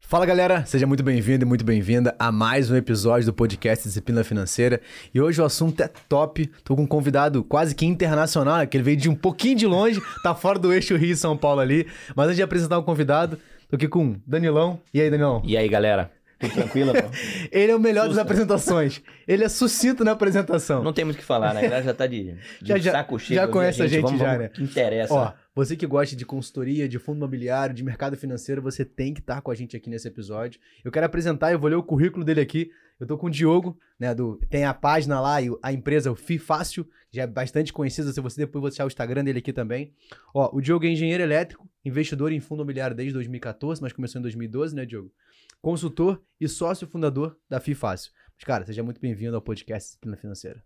Fala 0.00 0.26
galera, 0.26 0.66
seja 0.66 0.86
muito 0.86 1.02
bem-vindo 1.02 1.42
e 1.42 1.48
muito 1.48 1.64
bem-vinda 1.64 2.14
a 2.18 2.30
mais 2.30 2.70
um 2.70 2.76
episódio 2.76 3.24
do 3.24 3.32
podcast 3.32 3.88
Disciplina 3.88 4.22
Financeira. 4.22 4.78
E 5.14 5.18
hoje 5.18 5.40
o 5.40 5.44
assunto 5.46 5.82
é 5.82 5.88
top. 6.06 6.50
Tô 6.62 6.76
com 6.76 6.82
um 6.82 6.86
convidado 6.86 7.42
quase 7.42 7.74
que 7.74 7.86
internacional, 7.86 8.58
né? 8.58 8.66
que 8.66 8.76
ele 8.76 8.84
veio 8.84 8.98
de 8.98 9.08
um 9.08 9.14
pouquinho 9.14 9.56
de 9.56 9.66
longe, 9.66 10.02
tá 10.22 10.34
fora 10.34 10.58
do 10.58 10.70
eixo 10.70 10.94
Rio 10.94 11.16
São 11.16 11.34
Paulo 11.34 11.60
ali. 11.60 11.86
Mas 12.14 12.26
antes 12.26 12.36
de 12.36 12.42
apresentar 12.42 12.76
o 12.76 12.82
convidado, 12.82 13.38
tô 13.70 13.76
aqui 13.76 13.88
com 13.88 14.16
Danilão. 14.26 14.78
E 14.92 15.00
aí, 15.00 15.10
Danilão? 15.10 15.40
E 15.46 15.56
aí, 15.56 15.66
galera? 15.70 16.10
Tudo 16.38 16.52
tranquilo, 16.52 16.92
pô? 16.92 17.08
Ele 17.50 17.72
é 17.72 17.76
o 17.76 17.80
melhor 17.80 18.06
das 18.06 18.18
apresentações. 18.18 19.00
Ele 19.26 19.44
é 19.44 19.48
sucinto 19.48 20.04
na 20.04 20.10
apresentação. 20.10 20.82
Não 20.82 20.92
tem 20.92 21.06
muito 21.06 21.16
o 21.16 21.20
que 21.20 21.24
falar, 21.24 21.54
né? 21.54 21.60
A 21.60 21.62
galera 21.62 21.82
já 21.84 21.94
tá 21.94 22.06
de, 22.06 22.34
de 22.60 22.78
Já- 22.80 22.92
saco 22.92 23.18
cheio. 23.18 23.36
já 23.36 23.42
de 23.42 23.46
ouvir 23.46 23.58
conhece 23.58 23.82
a 23.82 23.86
gente 23.86 24.02
vamos, 24.02 24.18
já, 24.20 24.26
vamos, 24.26 24.40
né? 24.40 24.48
que 24.48 24.62
interessa. 24.62 25.14
Ó, 25.14 25.32
você 25.54 25.76
que 25.76 25.86
gosta 25.86 26.16
de 26.16 26.24
consultoria, 26.24 26.88
de 26.88 26.98
fundo 26.98 27.18
imobiliário, 27.18 27.74
de 27.74 27.84
mercado 27.84 28.16
financeiro, 28.16 28.62
você 28.62 28.84
tem 28.84 29.12
que 29.12 29.20
estar 29.20 29.42
com 29.42 29.50
a 29.50 29.54
gente 29.54 29.76
aqui 29.76 29.90
nesse 29.90 30.08
episódio. 30.08 30.60
Eu 30.82 30.90
quero 30.90 31.04
apresentar, 31.04 31.52
eu 31.52 31.58
vou 31.58 31.68
ler 31.68 31.76
o 31.76 31.82
currículo 31.82 32.24
dele 32.24 32.40
aqui. 32.40 32.70
Eu 32.98 33.06
tô 33.06 33.18
com 33.18 33.26
o 33.26 33.30
Diogo, 33.30 33.78
né, 33.98 34.14
do 34.14 34.38
tem 34.48 34.64
a 34.64 34.72
página 34.72 35.20
lá 35.20 35.42
e 35.42 35.50
a 35.62 35.72
empresa 35.72 36.10
o 36.10 36.14
Fi 36.14 36.38
Fácil, 36.38 36.88
já 37.10 37.22
é 37.22 37.26
bastante 37.26 37.72
conhecida, 37.72 38.12
se 38.12 38.20
você 38.20 38.42
depois 38.42 38.60
vou 38.60 38.70
deixar 38.70 38.84
o 38.84 38.86
Instagram 38.86 39.24
dele 39.24 39.40
aqui 39.40 39.52
também. 39.52 39.92
Ó, 40.32 40.56
o 40.56 40.60
Diogo 40.60 40.86
é 40.86 40.88
engenheiro 40.88 41.22
elétrico, 41.22 41.68
investidor 41.84 42.32
em 42.32 42.40
fundo 42.40 42.60
imobiliário 42.60 42.96
desde 42.96 43.12
2014, 43.14 43.82
mas 43.82 43.92
começou 43.92 44.20
em 44.20 44.22
2012, 44.22 44.74
né, 44.74 44.86
Diogo? 44.86 45.12
Consultor 45.60 46.22
e 46.40 46.48
sócio 46.48 46.86
fundador 46.86 47.36
da 47.48 47.60
Fi 47.60 47.74
Fácil. 47.74 48.12
Mas, 48.36 48.44
cara, 48.44 48.64
seja 48.64 48.82
muito 48.82 49.00
bem-vindo 49.00 49.34
ao 49.34 49.42
podcast 49.42 49.88
Disciplina 49.88 50.16
Financeira. 50.16 50.62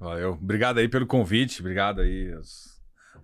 Valeu. 0.00 0.32
Obrigado 0.32 0.78
aí 0.78 0.88
pelo 0.88 1.06
convite, 1.06 1.60
obrigado 1.60 2.00
aí 2.00 2.32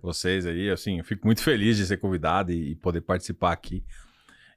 vocês 0.05 0.45
aí, 0.45 0.69
assim, 0.69 0.99
eu 0.99 1.03
fico 1.03 1.25
muito 1.27 1.41
feliz 1.43 1.77
de 1.77 1.85
ser 1.85 1.97
convidado 1.97 2.51
e, 2.51 2.71
e 2.71 2.75
poder 2.75 3.01
participar 3.01 3.51
aqui. 3.51 3.83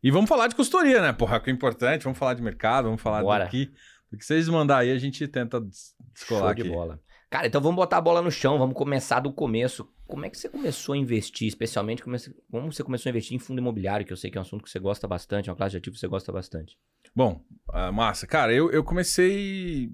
E 0.02 0.10
vamos 0.10 0.28
falar 0.28 0.46
de 0.46 0.54
consultoria, 0.54 1.02
né? 1.02 1.12
Porra, 1.12 1.40
que 1.40 1.50
é 1.50 1.52
importante, 1.52 2.04
vamos 2.04 2.18
falar 2.18 2.34
de 2.34 2.42
mercado, 2.42 2.84
vamos 2.84 3.02
falar 3.02 3.22
Bora. 3.22 3.44
daqui. 3.44 3.72
O 4.12 4.16
que 4.16 4.24
vocês 4.24 4.48
mandar 4.48 4.78
aí, 4.78 4.90
a 4.92 4.98
gente 4.98 5.26
tenta 5.26 5.60
des- 5.60 5.94
descolar 6.14 6.46
Show 6.46 6.54
de 6.54 6.62
aqui. 6.62 6.70
bola. 6.70 7.00
Cara, 7.28 7.46
então 7.46 7.60
vamos 7.60 7.76
botar 7.76 7.98
a 7.98 8.00
bola 8.00 8.22
no 8.22 8.30
chão, 8.30 8.56
vamos 8.58 8.74
começar 8.74 9.20
do 9.20 9.30
começo. 9.32 9.86
Como 10.06 10.24
é 10.24 10.30
que 10.30 10.38
você 10.38 10.48
começou 10.48 10.94
a 10.94 10.96
investir, 10.96 11.46
especialmente 11.46 12.02
como 12.02 12.18
você- 12.18 12.32
como 12.50 12.72
você 12.72 12.82
começou 12.82 13.08
a 13.08 13.10
investir 13.10 13.36
em 13.36 13.38
fundo 13.38 13.58
imobiliário, 13.60 14.06
que 14.06 14.12
eu 14.12 14.16
sei 14.16 14.30
que 14.30 14.38
é 14.38 14.40
um 14.40 14.42
assunto 14.42 14.64
que 14.64 14.70
você 14.70 14.78
gosta 14.78 15.06
bastante, 15.06 15.50
é 15.50 15.52
uma 15.52 15.56
classe 15.56 15.72
de 15.72 15.76
ativo 15.76 15.92
que 15.94 16.00
você 16.00 16.08
gosta 16.08 16.32
bastante. 16.32 16.78
Bom, 17.14 17.44
ah, 17.70 17.92
massa. 17.92 18.26
Cara, 18.26 18.52
eu, 18.54 18.70
eu 18.70 18.82
comecei 18.82 19.90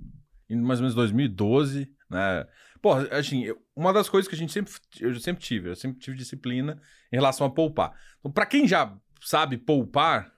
em 0.49 0.57
mais 0.61 0.79
ou 0.79 0.83
menos 0.85 0.95
2012, 0.95 1.91
né? 2.09 2.47
Pô, 2.85 2.93
assim, 3.11 3.47
uma 3.75 3.95
das 3.95 4.11
coisas 4.11 4.29
que 4.29 4.35
a 4.35 4.39
gente 4.39 4.53
sempre, 4.53 4.71
eu 5.01 5.19
sempre 5.19 5.43
tive, 5.43 5.71
eu 5.71 5.75
sempre 5.75 5.99
tive 5.99 6.19
disciplina 6.19 6.79
em 7.11 7.17
relação 7.17 7.47
a 7.47 7.51
poupar. 7.51 7.99
Então, 8.19 8.31
pra 8.31 8.45
quem 8.45 8.69
já 8.69 8.95
sabe 9.23 9.57
poupar, 9.57 10.31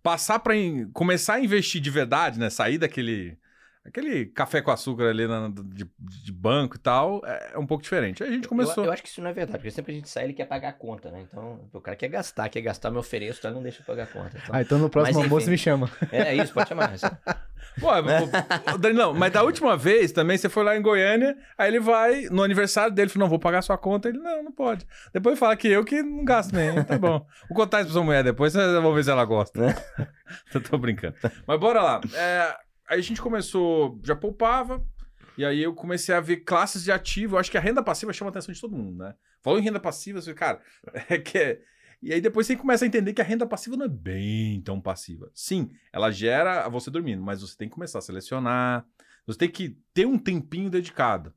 passar 0.00 0.38
para 0.38 0.54
começar 0.92 1.34
a 1.34 1.40
investir 1.40 1.80
de 1.80 1.90
verdade, 1.90 2.38
né? 2.38 2.48
Sair 2.48 2.78
daquele 2.78 3.36
aquele 3.84 4.26
café 4.26 4.62
com 4.62 4.70
açúcar 4.70 5.08
ali 5.10 5.26
na- 5.26 5.48
de, 5.48 5.88
de 5.98 6.32
banco 6.32 6.76
e 6.76 6.78
tal, 6.78 7.20
é 7.24 7.58
um 7.58 7.66
pouco 7.66 7.82
diferente. 7.82 8.22
Aí 8.22 8.30
a 8.30 8.32
gente 8.32 8.48
começou. 8.48 8.84
Eu, 8.84 8.88
eu 8.88 8.92
acho 8.92 9.02
que 9.02 9.08
isso 9.08 9.20
não 9.20 9.30
é 9.30 9.32
verdade, 9.32 9.58
porque 9.58 9.70
sempre 9.70 9.92
a 9.92 9.94
gente 9.94 10.08
sai 10.08 10.24
ele 10.24 10.32
quer 10.32 10.46
pagar 10.46 10.70
a 10.70 10.72
conta, 10.72 11.10
né? 11.10 11.24
Então, 11.30 11.60
o 11.72 11.80
cara 11.80 11.96
quer 11.96 12.08
gastar, 12.08 12.48
quer 12.48 12.60
gastar, 12.62 12.90
me 12.90 12.98
ofereço, 12.98 13.38
então 13.38 13.50
ele 13.50 13.56
não 13.56 13.62
deixa 13.62 13.80
eu 13.82 13.86
pagar 13.86 14.04
a 14.04 14.06
conta. 14.06 14.36
Então, 14.42 14.54
Ah, 14.54 14.62
então 14.62 14.78
no 14.78 14.88
próximo 14.88 15.18
Mas, 15.18 15.24
almoço 15.24 15.44
enfim. 15.44 15.50
me 15.52 15.58
chama. 15.58 15.90
é 16.10 16.34
isso, 16.34 16.52
pode 16.52 16.68
chamar. 16.68 16.92
Pô, 17.80 17.88
pô, 17.90 18.78
Danilão, 18.78 19.12
mas 19.14 19.32
da 19.32 19.42
última 19.42 19.76
vez 19.76 20.12
também 20.12 20.36
você 20.38 20.48
foi 20.48 20.62
lá 20.62 20.76
em 20.76 20.82
Goiânia, 20.82 21.36
aí 21.58 21.68
ele 21.68 21.80
vai, 21.80 22.22
no 22.30 22.42
aniversário 22.42 22.94
dele, 22.94 23.08
falou, 23.08 23.24
não, 23.26 23.30
vou 23.30 23.38
pagar 23.38 23.62
sua 23.62 23.76
conta. 23.76 24.08
Ele, 24.08 24.18
não, 24.18 24.44
não 24.44 24.52
pode. 24.52 24.86
Depois 25.12 25.36
fala 25.38 25.56
que 25.56 25.66
eu 25.68 25.84
que 25.84 26.00
não 26.02 26.24
gasto 26.24 26.52
nem, 26.54 26.84
tá 26.84 26.96
bom. 26.98 27.26
Vou 27.48 27.56
contar 27.56 27.78
isso 27.78 27.86
pra 27.86 27.94
sua 27.94 28.04
mulher 28.04 28.22
depois, 28.22 28.54
eu 28.54 28.80
vou 28.82 28.94
ver 28.94 29.02
se 29.02 29.10
ela 29.10 29.24
gosta. 29.24 29.60
eu 30.54 30.60
tô 30.62 30.78
brincando. 30.78 31.16
Mas 31.46 31.58
bora 31.58 31.82
lá. 31.82 32.00
É, 32.14 32.56
aí 32.88 32.98
a 32.98 33.02
gente 33.02 33.20
começou, 33.20 34.00
já 34.04 34.14
poupava, 34.16 34.84
e 35.36 35.44
aí 35.44 35.62
eu 35.62 35.74
comecei 35.74 36.14
a 36.14 36.20
ver 36.20 36.38
classes 36.38 36.84
de 36.84 36.92
ativo. 36.92 37.34
Eu 37.36 37.40
acho 37.40 37.50
que 37.50 37.58
a 37.58 37.60
renda 37.60 37.82
passiva 37.82 38.12
chama 38.12 38.28
a 38.28 38.32
atenção 38.32 38.52
de 38.54 38.60
todo 38.60 38.76
mundo, 38.76 38.98
né? 38.98 39.14
Falou 39.42 39.58
em 39.58 39.62
renda 39.62 39.80
passiva, 39.80 40.20
você, 40.20 40.32
cara, 40.34 40.60
é 41.08 41.18
que 41.18 41.36
é... 41.38 41.60
E 42.02 42.12
aí 42.12 42.20
depois 42.20 42.46
você 42.46 42.54
começa 42.54 42.84
a 42.84 42.88
entender 42.88 43.14
que 43.14 43.20
a 43.22 43.24
renda 43.24 43.46
passiva 43.46 43.76
não 43.76 43.86
é 43.86 43.88
bem 43.88 44.60
tão 44.60 44.78
passiva. 44.80 45.30
Sim, 45.34 45.70
ela 45.92 46.10
gera 46.10 46.68
você 46.68 46.90
dormindo, 46.90 47.22
mas 47.22 47.40
você 47.40 47.56
tem 47.56 47.68
que 47.68 47.74
começar 47.74 47.98
a 47.98 48.02
selecionar, 48.02 48.86
você 49.26 49.38
tem 49.38 49.50
que 49.50 49.78
ter 49.94 50.06
um 50.06 50.18
tempinho 50.18 50.68
dedicado. 50.68 51.32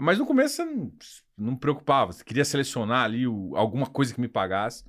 Mas 0.00 0.18
no 0.18 0.26
começo 0.26 0.56
você 0.56 0.64
não, 0.64 0.92
não 1.36 1.56
preocupava, 1.56 2.12
você 2.12 2.24
queria 2.24 2.44
selecionar 2.44 3.04
ali 3.04 3.26
o- 3.26 3.54
alguma 3.54 3.86
coisa 3.86 4.14
que 4.14 4.20
me 4.20 4.28
pagasse. 4.28 4.84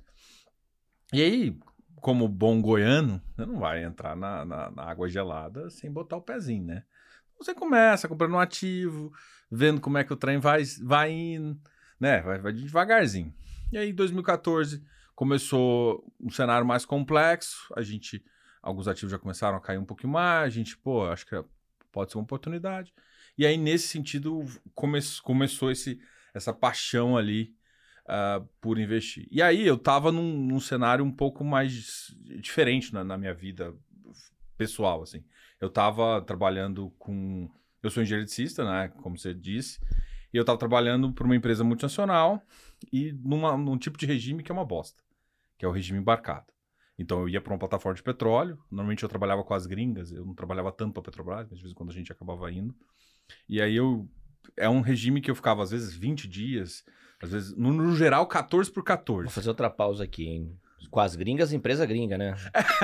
E 1.12 1.22
aí, 1.22 1.58
como 2.00 2.28
bom 2.28 2.60
goiano, 2.60 3.22
você 3.34 3.44
não 3.46 3.58
vai 3.58 3.84
entrar 3.84 4.16
na, 4.16 4.44
na- 4.44 4.70
na 4.70 4.82
água 4.84 5.08
gelada 5.08 5.70
sem 5.70 5.90
botar 5.90 6.16
o 6.16 6.22
pezinho, 6.22 6.64
né? 6.64 6.84
Você 7.38 7.54
começa 7.54 8.08
comprando 8.08 8.34
um 8.34 8.38
ativo, 8.40 9.12
vendo 9.50 9.80
como 9.80 9.98
é 9.98 10.04
que 10.04 10.12
o 10.12 10.16
trem 10.16 10.38
vai, 10.38 10.62
vai 10.82 11.10
indo, 11.12 11.60
né? 12.00 12.20
Vai, 12.20 12.38
vai 12.38 12.52
devagarzinho. 12.52 13.32
E 13.70 13.78
aí, 13.78 13.90
em 13.90 13.94
2014, 13.94 14.82
começou 15.14 16.04
um 16.20 16.30
cenário 16.30 16.66
mais 16.66 16.84
complexo. 16.84 17.72
A 17.76 17.82
gente, 17.82 18.24
alguns 18.62 18.88
ativos 18.88 19.10
já 19.12 19.18
começaram 19.18 19.56
a 19.56 19.60
cair 19.60 19.78
um 19.78 19.84
pouquinho 19.84 20.12
mais. 20.12 20.46
A 20.46 20.56
gente, 20.56 20.76
pô, 20.76 21.06
acho 21.06 21.26
que 21.26 21.44
pode 21.92 22.10
ser 22.10 22.18
uma 22.18 22.24
oportunidade. 22.24 22.92
E 23.36 23.46
aí, 23.46 23.56
nesse 23.56 23.88
sentido, 23.88 24.44
come 24.74 24.98
começou 25.22 25.70
esse, 25.70 26.00
essa 26.34 26.52
paixão 26.52 27.16
ali 27.16 27.54
ah, 28.08 28.42
por 28.60 28.78
investir. 28.78 29.28
E 29.30 29.42
aí, 29.42 29.66
eu 29.66 29.76
tava 29.76 30.10
num, 30.10 30.46
num 30.46 30.58
cenário 30.58 31.04
um 31.04 31.12
pouco 31.12 31.44
mais 31.44 32.14
diferente 32.40 32.92
na, 32.92 33.04
na 33.04 33.18
minha 33.18 33.34
vida 33.34 33.74
pessoal, 34.56 35.02
assim. 35.02 35.22
Eu 35.60 35.70
tava 35.70 36.22
trabalhando 36.22 36.90
com... 36.98 37.50
Eu 37.82 37.90
sou 37.90 38.02
engenheiro 38.02 38.22
eletricista, 38.22 38.64
né? 38.64 38.88
Como 39.02 39.18
você 39.18 39.34
disse. 39.34 39.80
E 40.32 40.36
eu 40.36 40.44
tava 40.44 40.58
trabalhando 40.58 41.12
para 41.12 41.24
uma 41.24 41.36
empresa 41.36 41.62
multinacional 41.62 42.42
e 42.92 43.12
numa, 43.12 43.56
num 43.56 43.78
tipo 43.78 43.98
de 43.98 44.06
regime 44.06 44.42
que 44.42 44.50
é 44.50 44.54
uma 44.54 44.64
bosta, 44.64 45.02
que 45.56 45.64
é 45.64 45.68
o 45.68 45.72
regime 45.72 45.98
embarcado. 45.98 46.46
Então 46.98 47.20
eu 47.20 47.28
ia 47.28 47.40
para 47.40 47.52
uma 47.52 47.58
plataforma 47.58 47.94
de 47.94 48.02
petróleo, 48.02 48.58
normalmente 48.70 49.02
eu 49.02 49.08
trabalhava 49.08 49.44
com 49.44 49.54
as 49.54 49.66
gringas, 49.66 50.12
eu 50.12 50.24
não 50.24 50.34
trabalhava 50.34 50.72
tanto 50.72 50.92
para 50.92 51.02
Petrobras, 51.02 51.46
mas 51.48 51.58
de 51.58 51.62
vez 51.62 51.72
em 51.72 51.74
quando 51.74 51.90
a 51.90 51.94
gente 51.94 52.10
acabava 52.10 52.50
indo. 52.50 52.74
E 53.48 53.62
aí 53.62 53.76
eu 53.76 54.08
é 54.56 54.68
um 54.68 54.80
regime 54.80 55.20
que 55.20 55.30
eu 55.30 55.34
ficava 55.34 55.62
às 55.62 55.70
vezes 55.70 55.94
20 55.94 56.26
dias, 56.26 56.84
às 57.22 57.30
vezes 57.30 57.56
no, 57.56 57.72
no 57.72 57.94
geral 57.96 58.26
14 58.26 58.70
por 58.70 58.82
14. 58.84 59.24
Vou 59.24 59.32
fazer 59.32 59.48
outra 59.48 59.68
pausa 59.70 60.04
aqui, 60.04 60.26
hein? 60.26 60.52
Com 60.90 61.00
as 61.00 61.14
gringas, 61.16 61.52
empresa 61.52 61.84
gringa, 61.84 62.16
né? 62.16 62.34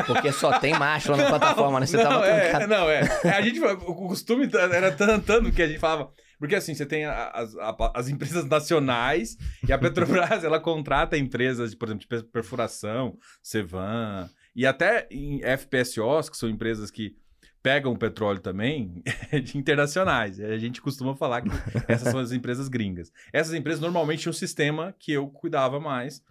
Porque 0.06 0.30
só 0.32 0.58
tem 0.58 0.74
macho 0.78 1.10
lá 1.12 1.16
na 1.16 1.26
plataforma, 1.30 1.80
né? 1.80 1.86
Você 1.86 1.96
não, 1.96 2.04
tava 2.04 2.26
é, 2.26 2.50
trancado. 2.50 2.66
não, 2.74 2.90
é. 2.90 3.00
É, 3.24 3.30
A 3.30 3.40
gente, 3.40 3.60
o 3.60 3.94
costume 3.94 4.48
era 4.52 4.92
tanto 4.92 5.50
que 5.50 5.62
a 5.62 5.66
gente 5.66 5.78
falava. 5.78 6.10
Porque 6.38 6.56
assim, 6.56 6.74
você 6.74 6.84
tem 6.84 7.06
as, 7.06 7.54
as 7.94 8.08
empresas 8.08 8.44
nacionais 8.44 9.38
e 9.66 9.72
a 9.72 9.78
Petrobras, 9.78 10.44
ela 10.44 10.60
contrata 10.60 11.16
empresas, 11.16 11.74
por 11.74 11.88
exemplo, 11.88 12.00
de 12.02 12.08
per- 12.08 12.24
perfuração, 12.24 13.16
Cevan, 13.42 14.28
e 14.54 14.66
até 14.66 15.06
em 15.10 15.40
FPSOs, 15.56 16.28
que 16.28 16.36
são 16.36 16.48
empresas 16.48 16.90
que 16.90 17.16
pegam 17.64 17.96
petróleo 17.96 18.40
também, 18.40 19.02
de 19.42 19.56
internacionais. 19.56 20.38
A 20.38 20.58
gente 20.58 20.82
costuma 20.82 21.16
falar 21.16 21.40
que 21.40 21.48
essas 21.88 22.08
são 22.08 22.20
as 22.20 22.30
empresas 22.30 22.68
gringas. 22.68 23.10
Essas 23.32 23.54
empresas 23.54 23.80
normalmente 23.80 24.20
tinham 24.20 24.32
um 24.32 24.34
sistema 24.34 24.94
que 24.98 25.12
eu 25.12 25.28
cuidava 25.28 25.80
mais. 25.80 26.22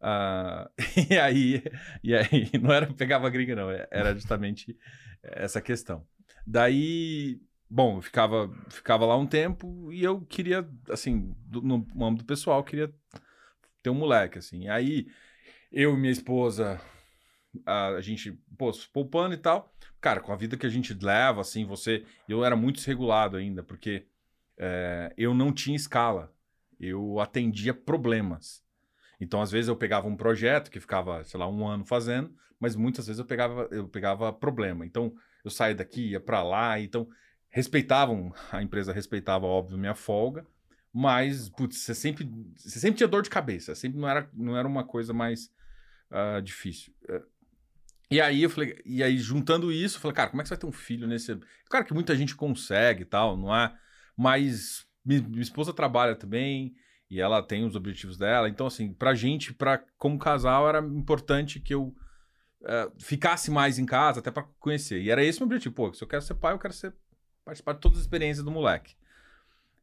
Ah, 0.00 0.70
e 1.10 1.18
aí, 1.18 1.64
e 2.00 2.14
aí 2.14 2.48
não 2.62 2.72
era 2.72 2.86
pegava 2.94 3.28
gringa, 3.28 3.56
não, 3.56 3.68
era 3.90 4.14
justamente 4.14 4.78
essa 5.20 5.60
questão. 5.60 6.06
Daí, 6.46 7.40
bom, 7.68 7.96
eu 7.98 8.00
ficava, 8.00 8.48
ficava 8.70 9.04
lá 9.04 9.16
um 9.16 9.26
tempo 9.26 9.92
e 9.92 10.04
eu 10.04 10.20
queria, 10.20 10.64
assim, 10.90 11.34
do- 11.44 11.60
no 11.60 12.04
âmbito 12.06 12.24
pessoal, 12.24 12.62
queria 12.62 12.94
ter 13.82 13.90
um 13.90 13.94
moleque, 13.94 14.38
assim. 14.38 14.66
E 14.66 14.68
aí, 14.68 15.08
eu 15.72 15.94
e 15.94 15.96
minha 15.98 16.12
esposa, 16.12 16.80
a, 17.64 17.88
a 17.88 18.00
gente, 18.00 18.32
pô, 18.56 18.70
poupando 18.92 19.34
e 19.34 19.38
tal. 19.38 19.72
Cara, 20.00 20.20
com 20.20 20.32
a 20.32 20.36
vida 20.36 20.56
que 20.56 20.66
a 20.66 20.70
gente 20.70 20.94
leva, 20.94 21.40
assim, 21.40 21.64
você. 21.64 22.04
Eu 22.28 22.44
era 22.44 22.56
muito 22.56 22.76
desregulado 22.76 23.36
ainda, 23.36 23.62
porque 23.62 24.06
é, 24.56 25.12
eu 25.16 25.34
não 25.34 25.52
tinha 25.52 25.76
escala. 25.76 26.32
Eu 26.78 27.18
atendia 27.20 27.74
problemas. 27.74 28.62
Então, 29.20 29.42
às 29.42 29.50
vezes, 29.50 29.68
eu 29.68 29.76
pegava 29.76 30.06
um 30.06 30.16
projeto 30.16 30.70
que 30.70 30.78
ficava, 30.78 31.24
sei 31.24 31.40
lá, 31.40 31.48
um 31.48 31.66
ano 31.66 31.84
fazendo, 31.84 32.32
mas 32.60 32.76
muitas 32.76 33.06
vezes 33.06 33.18
eu 33.18 33.26
pegava, 33.26 33.68
eu 33.72 33.88
pegava 33.88 34.32
problema. 34.32 34.86
Então, 34.86 35.12
eu 35.44 35.50
saía 35.50 35.74
daqui, 35.74 36.10
ia 36.10 36.20
para 36.20 36.42
lá, 36.42 36.78
então 36.80 37.08
respeitavam, 37.50 38.32
a 38.52 38.62
empresa 38.62 38.92
respeitava, 38.92 39.46
óbvio, 39.46 39.78
minha 39.78 39.94
folga, 39.94 40.46
mas, 40.92 41.48
putz, 41.48 41.78
você 41.78 41.94
sempre, 41.94 42.30
você 42.56 42.78
sempre 42.78 42.98
tinha 42.98 43.08
dor 43.08 43.22
de 43.22 43.30
cabeça, 43.30 43.74
sempre 43.74 43.98
não 43.98 44.08
era, 44.08 44.28
não 44.32 44.56
era 44.56 44.66
uma 44.66 44.84
coisa 44.84 45.12
mais 45.12 45.50
ah, 46.10 46.40
difícil. 46.40 46.92
Eh, 47.08 47.22
E 48.10 48.20
aí 48.20 48.42
eu 48.42 48.50
falei, 48.50 48.80
e 48.86 49.02
aí 49.02 49.18
juntando 49.18 49.70
isso, 49.70 49.96
eu 49.96 50.00
falei, 50.00 50.14
cara, 50.14 50.30
como 50.30 50.40
é 50.40 50.42
que 50.42 50.48
você 50.48 50.54
vai 50.54 50.60
ter 50.60 50.66
um 50.66 50.72
filho 50.72 51.06
nesse. 51.06 51.38
Claro 51.68 51.84
que 51.84 51.92
muita 51.94 52.16
gente 52.16 52.34
consegue 52.34 53.02
e 53.02 53.04
tal, 53.04 53.36
não 53.36 53.54
é? 53.54 53.74
Mas 54.16 54.86
mi- 55.04 55.20
minha 55.20 55.42
esposa 55.42 55.72
trabalha 55.72 56.14
também, 56.16 56.74
E 57.10 57.20
ela 57.20 57.42
tem 57.42 57.64
os 57.64 57.74
objetivos 57.74 58.18
dela. 58.18 58.48
Então, 58.50 58.66
assim, 58.66 58.92
pra 58.92 59.14
gente, 59.14 59.54
pra, 59.54 59.78
como 59.96 60.18
casal, 60.18 60.68
era 60.68 60.78
importante 60.80 61.58
que 61.58 61.72
eu 61.74 61.94
eh, 62.64 62.90
ficasse 62.98 63.50
mais 63.50 63.78
em 63.78 63.86
casa, 63.86 64.20
até 64.20 64.30
pra 64.30 64.42
conhecer. 64.60 65.00
E 65.00 65.10
era 65.10 65.24
esse 65.24 65.38
o 65.38 65.42
meu 65.42 65.46
objetivo. 65.46 65.74
Pô, 65.74 65.92
se 65.94 66.02
eu 66.04 66.08
quero 66.08 66.20
ser 66.22 66.34
pai, 66.34 66.52
eu 66.54 66.58
quero 66.58 66.74
ser, 66.74 66.94
participar 67.46 67.72
de 67.74 67.80
todas 67.80 67.98
as 67.98 68.04
experiências 68.04 68.44
do 68.44 68.50
moleque. 68.50 68.94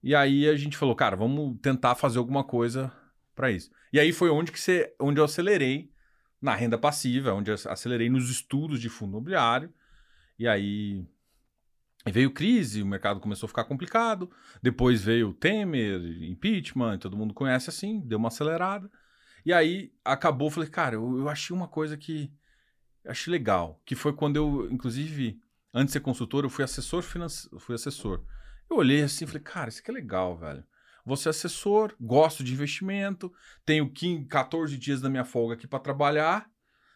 E 0.03 0.13
aí 0.13 0.47
a 0.47 0.55
gente 0.55 0.77
falou, 0.77 0.95
cara, 0.95 1.15
vamos 1.15 1.57
tentar 1.61 1.95
fazer 1.95 2.19
alguma 2.19 2.43
coisa 2.43 2.91
pra 3.33 3.49
isso. 3.51 3.71
E 3.91 3.99
aí 3.99 4.11
foi 4.13 4.29
onde, 4.29 4.51
que 4.51 4.59
você, 4.59 4.93
onde 4.99 5.19
eu 5.19 5.25
acelerei 5.25 5.91
na 6.41 6.53
renda 6.55 6.77
passiva, 6.77 7.33
onde 7.33 7.51
acelerei 7.51 8.09
nos 8.09 8.29
estudos 8.29 8.79
de 8.79 8.89
fundo 8.89 9.11
imobiliário. 9.11 9.73
E 10.37 10.47
aí 10.47 11.05
veio 12.07 12.31
crise, 12.31 12.81
o 12.81 12.85
mercado 12.85 13.19
começou 13.19 13.47
a 13.47 13.49
ficar 13.49 13.63
complicado. 13.63 14.29
Depois 14.61 15.03
veio 15.03 15.33
Temer, 15.33 16.01
impeachment, 16.23 16.99
todo 16.99 17.17
mundo 17.17 17.33
conhece 17.33 17.69
assim, 17.69 17.99
deu 18.01 18.17
uma 18.17 18.27
acelerada. 18.27 18.91
E 19.45 19.53
aí 19.53 19.93
acabou, 20.03 20.49
falei, 20.49 20.69
cara, 20.69 20.95
eu, 20.95 21.17
eu 21.19 21.29
achei 21.29 21.55
uma 21.55 21.67
coisa 21.67 21.95
que 21.97 22.31
achei 23.07 23.31
legal, 23.31 23.81
que 23.85 23.95
foi 23.95 24.13
quando 24.13 24.35
eu, 24.35 24.67
inclusive, 24.71 25.39
antes 25.73 25.87
de 25.87 25.93
ser 25.93 25.99
consultor, 25.99 26.43
eu 26.43 26.49
fui 26.49 26.63
assessor 26.63 27.03
financeiro, 27.03 27.59
fui 27.59 27.75
assessor. 27.75 28.23
Eu 28.69 28.77
olhei 28.77 29.03
assim 29.03 29.27
falei, 29.27 29.43
cara, 29.43 29.69
isso 29.69 29.79
aqui 29.79 29.91
é 29.91 29.93
legal, 29.93 30.35
velho. 30.37 30.63
Vou 31.05 31.15
ser 31.15 31.29
assessor, 31.29 31.95
gosto 32.01 32.43
de 32.43 32.51
investimento, 32.51 33.31
tenho 33.63 33.91
15, 33.91 34.25
14 34.25 34.77
dias 34.77 35.01
da 35.01 35.09
minha 35.09 35.23
folga 35.23 35.53
aqui 35.53 35.67
para 35.67 35.79
trabalhar, 35.79 36.49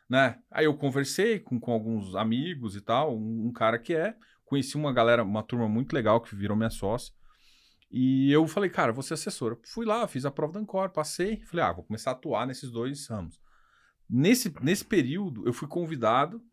né? 0.10 0.40
Aí 0.50 0.66
eu 0.66 0.76
conversei 0.76 1.40
com, 1.40 1.60
com 1.60 1.72
alguns 1.72 2.16
amigos 2.16 2.76
e 2.76 2.82
tal, 2.82 3.16
um, 3.16 3.48
um 3.48 3.54
cara 3.54 3.78
que 3.78 3.94
é, 3.94 4.16
conheci 4.46 4.76
uma 4.76 4.92
galera, 4.92 5.24
uma 5.24 5.44
turma 5.44 5.70
muito 5.70 5.94
legal 5.94 6.20
que 6.20 6.36
virou 6.36 6.58
minha 6.58 6.72
sócia. 6.72 7.14
E 7.92 8.32
eu 8.32 8.48
falei, 8.48 8.70
cara, 8.70 8.92
vou 8.92 9.04
ser 9.04 9.14
assessor. 9.14 9.60
Fui 9.64 9.86
lá, 9.86 10.08
fiz 10.08 10.26
a 10.26 10.32
prova 10.32 10.54
da 10.54 10.60
Ancor, 10.60 10.90
passei, 10.90 11.44
falei, 11.46 11.66
ah, 11.66 11.72
vou 11.72 11.84
começar 11.84 12.12
a 12.12 12.14
atuar 12.14 12.48
nesses 12.48 12.72
dois 12.72 13.08
ramos. 13.08 13.40
Nesse, 14.10 14.52
nesse 14.62 14.86
período, 14.86 15.48
eu 15.48 15.54
fui 15.54 15.68
convidado 15.68 16.44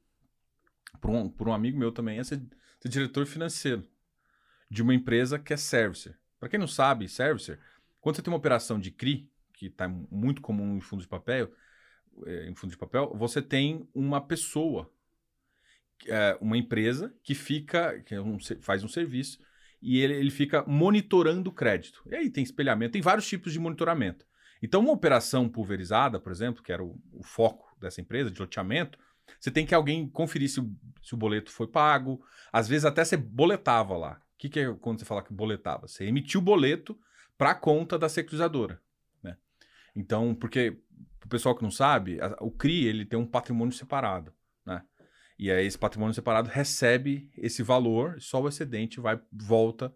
por 1.00 1.10
um, 1.10 1.28
por 1.28 1.48
um 1.48 1.52
amigo 1.52 1.78
meu 1.78 1.90
também 1.90 2.22
ser, 2.22 2.42
ser 2.80 2.88
diretor 2.88 3.24
financeiro 3.26 3.86
de 4.70 4.82
uma 4.82 4.94
empresa 4.94 5.38
que 5.38 5.54
é 5.54 5.56
Servicer. 5.56 6.18
Para 6.46 6.50
quem 6.52 6.60
não 6.60 6.68
sabe, 6.68 7.08
Servicer, 7.08 7.58
quando 8.00 8.14
você 8.14 8.22
tem 8.22 8.32
uma 8.32 8.38
operação 8.38 8.78
de 8.78 8.92
CRI, 8.92 9.28
que 9.52 9.66
está 9.66 9.88
muito 9.88 10.40
comum 10.40 10.76
em 10.76 10.80
fundos 10.80 11.04
de 11.04 11.08
papel, 11.08 11.50
é, 12.24 12.48
em 12.48 12.54
fundo 12.54 12.70
de 12.70 12.76
papel, 12.76 13.12
você 13.16 13.42
tem 13.42 13.88
uma 13.92 14.20
pessoa, 14.20 14.88
é, 16.06 16.38
uma 16.40 16.56
empresa 16.56 17.12
que 17.24 17.34
fica, 17.34 18.00
que 18.02 18.14
é 18.14 18.18
faz 18.60 18.84
um 18.84 18.88
serviço 18.88 19.40
e 19.82 19.98
ele, 19.98 20.14
ele 20.14 20.30
fica 20.30 20.64
monitorando 20.68 21.50
o 21.50 21.52
crédito. 21.52 22.00
E 22.06 22.14
aí 22.14 22.30
tem 22.30 22.44
espelhamento, 22.44 22.92
tem 22.92 23.02
vários 23.02 23.26
tipos 23.26 23.52
de 23.52 23.58
monitoramento. 23.58 24.24
Então, 24.62 24.82
uma 24.82 24.92
operação 24.92 25.48
pulverizada, 25.48 26.20
por 26.20 26.30
exemplo, 26.30 26.62
que 26.62 26.70
era 26.70 26.84
o, 26.84 26.96
o 27.12 27.24
foco 27.24 27.76
dessa 27.80 28.00
empresa, 28.00 28.30
de 28.30 28.40
loteamento, 28.40 29.00
você 29.40 29.50
tem 29.50 29.66
que 29.66 29.74
alguém 29.74 30.08
conferir 30.08 30.48
se 30.48 30.60
o, 30.60 30.72
se 31.02 31.12
o 31.12 31.16
boleto 31.16 31.50
foi 31.50 31.66
pago. 31.66 32.24
Às 32.52 32.68
vezes 32.68 32.84
até 32.84 33.04
você 33.04 33.16
boletava 33.16 33.96
lá. 33.96 34.22
O 34.36 34.38
que, 34.38 34.50
que 34.50 34.60
é 34.60 34.74
quando 34.74 34.98
você 34.98 35.04
fala 35.06 35.22
que 35.22 35.32
boletava? 35.32 35.88
Você 35.88 36.04
emitiu 36.04 36.40
o 36.40 36.44
boleto 36.44 36.98
para 37.38 37.52
a 37.52 37.54
conta 37.54 37.98
da 37.98 38.08
securizadora. 38.08 38.80
Né? 39.22 39.36
Então, 39.94 40.34
porque 40.34 40.78
o 41.24 41.28
pessoal 41.28 41.56
que 41.56 41.62
não 41.62 41.70
sabe, 41.70 42.20
a, 42.20 42.36
o 42.40 42.50
CRI 42.50 42.86
ele 42.86 43.06
tem 43.06 43.18
um 43.18 43.26
patrimônio 43.26 43.72
separado. 43.72 44.32
Né? 44.64 44.82
E 45.38 45.50
aí 45.50 45.66
esse 45.66 45.78
patrimônio 45.78 46.14
separado 46.14 46.50
recebe 46.50 47.30
esse 47.34 47.62
valor, 47.62 48.20
só 48.20 48.42
o 48.42 48.48
excedente 48.48 49.00
vai 49.00 49.18
volta 49.32 49.94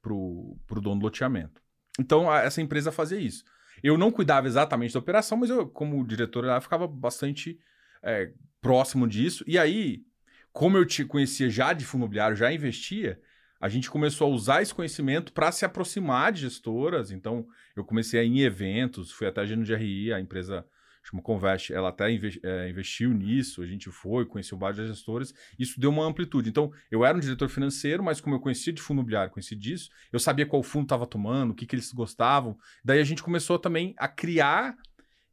para 0.00 0.12
o 0.12 0.58
dono 0.80 1.00
do 1.00 1.04
loteamento. 1.04 1.62
Então, 2.00 2.30
a, 2.30 2.40
essa 2.40 2.62
empresa 2.62 2.90
fazia 2.90 3.18
isso. 3.18 3.44
Eu 3.82 3.98
não 3.98 4.10
cuidava 4.10 4.46
exatamente 4.46 4.94
da 4.94 5.00
operação, 5.00 5.36
mas 5.36 5.50
eu, 5.50 5.68
como 5.68 6.06
diretor, 6.06 6.44
lá 6.44 6.60
ficava 6.60 6.88
bastante 6.88 7.58
é, 8.02 8.32
próximo 8.60 9.06
disso. 9.06 9.44
E 9.46 9.58
aí, 9.58 10.02
como 10.50 10.78
eu 10.78 10.86
te 10.86 11.04
conhecia 11.04 11.50
já 11.50 11.72
de 11.72 11.84
fundo 11.84 12.02
imobiliário, 12.02 12.36
já 12.36 12.52
investia, 12.52 13.20
a 13.62 13.68
gente 13.68 13.88
começou 13.88 14.26
a 14.26 14.34
usar 14.34 14.60
esse 14.60 14.74
conhecimento 14.74 15.32
para 15.32 15.52
se 15.52 15.64
aproximar 15.64 16.32
de 16.32 16.40
gestoras. 16.40 17.12
Então, 17.12 17.46
eu 17.76 17.84
comecei 17.84 18.18
a 18.18 18.24
ir 18.24 18.26
em 18.26 18.40
eventos, 18.40 19.12
fui 19.12 19.24
até 19.24 19.40
a 19.40 19.46
Geno 19.46 19.62
de 19.62 19.72
RI, 19.72 20.12
a 20.12 20.18
empresa 20.18 20.66
chama 21.04 21.22
Convest, 21.22 21.72
ela 21.72 21.90
até 21.90 22.12
é, 22.12 22.68
investiu 22.68 23.12
nisso, 23.12 23.62
a 23.62 23.66
gente 23.66 23.88
foi, 23.88 24.26
conheceu 24.26 24.58
vários 24.58 24.84
gestores, 24.88 25.32
isso 25.56 25.78
deu 25.78 25.90
uma 25.90 26.04
amplitude. 26.04 26.50
Então, 26.50 26.72
eu 26.90 27.04
era 27.04 27.16
um 27.16 27.20
diretor 27.20 27.48
financeiro, 27.48 28.02
mas 28.02 28.20
como 28.20 28.34
eu 28.34 28.40
conhecia 28.40 28.72
de 28.72 28.82
fundo 28.82 28.98
imobiliário, 28.98 29.32
conhecia 29.32 29.56
disso, 29.56 29.90
eu 30.12 30.18
sabia 30.18 30.44
qual 30.44 30.60
fundo 30.64 30.86
estava 30.86 31.06
tomando, 31.06 31.52
o 31.52 31.54
que, 31.54 31.64
que 31.64 31.76
eles 31.76 31.92
gostavam. 31.92 32.58
Daí 32.84 32.98
a 32.98 33.04
gente 33.04 33.22
começou 33.22 33.60
também 33.60 33.94
a 33.96 34.08
criar 34.08 34.76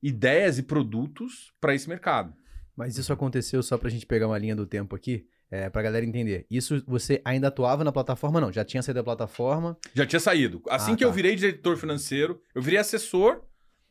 ideias 0.04 0.60
e 0.60 0.64
produtos 0.64 1.52
para 1.60 1.74
esse 1.74 1.90
mercado. 1.90 2.32
Mas 2.78 2.96
isso 2.96 3.12
aconteceu 3.12 3.64
só 3.64 3.76
para 3.76 3.88
a 3.88 3.92
gente 3.92 4.06
pegar 4.06 4.28
uma 4.28 4.38
linha 4.38 4.56
do 4.56 4.68
tempo 4.68 4.96
aqui? 4.96 5.28
É, 5.52 5.68
pra 5.70 5.82
galera 5.82 6.06
entender. 6.06 6.46
Isso 6.50 6.84
você 6.88 7.22
ainda 7.26 7.48
atuava 7.48 7.84
na 7.84 7.92
plataforma? 7.92 8.40
Não, 8.40 8.52
já 8.52 8.64
tinha 8.64 8.84
saído 8.84 9.00
da 9.00 9.04
plataforma? 9.04 9.76
Já 9.96 10.06
tinha 10.06 10.20
saído. 10.20 10.62
Assim 10.70 10.94
Ah, 10.94 10.96
que 10.96 11.04
eu 11.04 11.10
tá. 11.10 11.16
virei 11.16 11.36
diretor 11.36 11.76
financeiro, 11.76 12.40
eu 12.54 12.62
virei 12.62 12.78
assessor. 12.80 13.42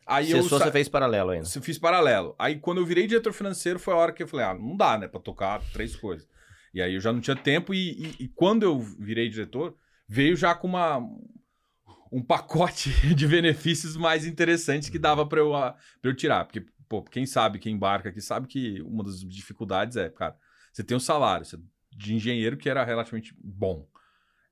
Aí 0.06 0.31
eu 0.31 0.38
Assessor 0.38 0.58
sa- 0.60 0.64
você 0.66 0.72
fez 0.72 0.88
paralelo 0.88 1.31
ainda. 1.31 1.46
eu 1.55 1.62
fiz 1.62 1.76
paralelo. 1.78 2.34
Aí 2.38 2.58
quando 2.60 2.78
eu 2.78 2.87
virei 2.87 3.06
diretor 3.06 3.32
financeiro 3.32 3.78
foi 3.78 3.93
a 3.93 3.96
hora 3.96 4.12
que 4.12 4.22
eu 4.22 4.28
falei, 4.28 4.46
ah, 4.46 4.55
não 4.55 4.76
dá, 4.76 4.96
né, 4.96 5.08
pra 5.08 5.20
tocar 5.20 5.60
três 5.72 5.94
coisas. 5.96 6.26
E 6.72 6.81
aí 6.81 6.94
eu 6.94 7.00
já 7.00 7.12
não 7.12 7.20
tinha 7.20 7.34
tempo 7.37 7.75
e, 7.75 7.90
e- 7.90 8.14
e 8.20 8.28
quando 8.28 8.62
eu 8.62 8.78
virei 8.78 9.28
diretor, 9.28 9.75
veio 10.08 10.37
já 10.37 10.55
com 10.55 10.66
uma 10.69 11.00
um 12.10 12.22
pacote 12.22 12.90
de 13.14 13.26
benefícios 13.26 13.96
mais 13.96 14.25
interessantes 14.25 14.88
que 14.88 14.99
dava 14.99 15.26
pra 15.26 15.40
eu, 15.40 15.50
pra 15.50 15.76
eu 16.05 16.14
tirar. 16.16 16.44
Porque, 16.44 16.64
pô, 16.88 17.02
quem 17.02 17.26
sabe, 17.26 17.58
quem 17.58 17.75
embarca 17.75 18.08
aqui, 18.08 18.20
sabe 18.20 18.46
que 18.46 18.81
uma 18.82 19.05
das 19.05 19.20
dificuldades 19.20 19.96
é, 19.96 20.08
cara, 20.08 20.34
você 20.79 20.85
tem 20.85 20.97
um 20.97 21.01
salário 21.01 21.45
você- 21.45 21.59
de 21.91 22.15
engenheiro 22.15 22.57
que 22.57 22.69
era 22.71 22.85
relativamente 22.85 23.35
bom. 23.43 23.89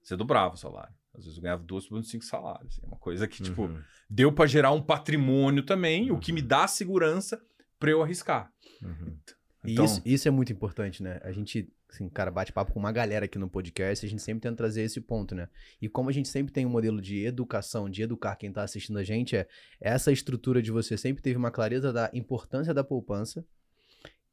Você 0.02 0.16
dobrava 0.16 0.54
o 0.54 0.58
salário. 0.58 0.92
Às 1.14 1.24
vezes 1.24 1.36
eu 1.38 1.42
ganhava 1.42 1.62
2,5 1.62 2.24
salários. 2.24 2.78
É 2.82 2.86
uma 2.86 2.96
coisa 2.98 3.26
que, 3.28 3.42
tipo, 3.42 3.62
Uhum. 3.62 3.80
deu 4.10 4.32
pra 4.32 4.46
gerar 4.46 4.72
um 4.72 4.82
patrimônio 4.82 5.62
também, 5.62 6.10
o 6.10 6.18
que 6.18 6.32
me 6.32 6.42
dá 6.42 6.66
segurança 6.66 7.40
pra 7.78 7.90
eu 7.90 8.02
arriscar. 8.02 8.52
Uhum. 8.82 9.16
E 9.64 9.72
Então- 9.72 9.84
isso, 9.84 10.02
isso 10.04 10.28
é 10.28 10.30
muito 10.30 10.52
importante, 10.52 11.02
né? 11.02 11.18
A 11.22 11.32
gente, 11.32 11.72
assim, 11.90 12.08
cara, 12.08 12.30
bate 12.30 12.52
papo 12.52 12.72
com 12.72 12.78
uma 12.78 12.92
galera 12.92 13.24
aqui 13.24 13.38
no 13.38 13.48
podcast, 13.48 14.04
a 14.04 14.08
gente 14.08 14.22
sempre 14.22 14.42
tenta 14.42 14.56
trazer 14.56 14.82
esse 14.82 15.00
ponto, 15.00 15.34
né? 15.34 15.48
E 15.80 15.88
como 15.88 16.10
a 16.10 16.12
gente 16.12 16.28
sempre 16.28 16.52
tem 16.52 16.66
um 16.66 16.70
modelo 16.70 17.00
de 17.00 17.24
educação, 17.24 17.88
de 17.88 18.02
educar 18.02 18.36
quem 18.36 18.52
tá 18.52 18.62
assistindo 18.62 18.98
a 18.98 19.04
gente, 19.04 19.34
é 19.36 19.46
essa 19.80 20.12
estrutura 20.12 20.60
de 20.62 20.70
você 20.70 20.96
sempre 20.98 21.22
teve 21.22 21.36
uma 21.38 21.50
clareza 21.50 21.92
da 21.92 22.10
importância 22.12 22.74
da 22.74 22.84
poupança. 22.84 23.44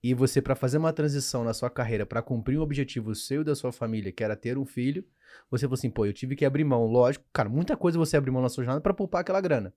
E 0.03 0.13
você, 0.13 0.41
pra 0.41 0.55
fazer 0.55 0.77
uma 0.77 0.91
transição 0.91 1.43
na 1.43 1.53
sua 1.53 1.69
carreira, 1.69 2.05
pra 2.05 2.21
cumprir 2.21 2.59
um 2.59 2.61
objetivo 2.61 3.15
seu 3.15 3.41
e 3.41 3.45
da 3.45 3.55
sua 3.55 3.71
família, 3.71 4.11
que 4.11 4.23
era 4.23 4.35
ter 4.35 4.57
um 4.57 4.65
filho, 4.65 5.05
você 5.49 5.65
falou 5.65 5.75
assim, 5.75 5.89
pô, 5.89 6.05
eu 6.05 6.13
tive 6.13 6.35
que 6.35 6.43
abrir 6.43 6.65
mão. 6.65 6.85
Lógico, 6.85 7.25
cara, 7.31 7.47
muita 7.47 7.77
coisa 7.77 7.97
você 7.97 8.17
abriu 8.17 8.33
mão 8.33 8.41
na 8.41 8.49
sua 8.49 8.63
jornada 8.63 8.81
pra 8.81 8.93
poupar 8.93 9.21
aquela 9.21 9.39
grana 9.39 9.73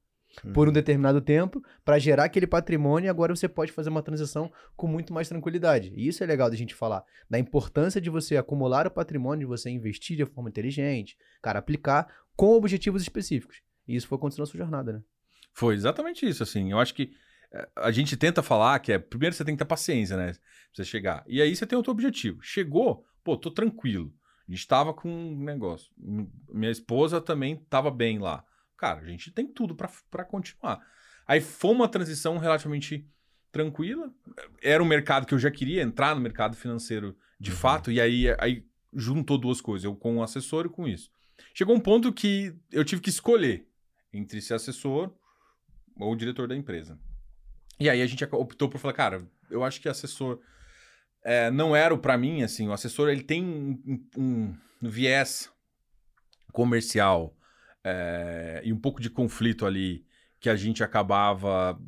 por 0.53 0.69
um 0.69 0.73
determinado 0.73 1.21
tempo 1.21 1.63
para 1.85 1.99
gerar 1.99 2.25
aquele 2.25 2.47
patrimônio 2.47 3.07
e 3.07 3.11
agora 3.11 3.35
você 3.35 3.49
pode 3.49 3.73
fazer 3.73 3.89
uma 3.89 4.03
transição 4.03 4.53
com 4.77 4.87
muito 4.87 5.13
mais 5.13 5.29
tranquilidade. 5.29 5.93
E 5.95 6.07
isso 6.07 6.23
é 6.23 6.27
legal 6.27 6.51
da 6.51 6.57
gente 6.57 6.75
falar, 6.75 7.05
da 7.29 7.39
importância 7.39 8.01
de 8.01 8.11
você 8.11 8.37
acumular 8.37 8.87
o 8.87 8.91
patrimônio, 8.91 9.41
de 9.41 9.47
você 9.47 9.71
investir 9.71 10.17
de 10.17 10.27
forma 10.27 10.51
inteligente, 10.51 11.17
cara, 11.43 11.59
aplicar 11.59 12.09
com 12.35 12.55
objetivos 12.55 13.03
específicos. 13.03 13.63
E 13.89 13.97
isso 13.97 14.09
foi 14.09 14.17
acontecendo 14.17 14.41
na 14.41 14.47
sua 14.47 14.59
jornada, 14.59 14.93
né? 14.93 15.03
Foi 15.53 15.75
exatamente 15.75 16.29
isso, 16.29 16.43
assim. 16.43 16.71
Eu 16.71 16.79
acho 16.79 16.95
que 16.95 17.13
a 17.77 17.91
gente 17.91 18.17
tenta 18.17 18.43
falar 18.43 18.79
que 18.81 18.93
é, 18.93 18.99
primeiro 18.99 19.35
você 19.35 19.45
tem 19.45 19.55
que 19.55 19.59
ter 19.59 19.69
paciência, 19.69 20.17
né? 20.17 20.33
Pra 20.33 20.41
você 20.73 20.85
chegar. 20.85 21.25
E 21.27 21.41
aí 21.41 21.55
você 21.55 21.67
tem 21.67 21.77
outro 21.77 21.93
objetivo. 21.93 22.43
Chegou, 22.43 23.05
pô, 23.23 23.37
tô 23.37 23.51
tranquilo. 23.51 24.13
A 24.49 24.53
gente 24.53 24.67
tava 24.67 24.95
com 24.95 25.09
um 25.09 25.45
negócio. 25.45 25.91
Minha 26.49 26.71
esposa 26.71 27.21
também 27.21 27.57
tava 27.69 27.91
bem 27.91 28.19
lá. 28.19 28.45
Cara, 28.77 29.01
a 29.01 29.07
gente 29.07 29.31
tem 29.31 29.47
tudo 29.47 29.75
pra 29.75 29.91
pra 30.11 30.25
continuar. 30.25 30.81
Aí 31.27 31.41
foi 31.41 31.73
uma 31.73 31.89
transição 31.89 32.39
relativamente 32.39 33.09
tranquila. 33.51 34.13
Era 34.63 34.83
um 34.83 34.87
mercado 34.87 35.27
que 35.27 35.35
eu 35.35 35.39
já 35.39 35.51
queria 35.51 35.83
entrar 35.83 36.15
no 36.15 36.21
mercado 36.21 36.55
financeiro 36.55 37.17
de 37.39 37.51
fato, 37.51 37.91
e 37.93 38.01
aí, 38.01 38.27
aí 38.39 38.65
juntou 38.95 39.37
duas 39.37 39.61
coisas, 39.61 39.85
eu 39.85 39.95
com 39.95 40.17
o 40.17 40.23
assessor 40.23 40.67
e 40.67 40.71
com 40.71 40.89
isso. 40.89 41.11
Chegou 41.53 41.75
um 41.75 41.81
ponto 41.81 42.13
que 42.13 42.55
eu 42.73 42.85
tive 42.85 43.03
que 43.03 43.11
escolher 43.11 43.69
entre 44.13 44.41
ser 44.41 44.55
assessor 44.55 45.13
ou 45.99 46.13
o 46.13 46.17
diretor 46.17 46.49
da 46.49 46.57
empresa. 46.57 46.99
E 47.79 47.91
aí 47.91 48.01
a 48.01 48.07
gente 48.07 48.25
optou 48.25 48.69
por 48.69 48.79
falar, 48.79 48.95
cara, 48.95 49.27
eu 49.51 49.63
acho 49.63 49.81
que 49.81 49.89
assessor 49.89 50.41
é, 51.25 51.51
não 51.51 51.75
era 51.75 51.93
o 51.95 51.99
para 51.99 52.17
mim, 52.17 52.43
assim, 52.43 52.69
o 52.69 52.73
assessor 52.73 53.09
ele 53.09 53.23
tem 53.23 53.45
um, 53.45 54.09
um- 54.17 54.57
viés 54.81 55.51
comercial 56.53 57.37
é, 57.83 58.63
e 58.65 58.73
um 58.73 58.79
pouco 58.79 59.01
de 59.01 59.11
conflito 59.11 59.67
ali 59.67 60.05
que 60.39 60.49
a 60.49 60.57
gente 60.57 60.85
acabava 60.85 61.79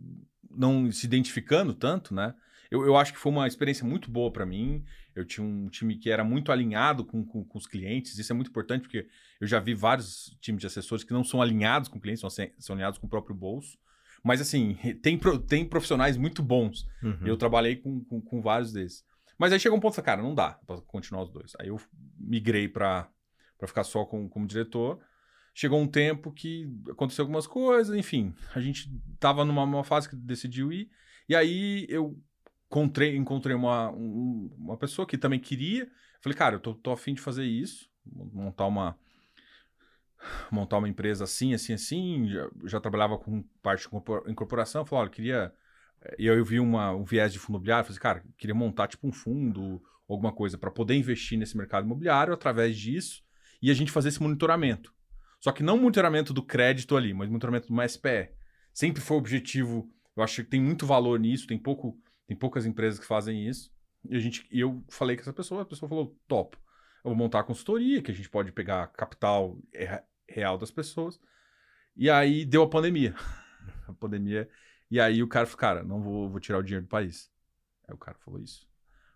não 0.51 0.91
se 0.91 1.07
identificando 1.07 1.75
tanto, 1.75 2.15
né? 2.15 2.35
eu, 2.71 2.85
eu 2.85 2.97
acho 2.97 3.13
que 3.13 3.19
foi 3.19 3.33
uma 3.33 3.47
experiência 3.47 3.85
muito 3.85 4.11
boa 4.11 4.31
para 4.31 4.45
mim. 4.45 4.85
Eu 5.15 5.25
tinha 5.25 5.45
um 5.45 5.69
time 5.69 5.97
que 5.97 6.11
era 6.11 6.23
muito 6.23 6.53
alinhado 6.53 7.05
com, 7.05 7.25
com, 7.25 7.45
com, 7.45 7.59
os 7.59 7.67
clientes. 7.67 8.19
Isso 8.19 8.33
é 8.33 8.35
muito 8.35 8.51
importante, 8.51 8.83
porque 8.83 9.09
eu 9.41 9.47
já 9.47 9.59
vi 9.59 9.75
vários 9.75 10.37
times 10.41 10.61
de 10.61 10.67
assessores 10.67 11.03
que 11.03 11.13
não 11.13 11.25
são 11.25 11.41
alinhados 11.41 11.89
com 11.89 12.01
clientes, 12.01 12.21
são, 12.21 12.31
são 12.59 12.75
alinhados 12.75 12.99
com 12.99 13.07
o 13.07 13.11
próprio 13.11 13.35
bolso. 13.35 13.79
Mas, 14.25 14.41
assim, 14.41 14.77
tem, 15.03 15.19
tem 15.47 15.65
profissionais 15.65 16.17
muito 16.17 16.43
bons. 16.43 16.87
Uhum. 17.03 17.27
Eu 17.27 17.37
trabalhei 17.37 17.77
com, 17.77 18.05
com, 18.05 18.21
com 18.21 18.41
vários 18.43 18.73
desses. 18.73 19.05
Mas 19.39 19.53
aí 19.53 19.61
chegou 19.61 19.79
um 19.79 19.81
ponto 19.81 19.95
que, 19.95 20.03
cara, 20.03 20.21
não 20.23 20.35
dá 20.35 20.59
pra 20.67 20.81
continuar 20.83 21.23
os 21.23 21.31
dois. 21.31 21.53
Aí 21.61 21.69
eu 21.69 21.81
migrei 22.19 22.69
pra 22.69 23.09
ficar 23.67 23.85
só 23.85 24.05
com, 24.05 24.29
como 24.29 24.47
diretor. 24.47 24.99
Chegou 25.55 25.81
um 25.81 25.87
tempo 25.87 26.33
que 26.33 26.69
aconteceu 26.91 27.23
algumas 27.23 27.47
coisas, 27.47 27.97
enfim. 27.97 28.35
A 28.55 28.61
gente 28.61 28.91
tava 29.19 29.45
numa, 29.45 29.65
numa 29.67 29.85
fase 29.85 30.09
que 30.09 30.17
decidiu 30.17 30.73
ir. 30.73 30.91
E 31.29 31.35
aí 31.37 31.87
eu 31.89 32.17
encontrei, 32.67 33.17
encontrei 33.17 33.55
uma, 33.57 33.91
um- 33.91 34.51
uma 34.59 34.77
pessoa 34.77 35.07
que 35.07 35.17
também 35.19 35.39
queria. 35.41 35.89
Falei, 36.21 36.37
cara, 36.37 36.57
eu 36.57 36.61
tô, 36.61 36.75
tô 36.75 36.91
afim 36.91 37.15
de 37.15 37.21
fazer 37.21 37.45
isso. 37.45 37.89
Montar 38.05 38.67
uma 38.67 38.97
montar 40.51 40.79
uma 40.79 40.89
empresa 40.89 41.25
assim, 41.25 41.55
assim, 41.55 41.73
assim. 41.73 42.29
Já, 42.29 42.51
já 42.65 42.81
trabalhava 42.81 43.19
com 43.19 43.43
parte 43.63 43.83
de 43.83 43.89
corpor- 43.89 44.25
incorporação. 44.29 44.85
Falei, 44.85 45.03
olha, 45.03 45.11
queria... 45.11 45.55
E 46.19 46.31
aí 46.31 46.37
eu 46.37 46.45
vi 46.45 46.61
uma, 46.61 46.93
um 46.93 47.05
viés 47.05 47.33
de 47.33 47.39
fundo 47.39 47.57
imobiliário. 47.57 47.85
Falei, 47.85 48.01
cara, 48.01 48.25
queria 48.37 48.55
montar 48.55 48.87
tipo 48.87 49.07
um 49.07 49.13
fundo, 49.13 49.83
alguma 50.09 50.33
coisa, 50.33 50.57
para 50.57 50.71
poder 50.71 50.95
investir 50.95 51.39
nesse 51.39 51.57
mercado 51.57 51.85
imobiliário 51.85 52.33
através 52.33 52.77
disso. 52.77 53.23
E 53.61 53.71
a 53.71 53.75
gente 53.75 53.91
fazer 53.91 54.09
esse 54.09 54.23
monitoramento. 54.23 54.93
Só 55.41 55.53
que 55.53 55.63
não 55.63 55.77
monitoramento 55.79 56.33
do 56.33 56.43
crédito 56.43 56.97
ali, 56.97 57.15
mas 57.15 57.29
monitoramento 57.29 57.67
de 57.67 57.73
uma 57.73 57.87
SPE. 57.87 58.31
Sempre 58.73 59.01
foi 59.01 59.17
o 59.17 59.21
objetivo. 59.21 59.91
Eu 60.17 60.23
acho 60.23 60.43
que 60.43 60.51
tem 60.51 60.61
muito 60.61 60.87
valor 60.87 61.19
nisso, 61.19 61.47
tem, 61.47 61.59
pouco, 61.59 61.97
tem 62.27 62.37
poucas 62.37 62.67
empresas 62.67 62.99
que 62.99 63.07
fazem 63.07 63.49
isso. 63.49 63.71
E, 64.09 64.17
a 64.17 64.19
gente, 64.19 64.47
e 64.51 64.61
eu 64.61 64.83
falei 64.89 65.17
com 65.17 65.23
essa 65.23 65.33
pessoa, 65.33 65.63
a 65.63 65.67
pessoa 65.67 65.89
falou: 65.89 66.17
top. 66.27 66.57
Eu 67.09 67.17
vou 67.17 67.25
montar 67.25 67.41
a 67.41 67.45
consultoria, 67.45 68.03
que 68.03 68.11
a 68.11 68.15
gente 68.15 68.29
pode 68.29 68.53
pegar 68.53 68.87
capital 68.89 69.59
re- 69.73 70.03
real 70.29 70.59
das 70.59 70.71
pessoas. 70.71 71.19
E 71.97 72.09
aí 72.11 72.45
deu 72.45 72.63
a 72.63 72.69
pandemia. 72.69 73.15
a 73.89 73.93
pandemia. 73.95 74.49
E 74.91 75.01
aí 75.01 75.23
o 75.23 75.29
cara 75.29 75.47
falou: 75.47 75.59
cara, 75.59 75.83
não 75.83 76.01
vou, 76.03 76.29
vou 76.29 76.41
tirar 76.41 76.59
o 76.59 76.63
dinheiro 76.63 76.85
do 76.87 76.89
país. 76.89 77.31
Aí 77.89 77.95
o 77.95 77.99
cara 77.99 78.17
falou 78.19 78.41
isso. 78.41 78.69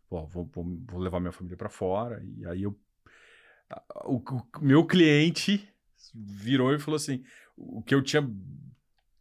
Pô, 0.09 0.27
vou, 0.27 0.45
vou, 0.53 0.65
vou 0.87 1.01
levar 1.01 1.21
minha 1.21 1.33
família 1.33 1.57
para 1.57 1.69
fora. 1.69 2.23
E 2.25 2.47
aí 2.47 2.63
eu. 2.63 2.79
O, 4.05 4.17
o 4.19 4.47
meu 4.61 4.85
cliente 4.87 5.69
virou 6.15 6.75
e 6.75 6.79
falou 6.79 6.97
assim: 6.97 7.23
o 7.57 7.83
que 7.83 7.95
eu 7.95 8.03
tinha 8.03 8.23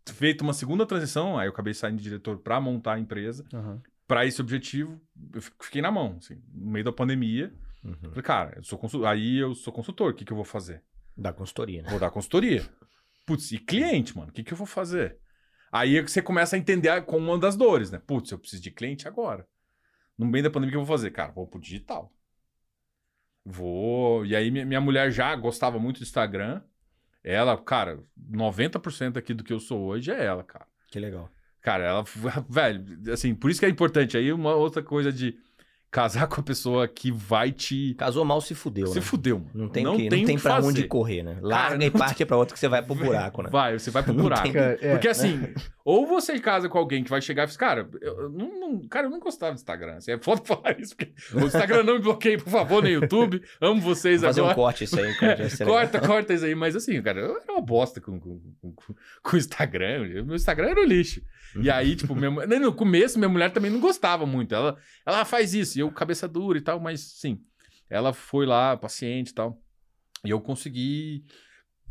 feito 0.07 0.41
uma 0.41 0.53
segunda 0.53 0.85
transição, 0.85 1.37
aí 1.37 1.47
eu 1.47 1.51
acabei 1.51 1.73
saindo 1.73 1.97
de 1.97 2.03
diretor 2.03 2.37
para 2.39 2.59
montar 2.59 2.93
a 2.95 2.99
empresa, 2.99 3.45
Aham. 3.53 3.81
para 4.07 4.25
esse 4.25 4.41
objetivo, 4.41 4.99
eu 5.33 5.41
fi- 5.41 5.51
fiquei 5.61 5.81
na 5.81 5.91
mão, 5.91 6.17
assim, 6.17 6.41
no 6.53 6.71
meio 6.71 6.83
da 6.83 6.91
pandemia. 6.91 7.53
Uhum. 7.83 7.95
Falei, 7.95 8.21
cara, 8.23 8.53
eu 8.57 8.63
sou 8.63 8.77
consul... 8.77 9.05
aí 9.05 9.37
eu 9.37 9.55
sou 9.55 9.73
consultor, 9.73 10.11
o 10.11 10.15
que, 10.15 10.23
que 10.25 10.31
eu 10.31 10.35
vou 10.35 10.45
fazer? 10.45 10.83
Da 11.17 11.33
consultoria, 11.33 11.81
né? 11.81 11.89
Vou 11.89 11.99
dar 11.99 12.11
consultoria. 12.11 12.63
Putz, 13.25 13.51
e 13.51 13.57
cliente, 13.59 14.15
mano, 14.17 14.29
o 14.29 14.33
que, 14.33 14.43
que 14.43 14.53
eu 14.53 14.57
vou 14.57 14.67
fazer? 14.67 15.17
Aí 15.71 15.97
é 15.97 16.03
que 16.03 16.11
você 16.11 16.21
começa 16.21 16.55
a 16.55 16.59
entender 16.59 16.89
a- 16.89 17.01
com 17.01 17.17
uma 17.17 17.37
das 17.37 17.55
dores, 17.55 17.91
né? 17.91 17.99
Putz, 18.05 18.31
eu 18.31 18.39
preciso 18.39 18.61
de 18.61 18.71
cliente 18.71 19.07
agora. 19.07 19.47
No 20.17 20.25
meio 20.25 20.43
da 20.43 20.49
pandemia, 20.49 20.69
o 20.69 20.71
que 20.71 20.77
eu 20.77 20.85
vou 20.85 20.97
fazer? 20.97 21.11
Cara, 21.11 21.31
vou 21.31 21.47
pro 21.47 21.59
digital. 21.59 22.11
Vou. 23.43 24.25
E 24.25 24.35
aí, 24.35 24.51
minha 24.51 24.81
mulher 24.81 25.11
já 25.11 25.35
gostava 25.35 25.79
muito 25.79 25.97
do 25.99 26.03
Instagram. 26.03 26.61
Ela, 27.23 27.57
cara, 27.57 28.03
90% 28.29 29.17
aqui 29.17 29.33
do 29.33 29.43
que 29.43 29.53
eu 29.53 29.59
sou 29.59 29.81
hoje 29.85 30.11
é 30.11 30.23
ela, 30.25 30.43
cara. 30.43 30.67
Que 30.87 30.99
legal. 30.99 31.29
Cara, 31.61 31.83
ela, 31.85 32.03
velho, 32.49 33.11
assim, 33.11 33.33
por 33.35 33.49
isso 33.49 33.59
que 33.59 33.65
é 33.65 33.69
importante. 33.69 34.17
Aí, 34.17 34.31
uma 34.31 34.53
outra 34.55 34.83
coisa 34.83 35.11
de 35.11 35.37
casar 35.91 36.25
com 36.27 36.39
a 36.39 36.43
pessoa 36.43 36.87
que 36.87 37.11
vai 37.11 37.51
te. 37.51 37.93
Casou 37.95 38.23
mal, 38.23 38.39
se 38.39 38.55
fudeu, 38.55 38.87
Você 38.87 38.99
né? 38.99 39.05
fudeu, 39.05 39.39
mano. 39.39 39.51
Não 39.53 39.67
tem, 39.69 39.83
não 39.83 39.97
que, 39.97 40.09
tem 40.09 40.19
não 40.21 40.25
tem 40.27 40.39
pra 40.39 40.55
fazer. 40.55 40.67
onde 40.69 40.83
correr, 40.87 41.21
né? 41.21 41.37
Larga 41.41 41.83
e 41.85 41.89
não 41.89 41.99
parte 41.99 42.25
pra 42.25 42.37
outra 42.37 42.53
que 42.53 42.59
você 42.59 42.69
vai 42.69 42.81
pro 42.81 42.95
buraco, 42.95 43.41
né? 43.43 43.49
Vai, 43.51 43.77
você 43.77 43.91
vai 43.91 44.01
pro 44.01 44.13
Não 44.15 44.23
buraco. 44.23 44.43
tem- 44.43 44.53
Cara, 44.53 44.77
é, 44.81 44.91
Porque 44.93 45.09
assim, 45.09 45.53
ou 45.83 46.07
você 46.07 46.39
casa 46.39 46.69
com 46.69 46.77
alguém 46.77 47.03
que 47.03 47.09
vai 47.09 47.21
chegar 47.21 47.43
e 47.43 47.47
fala, 47.47 47.57
cara, 47.59 47.89
eu, 48.01 48.29
não, 48.29 48.59
não- 48.59 48.87
cara, 48.87 49.07
eu 49.07 49.11
não 49.11 49.19
gostava 49.19 49.51
do 49.51 49.55
Instagram. 49.57 49.95
Assim, 49.97 50.11
é 50.11 50.17
foda 50.17 50.41
falar 50.45 50.79
isso, 50.79 50.95
porque 50.95 51.11
o 51.33 51.41
Instagram 51.45 51.83
não 51.83 51.95
me 51.95 51.99
bloqueie, 52.01 52.37
por 52.37 52.49
favor, 52.49 52.81
no 52.81 52.89
YouTube. 52.89 53.41
Amo 53.59 53.81
vocês 53.81 54.21
Vou 54.21 54.29
fazer 54.29 54.39
um 54.41 54.45
agora. 54.45 54.55
corte 54.55 54.85
isso 54.85 54.97
aí. 54.97 55.13
cara, 55.15 55.43
legal. 55.43 55.67
corta, 55.67 55.99
corta 55.99 56.33
isso 56.33 56.45
aí. 56.45 56.55
Mas 56.55 56.73
assim, 56.75 57.01
cara, 57.01 57.19
eu 57.19 57.35
era 57.41 57.51
uma 57.51 57.61
bosta 57.61 57.99
com, 57.99 58.17
com, 58.17 58.39
com, 58.61 58.71
com- 58.71 58.93
com 59.21 59.35
o 59.35 59.39
Instagram. 59.39 60.07
Meu 60.25 60.35
Instagram 60.35 60.69
era 60.69 60.79
o 60.79 60.85
lixo. 60.85 61.21
E 61.61 61.69
aí, 61.69 61.97
tipo, 61.97 62.15
minha, 62.15 62.31
no 62.31 62.71
começo, 62.71 63.19
minha 63.19 63.27
mulher 63.27 63.51
também 63.51 63.69
não 63.69 63.81
gostava 63.81 64.25
muito. 64.25 64.55
Ela, 64.55 64.77
ela 65.05 65.25
faz 65.25 65.53
isso, 65.53 65.77
e 65.77 65.80
eu, 65.81 65.91
cabeça 65.91 66.27
dura 66.27 66.57
e 66.57 66.61
tal, 66.61 66.79
mas 66.79 67.01
sim. 67.01 67.39
Ela 67.89 68.13
foi 68.13 68.45
lá, 68.45 68.75
paciente 68.77 69.29
e 69.29 69.33
tal. 69.33 69.61
E 70.23 70.29
eu 70.29 70.39
consegui, 70.39 71.25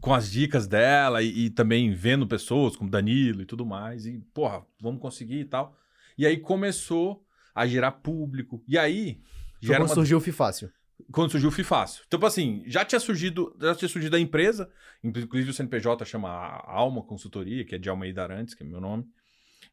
com 0.00 0.14
as 0.14 0.30
dicas 0.30 0.66
dela 0.66 1.22
e, 1.22 1.46
e 1.46 1.50
também 1.50 1.92
vendo 1.92 2.26
pessoas 2.26 2.74
como 2.76 2.90
Danilo 2.90 3.42
e 3.42 3.46
tudo 3.46 3.66
mais. 3.66 4.06
E, 4.06 4.18
porra, 4.32 4.64
vamos 4.80 5.00
conseguir 5.00 5.40
e 5.40 5.44
tal. 5.44 5.76
E 6.16 6.26
aí 6.26 6.38
começou 6.38 7.24
a 7.54 7.66
gerar 7.66 7.92
público. 7.92 8.62
E 8.66 8.78
aí. 8.78 9.20
Foi 9.62 9.76
quando 9.76 9.88
uma- 9.88 9.94
surgiu 9.94 10.18
o 10.18 10.20
Fifácil. 10.20 10.70
quando 11.12 11.30
surgiu 11.30 11.48
o 11.50 11.52
Fifácil. 11.52 12.02
Então, 12.06 12.18
tipo 12.18 12.26
assim, 12.26 12.62
já 12.66 12.84
tinha 12.84 13.00
surgido, 13.00 13.54
já 13.60 13.74
tinha 13.74 13.88
surgido 13.88 14.16
a 14.16 14.20
empresa, 14.20 14.70
inclusive 15.04 15.50
o 15.50 15.54
CNPJ 15.54 16.04
chama 16.06 16.30
Alma 16.30 17.02
Consultoria, 17.02 17.64
que 17.64 17.74
é 17.74 17.78
de 17.78 17.88
Almeida 17.90 18.22
Arantes, 18.22 18.54
que 18.54 18.62
é 18.62 18.66
meu 18.66 18.80
nome. 18.80 19.04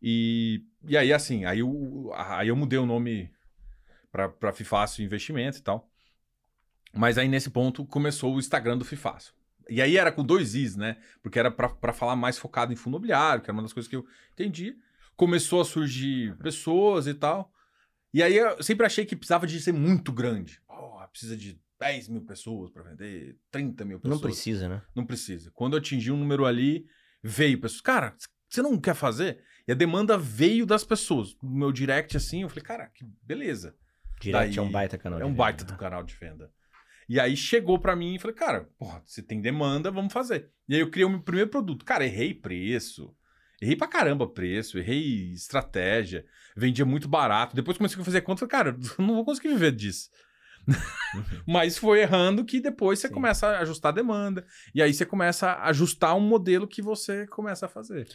E, 0.02 0.64
e 0.88 0.98
aí, 0.98 1.14
assim, 1.14 1.46
aí 1.46 1.60
eu, 1.60 2.12
aí 2.16 2.50
eu 2.50 2.56
mudei 2.56 2.78
o 2.80 2.86
nome 2.86 3.32
pra 4.12 4.54
Fifácil 4.54 5.04
Investimento 5.04 5.58
e 5.58 5.62
tal. 5.62 5.90
Mas 6.94 7.18
aí, 7.18 7.28
nesse 7.28 7.50
ponto, 7.50 7.86
começou 7.86 8.36
o 8.36 8.40
Instagram 8.40 8.78
do 8.78 8.86
Fifácil. 8.86 9.34
E 9.70 9.82
aí 9.82 9.98
era 9.98 10.12
com 10.12 10.24
dois 10.24 10.56
Is, 10.56 10.76
né? 10.76 10.98
Porque 11.22 11.38
era 11.38 11.52
pra 11.52 11.94
falar 11.94 12.16
mais 12.16 12.38
focado 12.38 12.72
em 12.72 12.76
fundo 12.76 12.96
imobiliário, 12.96 13.44
que 13.44 13.50
era 13.50 13.54
uma 13.54 13.64
das 13.64 13.74
coisas 13.74 13.90
que 13.90 13.96
eu 13.96 14.06
entendi. 14.32 14.76
Começou 15.16 15.62
a 15.62 15.66
surgir 15.66 16.38
pessoas 16.38 17.08
e 17.08 17.14
tal. 17.14 17.52
E 18.14 18.24
aí 18.24 18.38
eu 18.38 18.64
sempre 18.64 18.86
achei 18.86 19.06
que 19.06 19.16
precisava 19.16 19.46
de 19.46 19.60
ser 19.60 19.74
muito 19.74 20.12
grande. 20.14 20.62
Porra, 20.66 21.08
precisa 21.08 21.36
de 21.36 21.60
10 21.80 22.08
mil 22.08 22.22
pessoas 22.22 22.72
para 22.72 22.84
vender, 22.84 23.38
30 23.52 23.84
mil 23.86 24.00
pessoas. 24.00 24.22
Não 24.22 24.30
precisa, 24.30 24.70
né? 24.70 24.82
Não 24.96 25.06
precisa. 25.06 25.52
Quando 25.52 25.74
eu 25.74 25.80
atingi 25.80 26.12
um 26.12 26.18
número 26.18 26.46
ali, 26.46 26.88
veio 27.22 27.60
pessoas. 27.60 27.82
Cara, 27.82 28.16
você 28.50 28.62
não 28.62 28.80
quer 28.80 28.96
fazer? 28.96 29.44
E 29.68 29.72
a 29.72 29.76
demanda 29.76 30.18
veio 30.18 30.66
das 30.66 30.86
pessoas. 30.86 31.36
No 31.44 31.50
meu 31.50 31.72
direct, 31.72 32.16
assim, 32.16 32.44
eu 32.44 32.50
falei, 32.50 32.64
cara, 32.64 32.88
que 32.88 33.04
beleza. 33.22 33.76
Direct 34.20 34.58
é 34.58 34.62
um 34.62 34.66
Daí- 34.66 34.74
baita 34.74 34.98
canal. 34.98 35.20
É 35.20 35.24
um 35.26 35.28
venda, 35.30 35.38
baita 35.38 35.64
né? 35.64 35.72
do 35.72 35.78
canal 35.78 36.04
de 36.04 36.14
venda. 36.16 36.52
E 37.10 37.20
aí 37.20 37.38
chegou 37.38 37.80
pra 37.80 37.96
mim 37.96 38.16
e 38.16 38.20
falei, 38.20 38.36
cara, 38.36 38.68
porra, 38.78 39.02
se 39.06 39.24
tem 39.24 39.40
demanda, 39.42 39.90
vamos 39.90 40.12
fazer. 40.12 40.50
E 40.68 40.76
aí 40.76 40.82
eu 40.82 40.90
criei 40.92 41.06
o 41.06 41.10
meu 41.10 41.22
primeiro 41.22 41.50
produto. 41.50 41.86
Cara, 41.86 42.06
errei 42.06 42.34
preço. 42.34 43.16
Errei 43.62 43.76
pra 43.76 43.88
caramba 43.88 44.28
preço, 44.28 44.78
errei 44.78 45.32
estratégia, 45.32 46.26
vendia 46.56 46.86
muito 46.86 47.08
barato. 47.08 47.56
Depois 47.56 47.78
comecei 47.78 48.00
a 48.00 48.06
fazer 48.06 48.22
conta, 48.22 48.40
falei, 48.46 48.52
cara, 48.52 48.78
eu 49.00 49.06
não 49.06 49.16
vou 49.16 49.26
conseguir 49.26 49.48
viver 49.50 49.72
disso. 49.72 50.10
Mas 51.48 51.78
foi 51.78 52.02
errando 52.02 52.44
que 52.46 52.60
depois 52.60 53.00
você 53.00 53.08
Sim. 53.08 53.14
começa 53.14 53.48
a 53.48 53.60
ajustar 53.62 53.92
a 53.92 53.96
demanda. 53.96 54.46
E 54.76 54.82
aí 54.82 54.94
você 54.94 55.06
começa 55.06 55.48
a 55.52 55.70
ajustar 55.70 56.14
um 56.16 56.20
modelo 56.20 56.68
que 56.68 56.82
você 56.82 57.26
começa 57.28 57.66
a 57.66 57.70
fazer. 57.70 58.08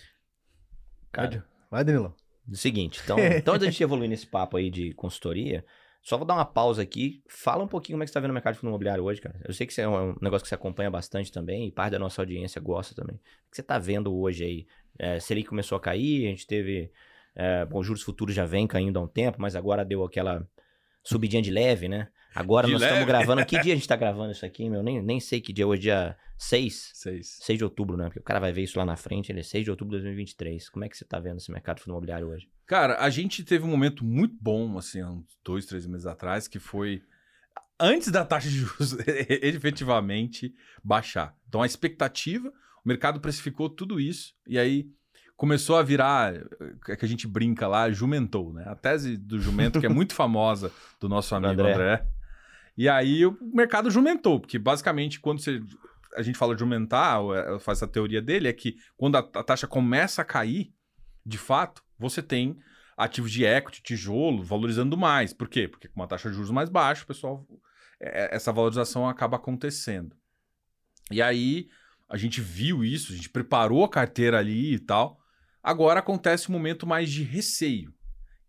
Cara, 1.10 1.44
Vai, 1.70 1.82
Danilo. 1.84 2.14
o 2.48 2.54
seguinte, 2.56 3.00
então, 3.02 3.16
então 3.18 3.54
antes 3.54 3.66
da 3.66 3.70
gente 3.70 3.82
evoluir 3.82 4.08
nesse 4.10 4.26
papo 4.26 4.56
aí 4.56 4.70
de 4.70 4.92
consultoria, 4.94 5.64
só 6.02 6.16
vou 6.16 6.26
dar 6.26 6.34
uma 6.34 6.44
pausa 6.44 6.82
aqui. 6.82 7.22
Fala 7.28 7.62
um 7.62 7.68
pouquinho 7.68 7.94
como 7.94 8.02
é 8.02 8.06
que 8.06 8.10
você 8.10 8.14
tá 8.14 8.20
vendo 8.20 8.30
o 8.30 8.34
mercado 8.34 8.54
de 8.54 8.60
fundo 8.60 8.70
imobiliário 8.70 9.04
hoje, 9.04 9.20
cara. 9.20 9.40
Eu 9.46 9.54
sei 9.54 9.66
que 9.66 9.72
isso 9.72 9.80
é 9.80 9.88
um 9.88 10.16
negócio 10.20 10.42
que 10.42 10.48
você 10.48 10.54
acompanha 10.56 10.90
bastante 10.90 11.30
também, 11.30 11.68
e 11.68 11.70
parte 11.70 11.92
da 11.92 11.98
nossa 11.98 12.20
audiência 12.20 12.60
gosta 12.60 12.94
também. 12.94 13.14
O 13.14 13.50
que 13.50 13.56
você 13.56 13.62
tá 13.62 13.78
vendo 13.78 14.12
hoje 14.12 14.44
aí? 14.44 14.66
É, 14.98 15.20
Selic 15.20 15.48
começou 15.48 15.76
a 15.76 15.80
cair, 15.80 16.26
a 16.26 16.30
gente 16.30 16.46
teve... 16.46 16.90
É, 17.34 17.64
bom, 17.64 17.82
juros 17.82 18.02
futuros 18.02 18.34
já 18.34 18.44
vem 18.44 18.66
caindo 18.66 18.98
há 18.98 19.02
um 19.02 19.06
tempo, 19.06 19.40
mas 19.40 19.56
agora 19.56 19.84
deu 19.84 20.04
aquela 20.04 20.46
subidinha 21.02 21.40
de 21.40 21.50
leve, 21.50 21.88
né? 21.88 22.08
Agora 22.34 22.66
De 22.66 22.72
nós 22.72 22.82
leve. 22.82 22.94
estamos 22.94 23.08
gravando... 23.08 23.46
Que 23.46 23.58
dia 23.62 23.72
a 23.72 23.76
gente 23.76 23.88
tá 23.88 23.96
gravando 23.96 24.32
isso 24.32 24.44
aqui, 24.44 24.68
meu? 24.68 24.82
Nem, 24.82 25.00
nem 25.00 25.20
sei 25.20 25.40
que 25.40 25.52
dia. 25.52 25.66
Hoje 25.66 25.82
é 25.82 25.82
dia 25.82 26.16
6? 26.36 26.90
Seis. 26.94 27.38
6 27.42 27.58
de 27.58 27.64
outubro, 27.64 27.96
né? 27.96 28.06
Porque 28.06 28.18
o 28.18 28.22
cara 28.22 28.40
vai 28.40 28.52
ver 28.52 28.62
isso 28.62 28.78
lá 28.78 28.84
na 28.84 28.96
frente, 28.96 29.30
ele 29.30 29.40
é 29.40 29.42
6 29.44 29.64
de 29.64 29.70
outubro 29.70 29.96
de 29.96 30.02
2023. 30.02 30.68
Como 30.68 30.84
é 30.84 30.88
que 30.88 30.96
você 30.96 31.04
tá 31.04 31.18
vendo 31.18 31.38
esse 31.38 31.50
mercado 31.52 31.76
de 31.76 31.82
fundo 31.84 31.92
imobiliário 31.92 32.28
hoje? 32.28 32.48
Cara, 32.72 32.96
a 33.00 33.10
gente 33.10 33.44
teve 33.44 33.66
um 33.66 33.68
momento 33.68 34.02
muito 34.02 34.34
bom, 34.40 34.78
assim, 34.78 35.04
uns 35.04 35.26
dois, 35.44 35.66
três 35.66 35.86
meses 35.86 36.06
atrás, 36.06 36.48
que 36.48 36.58
foi 36.58 37.02
antes 37.78 38.10
da 38.10 38.24
taxa 38.24 38.48
de 38.48 38.60
juros 38.60 38.96
efetivamente 39.28 40.54
baixar. 40.82 41.36
Então 41.46 41.60
a 41.60 41.66
expectativa, 41.66 42.48
o 42.48 42.88
mercado 42.88 43.20
precificou 43.20 43.68
tudo 43.68 44.00
isso, 44.00 44.32
e 44.46 44.58
aí 44.58 44.86
começou 45.36 45.76
a 45.76 45.82
virar, 45.82 46.32
é 46.88 46.96
que 46.96 47.04
a 47.04 47.08
gente 47.08 47.28
brinca 47.28 47.68
lá, 47.68 47.90
jumentou, 47.90 48.54
né? 48.54 48.64
A 48.66 48.74
tese 48.74 49.18
do 49.18 49.38
jumento, 49.38 49.78
que 49.78 49.84
é 49.84 49.90
muito 49.90 50.14
famosa 50.16 50.72
do 50.98 51.10
nosso 51.10 51.34
amigo 51.34 51.60
André. 51.60 51.74
André. 51.74 52.06
E 52.74 52.88
aí 52.88 53.26
o 53.26 53.36
mercado 53.52 53.90
jumentou, 53.90 54.40
porque 54.40 54.58
basicamente 54.58 55.20
quando 55.20 55.42
você, 55.42 55.60
a 56.16 56.22
gente 56.22 56.38
fala 56.38 56.54
de 56.54 56.60
jumentar, 56.60 57.20
é- 57.36 57.58
faz 57.58 57.80
essa 57.80 57.86
teoria 57.86 58.22
dele, 58.22 58.48
é 58.48 58.52
que 58.54 58.78
quando 58.96 59.16
a, 59.16 59.18
a 59.18 59.44
taxa 59.44 59.66
começa 59.66 60.22
a 60.22 60.24
cair, 60.24 60.72
de 61.24 61.36
fato, 61.36 61.82
você 62.02 62.22
tem 62.22 62.58
ativos 62.96 63.32
de 63.32 63.44
equity, 63.44 63.82
tijolo, 63.82 64.42
valorizando 64.42 64.96
mais. 64.96 65.32
Por 65.32 65.48
quê? 65.48 65.66
Porque 65.66 65.88
com 65.88 66.00
uma 66.00 66.06
taxa 66.06 66.28
de 66.28 66.34
juros 66.34 66.50
mais 66.50 66.68
baixa, 66.68 67.04
o 67.04 67.06
pessoal. 67.06 67.46
é- 68.00 68.34
Essa 68.34 68.52
valorização 68.52 69.08
acaba 69.08 69.36
acontecendo. 69.36 70.16
E 71.10 71.22
aí, 71.22 71.68
a 72.08 72.16
gente 72.16 72.40
viu 72.40 72.84
isso, 72.84 73.12
a 73.12 73.16
gente 73.16 73.30
preparou 73.30 73.84
a 73.84 73.88
carteira 73.88 74.38
ali 74.38 74.74
e 74.74 74.78
tal. 74.78 75.20
Agora 75.62 76.00
acontece 76.00 76.48
um 76.48 76.52
momento 76.52 76.86
mais 76.86 77.10
de 77.10 77.22
receio. 77.22 77.94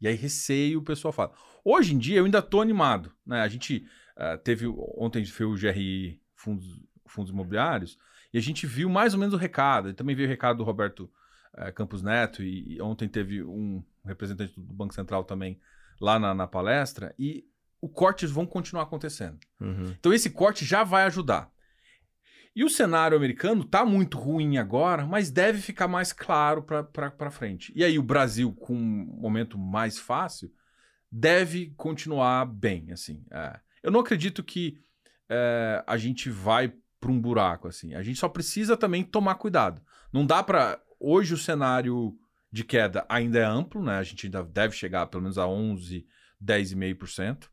E 0.02 0.08
aí, 0.08 0.16
receio, 0.16 0.80
o 0.80 0.84
pessoal 0.84 1.14
fala. 1.14 1.32
Hoje 1.64 1.94
em 1.94 1.98
dia, 1.98 2.18
eu 2.18 2.26
ainda 2.26 2.42
tô 2.42 2.62
animado. 2.62 3.14
Né? 3.26 3.42
A 3.42 3.48
gente 3.48 3.86
ah, 4.16 4.38
teve. 4.38 4.68
Ontem 4.98 5.26
foi 5.26 5.46
o 5.46 5.56
GRI 5.56 6.22
Fundos, 6.36 6.82
Fundos 7.08 7.32
Imobiliários, 7.32 7.98
e 8.34 8.38
a 8.38 8.42
gente 8.42 8.66
viu 8.66 8.90
mais 8.90 9.14
ou 9.14 9.20
menos 9.20 9.34
o 9.34 9.38
recado. 9.38 9.90
E 9.90 9.94
também 9.94 10.16
veio 10.16 10.28
o 10.28 10.32
recado 10.32 10.58
do 10.58 10.64
Roberto 10.64 11.10
eh, 11.56 11.72
Campos 11.72 12.02
Neto, 12.02 12.44
e, 12.44 12.76
e 12.76 12.82
ontem 12.82 13.08
teve 13.08 13.44
um 13.44 13.84
representante 14.06 14.60
do 14.60 14.74
Banco 14.74 14.94
Central 14.94 15.24
também 15.24 15.60
lá 16.00 16.20
na, 16.20 16.34
na 16.34 16.48
palestra, 16.48 17.14
e 17.18 17.46
os 17.82 17.92
cortes 17.92 18.32
vão 18.32 18.46
continuar 18.46 18.84
acontecendo. 18.84 19.40
Uhum. 19.60 19.94
Então 20.00 20.14
esse 20.14 20.30
corte 20.30 20.66
já 20.66 20.84
vai 20.84 21.04
ajudar. 21.04 21.52
E 22.56 22.64
o 22.64 22.70
cenário 22.70 23.18
americano 23.18 23.64
tá 23.64 23.84
muito 23.84 24.18
ruim 24.18 24.58
agora, 24.58 25.06
mas 25.08 25.32
deve 25.32 25.60
ficar 25.60 25.88
mais 25.88 26.14
claro 26.14 26.62
para 26.62 27.32
frente. 27.32 27.74
E 27.76 27.84
aí 27.84 27.98
o 27.98 28.04
Brasil, 28.04 28.54
com 28.54 28.76
um 28.76 29.20
momento 29.20 29.58
mais 29.58 29.98
fácil, 29.98 30.52
deve 31.12 31.74
continuar 31.76 32.46
bem, 32.46 32.92
assim. 32.92 33.26
É. 33.32 33.60
Eu 33.82 33.92
não 33.92 34.02
acredito 34.02 34.44
que 34.44 34.80
é, 35.28 35.84
a 35.88 35.98
gente 35.98 36.30
vai 36.30 36.74
para 37.00 37.12
um 37.12 37.20
buraco, 37.20 37.68
assim. 37.68 37.96
A 37.96 38.04
gente 38.04 38.20
só 38.20 38.30
precisa 38.30 38.78
também 38.78 39.04
tomar 39.04 39.36
cuidado. 39.36 39.82
Não 40.12 40.26
dá 40.26 40.44
para 40.44 40.80
Hoje 41.06 41.34
o 41.34 41.38
cenário 41.38 42.18
de 42.52 42.64
queda 42.64 43.06
ainda 43.10 43.40
é 43.40 43.44
amplo, 43.44 43.84
né? 43.84 43.98
A 43.98 44.04
gente 44.04 44.28
ainda 44.28 44.42
deve 44.44 44.74
chegar 44.76 45.06
pelo 45.08 45.24
menos 45.24 45.38
a 45.38 45.46
11, 45.46 46.06
10,5%. 46.42 47.50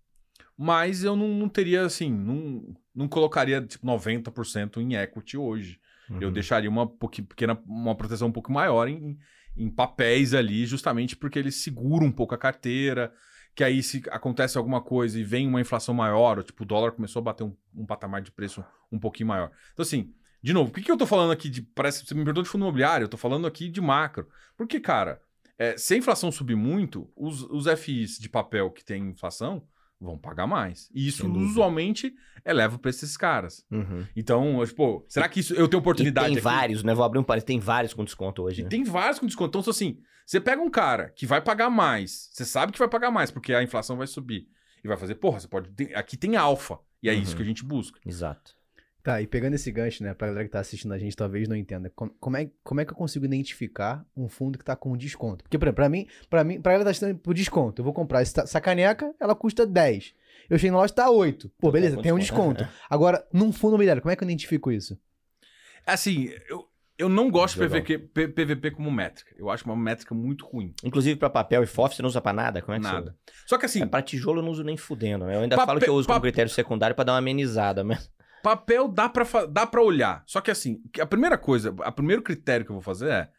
Mas 0.56 1.02
eu 1.02 1.16
não, 1.16 1.28
não 1.28 1.48
teria, 1.48 1.82
assim, 1.82 2.12
não, 2.12 2.74
não 2.94 3.08
colocaria 3.08 3.60
tipo, 3.62 3.84
90% 3.86 4.76
em 4.78 4.94
equity 4.94 5.36
hoje. 5.36 5.80
Eu 6.20 6.28
Uhum. 6.28 6.32
deixaria 6.32 6.68
uma 6.68 6.86
pequena, 6.88 7.60
uma 7.66 7.94
proteção 7.94 8.28
um 8.28 8.32
pouco 8.32 8.52
maior 8.52 8.88
em, 8.88 9.16
em 9.56 9.70
papéis 9.70 10.34
ali, 10.34 10.66
justamente 10.66 11.16
porque 11.16 11.38
eles 11.38 11.56
seguram 11.56 12.06
um 12.06 12.12
pouco 12.12 12.34
a 12.34 12.38
carteira. 12.38 13.12
Que 13.54 13.64
aí, 13.64 13.82
se 13.82 14.02
acontece 14.10 14.58
alguma 14.58 14.80
coisa 14.80 15.18
e 15.18 15.24
vem 15.24 15.46
uma 15.48 15.60
inflação 15.60 15.94
maior, 15.94 16.38
ou 16.38 16.44
tipo, 16.44 16.62
o 16.62 16.66
dólar 16.66 16.92
começou 16.92 17.20
a 17.20 17.24
bater 17.24 17.44
um, 17.44 17.56
um 17.74 17.86
patamar 17.86 18.22
de 18.22 18.30
preço 18.30 18.64
um 18.92 18.98
pouquinho 18.98 19.28
maior. 19.28 19.50
Então, 19.72 19.82
assim, 19.82 20.12
de 20.42 20.52
novo, 20.52 20.70
por 20.70 20.78
que, 20.80 20.86
que 20.86 20.92
eu 20.92 20.96
tô 20.96 21.06
falando 21.06 21.32
aqui 21.32 21.48
de. 21.48 21.62
Parece 21.62 22.04
você 22.06 22.14
me 22.14 22.22
perguntou 22.24 22.42
de 22.42 22.48
fundo 22.48 22.62
imobiliário, 22.62 23.04
eu 23.04 23.08
tô 23.08 23.16
falando 23.16 23.46
aqui 23.46 23.68
de 23.68 23.80
macro. 23.80 24.28
Porque, 24.56 24.80
cara, 24.80 25.20
é, 25.58 25.76
se 25.76 25.94
a 25.94 25.96
inflação 25.96 26.32
subir 26.32 26.56
muito, 26.56 27.10
os, 27.16 27.42
os 27.42 27.66
FIs 27.78 28.18
de 28.18 28.28
papel 28.28 28.70
que 28.70 28.84
tem 28.84 29.08
inflação 29.10 29.62
vão 30.00 30.16
pagar 30.16 30.46
mais. 30.46 30.88
E 30.94 31.06
isso 31.06 31.30
usualmente 31.30 32.14
eleva 32.44 32.76
o 32.76 32.78
preço 32.78 33.02
desses 33.02 33.18
caras. 33.18 33.62
Uhum. 33.70 34.06
Então, 34.16 34.64
tipo, 34.64 35.04
será 35.06 35.28
que 35.28 35.40
isso 35.40 35.52
eu 35.52 35.68
tenho 35.68 35.78
E 35.78 35.82
oportunidade 35.82 36.26
tem 36.28 36.36
aqui? 36.36 36.42
vários, 36.42 36.82
né? 36.82 36.94
Vou 36.94 37.04
abrir 37.04 37.18
um 37.18 37.22
parênteses, 37.22 37.46
tem 37.46 37.60
vários 37.60 37.92
com 37.92 38.02
desconto 38.02 38.42
hoje, 38.42 38.62
E 38.62 38.64
né? 38.64 38.70
tem 38.70 38.82
vários 38.82 39.18
com 39.18 39.26
desconto. 39.26 39.58
Então, 39.58 39.70
assim, 39.70 39.98
você 40.24 40.40
pega 40.40 40.62
um 40.62 40.70
cara 40.70 41.10
que 41.10 41.26
vai 41.26 41.42
pagar 41.42 41.68
mais, 41.68 42.30
você 42.32 42.46
sabe 42.46 42.72
que 42.72 42.78
vai 42.78 42.88
pagar 42.88 43.10
mais, 43.10 43.30
porque 43.30 43.52
a 43.52 43.62
inflação 43.62 43.98
vai 43.98 44.06
subir. 44.06 44.48
E 44.82 44.88
vai 44.88 44.96
fazer, 44.96 45.16
porra, 45.16 45.38
você 45.38 45.46
pode. 45.48 45.68
aqui 45.94 46.16
tem 46.16 46.34
alfa. 46.36 46.78
E 47.02 47.10
é 47.10 47.12
Uhum. 47.12 47.20
isso 47.20 47.36
que 47.36 47.42
a 47.42 47.44
gente 47.44 47.62
busca. 47.62 48.00
Exato. 48.06 48.54
Tá, 49.02 49.20
e 49.22 49.26
pegando 49.26 49.54
esse 49.54 49.70
gancho, 49.72 50.02
né, 50.04 50.12
pra 50.12 50.26
galera 50.28 50.44
que 50.44 50.50
tá 50.50 50.60
assistindo 50.60 50.92
a 50.92 50.98
gente 50.98 51.16
talvez 51.16 51.48
não 51.48 51.56
entenda, 51.56 51.88
com- 51.90 52.10
como 52.20 52.36
é, 52.36 52.50
como 52.62 52.80
é 52.82 52.84
que 52.84 52.92
eu 52.92 52.96
consigo 52.96 53.24
identificar 53.24 54.04
um 54.14 54.28
fundo 54.28 54.58
que 54.58 54.64
tá 54.64 54.76
com 54.76 54.94
desconto? 54.96 55.42
Porque, 55.44 55.58
por 55.58 55.64
exemplo, 55.64 55.76
pra 55.76 55.88
mim, 55.88 56.06
pra 56.28 56.44
mim, 56.44 56.60
pra 56.60 56.72
ela 56.74 56.84
tá 56.84 56.90
estando 56.90 57.16
por 57.18 57.32
desconto, 57.32 57.80
eu 57.80 57.84
vou 57.84 57.94
comprar 57.94 58.20
essa, 58.20 58.60
caneca, 58.60 59.14
ela 59.18 59.34
custa 59.34 59.66
10. 59.66 60.14
Eu 60.50 60.58
chego 60.58 60.72
na 60.74 60.80
loja, 60.80 60.92
tá 60.92 61.08
8. 61.10 61.48
Pô, 61.48 61.54
Então, 61.68 61.70
beleza, 61.72 62.02
tem 62.02 62.12
um 62.12 62.18
desconto. 62.18 62.58
desconto. 62.64 62.78
Agora, 62.90 63.26
num 63.32 63.52
fundo 63.52 63.70
imobiliário, 63.72 64.02
como 64.02 64.12
é 64.12 64.16
que 64.16 64.22
eu 64.22 64.26
identifico 64.28 64.70
isso? 64.70 64.98
Assim, 65.86 66.30
eu, 66.48 66.66
eu 66.98 67.08
não 67.08 67.30
gosto 67.30 67.58
de. 67.58 67.66
PVP, 67.68 68.28
PVP 68.28 68.70
como 68.72 68.90
métrica. 68.90 69.34
Eu 69.38 69.48
acho 69.48 69.64
uma 69.64 69.76
métrica 69.76 70.14
muito 70.14 70.44
ruim. 70.46 70.74
Inclusive 70.84 71.18
pra 71.18 71.30
papel 71.30 71.62
e 71.62 71.66
FOF 71.66 71.96
você 71.96 72.02
não 72.02 72.08
usa 72.08 72.20
pra 72.20 72.32
nada? 72.32 72.60
Como 72.60 72.74
é 72.74 72.78
que 72.78 72.84
Nada. 72.84 73.16
você 73.24 73.34
Só 73.46 73.56
que 73.58 73.64
assim, 73.66 73.82
É, 73.82 73.86
pra 73.86 74.02
tijolo 74.02 74.40
eu 74.40 74.44
não 74.44 74.50
uso 74.50 74.62
nem 74.62 74.76
fudendo. 74.76 75.24
né? 75.24 75.36
Eu 75.36 75.40
ainda 75.40 75.56
Papel- 75.56 75.66
falo 75.66 75.80
que 75.80 75.88
eu 75.88 75.94
uso 75.94 76.06
como 76.06 76.20
critério 76.20 76.50
secundário 76.50 76.94
pra 76.94 77.04
dar 77.04 77.12
uma 77.12 77.18
amenizada, 77.18 77.82
mas... 77.82 78.10
papel 78.42 78.88
dá 78.88 79.08
pra, 79.08 79.24
dá 79.46 79.66
pra 79.66 79.82
olhar. 79.82 80.22
Só 80.26 80.40
que 80.40 80.50
assim, 80.50 80.82
a 81.00 81.06
primeira 81.06 81.36
coisa, 81.36 81.70
o 81.70 81.92
primeiro 81.92 82.22
critério 82.22 82.64
que 82.64 82.70
eu 82.70 82.76
vou 82.76 82.82
fazer 82.82 83.10
é 83.10 83.30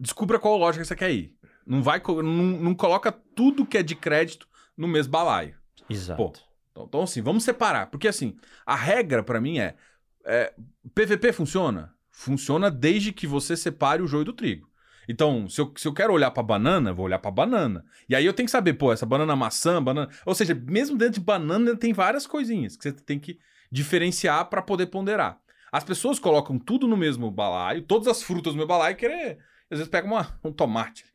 descubra 0.00 0.38
qual 0.38 0.56
lógica 0.56 0.84
você 0.84 0.96
quer 0.96 1.10
ir. 1.12 1.36
Não 1.66 1.82
vai, 1.82 2.02
não, 2.06 2.22
não 2.22 2.74
coloca 2.74 3.12
tudo 3.12 3.66
que 3.66 3.78
é 3.78 3.82
de 3.82 3.94
crédito 3.94 4.48
no 4.76 4.88
mesmo 4.88 5.12
balaio. 5.12 5.54
Exato. 5.88 6.16
Pô. 6.16 6.32
Então, 6.70 6.84
então, 6.88 7.02
assim, 7.02 7.20
vamos 7.20 7.44
separar. 7.44 7.86
Porque, 7.86 8.08
assim, 8.08 8.36
a 8.64 8.74
regra 8.74 9.22
pra 9.22 9.40
mim 9.40 9.58
é, 9.58 9.74
é, 10.24 10.52
PVP 10.94 11.32
funciona? 11.32 11.94
Funciona 12.10 12.70
desde 12.70 13.12
que 13.12 13.26
você 13.26 13.56
separe 13.56 14.02
o 14.02 14.06
joio 14.06 14.24
do 14.24 14.32
trigo. 14.32 14.68
Então, 15.08 15.48
se 15.48 15.60
eu, 15.60 15.72
se 15.76 15.88
eu 15.88 15.92
quero 15.92 16.12
olhar 16.12 16.30
pra 16.30 16.42
banana, 16.42 16.92
vou 16.92 17.06
olhar 17.06 17.18
pra 17.18 17.30
banana. 17.30 17.84
E 18.08 18.14
aí 18.14 18.24
eu 18.24 18.32
tenho 18.32 18.46
que 18.46 18.52
saber, 18.52 18.74
pô, 18.74 18.92
essa 18.92 19.06
banana 19.06 19.34
maçã, 19.34 19.82
banana... 19.82 20.08
Ou 20.24 20.34
seja, 20.34 20.54
mesmo 20.54 20.96
dentro 20.96 21.14
de 21.14 21.20
banana 21.20 21.74
tem 21.76 21.92
várias 21.92 22.26
coisinhas 22.26 22.76
que 22.76 22.84
você 22.84 22.92
tem 22.92 23.18
que 23.18 23.38
diferenciar 23.70 24.48
pra 24.48 24.62
poder 24.62 24.86
ponderar. 24.86 25.38
As 25.72 25.84
pessoas 25.84 26.18
colocam 26.18 26.58
tudo 26.58 26.88
no 26.88 26.96
mesmo 26.96 27.30
balaio, 27.30 27.82
todas 27.82 28.08
as 28.08 28.22
frutas 28.22 28.52
no 28.52 28.58
meu 28.58 28.66
balaio 28.66 28.94
e 28.94 28.96
querer... 28.96 29.38
Às 29.70 29.78
vezes 29.78 29.88
pega 29.88 30.04
uma, 30.04 30.38
um 30.42 30.52
tomate. 30.52 31.04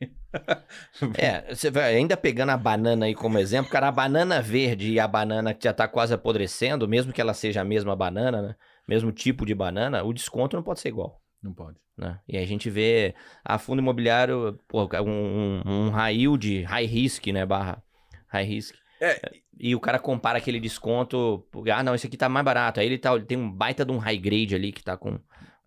É, 1.16 1.54
você 1.54 1.70
vai 1.70 1.94
ainda 1.94 2.14
pegando 2.14 2.50
a 2.50 2.56
banana 2.58 3.06
aí 3.06 3.14
como 3.14 3.38
exemplo, 3.38 3.70
cara, 3.70 3.88
a 3.88 3.92
banana 3.92 4.42
verde 4.42 4.92
e 4.92 5.00
a 5.00 5.08
banana 5.08 5.54
que 5.54 5.64
já 5.64 5.72
tá 5.72 5.88
quase 5.88 6.12
apodrecendo, 6.12 6.86
mesmo 6.86 7.10
que 7.10 7.22
ela 7.22 7.32
seja 7.32 7.62
a 7.62 7.64
mesma 7.64 7.96
banana, 7.96 8.42
né? 8.42 8.56
Mesmo 8.86 9.10
tipo 9.10 9.46
de 9.46 9.54
banana, 9.54 10.04
o 10.04 10.12
desconto 10.12 10.54
não 10.54 10.62
pode 10.62 10.80
ser 10.80 10.90
igual. 10.90 11.22
Não 11.42 11.54
pode. 11.54 11.78
Né? 11.96 12.18
E 12.28 12.36
aí 12.36 12.44
a 12.44 12.46
gente 12.46 12.68
vê 12.68 13.14
a 13.42 13.56
fundo 13.56 13.80
imobiliário, 13.80 14.58
pô, 14.68 14.86
um, 15.02 15.08
um, 15.08 15.62
um 15.64 15.90
high 15.90 16.14
yield, 16.14 16.62
high 16.64 16.86
risk, 16.86 17.26
né, 17.28 17.46
barra 17.46 17.82
high 18.28 18.44
risk. 18.44 18.74
É. 19.00 19.20
E 19.58 19.74
o 19.74 19.80
cara 19.80 19.98
compara 19.98 20.38
aquele 20.38 20.60
desconto, 20.60 21.46
ah, 21.74 21.82
não, 21.82 21.94
esse 21.94 22.06
aqui 22.06 22.16
tá 22.16 22.28
mais 22.28 22.44
barato. 22.44 22.80
Aí 22.80 22.86
ele, 22.86 22.98
tá, 22.98 23.14
ele 23.14 23.24
tem 23.24 23.36
um 23.38 23.50
baita 23.50 23.84
de 23.84 23.92
um 23.92 23.98
high 23.98 24.18
grade 24.18 24.54
ali 24.54 24.72
que 24.72 24.82
tá 24.82 24.96
com 24.96 25.10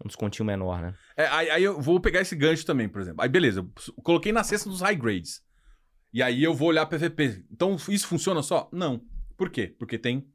um 0.04 0.08
descontinho 0.08 0.46
menor, 0.46 0.82
né? 0.82 0.96
É, 1.18 1.28
aí, 1.28 1.50
aí 1.50 1.63
eu 1.63 1.80
vou 1.82 2.00
pegar 2.00 2.22
esse 2.22 2.36
gancho 2.36 2.65
também, 2.65 2.88
por 2.88 3.02
exemplo. 3.02 3.22
Aí 3.22 3.30
beleza, 3.30 3.60
eu 3.60 4.04
coloquei 4.04 4.32
na 4.32 4.44
cesta 4.44 4.70
dos 4.70 4.82
high 4.82 4.96
grades. 4.96 5.42
E 6.13 6.24
aí 6.24 6.44
eu 6.44 6.54
vou 6.54 6.70
olhar 6.70 6.86
PVP. 6.86 7.44
Então 7.52 7.76
isso 7.89 8.08
funciona 8.08 8.42
só? 8.42 8.70
Não. 8.72 9.02
Por 9.38 9.50
quê? 9.50 9.76
Porque 9.78 9.98
tem 9.98 10.28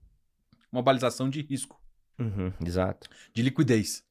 uma 0.71 0.83
balização 0.83 1.29
de 1.31 1.41
risco, 1.43 1.81
Uhum, 2.19 2.53
exato. 2.65 3.09
de 3.33 3.43
liquidez. 3.43 4.05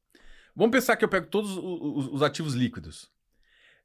Vamos 0.56 0.72
pensar 0.72 0.96
que 0.96 1.04
eu 1.04 1.10
pego 1.10 1.28
todos 1.28 1.58
os, 1.58 2.08
os 2.08 2.22
ativos 2.22 2.54
líquidos. 2.54 3.10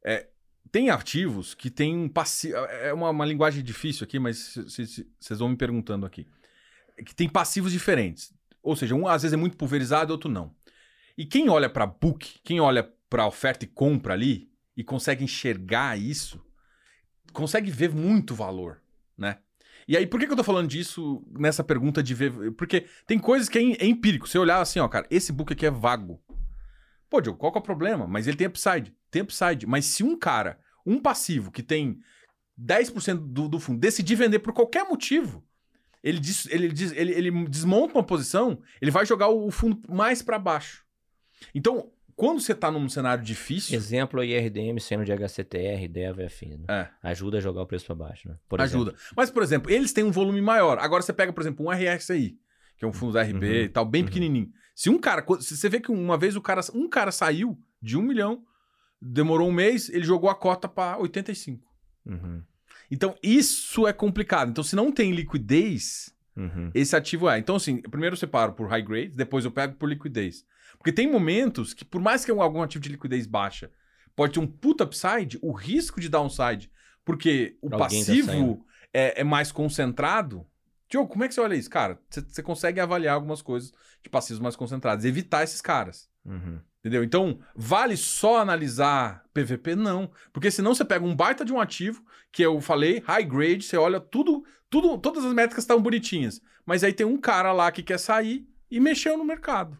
É, 0.04 0.28
tem 0.70 0.90
ativos 0.90 1.54
que 1.54 1.70
tem 1.70 1.96
um 1.96 2.08
passivo. 2.08 2.56
É 2.56 2.92
uma, 2.92 3.10
uma 3.10 3.24
linguagem 3.24 3.62
difícil 3.62 4.04
aqui, 4.04 4.18
mas 4.18 4.54
vocês 4.56 5.38
vão 5.38 5.48
me 5.48 5.56
perguntando 5.56 6.06
aqui. 6.06 6.26
Que 7.04 7.14
tem 7.14 7.28
passivos 7.28 7.72
diferentes. 7.72 8.32
Ou 8.62 8.76
seja, 8.76 8.94
um 8.94 9.06
às 9.06 9.22
vezes 9.22 9.32
é 9.32 9.36
muito 9.36 9.56
pulverizado, 9.56 10.12
outro 10.12 10.30
não. 10.30 10.54
E 11.16 11.24
quem 11.24 11.48
olha 11.48 11.68
para 11.68 11.86
book, 11.86 12.38
quem 12.44 12.60
olha 12.60 12.88
para 13.08 13.26
oferta 13.26 13.64
e 13.64 13.68
compra 13.68 14.14
ali 14.14 14.50
e 14.76 14.84
consegue 14.84 15.24
enxergar 15.24 15.98
isso, 15.98 16.40
consegue 17.32 17.70
ver 17.70 17.90
muito 17.90 18.34
valor, 18.34 18.80
né? 19.16 19.38
E 19.88 19.96
aí, 19.96 20.06
por 20.06 20.20
que, 20.20 20.26
que 20.26 20.32
eu 20.32 20.36
tô 20.36 20.44
falando 20.44 20.68
disso 20.68 21.24
nessa 21.30 21.64
pergunta 21.64 22.02
de 22.02 22.14
ver? 22.14 22.52
Porque 22.52 22.86
tem 23.06 23.18
coisas 23.18 23.48
que 23.48 23.58
é, 23.58 23.62
é 23.62 23.86
empírico. 23.86 24.28
Você 24.28 24.38
olhar 24.38 24.60
assim, 24.60 24.78
ó, 24.78 24.86
cara, 24.86 25.06
esse 25.10 25.32
book 25.32 25.52
aqui 25.52 25.64
é 25.64 25.70
vago. 25.70 26.22
Pô, 27.10 27.20
Diogo, 27.20 27.38
qual 27.38 27.50
que 27.52 27.58
é 27.58 27.60
o 27.60 27.64
problema? 27.64 28.06
Mas 28.06 28.26
ele 28.26 28.36
tem 28.36 28.46
upside. 28.46 28.94
Tem 29.10 29.22
upside. 29.22 29.66
Mas 29.66 29.84
se 29.86 30.02
um 30.04 30.16
cara, 30.18 30.58
um 30.84 30.98
passivo 30.98 31.50
que 31.50 31.62
tem 31.62 32.00
10% 32.60 33.14
do, 33.18 33.48
do 33.48 33.58
fundo, 33.60 33.78
decidir 33.80 34.14
vender 34.16 34.40
por 34.40 34.52
qualquer 34.52 34.84
motivo, 34.84 35.44
ele, 36.02 36.18
des- 36.20 36.46
ele, 36.46 36.68
des- 36.68 36.92
ele, 36.92 37.12
ele 37.12 37.30
desmonta 37.48 37.94
uma 37.94 38.02
posição, 38.04 38.60
ele 38.80 38.90
vai 38.90 39.06
jogar 39.06 39.28
o, 39.28 39.46
o 39.46 39.50
fundo 39.50 39.80
mais 39.88 40.22
para 40.22 40.38
baixo. 40.38 40.84
Então, 41.54 41.90
quando 42.16 42.40
você 42.40 42.52
tá 42.54 42.70
num 42.70 42.88
cenário 42.88 43.22
difícil, 43.22 43.76
Exemplo 43.76 44.20
aí, 44.20 44.36
RDM 44.36 44.78
sendo 44.80 45.04
de 45.04 45.12
HCTR, 45.12 45.86
DEVA 45.88 46.22
e 46.22 46.26
afim. 46.26 46.48
Né? 46.58 46.64
É. 46.68 46.88
Ajuda 47.10 47.38
a 47.38 47.40
jogar 47.40 47.62
o 47.62 47.66
preço 47.66 47.86
pra 47.86 47.94
baixo, 47.94 48.28
né? 48.28 48.36
Por 48.48 48.60
ajuda. 48.60 48.94
Mas, 49.16 49.30
por 49.30 49.42
exemplo, 49.42 49.70
eles 49.70 49.92
têm 49.92 50.02
um 50.04 50.10
volume 50.10 50.40
maior. 50.42 50.78
Agora 50.80 51.00
você 51.00 51.12
pega, 51.12 51.32
por 51.32 51.40
exemplo, 51.40 51.64
um 51.64 51.70
RSI, 51.70 52.36
que 52.76 52.84
é 52.84 52.88
um 52.88 52.92
fundo 52.92 53.12
da 53.12 53.22
RB 53.22 53.46
Uhum, 53.46 53.54
e 53.64 53.68
tal, 53.68 53.84
bem 53.84 54.02
uhum. 54.02 54.08
pequenininho. 54.08 54.52
Se 54.78 54.88
um 54.88 54.96
cara, 54.96 55.26
se 55.40 55.56
você 55.56 55.68
vê 55.68 55.80
que 55.80 55.90
uma 55.90 56.16
vez 56.16 56.36
o 56.36 56.40
cara, 56.40 56.60
um 56.72 56.88
cara 56.88 57.10
saiu 57.10 57.58
de 57.82 57.98
um 57.98 58.02
milhão, 58.02 58.44
demorou 59.02 59.48
um 59.48 59.52
mês, 59.52 59.88
ele 59.88 60.04
jogou 60.04 60.30
a 60.30 60.36
cota 60.36 60.68
para 60.68 60.96
85. 60.98 61.66
Uhum, 62.06 62.44
Então, 62.88 63.16
isso 63.20 63.88
é 63.88 63.92
complicado. 63.92 64.52
Então, 64.52 64.62
se 64.62 64.76
não 64.76 64.92
tem 64.92 65.10
liquidez, 65.10 66.14
uhum. 66.36 66.70
esse 66.72 66.94
ativo 66.94 67.28
é. 67.28 67.40
Então, 67.40 67.56
assim, 67.56 67.82
primeiro 67.82 68.14
eu 68.14 68.18
separo 68.18 68.52
por 68.52 68.68
high 68.68 68.80
grades, 68.80 69.16
depois 69.16 69.44
eu 69.44 69.50
pego 69.50 69.74
por 69.74 69.88
liquidez. 69.88 70.46
Porque 70.76 70.92
tem 70.92 71.10
momentos 71.10 71.74
que, 71.74 71.84
por 71.84 72.00
mais 72.00 72.24
que 72.24 72.30
algum 72.30 72.62
ativo 72.62 72.84
de 72.84 72.90
liquidez 72.90 73.26
baixa 73.26 73.72
pode 74.14 74.34
ter 74.34 74.38
um 74.38 74.46
puta 74.46 74.84
upside, 74.84 75.40
o 75.42 75.50
risco 75.50 76.00
de 76.00 76.08
downside 76.08 76.70
Porque 77.04 77.58
o 77.60 77.66
Alguém 77.66 77.78
tá 77.80 77.84
passivo 77.84 78.26
saindo. 78.28 78.66
é, 78.94 79.22
é 79.22 79.24
mais 79.24 79.50
concentrado. 79.50 80.46
Diogo, 80.88 81.08
como 81.08 81.24
é 81.24 81.28
que 81.28 81.34
você 81.34 81.40
olha 81.40 81.54
isso? 81.54 81.68
Cara, 81.70 81.98
você- 82.08 82.42
consegue 82.42 82.80
avaliar 82.80 83.14
algumas 83.14 83.42
coisas 83.42 83.72
de 84.02 84.08
passivos 84.08 84.40
mais 84.40 84.56
concentrados, 84.56 85.04
evitar 85.04 85.42
esses 85.44 85.60
caras. 85.60 86.08
Uhum. 86.24 86.60
Entendeu? 86.80 87.02
Então, 87.04 87.40
vale 87.54 87.96
só 87.96 88.38
analisar 88.38 89.24
PVP? 89.34 89.74
Não. 89.74 90.10
Porque 90.32 90.50
senão 90.50 90.74
você 90.74 90.84
pega 90.84 91.04
um 91.04 91.14
baita 91.14 91.44
de 91.44 91.52
um 91.52 91.60
ativo, 91.60 92.02
que 92.32 92.42
eu 92.42 92.60
falei, 92.60 93.02
high 93.06 93.24
grade, 93.24 93.64
você 93.64 93.76
olha 93.76 94.00
tudo, 94.00 94.44
tudo 94.70 94.96
todas 94.98 95.24
as 95.24 95.32
métricas 95.34 95.64
estão 95.64 95.82
bonitinhas. 95.82 96.40
Mas 96.64 96.84
aí 96.84 96.92
tem 96.92 97.06
um 97.06 97.18
cara 97.18 97.52
lá 97.52 97.70
que 97.72 97.82
quer 97.82 97.98
sair 97.98 98.46
e 98.70 98.78
mexeu 98.80 99.18
no 99.18 99.24
mercado. 99.24 99.76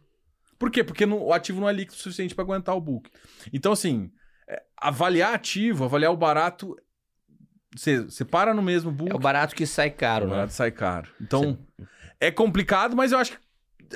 Por 0.59 0.71
quê? 0.71 0.83
Porque 0.83 1.07
não- 1.07 1.23
o 1.23 1.33
ativo 1.33 1.61
não 1.61 1.69
é 1.69 1.73
líquido 1.73 1.95
o 1.97 2.01
suficiente 2.01 2.35
para 2.35 2.43
aguentar 2.45 2.77
o 2.77 2.81
book. 2.81 3.09
Então, 3.53 3.73
assim, 3.73 4.11
é, 4.49 4.63
avaliar 4.77 5.35
ativo, 5.35 5.85
avaliar 5.85 6.13
o 6.13 6.17
barato, 6.17 6.77
você, 7.75 8.01
você 8.01 8.25
para 8.25 8.55
no 8.55 8.63
mesmo 8.63 8.91
book. 8.91 9.11
É 9.13 9.15
o 9.15 9.19
barato 9.19 9.55
que 9.55 9.67
sai 9.67 9.91
caro, 9.91 10.25
O 10.27 10.29
né? 10.29 10.35
barato 10.37 10.53
sai 10.53 10.71
caro. 10.71 11.09
Então, 11.21 11.59
é 12.21 12.31
complicado, 12.31 12.97
mas 12.97 13.13
eu 13.13 13.19
acho 13.19 13.33
que 13.33 13.39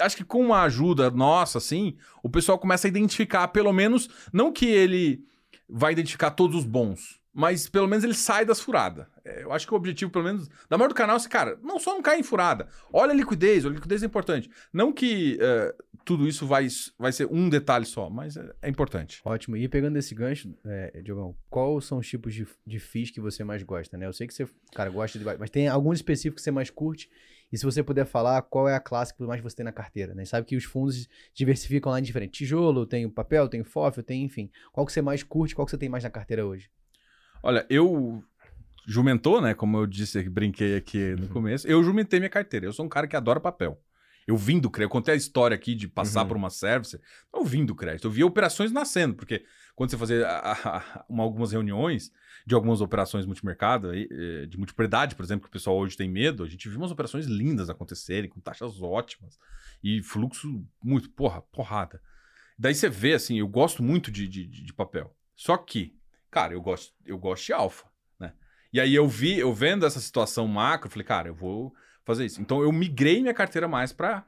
acho 0.00 0.16
que 0.16 0.24
com 0.24 0.40
uma 0.40 0.62
ajuda 0.62 1.10
nossa, 1.10 1.58
assim, 1.58 1.96
o 2.22 2.28
pessoal 2.30 2.58
começa 2.58 2.86
a 2.86 2.88
identificar, 2.88 3.48
pelo 3.48 3.72
menos, 3.74 4.08
não 4.32 4.50
que 4.50 4.64
ele 4.64 5.22
vai 5.68 5.92
identificar 5.92 6.30
todos 6.30 6.56
os 6.56 6.64
bons, 6.64 7.20
mas 7.32 7.68
pelo 7.68 7.86
menos 7.86 8.02
ele 8.02 8.14
sai 8.14 8.44
das 8.46 8.58
furadas. 8.58 9.06
É, 9.22 9.42
Eu 9.42 9.52
acho 9.52 9.66
que 9.66 9.74
o 9.74 9.76
objetivo, 9.76 10.10
pelo 10.10 10.24
menos, 10.24 10.48
da 10.68 10.78
maior 10.78 10.88
do 10.88 10.94
canal 10.94 11.16
é 11.16 11.18
assim, 11.18 11.28
cara, 11.28 11.58
não 11.62 11.78
só 11.78 11.92
não 11.94 12.00
cair 12.00 12.20
em 12.20 12.22
furada. 12.22 12.68
Olha 12.90 13.12
a 13.12 13.14
liquidez, 13.14 13.66
a 13.66 13.68
liquidez 13.68 14.02
é 14.02 14.06
importante. 14.06 14.50
Não 14.72 14.92
que 14.94 15.36
é, 15.40 15.74
tudo 16.04 16.26
isso 16.28 16.46
vai, 16.46 16.66
vai 16.98 17.12
ser 17.12 17.26
um 17.30 17.48
detalhe 17.48 17.84
só, 17.84 18.08
mas 18.10 18.36
é, 18.36 18.52
é 18.62 18.68
importante. 18.68 19.20
Ótimo. 19.24 19.56
E 19.56 19.68
pegando 19.68 19.96
esse 19.96 20.14
gancho, 20.14 20.54
é, 20.64 21.00
Diogão, 21.02 21.36
quais 21.48 21.84
são 21.84 21.98
os 21.98 22.08
tipos 22.08 22.34
de, 22.34 22.46
de 22.66 22.78
FIIs 22.78 23.10
que 23.10 23.20
você 23.20 23.44
mais 23.44 23.62
gosta, 23.62 23.96
né? 23.96 24.06
Eu 24.06 24.12
sei 24.12 24.26
que 24.26 24.34
você, 24.34 24.46
cara, 24.74 24.90
gosta 24.90 25.18
de... 25.18 25.24
Mas 25.38 25.50
tem 25.50 25.68
alguns 25.68 25.98
específicos 25.98 26.40
que 26.40 26.44
você 26.44 26.50
mais 26.50 26.70
curte. 26.70 27.08
E 27.52 27.58
se 27.58 27.64
você 27.64 27.82
puder 27.82 28.06
falar 28.06 28.40
qual 28.42 28.66
é 28.66 28.74
a 28.74 28.80
classe 28.80 29.14
que 29.14 29.22
mais 29.24 29.42
você 29.42 29.56
tem 29.56 29.64
na 29.64 29.72
carteira, 29.72 30.14
né? 30.14 30.24
Sabe 30.24 30.46
que 30.46 30.56
os 30.56 30.64
fundos 30.64 31.06
diversificam 31.34 31.92
lá 31.92 31.98
em 31.98 32.02
diferente. 32.02 32.38
Tijolo, 32.38 32.86
tem 32.86 33.08
papel, 33.10 33.46
tem 33.46 33.62
FOF, 33.62 34.02
tem, 34.02 34.24
enfim. 34.24 34.50
Qual 34.72 34.86
que 34.86 34.92
você 34.92 35.02
mais 35.02 35.22
curte, 35.22 35.54
qual 35.54 35.66
que 35.66 35.70
você 35.70 35.78
tem 35.78 35.88
mais 35.88 36.02
na 36.02 36.10
carteira 36.10 36.46
hoje? 36.46 36.70
Olha, 37.42 37.66
eu 37.68 38.24
jumentou, 38.86 39.42
né? 39.42 39.52
Como 39.52 39.76
eu 39.76 39.86
disse, 39.86 40.22
brinquei 40.30 40.76
aqui 40.76 41.14
no 41.16 41.28
começo. 41.28 41.68
Eu 41.68 41.82
jumentei 41.82 42.18
minha 42.18 42.30
carteira. 42.30 42.64
Eu 42.64 42.72
sou 42.72 42.86
um 42.86 42.88
cara 42.88 43.06
que 43.06 43.16
adora 43.16 43.38
papel. 43.38 43.78
Eu 44.26 44.36
vim 44.36 44.58
do 44.60 44.70
crédito. 44.70 44.88
Eu 44.90 44.92
contei 44.92 45.14
a 45.14 45.16
história 45.16 45.54
aqui 45.54 45.74
de 45.74 45.88
passar 45.88 46.22
Uhum. 46.22 46.28
por 46.28 46.36
uma 46.36 46.50
service. 46.50 47.00
Eu 47.34 47.44
vim 47.44 47.64
do 47.64 47.74
crédito. 47.74 48.06
Eu 48.06 48.10
vi 48.10 48.22
operações 48.24 48.70
nascendo, 48.72 49.14
porque 49.14 49.44
quando 49.74 49.90
você 49.90 49.96
fazia 49.98 50.26
a- 50.26 50.52
a- 50.52 50.76
a- 50.78 51.04
uma- 51.08 51.22
algumas 51.24 51.52
reuniões 51.52 52.10
de 52.46 52.54
algumas 52.54 52.80
operações 52.80 53.24
multimercado, 53.26 53.92
eh, 53.94 54.46
de 54.46 54.56
multipropriedade, 54.58 55.14
por 55.14 55.24
exemplo, 55.24 55.42
que 55.44 55.48
o 55.48 55.52
pessoal 55.52 55.76
hoje 55.78 55.96
tem 55.96 56.08
medo, 56.08 56.42
a 56.44 56.48
gente 56.48 56.68
viu 56.68 56.78
umas 56.78 56.90
operações 56.90 57.26
lindas 57.26 57.70
acontecerem, 57.70 58.28
com 58.28 58.40
taxas 58.40 58.80
ótimas 58.82 59.38
e 59.82 60.02
fluxo 60.02 60.64
muito, 60.82 61.08
porra, 61.10 61.40
porrada. 61.42 62.00
Daí 62.58 62.74
você 62.74 62.88
vê, 62.88 63.14
assim, 63.14 63.38
eu 63.38 63.48
gosto 63.48 63.82
muito 63.82 64.10
de, 64.10 64.28
de, 64.28 64.46
de- 64.46 64.72
papel. 64.74 65.14
Só 65.34 65.56
que, 65.56 65.96
cara, 66.30 66.52
eu 66.52 66.60
gosto, 66.60 66.92
eu 67.04 67.18
gosto 67.18 67.46
de 67.46 67.52
alfa, 67.52 67.86
né? 68.20 68.32
E 68.72 68.78
aí 68.80 68.94
eu 68.94 69.08
vi, 69.08 69.38
eu 69.38 69.52
vendo 69.52 69.84
essa 69.86 70.00
situação 70.00 70.46
macro, 70.46 70.86
eu 70.86 70.90
falei, 70.92 71.06
cara, 71.06 71.28
eu 71.28 71.34
vou 71.34 71.74
fazer 72.04 72.24
isso. 72.24 72.40
Então 72.40 72.62
eu 72.62 72.72
migrei 72.72 73.20
minha 73.20 73.34
carteira 73.34 73.68
mais 73.68 73.92
para 73.92 74.24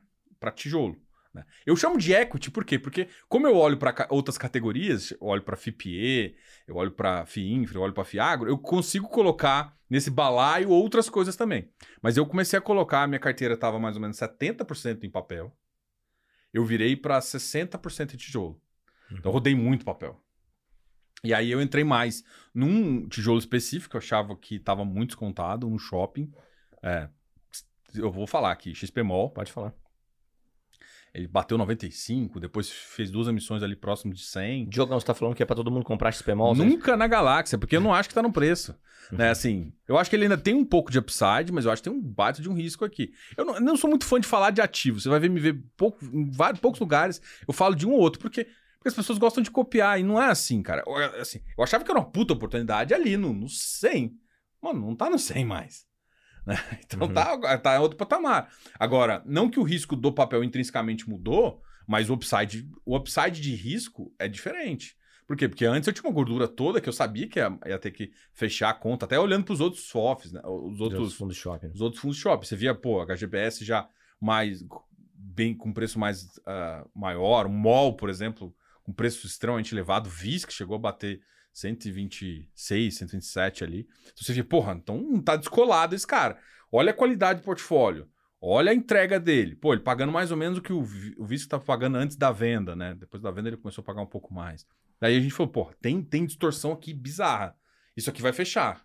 tijolo. 0.55 0.97
Né? 1.35 1.45
Eu 1.67 1.75
chamo 1.77 1.99
de 1.99 2.13
equity, 2.13 2.51
por 2.51 2.65
quê? 2.65 2.79
Porque 2.79 3.09
como 3.29 3.47
eu 3.47 3.57
olho 3.57 3.77
para 3.77 4.07
outras 4.09 4.39
categorias, 4.39 5.11
eu 5.11 5.27
olho 5.27 5.43
para 5.43 5.57
FIPE, 5.57 6.37
eu 6.67 6.77
olho 6.77 6.93
para 6.93 7.27
FIINFRA, 7.27 7.79
eu 7.79 7.83
olho 7.83 7.93
para 7.93 8.05
FIAGRO, 8.05 8.49
eu 8.49 8.57
consigo 8.57 9.09
colocar 9.09 9.77
nesse 9.91 10.11
balaio 10.11 10.71
outras 10.71 11.11
coisas 11.11 11.35
também. 11.35 11.69
Mas 12.01 12.17
eu 12.17 12.25
comecei 12.25 12.59
a 12.59 12.63
colocar, 12.63 13.07
minha 13.09 13.19
carteira 13.19 13.55
estava 13.55 13.79
mais 13.79 13.97
ou 13.97 14.03
menos 14.03 14.17
70% 14.17 15.03
em 15.03 15.11
papel. 15.11 15.53
Eu 16.53 16.65
virei 16.65 16.95
para 16.95 17.19
60% 17.19 18.15
em 18.15 18.17
tijolo. 18.17 18.61
Então 19.11 19.31
eu 19.31 19.33
rodei 19.33 19.55
muito 19.55 19.85
papel. 19.85 20.21
E 21.25 21.33
aí 21.33 21.51
eu 21.51 21.61
entrei 21.61 21.83
mais 21.83 22.23
num 22.55 23.09
tijolo 23.09 23.39
específico, 23.39 23.97
eu 23.97 23.99
achava 23.99 24.37
que 24.37 24.57
estava 24.57 24.85
muito 24.85 25.11
descontado, 25.11 25.67
um 25.67 25.79
shopping. 25.79 26.31
É, 26.83 27.09
eu 27.95 28.11
vou 28.11 28.27
falar 28.27 28.53
aqui, 28.53 28.75
XP 28.75 29.03
Mall. 29.03 29.31
Pode 29.31 29.51
falar. 29.53 29.73
Ele 31.13 31.29
bateu 31.29 31.57
95, 31.57 32.41
depois 32.41 32.69
fez 32.69 33.09
duas 33.09 33.29
emissões 33.29 33.63
ali 33.63 33.77
próximo 33.77 34.13
de 34.13 34.21
100. 34.21 34.69
Diogão, 34.69 34.99
você 34.99 35.07
tá 35.07 35.15
falando 35.15 35.37
que 35.37 35.43
é 35.45 35.47
pra 35.47 35.55
todo 35.55 35.71
mundo 35.71 35.85
comprar 35.85 36.13
você- 36.13 36.65
Nunca 36.65 36.97
na 36.97 37.07
galáxia, 37.07 37.57
porque 37.57 37.77
eu 37.77 37.81
não 37.81 37.95
acho 37.95 38.09
que 38.09 38.15
tá 38.17 38.23
no 38.23 38.33
preço. 38.33 38.75
Uhum. 39.13 39.19
Né, 39.19 39.31
assim, 39.31 39.73
eu 39.87 39.97
acho 39.97 40.11
que 40.11 40.17
ele 40.17 40.25
ainda 40.25 40.37
tem 40.37 40.55
um 40.57 40.65
pouco 40.65 40.91
de 40.91 40.99
upside, 40.99 41.53
mas 41.53 41.65
eu 41.67 41.71
acho 41.71 41.81
que 41.83 41.89
tem 41.89 41.97
um 41.97 42.03
baita 42.03 42.43
de 42.43 42.49
um 42.51 42.55
risco 42.55 42.85
aqui. 42.85 43.13
Eu 43.37 43.45
não, 43.45 43.55
eu 43.55 43.61
não 43.61 43.77
sou 43.77 43.89
muito 43.89 44.05
fã 44.05 44.19
de 44.19 44.27
falar 44.27 44.51
de 44.51 44.61
ativo. 44.61 44.99
Você 45.01 45.09
vai 45.09 45.21
ver 45.21 45.31
me 45.31 45.39
ver 45.39 45.63
pouco, 45.77 46.05
em 46.05 46.29
vários, 46.33 46.59
poucos 46.61 46.81
lugares, 46.81 47.21
eu 47.47 47.55
falo 47.55 47.77
de 47.77 47.87
um 47.87 47.93
ou 47.93 48.01
outro, 48.01 48.19
porque, 48.19 48.45
porque 48.45 48.89
as 48.89 48.95
pessoas 48.95 49.17
gostam 49.19 49.41
de 49.43 49.53
copiar, 49.53 50.01
e 50.01 50.03
não 50.03 50.21
é 50.21 50.27
assim, 50.27 50.63
cara. 50.63 50.83
Eu, 50.85 50.97
assim, 51.21 51.41
eu 51.57 51.63
achava 51.63 51.85
que 51.85 51.91
era 51.93 52.01
uma 52.01 52.11
puta 52.11 52.33
oportunidade 52.33 52.93
ali 52.93 53.17
no, 53.17 53.33
no 53.33 53.49
100. 53.49 54.19
Mano, 54.61 54.81
não 54.81 54.97
tá 54.97 55.09
no 55.09 55.19
100 55.19 55.45
mais. 55.45 55.87
Né? 56.47 56.57
Então 56.85 57.09
Uhum. 57.09 57.15
tá, 57.15 57.59
tá 57.59 57.81
outro 57.81 57.97
patamar. 57.97 58.51
Agora, 58.79 59.23
não 59.27 59.49
que 59.49 59.59
o 59.59 59.63
risco 59.63 59.97
do 59.97 60.13
papel 60.13 60.45
intrinsecamente 60.45 61.09
mudou, 61.09 61.63
mas 61.87 62.09
o 62.11 62.15
upside, 62.15 62.69
o 62.85 62.97
upside 62.97 63.41
de 63.41 63.55
risco 63.55 64.13
é 64.19 64.29
diferente. 64.29 64.97
Por 65.27 65.37
quê? 65.37 65.49
Porque 65.49 65.65
antes 65.65 65.87
eu 65.87 65.93
tinha 65.93 66.05
uma 66.05 66.15
gordura 66.15 66.47
toda 66.47 66.81
que 66.81 66.89
eu 66.89 66.93
sabia 66.93 67.27
que 67.27 67.39
ia, 67.39 67.59
ia 67.67 67.79
ter 67.79 67.91
que 67.91 68.13
fechar 68.33 68.71
a 68.71 68.75
conta, 68.75 69.07
até 69.07 69.19
olhando 69.19 69.45
para 69.45 69.55
os 69.55 69.61
outros 69.61 69.89
FOFs, 69.89 70.33
né? 70.33 70.41
Os 70.45 70.81
outros, 70.81 71.15
fundos 71.15 71.35
de 71.37 71.43
shopping. 71.43 71.69
os 71.69 71.81
outros 71.81 72.01
fundos 72.03 72.19
shopping. 72.19 72.47
Você 72.47 72.57
via, 72.57 72.75
pô, 72.75 73.01
HGBS 73.05 73.65
já 73.65 73.89
mais 74.21 74.63
bem 75.15 75.55
com 75.55 75.73
preço 75.73 75.99
mais 75.99 76.39
ah, 76.47 76.87
maior, 76.95 77.47
o 77.47 77.51
MOL, 77.51 77.97
por 77.97 78.11
exemplo, 78.11 78.55
com 78.83 78.93
preço 78.93 79.27
extremamente 79.27 79.75
elevado, 79.75 80.11
VIS, 80.11 80.45
que 80.45 80.53
chegou 80.53 80.77
a 80.77 80.79
bater 80.79 81.21
126, 81.55 82.97
127 82.97 83.65
ali. 83.65 83.89
Você 84.17 84.33
vê, 84.33 84.43
porra, 84.43 84.73
então 84.75 85.01
não 85.01 85.23
tá 85.23 85.37
descolado 85.37 85.95
esse 85.95 86.07
cara. 86.07 86.37
Olha 86.71 86.91
a 86.91 86.95
qualidade 86.95 87.41
do 87.41 87.45
portfólio. 87.45 88.09
Olha 88.41 88.73
a 88.73 88.75
entrega 88.75 89.19
dele. 89.19 89.55
Pô, 89.55 89.73
ele 89.73 89.83
pagando 89.83 90.13
mais 90.13 90.31
ou 90.31 90.37
menos 90.37 90.59
o 90.59 90.63
que 90.63 90.73
o, 90.73 90.81
o 91.17 91.25
vice 91.25 91.45
estava 91.45 91.65
pagando 91.65 91.97
antes 91.97 92.17
da 92.17 92.31
venda, 92.33 92.77
né? 92.77 92.95
Depois 92.95 93.23
da 93.23 93.31
venda 93.31 93.49
ele 93.49 93.57
começou 93.57 93.81
a 93.81 93.85
pagar 93.85 94.03
um 94.03 94.07
pouco 94.07 94.35
mais. 94.35 94.67
Daí 95.01 95.17
a 95.17 95.21
gente 95.21 95.33
falou, 95.33 95.51
pô, 95.51 95.73
tem, 95.81 96.03
tem 96.03 96.27
distorção 96.27 96.73
aqui 96.73 96.93
bizarra. 96.93 97.57
Isso 97.97 98.11
aqui 98.11 98.21
vai 98.21 98.33
fechar. 98.33 98.85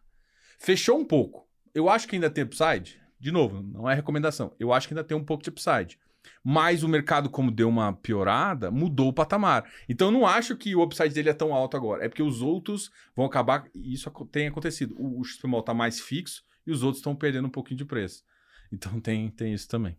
Fechou 0.59 0.97
um 0.97 1.05
pouco. 1.05 1.47
Eu 1.73 1.89
acho 1.89 2.07
que 2.07 2.15
ainda 2.15 2.29
tem 2.29 2.43
upside. 2.43 3.01
De 3.19 3.31
novo, 3.31 3.61
não 3.61 3.89
é 3.89 3.95
recomendação. 3.95 4.55
Eu 4.59 4.71
acho 4.71 4.87
que 4.87 4.93
ainda 4.93 5.03
tem 5.03 5.17
um 5.17 5.25
pouco 5.25 5.43
de 5.43 5.49
upside. 5.49 5.99
Mas 6.43 6.83
o 6.83 6.87
mercado, 6.87 7.29
como 7.29 7.51
deu 7.51 7.69
uma 7.69 7.93
piorada, 7.93 8.71
mudou 8.71 9.09
o 9.09 9.13
patamar. 9.13 9.69
Então 9.87 10.07
eu 10.07 10.11
não 10.11 10.25
acho 10.25 10.55
que 10.55 10.75
o 10.75 10.83
upside 10.83 11.13
dele 11.13 11.29
é 11.29 11.33
tão 11.33 11.53
alto 11.53 11.77
agora. 11.77 12.05
É 12.05 12.09
porque 12.09 12.23
os 12.23 12.41
outros 12.41 12.89
vão 13.15 13.25
acabar. 13.25 13.65
E 13.73 13.93
isso 13.93 14.09
tem 14.31 14.47
acontecido. 14.47 14.95
O, 14.97 15.19
o 15.19 15.23
XPMOL 15.23 15.63
tá 15.63 15.73
mais 15.73 15.99
fixo 15.99 16.43
e 16.65 16.71
os 16.71 16.83
outros 16.83 16.99
estão 16.99 17.15
perdendo 17.15 17.47
um 17.47 17.51
pouquinho 17.51 17.77
de 17.77 17.85
preço. 17.85 18.23
Então 18.71 18.99
tem, 18.99 19.29
tem 19.29 19.53
isso 19.53 19.67
também. 19.67 19.97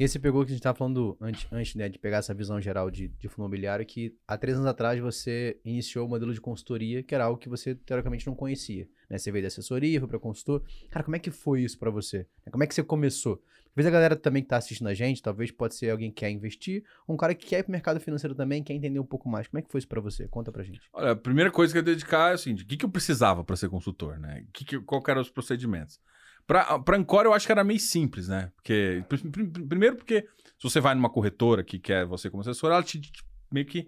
Esse 0.00 0.18
pegou 0.18 0.42
que 0.46 0.50
a 0.50 0.54
gente 0.54 0.62
tava 0.62 0.78
falando 0.78 1.14
antes, 1.20 1.46
antes 1.52 1.74
né, 1.74 1.86
de 1.86 1.98
pegar 1.98 2.16
essa 2.16 2.32
visão 2.32 2.58
geral 2.58 2.90
de, 2.90 3.08
de 3.08 3.28
fundo 3.28 3.44
imobiliário, 3.44 3.84
que 3.84 4.16
há 4.26 4.34
três 4.38 4.56
anos 4.56 4.66
atrás 4.66 4.98
você 4.98 5.60
iniciou 5.62 6.06
o 6.06 6.08
modelo 6.08 6.32
de 6.32 6.40
consultoria, 6.40 7.02
que 7.02 7.14
era 7.14 7.24
algo 7.24 7.38
que 7.38 7.50
você 7.50 7.74
teoricamente 7.74 8.26
não 8.26 8.34
conhecia. 8.34 8.88
Né? 9.10 9.18
Você 9.18 9.30
veio 9.30 9.42
da 9.42 9.48
assessoria, 9.48 10.00
foi 10.00 10.08
para 10.08 10.18
consultor. 10.18 10.64
Cara, 10.88 11.04
como 11.04 11.16
é 11.16 11.18
que 11.18 11.30
foi 11.30 11.64
isso 11.64 11.78
para 11.78 11.90
você? 11.90 12.26
Como 12.50 12.64
é 12.64 12.66
que 12.66 12.74
você 12.74 12.82
começou? 12.82 13.42
Vezes 13.74 13.88
a 13.88 13.92
galera 13.92 14.16
também 14.16 14.42
que 14.42 14.48
tá 14.48 14.56
assistindo 14.56 14.88
a 14.88 14.94
gente, 14.94 15.22
talvez 15.22 15.50
pode 15.50 15.74
ser 15.76 15.90
alguém 15.90 16.10
que 16.10 16.16
quer 16.20 16.30
investir, 16.30 16.84
um 17.08 17.16
cara 17.16 17.34
que 17.34 17.46
quer 17.46 17.60
ir 17.60 17.62
pro 17.62 17.72
mercado 17.72 18.00
financeiro 18.00 18.34
também, 18.34 18.62
quer 18.62 18.74
entender 18.74 18.98
um 18.98 19.06
pouco 19.06 19.28
mais. 19.28 19.46
Como 19.46 19.58
é 19.58 19.62
que 19.62 19.70
foi 19.70 19.78
isso 19.78 19.88
para 19.88 20.00
você? 20.00 20.26
Conta 20.28 20.50
pra 20.50 20.62
gente. 20.64 20.80
Olha, 20.92 21.12
a 21.12 21.16
primeira 21.16 21.50
coisa 21.50 21.72
que 21.72 21.78
eu 21.78 21.82
dedicar 21.82 22.30
é 22.30 22.34
assim, 22.34 22.54
de 22.54 22.64
que, 22.64 22.76
que 22.76 22.84
eu 22.84 22.90
precisava 22.90 23.44
para 23.44 23.54
ser 23.56 23.68
consultor, 23.68 24.18
né? 24.18 24.44
Que 24.52 24.64
que, 24.64 24.80
qual 24.80 25.02
eram 25.06 25.20
os 25.20 25.30
procedimentos? 25.30 26.00
Para 26.46 26.82
Ancora 26.96 27.28
eu 27.28 27.32
acho 27.32 27.46
que 27.46 27.52
era 27.52 27.62
meio 27.62 27.78
simples, 27.78 28.26
né? 28.26 28.50
Porque, 28.56 29.04
pr- 29.08 29.28
pr- 29.30 29.66
primeiro 29.68 29.96
porque 29.96 30.26
se 30.58 30.62
você 30.62 30.80
vai 30.80 30.94
numa 30.96 31.08
corretora 31.10 31.62
que 31.62 31.78
quer 31.78 32.04
você 32.04 32.28
como 32.28 32.40
assessor, 32.40 32.72
ela 32.72 32.82
te, 32.82 33.00
te- 33.00 33.22
meio 33.52 33.66
que 33.66 33.84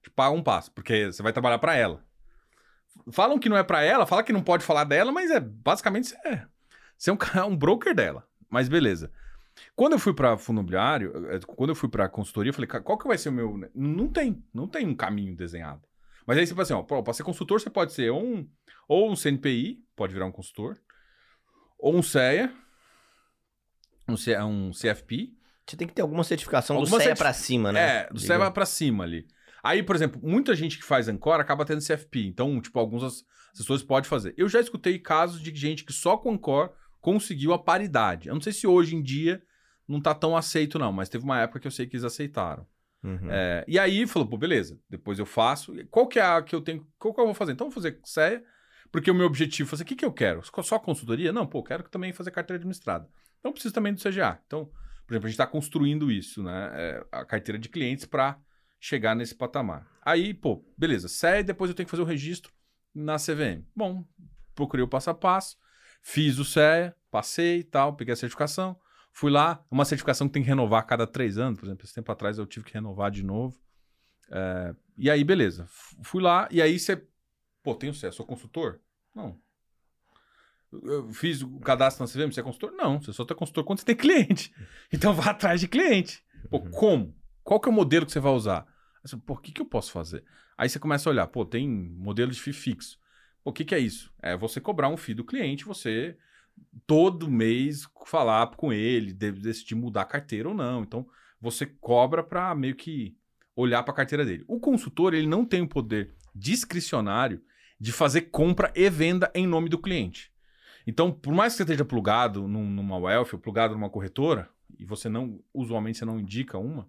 te 0.00 0.10
paga 0.14 0.30
um 0.34 0.42
passo, 0.42 0.70
porque 0.72 1.06
você 1.06 1.22
vai 1.24 1.32
trabalhar 1.32 1.58
para 1.58 1.74
ela. 1.74 2.04
Falam 3.10 3.38
que 3.38 3.48
não 3.48 3.56
é 3.56 3.62
para 3.64 3.82
ela, 3.82 4.06
fala 4.06 4.22
que 4.22 4.32
não 4.32 4.42
pode 4.42 4.64
falar 4.64 4.84
dela, 4.84 5.10
mas 5.10 5.30
é 5.30 5.40
basicamente 5.40 6.08
você 6.08 6.16
é, 6.24 6.46
você 6.96 7.10
é 7.10 7.12
um, 7.44 7.48
um 7.48 7.56
broker 7.56 7.94
dela. 7.94 8.24
Mas 8.50 8.68
beleza. 8.68 9.10
Quando 9.74 9.94
eu 9.94 9.98
fui 9.98 10.14
para 10.14 10.36
fundo 10.38 10.58
imobiliário, 10.60 11.12
eh, 11.32 11.40
quando 11.46 11.70
eu 11.70 11.74
fui 11.74 11.88
para 11.88 12.08
consultoria, 12.08 12.50
eu 12.50 12.54
falei, 12.54 12.68
"Cara, 12.68 12.82
qual 12.84 12.96
que 12.96 13.08
vai 13.08 13.18
ser 13.18 13.28
o 13.28 13.32
meu. 13.32 13.56
ne-" 13.58 13.70
Não 13.74 14.08
tem, 14.08 14.42
não 14.54 14.68
tem 14.68 14.86
um 14.86 14.94
caminho 14.94 15.34
desenhado. 15.36 15.82
Mas 16.26 16.38
aí 16.38 16.46
você 16.46 16.52
fala 16.54 16.62
assim, 16.62 16.74
ó, 16.74 16.82
para 16.82 17.12
ser 17.12 17.22
consultor, 17.24 17.60
você 17.60 17.70
pode 17.70 17.92
ser 17.92 18.12
um, 18.12 18.46
ou 18.86 19.10
um 19.10 19.16
CNPI, 19.16 19.82
pode 19.96 20.12
virar 20.12 20.26
um 20.26 20.32
consultor, 20.32 20.78
ou 21.78 21.96
um 21.96 22.02
CEA, 22.02 22.52
um, 24.08 24.14
um 24.68 24.72
CFP. 24.72 25.32
Você 25.66 25.76
tem 25.76 25.86
que 25.88 25.94
ter 25.94 26.02
alguma 26.02 26.24
certificação 26.24 26.76
Alguma 26.76 26.96
do 26.96 27.02
CEA 27.02 27.08
certi- 27.10 27.18
pra 27.18 27.32
cima, 27.32 27.72
né? 27.72 27.80
É, 27.80 28.08
do 28.12 28.18
CEA 28.20 28.38
vai 28.38 28.50
pra 28.52 28.66
cima 28.66 29.04
ali. 29.04 29.26
Aí, 29.62 29.82
por 29.82 29.96
exemplo, 29.96 30.20
muita 30.22 30.54
gente 30.54 30.78
que 30.78 30.84
faz 30.84 31.08
Ancora 31.08 31.42
acaba 31.42 31.64
tendo 31.64 31.80
CFP. 31.80 32.26
Então, 32.26 32.60
tipo, 32.60 32.78
alguns 32.78 33.02
ass- 33.02 33.24
assessores 33.52 33.82
podem 33.82 34.08
fazer. 34.08 34.34
Eu 34.36 34.48
já 34.48 34.60
escutei 34.60 34.98
casos 34.98 35.40
de 35.42 35.54
gente 35.54 35.84
que 35.84 35.92
só 35.92 36.16
com 36.16 36.30
Ancora 36.32 36.72
conseguiu 37.00 37.52
a 37.52 37.58
paridade. 37.58 38.28
Eu 38.28 38.34
não 38.34 38.40
sei 38.40 38.52
se 38.52 38.66
hoje 38.66 38.94
em 38.96 39.02
dia 39.02 39.42
não 39.86 40.00
tá 40.00 40.14
tão 40.14 40.36
aceito, 40.36 40.78
não, 40.78 40.92
mas 40.92 41.08
teve 41.08 41.24
uma 41.24 41.40
época 41.40 41.60
que 41.60 41.66
eu 41.66 41.70
sei 41.70 41.86
que 41.86 41.96
eles 41.96 42.04
aceitaram. 42.04 42.66
Uhum. 43.02 43.30
É, 43.30 43.64
e 43.68 43.78
aí 43.78 44.06
falou, 44.06 44.28
pô, 44.28 44.36
beleza, 44.36 44.78
depois 44.88 45.18
eu 45.18 45.26
faço. 45.26 45.74
Qual 45.86 46.06
que 46.06 46.18
é 46.18 46.22
a 46.22 46.42
que 46.42 46.54
eu 46.54 46.60
tenho. 46.60 46.86
Qual 46.98 47.14
que 47.14 47.20
eu 47.20 47.24
vou 47.24 47.34
fazer? 47.34 47.52
Então 47.52 47.66
eu 47.66 47.70
vou 47.70 47.82
fazer 47.82 47.98
CEA, 48.04 48.42
porque 48.90 49.10
o 49.10 49.14
meu 49.14 49.26
objetivo 49.26 49.68
é 49.68 49.70
fazer. 49.70 49.84
O 49.84 49.86
que, 49.86 49.96
que 49.96 50.04
eu 50.04 50.12
quero? 50.12 50.42
Só- 50.62 50.78
consultoria? 50.78 51.32
Não, 51.32 51.46
pô, 51.46 51.62
quero 51.62 51.84
também 51.84 52.12
fazer 52.12 52.30
carteira 52.30 52.58
administrada. 52.58 53.08
Então 53.38 53.50
eu 53.50 53.52
preciso 53.52 53.72
também 53.72 53.94
do 53.94 54.00
CGA. 54.00 54.40
Então, 54.46 54.66
por 55.06 55.14
exemplo, 55.14 55.26
a 55.26 55.30
gente 55.30 55.40
está 55.40 55.46
construindo 55.46 56.10
isso, 56.10 56.42
né? 56.42 56.70
é, 56.74 57.06
a 57.12 57.24
carteira 57.24 57.58
de 57.58 57.68
clientes 57.68 58.04
para 58.04 58.38
chegar 58.80 59.14
nesse 59.14 59.34
patamar. 59.34 59.86
Aí, 60.02 60.34
pô, 60.34 60.64
beleza, 60.76 61.08
CEA, 61.08 61.42
depois 61.42 61.70
eu 61.70 61.74
tenho 61.74 61.86
que 61.86 61.90
fazer 61.90 62.02
o 62.02 62.06
registro 62.06 62.52
na 62.94 63.16
CVM. 63.16 63.64
Bom, 63.74 64.04
procurei 64.54 64.84
o 64.84 64.88
passo 64.88 65.10
a 65.10 65.14
passo, 65.14 65.56
fiz 66.08 66.38
o 66.38 66.44
CEA, 66.44 66.96
passei 67.10 67.58
e 67.58 67.64
tal, 67.64 67.94
peguei 67.94 68.14
a 68.14 68.16
certificação. 68.16 68.78
Fui 69.12 69.30
lá, 69.30 69.62
uma 69.70 69.84
certificação 69.84 70.26
que 70.26 70.32
tem 70.32 70.42
que 70.42 70.48
renovar 70.48 70.80
a 70.80 70.82
cada 70.82 71.06
três 71.06 71.36
anos, 71.36 71.58
por 71.58 71.66
exemplo, 71.66 71.84
esse 71.84 71.94
tempo 71.94 72.10
atrás 72.10 72.38
eu 72.38 72.46
tive 72.46 72.64
que 72.64 72.72
renovar 72.72 73.10
de 73.10 73.22
novo. 73.22 73.60
É, 74.30 74.74
e 74.96 75.10
aí, 75.10 75.22
beleza. 75.22 75.66
Fui 76.02 76.22
lá, 76.22 76.48
e 76.50 76.62
aí 76.62 76.78
você. 76.78 77.06
Pô, 77.62 77.74
tem 77.74 77.90
o 77.90 77.94
CE, 77.94 78.10
sou 78.12 78.24
consultor? 78.24 78.80
Não. 79.14 79.38
Eu 80.72 81.10
fiz 81.12 81.42
o 81.42 81.58
cadastro 81.60 82.04
na 82.04 82.10
CVM, 82.10 82.32
você 82.32 82.40
é 82.40 82.42
consultor? 82.42 82.72
Não, 82.72 83.00
você 83.00 83.12
só 83.12 83.24
é 83.24 83.34
consultor 83.34 83.64
quando 83.64 83.80
você 83.80 83.84
tem 83.84 83.96
cliente. 83.96 84.52
Então 84.92 85.12
vá 85.12 85.32
atrás 85.32 85.60
de 85.60 85.68
cliente. 85.68 86.24
Pô, 86.48 86.60
como? 86.60 87.14
Qual 87.42 87.60
que 87.60 87.68
é 87.68 87.72
o 87.72 87.74
modelo 87.74 88.06
que 88.06 88.12
você 88.12 88.20
vai 88.20 88.32
usar? 88.32 88.60
Aí 89.04 89.10
você, 89.10 89.16
pô, 89.16 89.34
o 89.34 89.36
que, 89.36 89.52
que 89.52 89.60
eu 89.60 89.66
posso 89.66 89.92
fazer? 89.92 90.24
Aí 90.56 90.68
você 90.68 90.78
começa 90.78 91.08
a 91.08 91.12
olhar, 91.12 91.26
pô, 91.26 91.44
tem 91.44 91.68
modelo 91.68 92.30
de 92.30 92.40
FII 92.40 92.52
fixo. 92.54 92.98
O 93.44 93.52
que, 93.52 93.64
que 93.64 93.74
é 93.74 93.78
isso? 93.78 94.12
É 94.20 94.36
você 94.36 94.60
cobrar 94.60 94.88
um 94.88 94.96
FII 94.96 95.14
do 95.14 95.24
cliente, 95.24 95.64
você 95.64 96.16
todo 96.86 97.30
mês 97.30 97.88
falar 98.06 98.46
com 98.56 98.72
ele, 98.72 99.12
de- 99.12 99.32
decidir 99.32 99.74
mudar 99.74 100.02
a 100.02 100.06
carteira 100.06 100.48
ou 100.48 100.54
não. 100.54 100.82
Então, 100.82 101.06
você 101.40 101.66
cobra 101.66 102.22
para 102.22 102.54
meio 102.54 102.74
que 102.74 103.16
olhar 103.54 103.82
para 103.82 103.92
a 103.92 103.96
carteira 103.96 104.24
dele. 104.24 104.44
O 104.46 104.58
consultor, 104.60 105.14
ele 105.14 105.26
não 105.26 105.44
tem 105.44 105.62
o 105.62 105.68
poder 105.68 106.14
discricionário 106.34 107.42
de 107.80 107.92
fazer 107.92 108.22
compra 108.22 108.72
e 108.74 108.88
venda 108.90 109.30
em 109.34 109.46
nome 109.46 109.68
do 109.68 109.78
cliente. 109.78 110.32
Então, 110.86 111.12
por 111.12 111.32
mais 111.34 111.52
que 111.52 111.58
você 111.58 111.62
esteja 111.64 111.84
plugado 111.84 112.48
num- 112.48 112.70
numa 112.70 112.96
wealth 112.98 113.28
ou 113.32 113.38
plugado 113.38 113.74
numa 113.74 113.90
corretora, 113.90 114.48
e 114.78 114.84
você 114.84 115.08
não, 115.08 115.40
usualmente 115.52 115.98
você 115.98 116.04
não 116.04 116.18
indica 116.18 116.58
uma, 116.58 116.88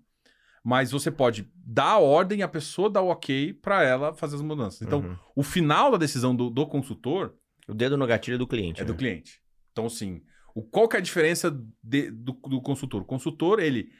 mas 0.63 0.91
você 0.91 1.09
pode 1.11 1.49
dar 1.55 1.91
a 1.93 1.99
ordem 1.99 2.39
e 2.39 2.43
a 2.43 2.47
pessoa 2.47 2.89
dá 2.89 3.01
o 3.01 3.07
ok 3.09 3.53
para 3.53 3.83
ela 3.83 4.13
fazer 4.13 4.35
as 4.35 4.41
mudanças. 4.41 4.81
Então, 4.81 4.99
Uhum. 5.01 5.15
o 5.35 5.43
final 5.43 5.91
da 5.91 5.97
decisão 5.97 6.35
do, 6.35 6.49
do 6.49 6.65
consultor 6.67 7.35
O 7.67 7.73
dedo 7.73 7.95
no 7.97 8.05
gatilho 8.07 8.37
do 8.37 8.47
cliente. 8.47 8.81
é 8.81 8.85
do 8.85 8.93
né? 8.93 8.97
cliente. 8.97 9.41
Então, 9.71 9.85
assim, 9.85 10.21
o, 10.55 10.61
qual 10.63 10.87
que 10.87 10.95
é 10.95 10.99
a 10.99 11.03
diferença 11.03 11.49
de- 11.83 12.09
do, 12.11 12.33
do 12.33 12.61
consultor? 12.61 13.01
O 13.01 13.05
consultor, 13.05 13.59
ele 13.59 13.91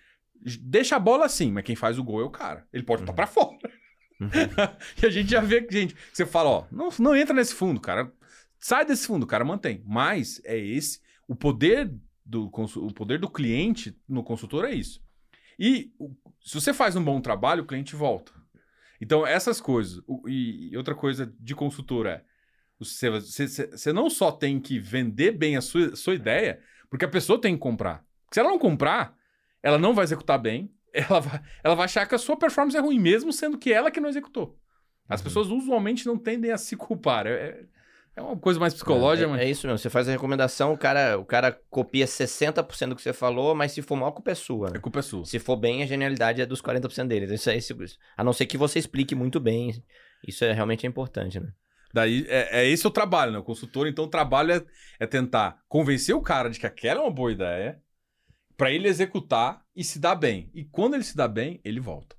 deixa 0.62 0.96
a 0.96 1.00
bola 1.00 1.26
assim, 1.26 1.52
mas 1.52 1.64
quem 1.64 1.76
faz 1.76 1.98
o 2.00 2.04
gol 2.04 2.22
é 2.22 2.24
o 2.24 2.30
cara. 2.32 2.68
Ele 2.74 2.84
pode 2.84 3.02
estar 3.04 3.12
Uhum. 3.12 3.16
pra 3.16 3.28
fora. 3.28 3.58
Uhum. 4.20 4.28
e 5.04 5.06
a 5.06 5.10
gente 5.10 5.30
já 5.32 5.40
vê 5.42 5.62
que, 5.62 5.74
gente, 5.74 5.96
você 6.12 6.26
fala, 6.26 6.50
ó, 6.50 6.66
não, 6.72 6.90
não 7.00 7.16
entra 7.16 7.34
nesse 7.34 7.54
fundo, 7.54 7.80
cara. 7.80 8.12
Sai 8.60 8.84
desse 8.86 9.08
fundo, 9.08 9.24
o 9.24 9.28
cara 9.28 9.46
mantém. 9.46 9.82
Mas 9.86 10.42
é 10.44 10.58
esse, 10.58 11.00
o 11.28 11.36
poder 11.36 11.94
do, 12.26 12.46
o 12.48 12.94
poder 12.94 13.18
do 13.20 13.30
cliente 13.30 13.96
no 14.08 14.24
consultor 14.24 14.66
é 14.66 14.74
isso. 14.74 15.02
E 15.60 15.92
se 16.42 16.54
você 16.56 16.74
faz 16.74 16.96
um 16.96 17.04
bom 17.04 17.20
trabalho, 17.20 17.64
o 17.64 17.68
cliente 17.68 17.96
volta. 17.96 18.32
Então, 19.02 19.26
essas 19.28 19.60
coisas. 19.62 20.02
e, 20.28 20.76
outra 20.78 20.96
coisa 20.96 21.32
de 21.40 21.54
consultor 21.54 22.06
é. 22.06 22.24
Você, 22.80 23.10
você- 23.10 23.48
você- 23.48 23.92
não 23.94 24.10
só 24.10 24.32
tem 24.32 24.58
que 24.60 24.80
vender 24.80 25.32
bem 25.34 25.58
a 25.58 25.62
sua, 25.62 25.96
sua 25.98 26.16
ideia, 26.16 26.62
porque 26.90 27.04
a 27.06 27.10
pessoa 27.10 27.40
tem 27.40 27.54
que 27.56 27.60
comprar. 27.60 28.06
Se 28.32 28.40
ela 28.40 28.50
não 28.50 28.58
comprar, 28.60 29.14
ela 29.62 29.78
não 29.78 29.94
vai 29.94 30.06
executar 30.06 30.40
bem, 30.40 30.72
ela 30.94 31.20
vai, 31.20 31.42
ela 31.64 31.76
vai 31.76 31.86
achar 31.86 32.08
que 32.08 32.16
a 32.16 32.18
sua 32.18 32.38
performance 32.38 32.78
é 32.78 32.80
ruim, 32.80 32.98
mesmo 33.00 33.34
sendo 33.34 33.58
que 33.58 33.74
ela 33.74 33.92
que 33.92 34.00
não 34.00 34.08
executou. 34.10 34.58
As 35.10 35.20
Uhum. 35.20 35.24
pessoas 35.26 35.48
usualmente 35.50 36.06
não 36.06 36.18
tendem 36.18 36.52
a 36.52 36.58
se 36.58 36.78
culpar. 36.78 37.28
É, 37.28 37.32
é- 37.32 37.66
é 38.20 38.22
uma 38.22 38.38
coisa 38.38 38.60
mais 38.60 38.74
psicológica, 38.74 39.28
é, 39.28 39.32
mas. 39.32 39.42
é 39.42 39.50
isso 39.50 39.66
mesmo. 39.66 39.78
Você 39.78 39.90
faz 39.90 40.08
a 40.08 40.12
recomendação, 40.12 40.74
o 40.74 40.78
cara, 40.78 41.18
o 41.18 41.26
cara 41.26 41.58
copia 41.70 42.06
60% 42.06 42.90
do 42.90 42.96
que 42.96 43.02
você 43.02 43.14
falou, 43.14 43.56
mas 43.56 43.72
se 43.72 43.82
for 43.82 43.96
mal, 43.96 44.10
a 44.10 44.12
culpa 44.12 44.32
é 44.32 44.36
sua. 44.36 44.72
É 44.76 44.80
culpa 44.80 45.02
sua. 45.02 45.26
Se 45.26 45.40
for 45.40 45.56
bem, 45.56 45.82
a 45.82 45.86
genialidade 45.86 46.42
é 46.42 46.46
dos 46.46 46.62
40% 46.62 47.08
dele. 47.08 47.26
Então, 47.26 47.36
Isso 47.36 47.50
é, 47.50 47.58
isso, 47.58 47.76
a 48.16 48.24
não 48.24 48.34
ser 48.34 48.46
que 48.46 48.58
você 48.58 48.78
explique 48.78 49.16
muito 49.16 49.40
bem. 49.40 49.84
Isso 50.28 50.44
é 50.44 50.52
realmente 50.52 50.86
é 50.86 50.90
importante, 50.90 51.40
né? 51.40 51.50
Daí 51.94 52.26
é, 52.28 52.62
é 52.62 52.68
esse 52.68 52.86
o 52.86 52.92
trabalho, 52.92 53.32
né? 53.32 53.40
O 53.40 53.44
consultor, 53.44 53.88
então, 53.88 54.06
o 54.06 54.10
trabalho 54.10 54.52
é, 54.52 54.64
é 55.00 55.08
tentar 55.08 55.60
convencer 55.68 56.14
o 56.14 56.22
cara 56.22 56.50
de 56.50 56.60
que 56.60 56.68
aquela 56.68 57.00
é 57.00 57.04
uma 57.04 57.12
boa 57.12 57.32
ideia, 57.32 57.82
pra 58.60 58.70
ele 58.70 58.90
executar 58.90 59.64
e 59.74 59.84
se 59.84 60.00
dar 60.00 60.16
bem. 60.16 60.52
E 60.54 60.66
quando 60.66 60.96
ele 60.96 61.04
se 61.04 61.16
dá 61.16 61.28
bem, 61.28 61.62
ele 61.64 61.80
volta. 61.80 62.19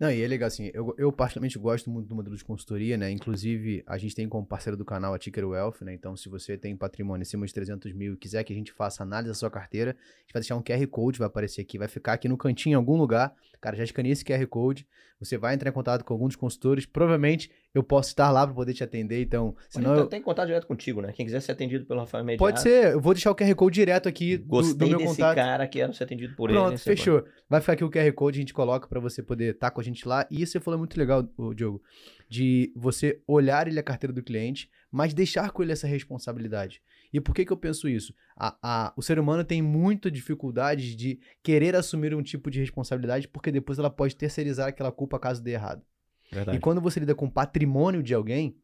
Não, 0.00 0.10
e 0.10 0.22
é 0.22 0.26
legal 0.26 0.46
assim, 0.46 0.70
eu, 0.72 0.94
eu 0.96 1.12
particularmente 1.12 1.58
gosto 1.58 1.90
muito 1.90 2.08
do 2.08 2.14
modelo 2.14 2.34
de 2.34 2.42
consultoria, 2.42 2.96
né? 2.96 3.10
Inclusive, 3.10 3.84
a 3.86 3.98
gente 3.98 4.14
tem 4.14 4.26
como 4.26 4.46
parceiro 4.46 4.74
do 4.74 4.82
canal 4.82 5.12
a 5.12 5.18
Ticker 5.18 5.46
Wealth, 5.46 5.82
né? 5.82 5.92
Então, 5.92 6.16
se 6.16 6.26
você 6.26 6.56
tem 6.56 6.74
patrimônio 6.74 7.20
acima 7.20 7.46
de 7.46 7.52
300 7.52 7.92
mil 7.92 8.14
e 8.14 8.16
quiser 8.16 8.42
que 8.42 8.50
a 8.50 8.56
gente 8.56 8.72
faça 8.72 9.02
análise 9.02 9.28
da 9.28 9.34
sua 9.34 9.50
carteira, 9.50 9.90
a 9.90 10.20
gente 10.22 10.32
vai 10.32 10.40
deixar 10.40 10.56
um 10.56 10.62
QR 10.62 10.86
Code, 10.86 11.18
vai 11.18 11.26
aparecer 11.26 11.60
aqui, 11.60 11.76
vai 11.76 11.86
ficar 11.86 12.14
aqui 12.14 12.28
no 12.30 12.38
cantinho 12.38 12.72
em 12.72 12.76
algum 12.76 12.96
lugar. 12.96 13.34
Cara, 13.60 13.76
já 13.76 13.84
escaneei 13.84 14.12
esse 14.12 14.24
QR 14.24 14.46
Code, 14.46 14.88
você 15.18 15.36
vai 15.36 15.54
entrar 15.54 15.68
em 15.68 15.74
contato 15.74 16.02
com 16.02 16.14
algum 16.14 16.28
dos 16.28 16.36
consultores, 16.36 16.86
provavelmente 16.86 17.50
eu 17.72 17.82
posso 17.84 18.08
estar 18.08 18.30
lá 18.30 18.44
para 18.46 18.54
poder 18.54 18.74
te 18.74 18.82
atender, 18.82 19.22
então, 19.22 19.54
senão 19.68 19.90
Pode- 19.90 20.00
eu... 20.02 20.06
Tem 20.08 20.18
que 20.20 20.24
contar 20.24 20.44
direto 20.44 20.66
contigo, 20.66 21.00
né? 21.00 21.12
Quem 21.12 21.24
quiser 21.24 21.40
ser 21.40 21.52
atendido 21.52 21.86
pelo 21.86 22.00
Rafael 22.00 22.24
Mediato. 22.24 22.40
Pode 22.44 22.60
ser, 22.60 22.94
eu 22.94 23.00
vou 23.00 23.14
deixar 23.14 23.30
o 23.30 23.34
QR 23.34 23.54
Code 23.54 23.74
direto 23.74 24.08
aqui 24.08 24.36
do, 24.36 24.42
do 24.44 24.48
Gostei 24.48 24.88
meu 24.88 24.98
desse 24.98 25.10
contato. 25.16 25.34
cara, 25.36 25.68
quero 25.68 25.94
ser 25.94 26.04
atendido 26.04 26.34
por 26.34 26.50
Pronto, 26.50 26.70
ele. 26.70 26.78
você 26.78 26.84
fechou. 26.96 27.24
Vai 27.48 27.60
ficar 27.60 27.74
aqui 27.74 27.84
o 27.84 27.90
QR 27.90 28.12
Code, 28.12 28.38
a 28.38 28.42
gente 28.42 28.52
coloca 28.54 28.88
pra 28.88 28.98
você 28.98 29.22
poder 29.22 29.54
estar 29.54 29.70
com 29.70 29.80
a 29.80 29.84
gente 29.84 30.06
lá. 30.08 30.26
E 30.30 30.42
isso 30.42 30.52
você 30.52 30.60
falou 30.60 30.78
muito 30.78 30.98
legal, 30.98 31.22
Diogo, 31.54 31.80
de 32.28 32.72
você 32.76 33.20
olhar 33.26 33.68
ele 33.68 33.78
a 33.78 33.82
carteira 33.84 34.12
do 34.12 34.22
cliente, 34.22 34.68
mas 34.90 35.14
deixar 35.14 35.50
com 35.52 35.62
ele 35.62 35.70
essa 35.72 35.86
responsabilidade. 35.86 36.82
E 37.12 37.20
por 37.20 37.34
que 37.34 37.44
que 37.44 37.52
eu 37.52 37.56
penso 37.56 37.88
isso? 37.88 38.12
A, 38.36 38.56
a- 38.62 38.92
o 38.96 39.02
ser 39.02 39.18
humano 39.18 39.44
tem 39.44 39.62
muita 39.62 40.10
dificuldade 40.10 40.94
de 40.96 41.20
querer 41.42 41.74
assumir 41.76 42.14
um 42.14 42.22
tipo 42.22 42.50
de 42.50 42.58
responsabilidade, 42.60 43.28
porque 43.28 43.50
depois 43.52 43.78
ela 43.78 43.90
pode 43.90 44.16
terceirizar 44.16 44.68
aquela 44.68 44.90
culpa 44.92 45.18
caso 45.18 45.42
dê 45.42 45.52
errado. 45.52 45.82
Verdade. 46.30 46.56
E 46.58 46.60
quando 46.60 46.80
você 46.80 47.00
lida 47.00 47.14
com 47.14 47.28
patrimônio 47.28 48.02
de 48.02 48.14
alguém, 48.14 48.56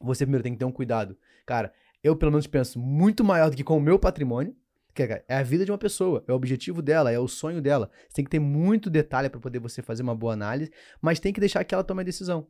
você 0.00 0.24
primeiro 0.24 0.42
tem 0.42 0.52
que 0.52 0.58
ter 0.58 0.64
um 0.64 0.72
cuidado. 0.72 1.16
Cara, 1.46 1.72
eu 2.02 2.16
pelo 2.16 2.32
menos 2.32 2.46
penso 2.46 2.78
muito 2.78 3.22
maior 3.22 3.50
do 3.50 3.56
que 3.56 3.64
com 3.64 3.76
o 3.76 3.80
meu 3.80 3.98
patrimônio, 3.98 4.54
que 4.94 5.02
é 5.02 5.24
a 5.28 5.42
vida 5.42 5.64
de 5.64 5.70
uma 5.70 5.78
pessoa, 5.78 6.22
é 6.26 6.32
o 6.32 6.36
objetivo 6.36 6.82
dela, 6.82 7.10
é 7.10 7.18
o 7.18 7.28
sonho 7.28 7.62
dela. 7.62 7.90
Você 8.08 8.16
tem 8.16 8.24
que 8.24 8.30
ter 8.30 8.38
muito 8.40 8.90
detalhe 8.90 9.30
para 9.30 9.40
poder 9.40 9.58
você 9.58 9.80
fazer 9.80 10.02
uma 10.02 10.14
boa 10.14 10.32
análise, 10.34 10.70
mas 11.00 11.18
tem 11.20 11.32
que 11.32 11.40
deixar 11.40 11.64
que 11.64 11.74
ela 11.74 11.84
tome 11.84 12.02
a 12.02 12.04
decisão, 12.04 12.46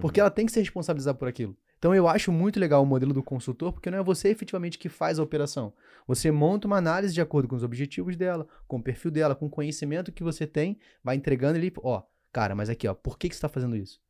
porque 0.00 0.20
Uhum. 0.20 0.24
ela 0.26 0.30
tem 0.30 0.44
que 0.44 0.52
se 0.52 0.60
responsabilizar 0.60 1.14
por 1.14 1.28
aquilo. 1.28 1.56
Então 1.78 1.94
eu 1.94 2.06
acho 2.06 2.30
muito 2.30 2.60
legal 2.60 2.82
o 2.82 2.86
modelo 2.86 3.12
do 3.12 3.22
consultor, 3.22 3.72
porque 3.72 3.90
não 3.90 3.98
é 3.98 4.02
você 4.04 4.28
efetivamente 4.28 4.78
que 4.78 4.88
faz 4.88 5.18
a 5.18 5.22
operação. 5.22 5.72
Você 6.06 6.30
monta 6.30 6.66
uma 6.66 6.76
análise 6.76 7.12
de 7.12 7.20
acordo 7.20 7.48
com 7.48 7.56
os 7.56 7.64
objetivos 7.64 8.16
dela, 8.16 8.46
com 8.68 8.76
o 8.76 8.82
perfil 8.82 9.10
dela, 9.10 9.34
com 9.34 9.46
o 9.46 9.50
conhecimento 9.50 10.12
que 10.12 10.22
você 10.22 10.46
tem, 10.46 10.78
vai 11.02 11.16
entregando 11.16 11.58
ele, 11.58 11.72
ó, 11.78 12.02
cara, 12.32 12.54
mas 12.54 12.70
aqui, 12.70 12.88
ó, 12.88 12.94
por 12.94 13.18
que, 13.18 13.28
que 13.28 13.34
você 13.34 13.38
está 13.38 13.48
fazendo 13.48 13.76
isso? 13.76 14.00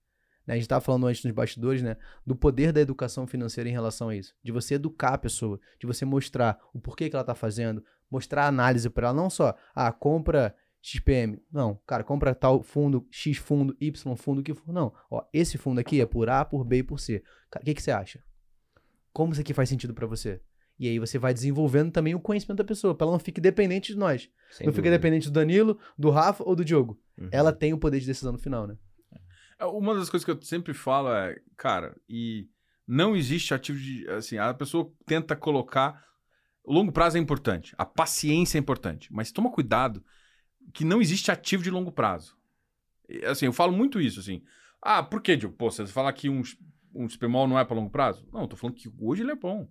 Né, 0.47 0.55
A 0.55 0.57
gente 0.57 0.65
estava 0.65 0.81
falando 0.81 1.07
antes 1.07 1.25
nos 1.25 1.33
bastidores, 1.33 1.83
né? 1.83 1.97
Do 2.27 2.35
poder 2.35 2.73
da 2.73 2.81
educação 2.81 3.27
financeira 3.27 3.69
em 3.69 3.73
relação 3.73 4.09
a 4.09 4.17
isso. 4.17 4.35
De 4.43 4.53
você 4.53 4.75
educar 4.75 5.15
a 5.15 5.19
pessoa, 5.19 5.61
de 5.79 5.87
você 5.87 6.05
mostrar 6.05 6.59
o 6.73 6.81
porquê 6.81 7.09
que 7.09 7.17
ela 7.17 7.23
está 7.23 7.35
fazendo, 7.35 7.85
mostrar 8.11 8.45
a 8.45 8.49
análise 8.49 8.89
para 8.91 9.09
ela, 9.09 9.17
não 9.17 9.31
só, 9.31 9.55
ah, 9.75 9.93
compra 9.93 10.55
XPM. 10.81 11.41
Não, 11.51 11.81
cara, 11.87 12.03
compra 12.03 12.35
tal 12.35 12.63
fundo, 12.63 13.07
X 13.11 13.39
fundo, 13.39 13.77
Y 13.81 14.17
fundo, 14.17 14.41
o 14.41 14.45
que 14.45 14.53
for. 14.53 14.73
Não, 14.73 14.93
ó, 15.11 15.25
esse 15.33 15.57
fundo 15.57 15.79
aqui 15.79 16.01
é 16.01 16.07
por 16.07 16.29
A, 16.29 16.45
por 16.45 16.65
B 16.65 16.79
e 16.79 16.83
por 16.83 16.99
C. 16.99 17.23
O 17.55 17.61
que, 17.61 17.75
que 17.75 17.83
você 17.83 17.93
acha? 17.93 18.23
Como 19.13 19.33
isso 19.33 19.41
aqui 19.41 19.55
faz 19.55 19.69
sentido 19.69 19.95
para 19.95 20.07
você? 20.07 20.41
E 20.83 20.88
aí 20.88 20.99
você 20.99 21.16
vai 21.16 21.33
desenvolvendo 21.33 21.92
também 21.92 22.12
o 22.12 22.18
conhecimento 22.18 22.59
da 22.59 22.64
pessoa, 22.64 22.92
para 22.92 23.05
ela 23.05 23.12
não 23.12 23.21
fique 23.21 23.40
dependente 23.40 23.92
de 23.92 23.99
nós. 24.01 24.29
Sem 24.51 24.66
não 24.66 24.73
fique 24.73 24.83
dúvida. 24.83 24.99
dependente 24.99 25.29
do 25.29 25.33
Danilo, 25.33 25.79
do 25.97 26.11
Rafa 26.11 26.42
ou 26.42 26.57
do 26.57 26.64
Diogo. 26.64 27.01
Uhum. 27.16 27.29
Ela 27.31 27.53
tem 27.53 27.73
o 27.73 27.79
poder 27.79 28.01
de 28.01 28.07
decisão 28.07 28.33
no 28.33 28.38
final, 28.38 28.66
né? 28.66 28.77
É, 29.61 29.64
Uma 29.64 29.95
das 29.95 30.11
coisas 30.11 30.25
que 30.25 30.31
eu 30.33 30.42
sempre 30.42 30.75
falo 30.75 31.09
é, 31.14 31.40
cara, 31.57 31.97
e 32.09 32.49
não 32.85 33.14
existe 33.14 33.55
ativo 33.55 33.79
de. 33.79 34.09
Assim, 34.09 34.38
a 34.38 34.53
pessoa 34.53 34.92
tenta 35.07 35.37
colocar. 35.37 36.05
O 36.64 36.73
longo 36.73 36.90
prazo 36.90 37.16
é 37.16 37.21
importante, 37.21 37.77
a 37.79 37.85
paciência 37.85 38.59
é 38.59 38.61
importante, 38.61 39.12
mas 39.12 39.31
toma 39.31 39.53
cuidado 39.53 40.05
que 40.75 40.85
não 40.85 41.01
existe 41.01 41.31
ativo 41.31 41.62
de 41.62 41.71
longo 41.71 41.92
prazo. 41.92 42.37
E, 43.09 43.25
Assim, 43.25 43.47
eu 43.47 43.53
falo 43.53 43.73
muito 43.73 44.01
isso, 44.01 44.18
assim. 44.18 44.42
Ah, 44.81 45.01
por 45.01 45.23
que, 45.23 45.37
Diogo? 45.37 45.55
Pô, 45.57 45.71
você 45.71 45.87
fala 45.87 46.12
que 46.12 46.29
um, 46.29 46.42
um 46.92 47.07
SPMOL 47.07 47.47
não 47.47 47.57
é 47.57 47.64
para 47.64 47.77
longo 47.77 47.90
prazo? 47.90 48.27
Não, 48.33 48.40
eu 48.40 48.49
tô 48.49 48.57
falando 48.57 48.75
que 48.75 48.92
hoje 48.99 49.23
ele 49.23 49.31
é 49.31 49.37
bom. 49.37 49.68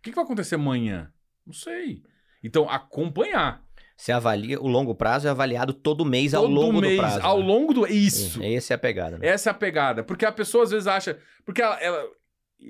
O 0.00 0.02
que, 0.02 0.10
que 0.10 0.16
vai 0.16 0.24
acontecer 0.24 0.54
amanhã? 0.56 1.12
Não 1.46 1.52
sei. 1.52 2.02
Então, 2.42 2.68
acompanhar. 2.68 3.62
Você 3.96 4.12
avalia, 4.12 4.58
o 4.58 4.66
longo 4.66 4.94
prazo 4.94 5.28
é 5.28 5.30
avaliado 5.30 5.74
todo 5.74 6.06
mês 6.06 6.32
ao 6.32 6.44
Todo 6.44 6.54
longo 6.54 6.80
mês, 6.80 6.94
do 6.96 7.00
prazo. 7.00 7.20
ao 7.22 7.38
né? 7.40 7.44
longo 7.44 7.74
do. 7.74 7.86
Isso. 7.86 8.42
Essa 8.42 8.72
é 8.72 8.76
a 8.76 8.78
pegada, 8.78 9.18
né? 9.18 9.26
Essa 9.28 9.50
é 9.50 9.52
a 9.52 9.54
pegada. 9.54 10.02
Porque 10.02 10.24
a 10.24 10.32
pessoa 10.32 10.64
às 10.64 10.70
vezes 10.70 10.86
acha. 10.86 11.18
Porque 11.44 11.60
ela. 11.60 11.78
ela- 11.80 12.08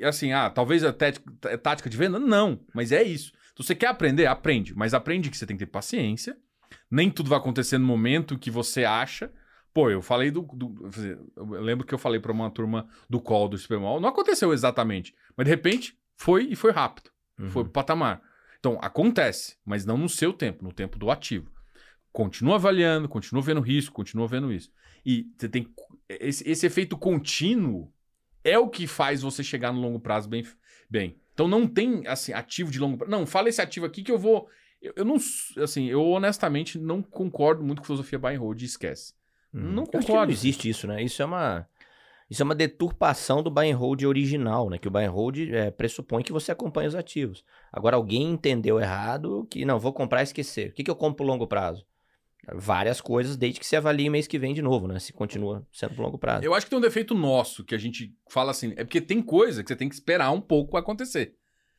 assim, 0.05 0.33
ah, 0.33 0.51
talvez 0.51 0.83
a 0.85 0.89
é 1.49 1.57
tática 1.57 1.89
de 1.89 1.97
venda? 1.97 2.19
Não, 2.19 2.61
mas 2.75 2.91
é 2.93 3.03
isso. 3.03 3.33
Se 3.57 3.65
você 3.65 3.75
quer 3.77 3.87
aprender, 3.89 4.27
aprende. 4.27 4.75
Mas 4.75 4.93
aprende 4.95 5.31
que 5.31 5.37
você 5.37 5.47
tem 5.47 5.57
que 5.57 5.65
ter 5.65 5.71
paciência. 5.71 6.37
Nem 6.91 7.09
tudo 7.11 7.29
vai 7.31 7.39
acontecer 7.39 7.79
no 7.79 7.87
momento 7.87 8.39
que 8.39 8.51
você 8.51 8.85
acha. 8.85 9.31
Pô, 9.73 9.89
eu 9.89 10.03
falei 10.03 10.33
do. 10.33 10.43
do- 10.43 10.91
eu 11.37 11.61
lembro 11.61 11.87
que 11.87 11.95
eu 11.95 11.99
falei 11.99 12.19
pra 12.19 12.33
uma 12.33 12.51
turma 12.51 12.89
do 13.09 13.21
call 13.21 13.49
do 13.49 13.57
Supermall. 13.57 14.01
Não 14.01 14.09
aconteceu 14.09 14.53
exatamente. 14.53 15.15
Mas 15.37 15.45
de 15.45 15.51
repente 15.51 15.97
foi 16.17 16.45
e 16.51 16.57
foi 16.57 16.73
rápido. 16.73 17.10
Uhum. 17.41 17.51
Foi 17.51 17.65
pro 17.65 17.73
patamar. 17.73 18.23
Então, 18.59 18.79
acontece, 18.83 19.57
mas 19.65 19.87
não 19.87 19.97
no 19.97 20.09
seu 20.09 20.33
tempo, 20.33 20.63
no 20.63 20.73
tempo 20.73 20.99
do 20.99 21.11
ativo. 21.11 21.51
Continua 22.13 22.57
avaliando, 22.57 23.09
continua 23.09 23.43
vendo 23.43 23.61
risco, 23.61 23.95
continua 23.95 24.29
vendo 24.29 24.53
isso. 24.53 24.71
E 25.05 25.27
você 25.37 25.49
tem. 25.49 25.67
Esse, 26.09 26.49
esse 26.49 26.67
efeito 26.67 26.97
contínuo 26.99 27.91
é 28.45 28.59
o 28.59 28.69
que 28.69 28.87
faz 28.87 29.23
você 29.23 29.43
chegar 29.43 29.73
no 29.73 29.81
longo 29.81 30.01
prazo 30.01 30.29
bem. 30.29 30.45
bem. 30.89 31.17
Então 31.33 31.49
não 31.49 31.67
tem 31.67 32.07
assim, 32.07 32.33
ativo 32.33 32.71
de 32.71 32.79
longo 32.79 32.99
prazo. 32.99 33.11
Não, 33.11 33.25
fala 33.25 33.49
esse 33.49 33.63
ativo 33.63 33.87
aqui 33.87 34.03
que 34.03 34.13
eu 34.13 34.19
vou. 34.19 34.49
Eu, 34.83 34.93
eu 34.97 35.05
não. 35.05 35.17
Assim, 35.63 35.87
eu 35.87 36.03
honestamente 36.03 36.79
não 36.79 37.03
concordo 37.03 37.63
muito 37.63 37.81
com 37.81 37.87
filosofia 37.87 38.19
buy 38.19 38.35
and 38.35 38.41
hold 38.41 38.61
esquece. 38.61 39.15
Uhum. 39.55 39.73
Não 39.73 39.87
concordo. 39.87 40.27
Não 40.27 40.31
existe 40.33 40.69
isso, 40.69 40.87
né? 40.87 41.03
Isso 41.03 41.23
é 41.23 41.25
uma. 41.25 41.67
Isso 42.31 42.43
é 42.43 42.45
uma 42.45 42.55
deturpação 42.55 43.43
do 43.43 43.51
buy 43.51 43.69
and 43.69 43.77
hold 43.77 44.05
original, 44.05 44.71
né? 44.71 44.79
Que 44.79 44.87
o 44.87 44.91
buy 44.91 45.05
and 45.05 45.11
hold 45.11 45.37
é, 45.39 45.73
pressupõe 45.73 46.23
que 46.23 46.33
você 46.33 46.53
acompanha 46.53 46.89
os 46.89 46.95
ativos. 46.95 47.45
Agora, 47.73 47.97
alguém 47.97 48.31
entendeu 48.31 48.79
errado 48.79 49.49
que, 49.51 49.65
não, 49.65 49.81
vou 49.81 49.93
comprar 49.93 50.21
e 50.21 50.25
esquecer. 50.25 50.71
O 50.71 50.73
que, 50.73 50.85
que 50.85 50.91
eu 50.91 50.95
compro 50.95 51.17
pro 51.17 51.27
longo 51.27 51.49
prazo? 51.49 51.85
Várias 52.55 53.01
coisas, 53.01 53.37
desde 53.37 53.59
que 53.59 53.67
se 53.67 53.75
avalie 53.75 54.09
mês 54.09 54.29
que 54.29 54.39
vem 54.39 54.55
de 54.55 54.63
novo, 54.63 54.87
né? 54.87 55.01
Se 55.01 55.13
continua 55.13 55.67
sendo 55.73 55.95
pro 55.95 56.05
longo 56.05 56.19
prazo. 56.19 56.45
Eu 56.45 56.55
acho 56.55 56.67
que 56.67 56.71
tem 56.71 56.79
um 56.79 56.83
defeito 56.83 57.15
nosso 57.15 57.65
que 57.65 57.75
a 57.75 57.79
gente 57.79 58.15
fala 58.29 58.53
assim. 58.53 58.75
É 58.77 58.85
porque 58.85 59.01
tem 59.01 59.21
coisa 59.21 59.63
que 59.65 59.69
você 59.69 59.77
tem 59.77 59.89
que 59.89 59.95
esperar 59.95 60.31
um 60.31 60.41
pouco 60.41 60.77
acontecer. 60.77 61.35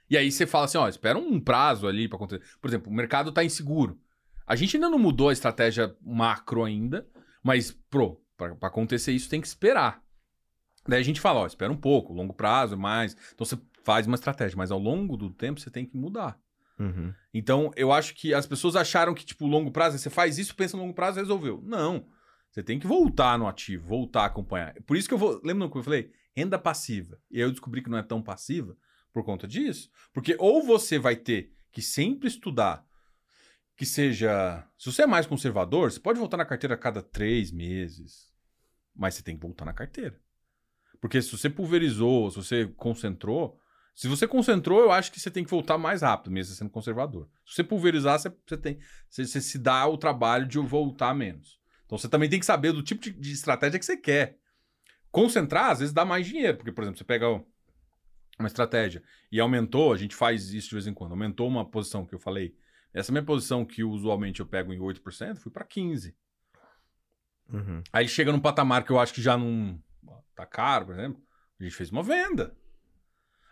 E 0.10 0.18
aí 0.18 0.30
você 0.30 0.46
fala 0.46 0.66
assim, 0.66 0.78
ó, 0.78 0.90
espera 0.90 1.18
um 1.18 1.40
prazo 1.40 1.88
ali 1.88 2.10
pra 2.10 2.18
acontecer. 2.18 2.44
Por 2.62 2.68
exemplo, 2.68 2.92
o 2.92 2.96
mercado 2.96 3.32
tá 3.32 3.42
inseguro. 3.42 3.98
A 4.46 4.58
gente 4.58 4.76
ainda 4.76 4.90
não 4.90 5.00
mudou 5.00 5.30
a 5.30 5.34
estratégia 5.34 5.96
macro 6.02 6.66
ainda, 6.66 7.08
mas, 7.42 7.72
pro, 7.90 8.22
pra 8.36 8.54
acontecer 8.62 9.14
isso 9.14 9.30
tem 9.30 9.40
que 9.40 9.48
esperar. 9.48 10.04
Daí 10.88 11.00
a 11.00 11.04
gente 11.04 11.22
fala, 11.22 11.42
ó, 11.42 11.46
espera 11.46 11.72
um 11.72 11.78
pouco, 11.78 12.14
longo 12.14 12.34
prazo, 12.34 12.78
mais. 12.78 13.16
Então 13.34 13.46
você 13.46 13.58
faz 13.84 14.08
uma 14.08 14.16
estratégia, 14.16 14.58
mas 14.58 14.72
ao 14.72 14.80
longo 14.80 15.16
do 15.16 15.30
tempo 15.30 15.60
você 15.60 15.70
tem 15.70 15.86
que 15.86 15.96
mudar. 15.96 16.40
Uhum. 16.80 17.14
Então, 17.34 17.72
eu 17.76 17.92
acho 17.92 18.16
que 18.16 18.34
as 18.34 18.48
pessoas 18.48 18.76
acharam 18.76 19.14
que, 19.14 19.24
tipo, 19.24 19.46
longo 19.46 19.72
prazo, 19.72 20.00
você 20.00 20.10
faz 20.10 20.40
isso, 20.40 20.56
pensa 20.56 20.76
no 20.76 20.84
longo 20.84 20.96
prazo, 20.96 21.20
resolveu. 21.20 21.62
Não. 21.64 22.08
Você 22.50 22.64
tem 22.64 22.80
que 22.80 22.88
voltar 22.88 23.38
no 23.38 23.48
ativo, 23.48 23.88
voltar 23.88 24.24
a 24.24 24.26
acompanhar. 24.26 24.74
Por 24.86 24.98
isso 24.98 25.08
que 25.08 25.14
eu 25.14 25.18
vou. 25.18 25.40
Lembra 25.44 25.70
que 25.70 25.78
eu 25.78 25.84
falei? 25.84 26.12
Renda 26.36 26.60
passiva. 26.60 27.18
E 27.30 27.38
aí 27.38 27.44
eu 27.44 27.52
descobri 27.52 27.82
que 27.82 27.90
não 27.90 27.98
é 27.98 28.04
tão 28.04 28.22
passiva 28.22 28.76
por 29.14 29.24
conta 29.24 29.48
disso. 29.48 29.90
Porque 30.12 30.36
ou 30.38 30.62
você 30.62 31.00
vai 31.00 31.16
ter 31.16 31.54
que 31.72 31.82
sempre 31.82 32.28
estudar 32.28 32.86
que 33.76 33.86
seja. 33.86 34.68
Se 34.78 34.92
você 34.92 35.04
é 35.04 35.08
mais 35.08 35.26
conservador, 35.26 35.92
você 35.92 36.00
pode 36.00 36.20
voltar 36.20 36.38
na 36.38 36.46
carteira 36.46 36.76
a 36.76 36.78
cada 36.78 37.02
três 37.02 37.52
meses. 37.52 38.30
Mas 38.94 39.16
você 39.16 39.24
tem 39.24 39.36
que 39.36 39.42
voltar 39.42 39.64
na 39.64 39.74
carteira. 39.74 40.20
Porque 41.02 41.20
se 41.20 41.36
você 41.36 41.50
pulverizou, 41.50 42.30
se 42.30 42.38
você 42.38 42.68
concentrou. 42.78 43.60
Se 43.94 44.08
você 44.08 44.26
concentrou, 44.28 44.80
eu 44.80 44.92
acho 44.92 45.12
que 45.12 45.20
você 45.20 45.30
tem 45.30 45.44
que 45.44 45.50
voltar 45.50 45.78
mais 45.78 46.02
rápido, 46.02 46.32
mesmo 46.32 46.56
sendo 46.56 46.70
conservador. 46.70 47.28
Se 47.46 47.56
você 47.56 47.64
pulverizar, 47.64 48.18
você, 48.18 48.32
você 48.48 48.58
tem, 48.58 48.80
você, 49.10 49.26
você 49.26 49.42
se 49.42 49.58
dá 49.58 49.86
o 49.88 49.98
trabalho 49.98 50.48
de 50.48 50.60
voltar 50.60 51.14
menos. 51.14 51.60
Então 51.86 51.98
você 51.98 52.08
também 52.08 52.30
tem 52.30 52.40
que 52.40 52.46
saber 52.46 52.72
do 52.72 52.84
tipo 52.84 53.02
de, 53.02 53.12
de 53.12 53.32
estratégia 53.34 53.78
que 53.78 53.86
você 53.86 53.98
quer. 53.98 54.38
Concentrar, 55.12 55.72
às 55.72 55.80
vezes, 55.80 55.94
dá 55.94 56.06
mais 56.06 56.26
dinheiro. 56.26 56.56
Porque, 56.56 56.72
por 56.72 56.84
exemplo, 56.84 57.00
você 57.00 57.04
pega 57.04 57.28
uma 58.40 58.48
estratégia 58.48 59.04
e 59.32 59.40
aumentou, 59.40 59.92
a 59.92 59.98
gente 59.98 60.16
faz 60.16 60.54
isso 60.54 60.70
de 60.70 60.76
vez 60.76 60.88
em 60.88 60.94
quando, 60.94 61.12
aumentou 61.12 61.48
uma 61.48 61.70
posição 61.70 62.06
que 62.06 62.16
eu 62.16 62.20
falei. 62.20 62.56
Essa 62.94 63.12
minha 63.12 63.24
posição 63.24 63.66
que 63.66 63.84
usualmente 63.84 64.40
eu 64.40 64.46
pego 64.46 64.72
em 64.72 64.80
8%, 64.80 65.38
fui 65.38 65.52
para 65.52 65.66
15%. 65.66 66.14
Uhum. 67.52 67.84
Aí 67.92 68.08
chega 68.08 68.32
num 68.32 68.40
patamar 68.40 68.86
que 68.86 68.92
eu 68.92 69.00
acho 69.00 69.14
que 69.14 69.22
já 69.22 69.38
não 69.38 69.78
tá 70.42 70.46
caro, 70.46 70.88
por 70.88 70.96
exemplo. 70.96 71.22
A 71.60 71.64
gente 71.64 71.76
fez 71.76 71.92
uma 71.92 72.04
venda. 72.04 72.56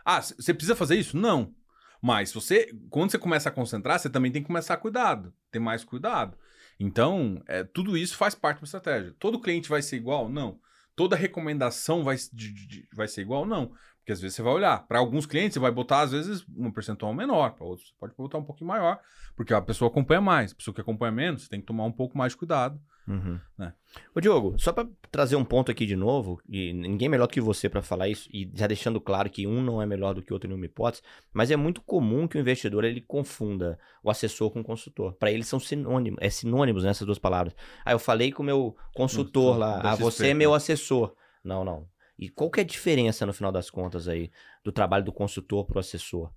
Ah, 0.05 0.21
você 0.21 0.53
precisa 0.53 0.75
fazer 0.75 0.95
isso? 0.95 1.17
Não. 1.17 1.53
Mas 2.01 2.31
você, 2.31 2.73
quando 2.89 3.11
você 3.11 3.17
começa 3.19 3.49
a 3.49 3.51
concentrar, 3.51 3.99
você 3.99 4.09
também 4.09 4.31
tem 4.31 4.41
que 4.41 4.47
começar 4.47 4.73
a 4.73 4.77
cuidado, 4.77 5.33
ter 5.51 5.59
mais 5.59 5.83
cuidado. 5.83 6.37
Então, 6.79 7.43
é, 7.45 7.63
tudo 7.63 7.97
isso 7.97 8.15
faz 8.15 8.33
parte 8.33 8.59
da 8.59 8.65
estratégia. 8.65 9.13
Todo 9.19 9.41
cliente 9.41 9.69
vai 9.69 9.81
ser 9.81 9.97
igual? 9.97 10.29
Não. 10.29 10.59
Toda 10.95 11.15
recomendação 11.15 12.03
vai, 12.03 12.15
de- 12.15 12.53
de- 12.67 12.87
vai 12.93 13.07
ser 13.07 13.21
igual? 13.21 13.45
Não. 13.45 13.67
Porque 13.97 14.13
às 14.13 14.21
vezes 14.21 14.35
você 14.35 14.41
vai 14.41 14.53
olhar. 14.53 14.87
Para 14.87 14.99
alguns 14.99 15.25
clientes, 15.25 15.53
você 15.53 15.59
vai 15.59 15.71
botar, 15.71 16.01
às 16.01 16.11
vezes, 16.11 16.45
um 16.55 16.71
percentual 16.71 17.13
menor. 17.13 17.51
Para 17.51 17.65
outros, 17.65 17.89
você 17.89 17.95
pode 17.99 18.15
botar 18.15 18.37
um 18.37 18.43
pouquinho 18.45 18.69
maior. 18.69 18.99
Porque 19.35 19.53
a 19.53 19.61
pessoa 19.61 19.91
acompanha 19.91 20.21
mais. 20.21 20.51
A 20.53 20.55
pessoa 20.55 20.73
que 20.73 20.81
acompanha 20.81 21.11
menos, 21.11 21.43
você 21.43 21.49
tem 21.49 21.59
que 21.59 21.67
tomar 21.67 21.83
um 21.83 21.91
pouco 21.91 22.17
mais 22.17 22.31
de 22.31 22.37
cuidado. 22.37 22.81
Uhum. 23.09 23.39
Né? 23.57 23.73
Ô, 24.15 24.21
Diogo, 24.21 24.57
só 24.59 24.71
pra 24.71 24.87
trazer 25.11 25.35
um 25.35 25.43
ponto 25.43 25.71
aqui 25.71 25.83
de 25.85 25.95
novo, 25.95 26.39
e 26.47 26.71
ninguém 26.71 27.09
melhor 27.09 27.25
do 27.25 27.33
que 27.33 27.41
você 27.41 27.67
pra 27.67 27.81
falar 27.81 28.07
isso, 28.07 28.29
e 28.31 28.49
já 28.53 28.67
deixando 28.67 29.01
claro 29.01 29.29
que 29.31 29.47
um 29.47 29.63
não 29.63 29.81
é 29.81 29.85
melhor 29.85 30.13
do 30.13 30.21
que 30.21 30.31
o 30.31 30.35
outro 30.35 30.45
em 30.47 30.49
nenhuma 30.51 30.67
hipótese, 30.67 31.01
mas 31.33 31.49
é 31.49 31.55
muito 31.55 31.81
comum 31.81 32.27
que 32.27 32.37
o 32.37 32.39
investidor 32.39 32.83
ele 32.83 33.01
confunda 33.01 33.79
o 34.03 34.11
assessor 34.11 34.51
com 34.51 34.59
o 34.59 34.63
consultor. 34.63 35.13
Pra 35.15 35.31
eles 35.31 35.47
são 35.47 35.59
sinônimos, 35.59 36.19
é 36.21 36.29
sinônimos 36.29 36.83
nessas 36.83 37.05
duas 37.05 37.17
palavras. 37.17 37.55
Ah, 37.83 37.93
eu 37.93 37.99
falei 37.99 38.31
com 38.31 38.43
o 38.43 38.45
meu 38.45 38.77
consultor 38.93 39.55
Do- 39.55 39.59
lá, 39.59 39.81
ah, 39.83 39.95
você 39.95 40.25
é 40.25 40.27
né? 40.27 40.33
meu 40.35 40.53
assessor. 40.53 41.15
Não, 41.43 41.65
não. 41.65 41.87
E 42.17 42.29
qual 42.29 42.51
que 42.51 42.59
é 42.59 42.63
a 42.63 42.67
diferença 42.67 43.25
no 43.25 43.33
final 43.33 43.51
das 43.51 43.71
contas 43.71 44.07
aí 44.07 44.29
do 44.63 44.71
trabalho 44.71 45.03
do 45.03 45.11
consultor 45.11 45.65
pro 45.65 45.79
assessor? 45.79 46.31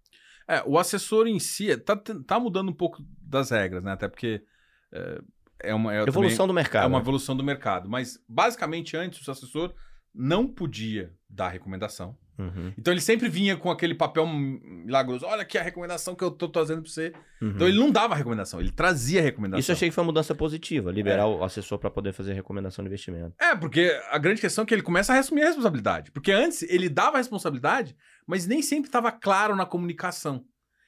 É, 0.49 0.63
o 0.65 0.79
assessor 0.79 1.27
em 1.27 1.39
si 1.39 1.71
é- 1.71 1.77
tá, 1.77 1.97
tá 1.97 2.41
mudando 2.41 2.71
um 2.71 2.75
pouco 2.75 3.05
das 3.21 3.51
regras, 3.51 3.83
né? 3.83 3.93
Até 3.93 4.09
porque 4.09 4.43
é, 4.91 5.21
é 5.62 5.75
uma. 5.75 5.94
É 5.94 6.03
Evolução 6.03 6.46
do 6.46 6.51
também- 6.51 6.62
mercado. 6.62 6.85
É 6.85 6.87
uma 6.87 6.98
né? 6.98 7.03
evolução 7.03 7.37
do 7.37 7.44
mercado. 7.44 7.88
Mas, 7.88 8.18
basicamente, 8.29 8.96
antes, 8.96 9.27
o 9.27 9.31
assessor 9.31 9.75
não 10.14 10.46
podia 10.46 11.12
dar 11.29 11.48
recomendação. 11.48 12.16
Uhum, 12.38 12.72
Então, 12.79 12.92
ele 12.92 13.01
sempre 13.01 13.29
vinha 13.29 13.57
com 13.57 13.70
aquele 13.70 13.94
papel 13.94 14.27
milagroso. 14.27 15.25
Olha 15.27 15.42
aqui 15.42 15.59
a 15.59 15.62
recomendação 15.62 16.14
que 16.14 16.25
eu 16.25 16.31
tô 16.31 16.48
trazendo 16.48 16.83
pra 16.83 16.90
você. 16.90 17.12
uhum. 17.40 17.51
Então, 17.51 17.68
ele 17.68 17.79
não 17.79 17.90
dava 17.90 18.14
recomendação, 18.14 18.59
ele 18.59 18.70
trazia 18.72 19.20
recomendação. 19.22 19.61
Isso 19.61 19.70
eu 19.70 19.75
achei 19.75 19.88
que 19.90 19.94
foi 19.94 20.03
uma 20.03 20.07
mudança 20.09 20.35
positiva, 20.35 20.90
liberar 20.90 21.22
É. 21.22 21.27
o 21.27 21.44
assessor 21.44 21.79
pra 21.79 21.90
poder 21.90 22.12
fazer 22.12 22.33
recomendação 22.33 22.83
de 22.83 22.88
investimento. 22.88 23.35
É, 23.38 23.55
porque 23.55 23.96
a 24.11 24.18
grande 24.18 24.40
questão 24.40 24.64
é 24.64 24.66
que 24.66 24.75
ele 24.75 24.83
começa 24.83 25.12
a 25.14 25.18
assumir 25.18 25.42
a 25.42 25.46
responsabilidade. 25.46 26.11
Porque 26.11 26.33
antes, 26.33 26.62
ele 26.62 26.88
dava 26.88 27.16
a 27.16 27.18
responsabilidade, 27.18 27.94
mas 28.27 28.46
nem 28.46 28.62
sempre 28.62 28.88
estava 28.88 29.12
claro 29.12 29.55
na 29.55 29.66
comunicação. 29.66 30.44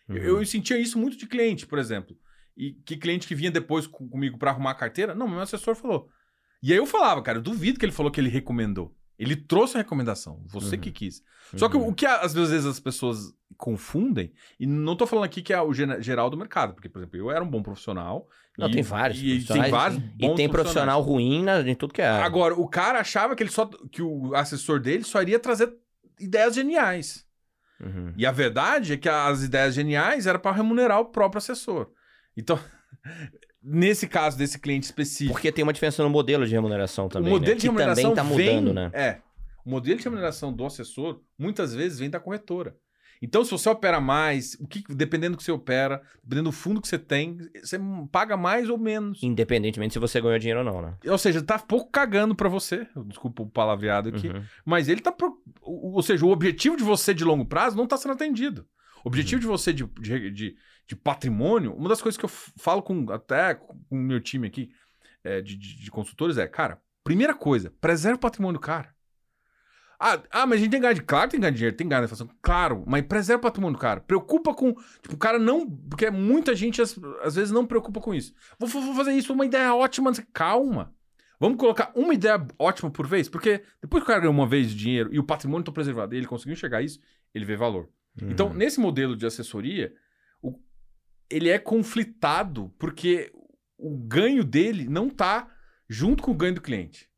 Uhum. 0.08 0.16
Eu, 0.16 0.38
eu 0.38 0.46
sentia 0.46 0.78
isso 0.78 0.98
muito 0.98 1.16
de 1.16 1.26
cliente, 1.26 1.66
por 1.66 1.78
exemplo. 1.78 2.16
E 2.56 2.72
que 2.72 2.96
cliente 2.96 3.26
que 3.26 3.34
vinha 3.34 3.50
depois 3.50 3.86
com- 3.86 4.08
comigo 4.08 4.38
para 4.38 4.50
arrumar 4.50 4.70
a 4.70 4.74
carteira, 4.74 5.14
não, 5.14 5.26
meu 5.28 5.40
assessor 5.40 5.74
falou. 5.74 6.08
E 6.62 6.72
aí 6.72 6.78
eu 6.78 6.86
falava, 6.86 7.20
cara, 7.22 7.38
eu 7.38 7.42
duvido 7.42 7.78
que 7.78 7.84
ele 7.84 7.92
falou 7.92 8.10
que 8.12 8.20
ele 8.20 8.28
recomendou. 8.30 8.94
Ele 9.18 9.36
trouxe 9.36 9.76
a 9.76 9.78
recomendação, 9.78 10.42
você 10.46 10.74
Uhum. 10.76 10.80
que 10.80 10.90
quis. 10.90 11.22
Só 11.56 11.68
que 11.68 11.76
Uhum. 11.76 11.88
o 11.88 11.94
que 11.94 12.04
às 12.06 12.34
vezes 12.34 12.64
as 12.64 12.80
pessoas 12.80 13.32
confundem, 13.56 14.32
e 14.58 14.66
não 14.66 14.96
tô 14.96 15.06
falando 15.06 15.24
aqui 15.24 15.40
que 15.40 15.52
é 15.52 15.60
o 15.60 15.72
geral 15.72 16.28
do 16.28 16.36
mercado, 16.36 16.74
porque, 16.74 16.88
por 16.88 16.98
exemplo, 16.98 17.16
eu 17.18 17.30
era 17.30 17.42
um 17.44 17.48
bom 17.48 17.62
profissional. 17.62 18.28
Não, 18.58 18.68
e- 18.68 18.72
tem 18.72 18.82
vários. 18.82 19.20
E, 19.22 19.44
tem 19.44 19.70
vários 19.70 19.98
E 19.98 20.26
bons 20.26 20.34
tem 20.36 20.48
profissional 20.48 21.00
ruim 21.00 21.42
na, 21.44 21.60
em 21.60 21.74
tudo 21.74 21.92
que 21.94 22.02
é. 22.02 22.08
Agora, 22.08 22.54
o 22.54 22.68
cara 22.68 23.00
achava 23.00 23.36
que 23.36 23.42
ele 23.42 23.50
só 23.50 23.66
que 23.90 24.02
o 24.02 24.34
assessor 24.34 24.80
dele 24.80 25.04
só 25.04 25.20
iria 25.22 25.38
trazer 25.38 25.72
ideias 26.18 26.54
geniais. 26.54 27.24
Uhum. 27.80 28.12
E 28.16 28.24
a 28.26 28.32
verdade 28.32 28.92
é 28.94 28.96
que 28.96 29.08
as 29.08 29.42
ideias 29.42 29.74
geniais 29.74 30.26
era 30.26 30.38
para 30.38 30.56
remunerar 30.56 31.00
o 31.00 31.06
próprio 31.06 31.38
assessor. 31.38 31.90
Então, 32.36 32.58
nesse 33.62 34.06
caso 34.06 34.36
desse 34.36 34.58
cliente 34.58 34.84
específico, 34.84 35.32
Porque 35.34 35.52
tem 35.52 35.62
uma 35.62 35.72
diferença 35.72 36.02
no 36.02 36.10
modelo 36.10 36.46
de 36.46 36.52
remuneração 36.52 37.08
também. 37.08 37.30
o 37.30 37.34
modelo 37.34 37.54
né? 37.54 37.60
de 37.60 37.66
remuneração 37.66 38.10
que 38.10 38.16
também 38.16 38.36
tá 38.36 38.54
mudando, 38.54 38.64
vem, 38.66 38.74
né? 38.74 38.90
É. 38.92 39.20
O 39.64 39.70
modelo 39.70 39.98
de 39.98 40.04
remuneração 40.04 40.52
do 40.52 40.66
assessor 40.66 41.20
muitas 41.38 41.74
vezes 41.74 41.98
vem 41.98 42.10
da 42.10 42.20
corretora. 42.20 42.76
Então, 43.22 43.42
se 43.42 43.50
você 43.52 43.70
opera 43.70 44.00
mais, 44.00 44.54
o 44.60 44.66
que, 44.66 44.84
dependendo 44.90 45.34
do 45.34 45.38
que 45.38 45.44
você 45.44 45.52
opera, 45.52 46.02
dependendo 46.22 46.50
do 46.50 46.52
fundo 46.52 46.78
que 46.82 46.88
você 46.88 46.98
tem, 46.98 47.38
você 47.62 47.78
paga 48.12 48.36
mais 48.36 48.68
ou 48.68 48.76
menos. 48.76 49.22
Independentemente 49.22 49.94
se 49.94 49.98
você 49.98 50.20
ganhou 50.20 50.38
dinheiro 50.38 50.58
ou 50.60 50.64
não, 50.66 50.82
né? 50.82 50.94
Ou 51.06 51.16
seja, 51.16 51.40
tá 51.40 51.58
pouco 51.58 51.90
cagando 51.90 52.34
para 52.34 52.50
você. 52.50 52.86
Desculpa 53.06 53.42
o 53.42 53.48
palavreado 53.48 54.10
aqui. 54.10 54.28
Uhum. 54.28 54.42
Mas 54.66 54.88
ele 54.88 55.00
tá. 55.00 55.10
pro- 55.10 55.38
Ou 55.62 56.02
seja, 56.02 56.26
o 56.26 56.30
objetivo 56.30 56.76
de 56.76 56.82
você 56.84 57.14
de 57.14 57.24
longo 57.24 57.46
prazo 57.46 57.76
não 57.76 57.86
tá 57.86 57.96
sendo 57.96 58.12
atendido. 58.12 58.66
O 59.02 59.08
objetivo 59.08 59.40
de 59.40 59.46
você 59.46 59.72
de, 59.72 59.84
de, 60.00 60.30
de- 60.30 60.56
de 60.86 60.94
patrimônio, 60.96 61.72
uma 61.74 61.88
das 61.88 62.02
coisas 62.02 62.18
que 62.18 62.24
eu 62.24 62.28
falo 62.28 62.82
com 62.82 63.10
até 63.10 63.54
com 63.54 63.74
o 63.90 63.96
meu 63.96 64.20
time 64.20 64.46
aqui 64.46 64.70
é, 65.22 65.40
de, 65.40 65.56
de- 65.56 65.80
de 65.82 65.90
consultores 65.90 66.36
é, 66.36 66.46
cara, 66.46 66.80
primeira 67.02 67.34
coisa, 67.34 67.72
preserve 67.80 68.16
o 68.16 68.20
patrimônio 68.20 68.58
do 68.60 68.64
cara. 68.64 68.92
Ah, 69.98 70.20
ah, 70.30 70.46
mas 70.46 70.58
a 70.58 70.62
gente 70.62 70.70
tem 70.72 70.80
que 70.80 70.82
ganhar 70.82 70.92
de. 70.92 71.02
Claro 71.02 71.26
que 71.28 71.30
tem 71.32 71.38
que 71.40 71.42
ganhar 71.42 71.54
dinheiro, 71.54 71.76
tem 71.76 71.86
que 71.86 71.88
ganhar 71.88 72.00
na 72.00 72.04
inflação. 72.06 72.28
Claro, 72.42 72.84
mas 72.86 73.02
preserva 73.06 73.38
o 73.38 73.42
patrimônio 73.42 73.78
do 73.78 73.80
cara. 73.80 74.00
Preocupa 74.00 74.52
com. 74.52 74.74
Tipo, 75.00 75.14
o 75.14 75.16
cara 75.18 75.38
não. 75.38 75.70
Porque 75.70 76.10
muita 76.10 76.54
gente 76.54 76.82
às, 76.82 76.98
às 77.22 77.36
vezes 77.36 77.52
não 77.52 77.64
preocupa 77.64 78.00
com 78.00 78.12
isso. 78.12 78.34
Vou, 78.58 78.68
vou 78.68 78.94
fazer 78.94 79.12
isso, 79.12 79.32
uma 79.32 79.46
ideia 79.46 79.72
ótima. 79.74 80.12
Calma. 80.32 80.92
Vamos 81.40 81.56
colocar 81.58 81.92
uma 81.94 82.12
ideia 82.12 82.44
ótima 82.58 82.90
por 82.90 83.06
vez, 83.06 83.28
porque 83.28 83.62
depois 83.80 84.02
que 84.02 84.04
o 84.04 84.08
cara 84.08 84.20
ganhou 84.20 84.34
uma 84.34 84.46
vez 84.46 84.68
de 84.70 84.76
dinheiro 84.76 85.10
e 85.12 85.18
o 85.18 85.24
patrimônio 85.24 85.62
está 85.62 85.72
preservado 85.72 86.14
e 86.14 86.18
ele 86.18 86.26
conseguiu 86.26 86.52
enxergar 86.54 86.82
isso, 86.82 86.98
ele 87.34 87.44
vê 87.44 87.56
valor. 87.56 87.88
Então, 88.22 88.48
Uhum. 88.48 88.54
nesse 88.54 88.78
modelo 88.80 89.16
de 89.16 89.26
assessoria, 89.26 89.92
o- 89.92 89.94
ele 91.30 91.48
é 91.48 91.58
conflitado 91.58 92.72
porque 92.78 93.32
o 93.78 93.96
ganho 93.96 94.44
dele 94.44 94.88
não 94.88 95.08
tá 95.10 95.50
junto 95.88 96.22
com 96.22 96.30
o 96.30 96.34
ganho 96.36 96.54
do 96.54 96.60
cliente. 96.60 97.08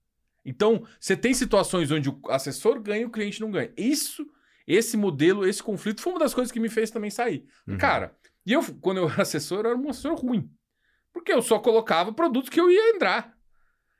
Então, 0.44 0.86
você 1.00 1.16
tem 1.16 1.34
situações 1.34 1.90
onde 1.90 2.08
o 2.08 2.20
assessor 2.28 2.80
ganha 2.80 3.02
e 3.02 3.04
o 3.06 3.10
cliente 3.10 3.40
não 3.40 3.50
ganha. 3.50 3.72
Isso, 3.76 4.26
esse 4.66 4.96
modelo, 4.96 5.46
esse 5.46 5.62
conflito 5.62 6.00
foi 6.00 6.12
uma 6.12 6.20
das 6.20 6.32
coisas 6.34 6.52
que 6.52 6.60
me 6.60 6.68
fez 6.68 6.90
também 6.90 7.10
sair. 7.10 7.44
Uhum. 7.66 7.76
Cara, 7.78 8.16
e 8.44 8.52
eu, 8.52 8.62
quando 8.80 8.98
eu 8.98 9.08
era 9.08 9.22
assessor, 9.22 9.64
eu 9.64 9.70
era 9.70 9.78
um 9.78 9.90
assessor 9.90 10.14
ruim. 10.14 10.48
Porque 11.12 11.32
eu 11.32 11.42
só 11.42 11.58
colocava 11.58 12.12
produtos 12.12 12.48
que 12.48 12.60
eu 12.60 12.70
ia 12.70 12.90
entrar. 12.90 13.36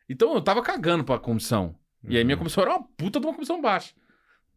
Então 0.09 0.34
eu 0.34 0.40
tava 0.40 0.62
cagando 0.62 1.02
pra 1.02 1.18
comissão. 1.18 1.76
E 2.09 2.16
aí 2.16 2.22
minha 2.22 2.36
Uhum. 2.36 2.40
comissão 2.40 2.62
era 2.62 2.76
uma 2.76 2.84
puta 2.96 3.18
de 3.18 3.26
uma 3.26 3.34
comissão 3.34 3.61
baixa. 3.61 3.92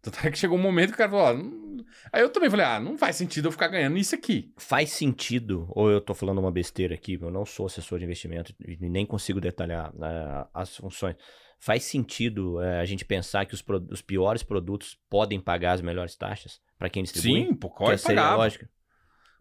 Tanto 0.02 0.26
é 0.26 0.32
que 0.32 0.38
chegou 0.38 0.58
um 0.58 0.62
momento 0.62 0.90
que 0.90 0.96
o 0.96 0.98
cara 0.98 1.10
falou, 1.12 1.26
ó, 1.26 1.34
não- 1.34 1.84
aí 2.12 2.22
eu 2.22 2.30
também 2.30 2.50
falei, 2.50 2.66
ah, 2.66 2.80
não 2.80 2.98
faz 2.98 3.16
sentido 3.18 3.48
eu 3.48 3.52
ficar 3.52 3.68
ganhando 3.68 3.98
isso 3.98 4.16
aqui. 4.16 4.54
Faz 4.58 4.92
sentido, 4.92 5.66
ou 5.70 5.90
eu 5.90 6.00
tô 6.00 6.14
falando 6.14 6.40
uma 6.40 6.52
besteira 6.52 6.94
aqui, 6.96 7.18
eu 7.22 7.30
não 7.32 7.46
sou 7.46 7.66
assessor 7.66 8.00
de 8.00 8.06
investimento 8.06 8.54
e 8.66 8.78
nem 8.90 9.06
consigo 9.06 9.42
detalhar 9.42 9.92
eh, 10.02 10.48
as 10.54 10.78
funções. 10.78 11.16
Faz 11.60 11.84
sentido 11.84 12.62
eh, 12.62 12.80
a 12.80 12.86
gente 12.86 13.04
pensar 13.04 13.46
que 13.46 13.54
os, 13.54 13.62
pro- 13.62 13.86
os 13.92 14.02
piores 14.02 14.42
produtos 14.44 14.98
podem 15.10 15.40
pagar 15.40 15.74
as 15.74 15.82
melhores 15.82 16.16
taxas 16.16 16.62
para 16.78 16.90
quem 16.90 17.04
distribui? 17.04 17.46
Sim, 17.48 17.54
pô, 17.56 17.70
que 17.70 17.76
qual 17.76 17.92
é 17.92 18.18
a 18.18 18.36
lógica. 18.36 18.70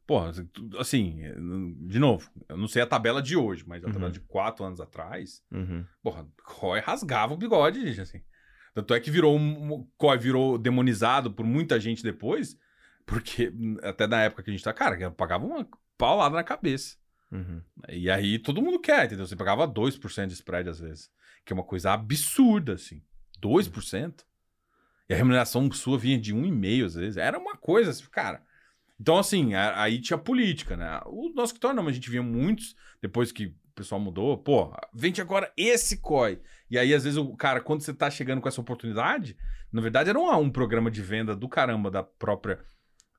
Porra, 0.06 0.32
assim, 0.78 1.20
de 1.86 1.98
novo, 1.98 2.30
eu 2.48 2.56
não 2.56 2.66
sei 2.66 2.80
a 2.80 2.86
tabela 2.86 3.20
de 3.20 3.36
hoje, 3.36 3.62
mas 3.66 3.84
a 3.84 3.88
Uhum. 3.88 3.92
tabela 3.92 4.10
de 4.10 4.20
quatro 4.20 4.64
anos 4.64 4.80
atrás, 4.80 5.42
Uhum. 5.52 5.84
porra, 6.02 6.26
COI 6.44 6.80
rasgava 6.80 7.34
o 7.34 7.36
bigode, 7.36 7.86
gente, 7.86 8.00
assim. 8.00 8.22
Tanto 8.74 8.94
é 8.94 9.00
que 9.00 9.10
virou 9.10 9.36
um. 9.36 9.86
COI 9.96 10.18
virou 10.18 10.58
demonizado 10.58 11.32
por 11.32 11.44
muita 11.44 11.80
gente 11.80 12.02
depois, 12.02 12.56
porque 13.06 13.48
hum, 13.48 13.76
até 13.82 14.06
na 14.06 14.22
época 14.22 14.42
que 14.42 14.50
a 14.50 14.52
gente 14.52 14.64
tá, 14.64 14.72
cara, 14.72 14.98
eu 15.00 15.12
pagava 15.12 15.44
uma 15.44 15.68
paulada 15.96 16.34
na 16.34 16.44
cabeça. 16.44 16.96
Uhum. 17.30 17.62
E 17.88 18.10
aí 18.10 18.38
todo 18.38 18.62
mundo 18.62 18.78
quer, 18.78 19.06
entendeu? 19.06 19.26
Você 19.26 19.36
pagava 19.36 19.68
2% 19.68 20.26
de 20.26 20.34
spread 20.34 20.68
às 20.68 20.80
vezes. 20.80 21.10
Que 21.44 21.52
é 21.52 21.54
uma 21.54 21.64
coisa 21.64 21.92
absurda, 21.92 22.74
assim. 22.74 23.02
2%. 23.42 24.24
E 25.08 25.14
a 25.14 25.16
remuneração 25.16 25.70
sua 25.72 25.98
vinha 25.98 26.18
de 26.18 26.34
1,5% 26.34 26.84
às 26.84 26.94
vezes. 26.94 27.16
Era 27.16 27.38
uma 27.38 27.56
coisa, 27.56 27.90
assim, 27.90 28.04
cara. 28.10 28.42
Então, 29.00 29.16
assim, 29.16 29.54
aí 29.54 30.00
tinha 30.00 30.18
política, 30.18 30.76
né? 30.76 31.00
O 31.06 31.30
nosso 31.30 31.52
escritório 31.52 31.76
não, 31.76 31.84
mas 31.84 31.92
a 31.92 31.94
gente 31.94 32.10
via 32.10 32.22
muitos, 32.22 32.74
depois 33.00 33.30
que 33.30 33.46
o 33.46 33.54
pessoal 33.74 34.00
mudou, 34.00 34.36
pô, 34.36 34.74
vende 34.92 35.20
agora 35.20 35.52
esse 35.56 35.98
COI. 35.98 36.40
E 36.70 36.78
aí, 36.78 36.94
às 36.94 37.04
vezes, 37.04 37.16
o 37.18 37.36
cara, 37.36 37.60
quando 37.60 37.82
você 37.82 37.94
tá 37.94 38.10
chegando 38.10 38.40
com 38.40 38.48
essa 38.48 38.60
oportunidade, 38.60 39.36
na 39.72 39.80
verdade 39.80 40.10
era 40.10 40.18
um, 40.18 40.30
um 40.38 40.50
programa 40.50 40.90
de 40.90 41.02
venda 41.02 41.34
do 41.34 41.48
caramba 41.48 41.90
da 41.90 42.02
própria. 42.02 42.60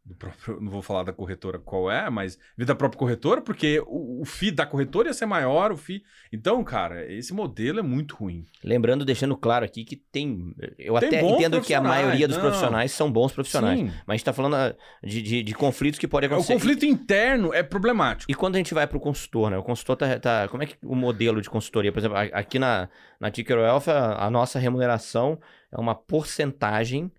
Do 0.09 0.15
próprio, 0.15 0.59
não 0.59 0.71
vou 0.71 0.81
falar 0.81 1.03
da 1.03 1.13
corretora 1.13 1.59
qual 1.59 1.91
é, 1.91 2.09
mas 2.09 2.39
da 2.57 2.73
própria 2.73 2.97
corretora, 2.97 3.41
porque 3.43 3.79
o, 3.85 4.21
o 4.23 4.25
FII 4.25 4.49
da 4.49 4.65
corretora 4.65 5.07
ia 5.09 5.13
ser 5.13 5.27
maior, 5.27 5.71
o 5.71 5.77
FII. 5.77 6.01
Então, 6.33 6.63
cara, 6.63 7.05
esse 7.13 7.31
modelo 7.31 7.77
é 7.77 7.83
muito 7.83 8.15
ruim. 8.15 8.43
Lembrando, 8.63 9.05
deixando 9.05 9.37
claro 9.37 9.63
aqui 9.65 9.83
que 9.85 9.95
tem. 9.95 10.55
Eu 10.79 10.97
Tem 10.99 11.09
até 11.09 11.21
entendo 11.21 11.61
que 11.61 11.75
a 11.75 11.81
maioria 11.81 12.27
dos 12.27 12.37
não. 12.37 12.43
profissionais 12.43 12.91
são 12.91 13.11
bons 13.11 13.31
profissionais. 13.33 13.77
Sim. 13.79 13.85
Mas 14.07 14.07
a 14.07 14.13
gente 14.15 14.25
tá 14.25 14.33
falando 14.33 14.55
ah, 14.55 14.75
de, 15.03 15.21
de, 15.21 15.43
de 15.43 15.53
conflitos 15.53 15.99
que 15.99 16.07
podem 16.07 16.27
O 16.27 16.33
acontecer. 16.33 16.53
conflito 16.53 16.85
interno 16.87 17.53
é 17.53 17.61
problemático. 17.61 18.31
E 18.31 18.33
quando 18.33 18.55
a 18.55 18.57
gente 18.57 18.73
vai 18.73 18.87
para 18.87 18.97
o 18.97 18.99
consultor, 18.99 19.51
né? 19.51 19.59
O 19.59 19.63
consultor 19.63 19.95
tá, 19.95 20.17
tá- 20.19 20.47
Como 20.47 20.63
é 20.63 20.65
que 20.65 20.75
o 20.83 20.95
modelo 20.95 21.39
de 21.39 21.49
consultoria? 21.51 21.91
Por 21.91 21.99
exemplo, 21.99 22.17
aqui 22.17 22.57
na, 22.57 22.89
na 23.19 23.29
Ticker 23.29 23.57
Wealth, 23.59 23.87
a, 23.89 24.25
a 24.25 24.31
nossa 24.31 24.57
remuneração 24.57 25.39
é 25.71 25.79
uma 25.79 25.93
porcentagem 25.93 27.11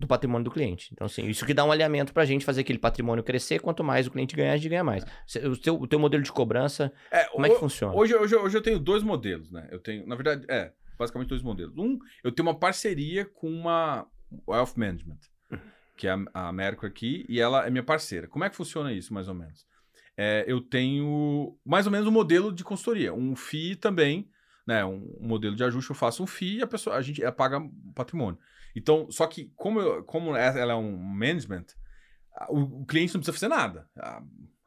do 0.00 0.06
patrimônio 0.06 0.44
do 0.44 0.50
cliente. 0.50 0.88
Então, 0.92 1.04
assim, 1.04 1.26
isso 1.26 1.44
que 1.46 1.52
dá 1.54 1.64
um 1.64 1.70
alinhamento 1.70 2.12
para 2.12 2.22
a 2.22 2.26
gente 2.26 2.44
fazer 2.44 2.62
aquele 2.62 2.78
patrimônio 2.78 3.22
crescer. 3.22 3.60
Quanto 3.60 3.84
mais 3.84 4.06
o 4.06 4.10
cliente 4.10 4.34
ganhar, 4.34 4.54
a 4.54 4.56
gente 4.56 4.68
ganha 4.70 4.82
mais. 4.82 5.04
Cê- 5.26 5.46
O 5.46 5.56
teu, 5.56 5.74
o 5.80 5.86
teu 5.86 5.98
modelo 5.98 6.22
de 6.22 6.32
cobrança, 6.32 6.90
É, 7.10 7.24
como 7.24 7.44
é 7.46 7.50
que 7.50 7.56
funciona? 7.58 7.94
Hoje, 7.94 8.14
hoje, 8.16 8.34
hoje 8.34 8.56
eu 8.56 8.62
tenho 8.62 8.78
dois 8.78 9.02
modelos, 9.02 9.50
né? 9.52 9.68
Eu 9.70 9.78
tenho, 9.78 10.06
na 10.06 10.16
verdade, 10.16 10.44
é, 10.48 10.72
basicamente 10.98 11.28
dois 11.28 11.42
modelos. 11.42 11.76
Um, 11.76 11.98
eu 12.24 12.32
tenho 12.32 12.48
uma 12.48 12.58
parceria 12.58 13.24
com 13.26 13.48
uma 13.50 14.06
Wealth 14.48 14.72
Management, 14.76 15.18
que 15.96 16.06
é 16.08 16.12
a, 16.12 16.48
a 16.48 16.52
Merco 16.52 16.86
aqui, 16.86 17.26
e 17.28 17.38
ela 17.38 17.66
é 17.66 17.70
minha 17.70 17.82
parceira. 17.84 18.26
Como 18.26 18.42
é 18.44 18.48
que 18.50 18.56
funciona 18.56 18.92
isso, 18.92 19.12
mais 19.12 19.28
ou 19.28 19.34
menos? 19.34 19.66
É, 20.16 20.44
eu 20.48 20.60
tenho 20.60 21.56
mais 21.64 21.84
ou 21.86 21.92
menos 21.92 22.06
um 22.06 22.10
modelo 22.10 22.52
de 22.52 22.64
consultoria, 22.64 23.12
um 23.12 23.36
FII 23.36 23.76
também, 23.76 24.28
né? 24.66 24.84
Um, 24.84 25.14
um 25.20 25.28
modelo 25.28 25.54
de 25.54 25.62
ajuste, 25.64 25.90
eu 25.90 25.96
faço 25.96 26.22
um 26.22 26.26
FII 26.26 26.58
e 26.58 26.62
a 26.62 26.66
pessoa, 26.66 26.96
a 26.96 27.02
gente 27.02 27.22
ela 27.22 27.32
paga 27.32 27.60
patrimônio. 27.94 28.38
Então, 28.74 29.10
só 29.10 29.26
que 29.26 29.50
como, 29.56 29.80
eu- 29.80 30.04
como 30.04 30.36
ela 30.36 30.72
é 30.72 30.76
um 30.76 30.96
management, 30.96 31.66
o, 32.48 32.82
o 32.82 32.86
cliente 32.86 33.14
não 33.14 33.20
precisa 33.20 33.32
fazer 33.32 33.48
nada. 33.48 33.88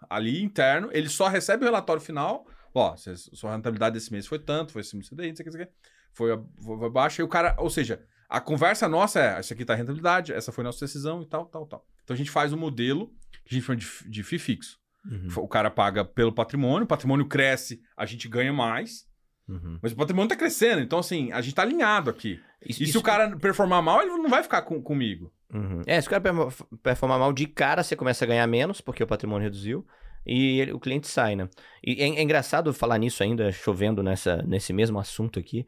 Ali 0.10 0.43
interno, 0.43 0.89
ele 0.91 1.10
só 1.10 1.28
recebe 1.28 1.64
o 1.64 1.66
relatório 1.66 2.01
final. 2.01 2.45
Ó, 2.76 2.95
sua 2.97 3.51
rentabilidade 3.56 3.93
desse 3.93 4.12
mês 4.12 4.26
foi 4.28 4.39
tanto, 4.39 4.72
foi 4.74 4.82
esse 4.82 4.97
isso 4.99 5.16
daí, 5.16 5.30
não 5.30 5.36
sei 5.36 5.43
o 5.45 5.51
que, 5.51 5.58
não 5.58 5.64
sei 5.64 5.64
o 5.66 5.68
que. 5.68 5.74
Foi, 6.14 6.38
foi, 6.64 6.78
foi 6.80 6.89
baixa. 6.89 7.22
E 7.22 7.26
o 7.26 7.28
cara, 7.28 7.56
ou 7.60 7.70
seja, 7.70 8.04
a 8.28 8.41
conversa 8.41 8.88
nossa 8.89 9.20
é: 9.20 9.39
essa 9.39 9.54
aqui 9.54 9.64
tá 9.64 9.74
a 9.74 9.76
rentabilidade, 9.76 10.34
essa 10.34 10.51
foi 10.51 10.64
nossa 10.64 10.84
decisão 10.86 11.22
e 11.22 11.26
tal, 11.26 11.45
tal, 11.45 11.66
tal. 11.68 11.86
Então 12.04 12.14
a 12.14 12.18
gente 12.18 12.32
faz 12.32 12.51
um 12.51 12.58
modelo 12.58 13.08
que 13.45 13.54
a 13.56 13.58
gente 13.58 13.66
chama 13.66 13.78
de, 13.78 13.88
de 14.10 14.24
FII 14.24 14.39
fixo. 14.39 14.80
Uhum, 15.06 15.28
O 15.38 15.47
cara 15.47 15.70
paga 15.70 16.04
pelo 16.06 16.32
patrimônio, 16.34 16.86
o 16.86 16.88
patrimônio 16.88 17.28
cresce, 17.28 17.82
a 17.95 18.06
gente 18.06 18.28
ganha 18.28 18.54
mais, 18.54 19.06
uhum. 19.48 19.80
mas 19.82 19.91
o 19.91 19.96
patrimônio 19.96 20.30
tá 20.30 20.36
crescendo. 20.36 20.82
Então, 20.82 21.00
assim, 21.00 21.32
a 21.32 21.41
gente 21.41 21.56
tá 21.56 21.62
alinhado 21.62 22.10
aqui. 22.10 22.39
Isso- 22.62 22.82
E 22.82 22.86
se 22.86 22.89
isso- 22.91 23.00
o 23.00 23.04
cara 23.04 23.36
performar 23.38 23.82
mal, 23.82 24.02
ele 24.02 24.12
não 24.12 24.30
vai 24.30 24.41
ficar 24.44 24.62
com- 24.64 24.82
comigo. 24.82 25.32
Uhum. 25.54 25.82
É, 25.86 26.00
se 26.02 26.08
o 26.08 26.10
cara 26.10 26.22
performa- 26.22 26.52
performar 26.82 27.20
mal 27.20 27.32
de 27.34 27.46
cara, 27.46 27.84
você 27.84 27.96
começa 27.96 28.24
a 28.26 28.28
ganhar 28.28 28.48
menos, 28.48 28.82
porque 28.82 29.04
o 29.04 29.08
patrimônio 29.08 29.44
reduziu, 29.44 29.86
e 30.26 30.60
ele- 30.62 30.72
o 30.74 30.80
cliente 30.80 31.08
sai, 31.08 31.36
né? 31.36 31.50
E 31.86 32.02
é, 32.02 32.06
é 32.06 32.22
engraçado 32.22 32.74
falar 32.74 32.98
nisso 32.98 33.22
ainda, 33.24 33.52
chovendo 33.52 34.02
nessa, 34.02 34.38
nesse 34.44 34.72
mesmo 34.74 34.98
assunto 35.00 35.38
aqui, 35.39 35.66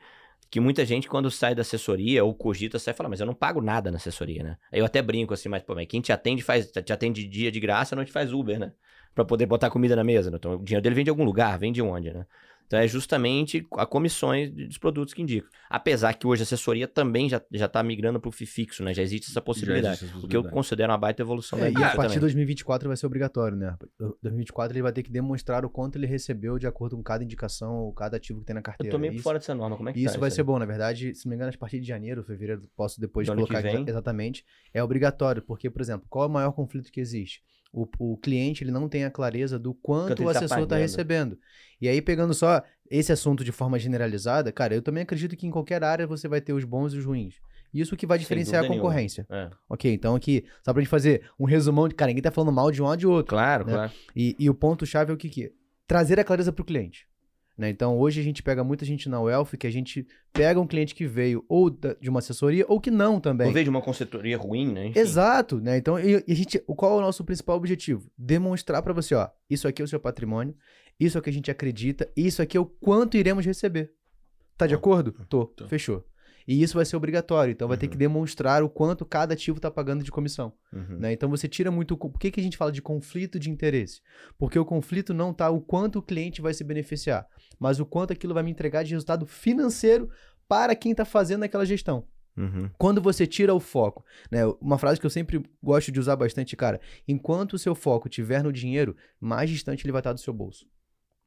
que 0.50 0.60
muita 0.60 0.86
gente, 0.86 1.10
quando 1.10 1.30
sai 1.30 1.54
da 1.54 1.62
assessoria 1.62 2.24
ou 2.24 2.34
cogita, 2.34 2.80
sai 2.80 2.94
e 2.94 2.98
fala, 2.98 3.10
mas 3.10 3.20
eu 3.20 3.26
não 3.26 3.34
pago 3.34 3.60
nada 3.62 3.92
na 3.92 3.98
assessoria, 3.98 4.42
né? 4.44 4.58
Aí 4.72 4.80
eu 4.80 4.86
até 4.86 5.02
brinco 5.02 5.34
assim, 5.34 5.50
mas, 5.50 5.62
pô, 5.64 5.76
mas 5.76 5.86
quem 5.88 6.00
te 6.00 6.14
atende 6.14 6.42
faz, 6.44 6.72
te 6.72 6.94
atende 6.94 7.28
dia 7.28 7.52
de 7.52 7.60
graça, 7.60 7.96
não 7.96 8.06
te 8.06 8.12
faz 8.12 8.32
Uber, 8.32 8.58
né? 8.58 8.72
Pra 9.14 9.26
poder 9.26 9.46
botar 9.46 9.70
comida 9.70 9.96
na 9.96 10.04
mesa, 10.04 10.30
né? 10.32 10.38
Então 10.38 10.54
o 10.56 10.64
dinheiro 10.64 10.82
dele 10.82 10.96
vem 10.96 11.04
de 11.04 11.10
algum 11.10 11.26
lugar, 11.26 11.58
vem 11.60 11.72
de 11.72 11.82
onde, 11.82 12.14
né? 12.14 12.26
Então 12.68 12.80
é 12.80 12.88
justamente 12.88 13.66
a 13.74 13.86
comissões 13.86 14.54
de- 14.54 14.68
dos 14.68 14.78
produtos 14.78 15.14
que 15.14 15.22
indicam. 15.22 15.50
Apesar 15.70 16.14
que 16.14 16.26
hoje 16.26 16.42
a 16.42 16.44
assessoria 16.44 16.88
também 16.88 17.30
já, 17.30 17.42
já 17.52 17.68
tá 17.68 17.82
migrando 17.84 18.20
pro 18.20 18.32
FII 18.32 18.46
fixo, 18.48 18.84
né? 18.84 18.94
Já 18.94 19.02
existe 19.04 19.30
essa 19.30 19.42
possibilidade. 19.42 19.96
existe 19.98 20.16
essa 20.16 20.26
O 20.26 20.28
que 20.28 20.36
eu 20.36 20.44
considero 20.44 20.92
uma 20.92 20.98
baita 20.98 21.22
evolução 21.22 21.60
É, 21.60 21.70
da 21.72 21.80
e 21.80 21.84
a 21.84 21.88
partir 21.96 21.96
de 21.96 22.02
também. 22.08 22.20
2024 22.22 22.88
vai 22.88 22.98
ser 22.98 23.06
obrigatório, 23.06 23.56
né? 23.58 23.76
Em 24.02 24.14
2024 24.22 24.74
ele 24.76 24.82
vai 24.82 24.92
ter 24.92 25.04
que 25.04 25.12
demonstrar 25.12 25.64
o 25.66 25.70
quanto 25.70 25.98
ele 25.98 26.08
recebeu 26.08 26.58
de 26.58 26.68
acordo 26.68 26.96
com 26.96 27.04
cada 27.04 27.24
indicação 27.24 27.76
ou 27.78 27.94
cada 27.94 28.18
ativo 28.18 28.40
que 28.40 28.46
tem 28.46 28.54
na 28.54 28.60
Eu 28.60 28.64
carteira. 28.64 28.92
tô 28.92 28.98
meio 29.00 29.14
Isso- 29.14 29.24
fora 29.24 29.38
dessa 29.40 29.54
norma, 29.56 29.78
como 29.78 29.90
é 29.90 29.94
que 29.94 30.04
tá 30.04 30.10
isso 30.12 30.20
vai 30.20 30.30
aí? 30.30 30.36
ser 30.36 30.44
bom, 30.44 30.58
na 30.60 30.66
verdade, 30.66 31.14
se 31.16 31.26
não 31.26 31.30
me 31.32 31.36
engano, 31.36 31.52
a 31.54 31.58
partir 31.58 31.80
de 31.80 31.88
janeiro, 31.88 32.24
fevereiro, 32.24 32.64
posso 32.76 33.00
depois 33.00 33.28
que 33.30 33.36
colocar 33.36 33.60
exa- 33.60 33.72
vem? 33.72 33.86
exatamente. 33.88 34.44
É 34.74 34.84
obrigatório, 34.84 35.42
porque, 35.42 35.70
por 35.70 35.82
exemplo, 35.82 36.06
qual 36.10 36.26
é 36.26 36.28
o 36.28 36.32
maior 36.32 36.52
conflito 36.52 36.92
que 36.92 37.00
existe? 37.00 37.42
O, 37.78 37.86
o 38.14 38.18
cliente 38.18 38.64
ele 38.64 38.72
não 38.72 38.88
tem 38.88 39.04
a 39.04 39.12
clareza 39.12 39.60
do 39.60 39.74
quanto 39.74 40.12
Quanto 40.12 40.22
o 40.22 40.26
tá 40.26 40.32
assessor 40.32 40.46
está 40.60 40.76
pagando. 40.76 40.80
recebendo. 40.80 41.40
E 41.82 41.90
aí, 41.90 42.02
pegando 42.02 42.34
só 42.34 42.64
esse 42.90 43.12
assunto 43.12 43.44
de 43.44 43.52
forma 43.52 43.78
generalizada, 43.78 44.50
cara, 44.52 44.74
eu 44.74 44.82
também 44.82 45.04
acredito 45.04 45.36
que 45.36 45.46
em 45.46 45.52
qualquer 45.52 45.84
área 45.84 46.08
você 46.08 46.28
vai 46.28 46.40
ter 46.40 46.54
os 46.54 46.64
bons 46.64 46.94
e 46.94 46.98
os 47.00 47.04
ruins. 47.06 47.36
Isso 47.74 47.98
que 47.98 48.06
vai 48.08 48.18
diferenciar 48.18 48.64
a 48.64 48.68
concorrência. 48.68 49.28
É, 49.30 49.50
Ok, 49.68 49.94
então 49.94 50.16
aqui, 50.16 50.46
só 50.64 50.72
pra 50.72 50.82
gente 50.82 50.90
fazer 50.90 51.30
um 51.38 51.44
resumão 51.44 51.90
de, 51.90 51.96
cara, 51.96 52.08
ninguém 52.08 52.24
tá 52.24 52.32
falando 52.32 52.54
mal 52.54 52.72
de 52.72 52.82
um 52.82 52.86
lado 52.86 53.00
de 53.00 53.08
outro. 53.08 53.32
claro, 53.36 53.66
Né? 53.66 53.74
claro. 53.74 53.92
E, 54.16 54.34
e 54.40 54.50
o 54.50 54.54
ponto-chave 54.54 55.12
é 55.12 55.14
o 55.14 55.18
que, 55.18 55.28
que? 55.28 55.52
Trazer 55.86 56.18
a 56.18 56.24
clareza 56.24 56.54
para 56.54 56.62
o 56.64 56.66
cliente. 56.66 57.06
Né? 57.58 57.70
Então, 57.70 57.98
hoje 57.98 58.20
a 58.20 58.24
gente 58.24 58.44
pega 58.44 58.64
muita 58.64 58.86
gente 58.86 59.08
na 59.08 59.22
Wealth 59.22 59.58
que 59.58 59.66
a 59.66 59.72
gente 59.72 60.06
pega 60.34 60.60
um 60.60 60.68
cliente 60.68 60.94
que 60.94 61.08
veio 61.08 61.44
ou 61.48 61.70
de 61.70 62.10
uma 62.10 62.20
assessoria 62.20 62.66
ou 62.68 62.80
que 62.80 62.92
não 62.92 63.20
também. 63.20 63.48
Ou 63.48 63.54
veio 63.54 63.64
de 63.64 63.70
uma 63.70 63.82
consultoria 63.82 64.38
ruim, 64.38 64.72
né? 64.72 64.88
Enfim. 64.88 65.00
Exato, 65.00 65.62
né? 65.62 65.78
Então, 65.78 65.98
e, 66.00 66.24
e 66.28 66.32
a 66.32 66.36
gente, 66.36 66.60
qual 66.60 66.94
é 66.94 66.98
o 66.98 67.02
nosso 67.02 67.24
principal 67.24 67.56
objetivo? 67.56 68.10
Demonstrar 68.18 68.82
para 68.82 68.94
você, 68.94 69.16
ó, 69.16 69.30
isso 69.50 69.68
aqui 69.68 69.82
é 69.82 69.86
o 69.86 69.88
seu 69.88 70.00
patrimônio, 70.00 70.56
isso 71.00 71.18
é 71.18 71.20
o 71.20 71.22
que 71.22 71.30
a 71.30 71.34
gente 71.34 71.50
acredita, 71.50 72.10
isso 72.16 72.42
aqui 72.42 72.58
é 72.58 72.60
o 72.60 72.66
quanto 72.66 73.18
iremos 73.18 73.46
receber. 73.46 73.92
Tá 74.58 74.68
de 74.68 74.74
acordo? 74.74 75.14
Tô, 75.28 75.46
tô. 75.46 75.68
fechou. 75.68 76.06
E 76.48 76.62
isso 76.62 76.76
vai 76.76 76.86
ser 76.86 76.96
obrigatório, 76.96 77.52
então 77.52 77.68
vai 77.68 77.78
ter 77.78 77.88
Uhum. 77.88 77.92
que 77.92 77.98
demonstrar 77.98 78.62
o 78.64 78.70
quanto 78.70 79.06
cada 79.06 79.34
ativo 79.34 79.60
tá 79.60 79.72
pagando 79.72 80.04
de 80.04 80.12
comissão. 80.12 80.54
Uhum. 80.72 80.98
né? 81.00 81.12
Então 81.14 81.30
você 81.30 81.48
tira 81.48 81.72
muito. 81.72 81.98
Por 81.98 82.20
que, 82.20 82.30
que 82.32 82.40
a 82.40 82.44
gente 82.44 82.58
fala 82.58 82.72
de 82.72 82.82
conflito 82.82 83.40
de 83.40 83.50
interesse? 83.50 84.02
Porque 84.38 84.60
o 84.60 84.66
conflito 84.66 85.14
não 85.14 85.34
tá 85.34 85.50
o 85.50 85.60
quanto 85.62 86.00
o 86.00 86.02
cliente 86.04 86.42
vai 86.42 86.54
se 86.54 86.64
beneficiar, 86.64 87.26
mas 87.60 87.80
o 87.80 87.86
quanto 87.86 88.14
aquilo 88.14 88.34
vai 88.34 88.44
me 88.44 88.52
entregar 88.52 88.84
de 88.84 88.92
resultado 88.92 89.26
financeiro 89.26 90.10
para 90.48 90.76
quem 90.76 90.92
está 90.92 91.06
fazendo 91.06 91.44
aquela 91.44 91.66
gestão. 91.66 92.06
Uhum. 92.38 92.70
Quando 92.78 93.02
você 93.02 93.26
tira 93.26 93.54
o 93.56 93.60
foco, 93.62 94.04
né? 94.30 94.46
Uma 94.60 94.78
frase 94.78 95.00
que 95.00 95.06
eu 95.06 95.10
sempre 95.10 95.42
gosto 95.64 95.90
de 95.92 96.00
usar 96.00 96.18
bastante, 96.18 96.56
cara. 96.56 96.82
Enquanto 97.08 97.54
o 97.54 97.58
seu 97.60 97.74
foco 97.74 98.08
estiver 98.10 98.44
no 98.44 98.52
dinheiro, 98.52 98.96
mais 99.20 99.50
distante 99.50 99.86
ele 99.86 99.94
vai 99.94 100.02
estar 100.02 100.12
do 100.14 100.20
seu 100.20 100.34
bolso. 100.34 100.68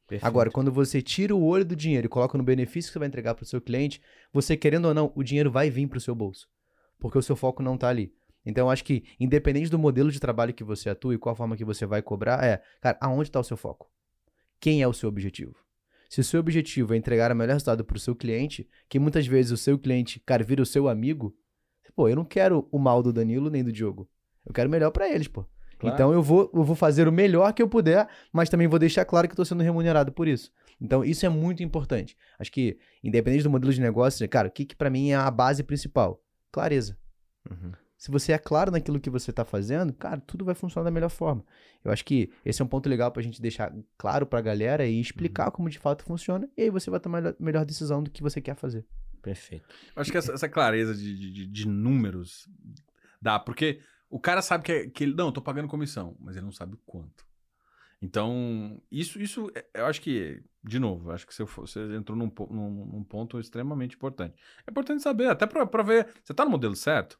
Perfeito. 0.09 0.25
Agora, 0.25 0.49
quando 0.49 0.71
você 0.71 1.03
tira 1.03 1.35
o 1.35 1.45
olho 1.45 1.63
do 1.63 1.75
dinheiro 1.75 2.07
e 2.07 2.09
coloca 2.09 2.35
no 2.35 2.43
benefício 2.43 2.89
que 2.89 2.93
você 2.93 2.99
vai 2.99 3.07
entregar 3.07 3.35
para 3.35 3.43
o 3.43 3.45
seu 3.45 3.61
cliente, 3.61 4.01
você 4.33 4.57
querendo 4.57 4.85
ou 4.85 4.93
não, 4.93 5.11
o 5.15 5.23
dinheiro 5.23 5.51
vai 5.51 5.69
vir 5.69 5.87
para 5.87 5.99
o 5.99 6.01
seu 6.01 6.15
bolso. 6.15 6.49
Porque 6.97 7.19
o 7.19 7.21
seu 7.21 7.35
foco 7.35 7.61
não 7.61 7.75
está 7.75 7.89
ali. 7.89 8.11
Então, 8.43 8.65
eu 8.65 8.71
acho 8.71 8.83
que, 8.83 9.03
independente 9.19 9.69
do 9.69 9.77
modelo 9.77 10.11
de 10.11 10.19
trabalho 10.19 10.51
que 10.51 10.63
você 10.63 10.89
atua 10.89 11.13
e 11.13 11.17
qual 11.19 11.35
forma 11.35 11.55
que 11.55 11.63
você 11.63 11.85
vai 11.85 12.01
cobrar, 12.01 12.43
é, 12.43 12.59
cara, 12.81 12.97
aonde 12.99 13.29
está 13.29 13.39
o 13.39 13.43
seu 13.43 13.55
foco? 13.55 13.87
Quem 14.59 14.81
é 14.81 14.87
o 14.87 14.93
seu 14.93 15.07
objetivo? 15.07 15.55
Se 16.09 16.21
o 16.21 16.23
seu 16.23 16.39
objetivo 16.39 16.95
é 16.95 16.97
entregar 16.97 17.31
o 17.31 17.35
melhor 17.35 17.53
resultado 17.53 17.85
para 17.85 17.95
o 17.95 17.99
seu 17.99 18.15
cliente, 18.15 18.67
que 18.89 18.97
muitas 18.97 19.27
vezes 19.27 19.51
o 19.51 19.57
seu 19.57 19.77
cliente, 19.77 20.19
cara, 20.25 20.43
vira 20.43 20.63
o 20.63 20.65
seu 20.65 20.89
amigo, 20.89 21.37
pô, 21.95 22.09
eu 22.09 22.15
não 22.15 22.25
quero 22.25 22.67
o 22.71 22.79
mal 22.79 23.03
do 23.03 23.13
Danilo 23.13 23.51
nem 23.51 23.63
do 23.63 23.71
Diogo. 23.71 24.09
Eu 24.43 24.53
quero 24.53 24.67
o 24.67 24.71
melhor 24.71 24.89
para 24.89 25.07
eles, 25.07 25.27
pô. 25.27 25.45
Claro. 25.79 25.95
Então 25.95 26.13
eu 26.13 26.21
vou, 26.21 26.51
eu 26.53 26.63
vou 26.63 26.75
fazer 26.75 27.07
o 27.07 27.11
melhor 27.11 27.53
que 27.53 27.61
eu 27.61 27.67
puder, 27.69 28.07
mas 28.33 28.49
também 28.49 28.67
vou 28.67 28.77
deixar 28.77 29.05
claro 29.05 29.27
que 29.27 29.33
estou 29.33 29.45
sendo 29.45 29.63
remunerado 29.63 30.11
por 30.11 30.27
isso. 30.27 30.51
Então 30.79 31.03
isso 31.03 31.25
é 31.25 31.29
muito 31.29 31.63
importante. 31.63 32.17
Acho 32.37 32.51
que, 32.51 32.77
independente 33.03 33.43
do 33.43 33.49
modelo 33.49 33.73
de 33.73 33.79
negócio, 33.81 34.27
cara, 34.29 34.47
o 34.47 34.51
que, 34.51 34.65
que 34.65 34.75
para 34.75 34.89
mim 34.89 35.11
é 35.11 35.15
a 35.15 35.31
base 35.31 35.63
principal? 35.63 36.21
Clareza. 36.51 36.97
Uhum. 37.49 37.71
Se 37.97 38.09
você 38.11 38.31
é 38.31 38.37
claro 38.37 38.71
naquilo 38.71 38.97
que 38.99 39.09
você 39.09 39.29
está 39.29 39.43
fazendo, 39.43 39.91
cara, 39.91 40.21
tudo 40.25 40.45
vai 40.45 40.55
funcionar 40.55 40.85
da 40.85 40.91
melhor 40.91 41.09
forma. 41.09 41.43
Eu 41.83 41.91
acho 41.91 42.05
que 42.05 42.31
esse 42.45 42.61
é 42.61 42.65
um 42.65 42.67
ponto 42.67 42.87
legal 42.87 43.11
para 43.11 43.19
a 43.19 43.23
gente 43.23 43.41
deixar 43.41 43.73
claro 43.97 44.25
para 44.25 44.39
a 44.39 44.41
galera 44.41 44.85
e 44.85 44.99
explicar 45.01 45.45
Uhum. 45.47 45.51
como 45.51 45.69
de 45.69 45.77
fato 45.79 46.03
funciona, 46.05 46.47
e 46.57 46.61
aí 46.63 46.69
você 46.69 46.89
vai 46.89 46.99
tomar 47.01 47.25
a 47.27 47.35
melhor 47.39 47.65
decisão 47.65 48.01
do 48.01 48.09
que 48.09 48.23
você 48.23 48.39
quer 48.39 48.55
fazer. 48.55 48.85
Perfeito. 49.21 49.65
Acho 49.97 50.11
que 50.11 50.17
essa, 50.17 50.31
essa 50.31 50.47
clareza 50.47 50.95
de, 50.95 51.13
de- 51.17 51.31
de, 51.33 51.45
de 51.47 51.67
números 51.67 52.47
dá, 53.21 53.37
porque 53.37 53.79
o 54.09 54.19
cara 54.19 54.41
sabe 54.41 54.63
que, 54.63 54.71
é- 54.71 54.87
que 54.89 55.03
ele, 55.03 55.13
não, 55.15 55.27
eu 55.27 55.31
tô 55.31 55.41
pagando 55.41 55.67
comissão, 55.67 56.15
mas 56.19 56.35
ele 56.35 56.45
não 56.45 56.51
sabe 56.51 56.73
o 56.75 56.79
quanto. 56.85 57.25
Então, 58.01 58.81
isso, 58.91 59.19
isso 59.21 59.51
é- 59.53 59.65
eu 59.81 59.85
acho 59.85 60.01
que, 60.01 60.41
de 60.63 60.79
novo, 60.79 61.11
acho 61.11 61.27
que 61.27 61.33
você, 61.43 61.79
entrou 61.95 62.17
num, 62.17 62.31
num- 62.49 62.85
num 62.93 63.03
ponto 63.03 63.39
extremamente 63.39 63.95
importante. 63.95 64.35
É 64.65 64.71
importante 64.71 65.03
saber, 65.03 65.29
até 65.29 65.45
pra, 65.45 65.65
pra 65.65 65.83
ver, 65.83 66.07
você 66.23 66.33
tá 66.33 66.45
no 66.45 66.51
modelo 66.51 66.75
certo? 66.75 67.19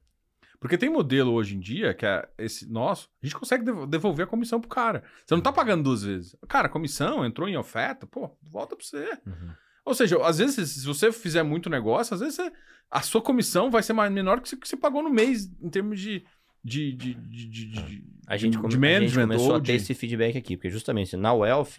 Porque 0.60 0.78
tem 0.78 0.90
modelo 0.90 1.32
hoje 1.34 1.56
em 1.56 1.60
dia, 1.60 1.94
que 1.94 2.06
é 2.06 2.28
esse 2.38 2.70
nosso, 2.70 3.10
a 3.22 3.26
gente 3.26 3.36
consegue 3.38 3.64
devo- 3.64 3.86
devolver 3.88 4.26
a 4.26 4.30
comissão 4.30 4.60
pro 4.60 4.70
cara. 4.70 5.04
Você 5.26 5.34
não 5.34 5.42
tá 5.42 5.52
pagando 5.54 5.84
duas 5.84 6.04
vezes. 6.04 6.36
Cara, 6.50 6.68
a 6.68 6.72
comissão 6.72 7.26
entrou 7.26 7.48
em 7.48 7.56
oferta, 7.58 8.06
pô, 8.06 8.38
volta 8.44 8.76
pra 8.76 8.86
você. 8.86 9.18
Uhum. 9.26 9.54
Ou 9.86 9.94
seja, 9.94 10.22
às 10.26 10.38
vezes, 10.38 10.70
se 10.72 10.86
você 10.86 11.12
fizer 11.12 11.44
muito 11.44 11.70
negócio, 11.70 12.14
às 12.14 12.20
vezes 12.20 12.36
você- 12.36 12.52
a 12.92 13.02
sua 13.02 13.22
comissão 13.22 13.72
vai 13.72 13.82
ser 13.84 13.94
mais, 13.94 14.12
menor 14.12 14.42
que 14.42 14.54
o 14.54 14.58
que 14.60 14.68
você 14.68 14.76
pagou 14.78 15.02
no 15.02 15.10
mês 15.10 15.46
em 15.62 15.70
termos 15.70 16.00
de. 16.00 16.26
De, 16.64 16.92
de, 16.94 17.14
de, 17.14 17.46
de, 17.48 17.66
de- 17.66 18.04
A 18.28 18.36
gente, 18.38 18.54
de 18.54 18.58
come- 18.60 18.68
a 18.68 18.72
gente 18.78 18.80
management 18.82 19.22
começou 19.28 19.50
ou 19.50 19.56
a 19.56 19.60
ter 19.60 19.66
de- 19.72 19.76
esse 19.78 19.94
feedback 19.94 20.38
aqui, 20.38 20.58
porque 20.58 20.70
justamente 20.70 21.16
na 21.16 21.34
Wealth, 21.34 21.78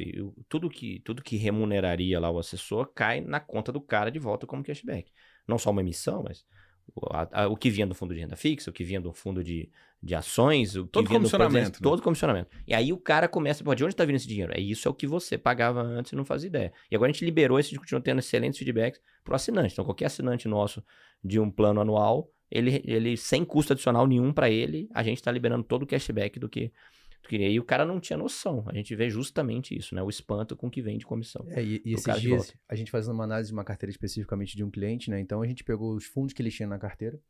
tudo 0.48 0.68
que, 0.70 1.00
tudo 1.00 1.22
que 1.22 1.36
remuneraria 1.36 2.18
lá 2.18 2.30
o 2.30 2.38
assessor 2.38 2.90
cai 2.94 3.20
na 3.20 3.38
conta 3.40 3.70
do 3.70 3.80
cara 3.80 4.10
de 4.10 4.18
volta 4.18 4.46
como 4.46 4.62
cashback. 4.64 5.10
Não 5.46 5.58
só 5.58 5.70
uma 5.70 5.80
emissão, 5.80 6.22
mas 6.22 6.44
o, 6.94 7.06
a- 7.14 7.28
a- 7.44 7.48
o 7.48 7.56
que 7.56 7.70
vinha 7.70 7.86
do 7.86 7.94
fundo 7.94 8.14
de 8.14 8.20
renda 8.20 8.36
fixa, 8.36 8.70
o 8.70 8.72
que 8.72 8.82
vinha 8.82 9.00
do 9.00 9.12
fundo 9.12 9.44
de, 9.44 9.70
de 10.02 10.14
ações, 10.14 10.74
o 10.76 10.84
que 10.86 10.92
Todo 10.92 11.08
vinha 11.08 11.20
do 11.20 11.22
comissionamento, 11.30 11.72
né? 11.82 11.82
todo 11.82 12.02
comissionamento. 12.02 12.50
E 12.66 12.74
aí 12.74 12.92
o 12.92 12.98
cara 12.98 13.28
começa, 13.28 13.62
pô, 13.62 13.74
de 13.74 13.84
onde 13.84 13.94
tá 13.94 14.04
vindo 14.04 14.16
esse 14.16 14.26
dinheiro? 14.26 14.52
É 14.56 14.60
isso 14.60 14.88
é 14.88 14.90
o 14.90 14.94
que 14.94 15.06
você 15.06 15.36
pagava 15.36 15.82
antes 15.82 16.12
e 16.12 16.16
não 16.16 16.24
fazia 16.24 16.48
ideia. 16.48 16.72
E 16.90 16.96
agora 16.96 17.10
a 17.10 17.12
gente 17.12 17.24
liberou 17.24 17.60
isso, 17.60 17.68
a 17.68 17.70
gente 17.70 17.80
continua 17.80 18.00
tendo 18.00 18.18
excelentes 18.18 18.58
feedbacks 18.58 19.00
pro 19.22 19.34
assinante. 19.34 19.72
Então 19.74 19.84
qualquer 19.84 20.06
assinante 20.06 20.48
nosso 20.48 20.82
de 21.22 21.38
um 21.38 21.50
plano 21.50 21.80
anual, 21.80 22.28
ele, 22.50 22.82
ele 22.84 23.16
sem 23.16 23.44
custo 23.44 23.72
adicional 23.72 24.06
nenhum 24.06 24.32
para 24.32 24.50
ele, 24.50 24.88
a 24.94 25.02
gente 25.02 25.18
está 25.18 25.30
liberando 25.30 25.64
todo 25.64 25.82
o 25.82 25.86
cashback 25.86 26.38
do 26.38 26.48
que, 26.48 26.72
do 27.22 27.28
que. 27.28 27.36
E 27.36 27.58
o 27.60 27.64
cara 27.64 27.84
não 27.84 28.00
tinha 28.00 28.16
noção. 28.16 28.64
A 28.66 28.74
gente 28.74 28.94
vê 28.96 29.08
justamente 29.08 29.76
isso, 29.76 29.94
né? 29.94 30.02
O 30.02 30.08
espanto 30.10 30.56
com 30.56 30.70
que 30.70 30.82
vem 30.82 30.98
de 30.98 31.06
comissão. 31.06 31.46
É, 31.50 31.62
e, 31.62 31.80
e 31.84 31.94
esses 31.94 32.20
dias, 32.20 32.54
a 32.68 32.74
gente 32.74 32.90
fazendo 32.90 33.14
uma 33.14 33.24
análise 33.24 33.48
de 33.50 33.54
uma 33.54 33.64
carteira 33.64 33.90
especificamente 33.90 34.56
de 34.56 34.64
um 34.64 34.70
cliente, 34.70 35.10
né? 35.10 35.20
Então 35.20 35.42
a 35.42 35.46
gente 35.46 35.62
pegou 35.62 35.94
os 35.94 36.04
fundos 36.06 36.32
que 36.32 36.42
ele 36.42 36.50
tinha 36.50 36.68
na 36.68 36.78
carteira 36.78 37.20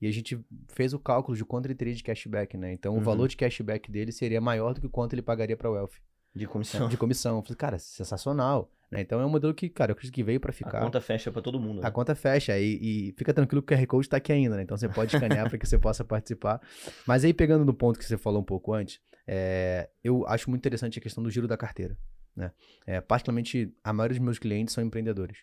e 0.00 0.06
a 0.06 0.10
gente 0.10 0.38
fez 0.68 0.92
o 0.92 0.98
cálculo 0.98 1.36
de 1.36 1.44
quanto 1.44 1.66
ele 1.66 1.74
teria 1.74 1.94
de 1.94 2.02
cashback, 2.02 2.56
né? 2.56 2.72
Então 2.72 2.94
o 2.94 2.96
Uhum. 2.98 3.02
valor 3.02 3.28
de 3.28 3.36
cashback 3.36 3.90
dele 3.90 4.12
seria 4.12 4.40
maior 4.40 4.74
do 4.74 4.80
que 4.80 4.88
quanto 4.88 5.14
ele 5.14 5.22
pagaria 5.22 5.56
para 5.56 5.70
o 5.70 5.74
Wealth 5.74 5.94
De 6.36 6.46
comissão. 6.46 6.86
de 6.88 6.96
comissão. 6.96 7.36
Eu 7.36 7.42
falei, 7.42 7.56
cara, 7.56 7.78
sensacional. 7.78 8.70
Né? 8.90 9.00
Então 9.00 9.20
é 9.20 9.26
um 9.26 9.28
modelo 9.28 9.52
que, 9.54 9.68
cara, 9.68 9.90
eu 9.90 9.94
acredito 9.94 10.14
que 10.14 10.22
veio 10.22 10.38
para 10.38 10.50
A 10.50 10.54
ficar. 10.54 10.80
conta 10.80 11.00
fecha 11.00 11.32
para 11.32 11.42
todo 11.42 11.58
mundo. 11.58 11.80
né? 11.80 11.88
A 11.88 11.90
conta 11.90 12.14
fecha 12.14 12.56
e, 12.58 13.08
e 13.08 13.12
fica 13.16 13.32
tranquilo 13.34 13.62
que 13.62 13.74
o 13.74 13.76
QR 13.76 13.86
Code 13.86 14.06
está 14.06 14.18
aqui 14.18 14.32
ainda, 14.32 14.56
né? 14.56 14.62
Então 14.62 14.76
você 14.76 14.88
pode 14.88 15.14
escanear 15.14 15.48
para 15.48 15.58
que 15.58 15.66
você 15.66 15.78
possa 15.78 16.04
participar. 16.04 16.60
Mas 17.06 17.24
aí, 17.24 17.32
pegando 17.34 17.64
no 17.64 17.74
ponto 17.74 17.98
que 17.98 18.04
você 18.04 18.16
falou 18.16 18.40
um 18.40 18.44
pouco 18.44 18.72
antes, 18.74 19.00
é, 19.26 19.88
eu 20.04 20.26
acho 20.28 20.48
muito 20.50 20.60
interessante 20.60 20.98
a 20.98 21.02
questão 21.02 21.24
do 21.24 21.30
giro 21.30 21.48
da 21.48 21.56
carteira. 21.56 21.98
Né? 22.36 22.52
É, 22.86 23.00
particularmente, 23.00 23.74
a 23.82 23.92
maioria 23.92 24.16
dos 24.18 24.24
meus 24.24 24.38
clientes 24.38 24.74
são 24.74 24.84
empreendedores. 24.84 25.38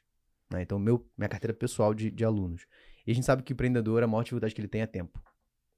Né? 0.50 0.62
Então, 0.62 0.78
meu, 0.80 1.06
minha 1.18 1.28
carteira 1.28 1.54
pessoal 1.54 1.94
de, 1.94 2.12
de 2.12 2.24
alunos. 2.24 2.66
E 3.06 3.12
a 3.12 3.16
gente 3.16 3.26
sabe 3.26 3.44
que 3.44 3.52
o 3.52 3.56
empreendedor, 3.56 4.04
a 4.04 4.08
maior 4.08 4.22
dificuldade 4.24 4.54
que 4.56 4.62
ele 4.62 4.68
tem 4.70 4.82
é 4.82 4.86
tempo. 4.88 5.22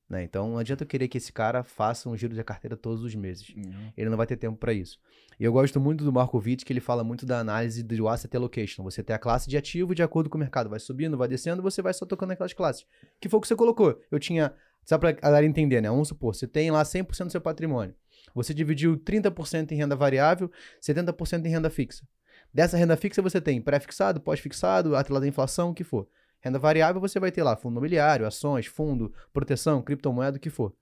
Né? 0.09 0.23
Então, 0.23 0.49
não 0.51 0.57
adianta 0.59 0.83
eu 0.83 0.87
querer 0.87 1.07
que 1.07 1.17
esse 1.17 1.33
cara 1.33 1.63
faça 1.63 2.07
um 2.07 2.15
giro 2.15 2.35
de 2.35 2.43
carteira 2.43 2.77
todos 2.77 3.03
os 3.03 3.15
meses 3.15 3.49
Uhum. 3.49 3.91
ele 3.97 4.09
não 4.09 4.17
vai 4.17 4.27
ter 4.27 4.37
tempo 4.37 4.55
para 4.57 4.71
isso. 4.71 4.99
E 5.39 5.43
eu 5.43 5.51
gosto 5.51 5.79
muito 5.79 6.03
do 6.03 6.13
Markovic, 6.13 6.63
que 6.63 6.71
ele 6.71 6.79
fala 6.79 7.03
muito 7.03 7.25
da 7.25 7.39
análise 7.39 7.81
do 7.83 8.07
asset 8.07 8.35
allocation. 8.37 8.83
Você 8.83 9.03
tem 9.03 9.15
a 9.15 9.19
classe 9.19 9.49
de 9.49 9.57
ativo 9.57 9.93
de 9.95 10.03
acordo 10.03 10.29
com 10.29 10.37
o 10.37 10.39
mercado. 10.39 10.69
Vai 10.69 10.79
subindo, 10.79 11.17
vai 11.17 11.27
descendo, 11.27 11.61
você 11.61 11.81
vai 11.81 11.93
só 11.93 12.05
tocando 12.05 12.31
aquelas 12.31 12.53
classes. 12.53 12.85
Que 13.19 13.27
foi 13.27 13.39
o 13.39 13.41
que 13.41 13.47
você 13.47 13.55
colocou. 13.55 13.99
Eu 14.11 14.19
tinha, 14.19 14.53
só 14.85 14.97
pra 14.97 15.11
galera 15.11 15.45
entender, 15.45 15.81
né? 15.81 15.89
Vamos 15.89 16.07
supor, 16.07 16.35
você 16.35 16.47
tem 16.47 16.69
lá 16.71 16.83
100% 16.83 17.25
do 17.25 17.31
seu 17.31 17.41
patrimônio. 17.41 17.93
Você 18.33 18.53
dividiu 18.53 18.95
30% 18.97 19.71
em 19.71 19.75
renda 19.75 19.95
variável, 19.95 20.51
70% 20.81 21.45
em 21.45 21.49
renda 21.49 21.69
fixa. 21.69 22.07
Dessa 22.53 22.77
renda 22.77 22.95
fixa 22.95 23.21
você 23.21 23.41
tem 23.41 23.59
pré-fixado, 23.61 24.21
pós-fixado, 24.21 24.95
atrelado 24.95 25.25
à 25.25 25.27
inflação, 25.27 25.71
o 25.71 25.73
que 25.73 25.83
for. 25.83 26.07
Renda 26.45 26.59
variável 26.59 27.01
você 27.01 27.19
vai 27.19 27.31
ter 27.31 27.41
lá 27.41 27.55
fundo 27.55 27.73
imobiliário, 27.73 28.27
ações, 28.27 28.67
fundo, 28.67 29.11
proteção, 29.33 29.81
criptomoeda, 29.81 30.37
o 30.37 30.39
que 30.39 30.51
for. 30.51 30.75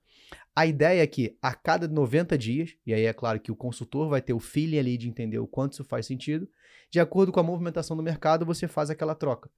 A 0.54 0.66
ideia 0.66 1.02
é 1.02 1.06
que 1.06 1.38
a 1.40 1.54
cada 1.54 1.88
90 1.88 2.36
dias, 2.36 2.76
e 2.86 2.92
aí 2.92 3.06
é 3.06 3.12
claro 3.14 3.40
que 3.40 3.50
o 3.50 3.56
consultor 3.56 4.10
vai 4.10 4.20
ter 4.20 4.34
o 4.34 4.38
feeling 4.38 4.78
ali 4.78 4.98
de 4.98 5.08
entender 5.08 5.38
o 5.38 5.46
quanto 5.46 5.72
isso 5.72 5.82
faz 5.82 6.04
sentido, 6.04 6.46
de 6.90 7.00
acordo 7.00 7.32
com 7.32 7.40
a 7.40 7.42
movimentação 7.42 7.96
do 7.96 8.02
mercado, 8.02 8.44
você 8.44 8.68
faz 8.68 8.90
aquela 8.90 9.14
troca. 9.14 9.48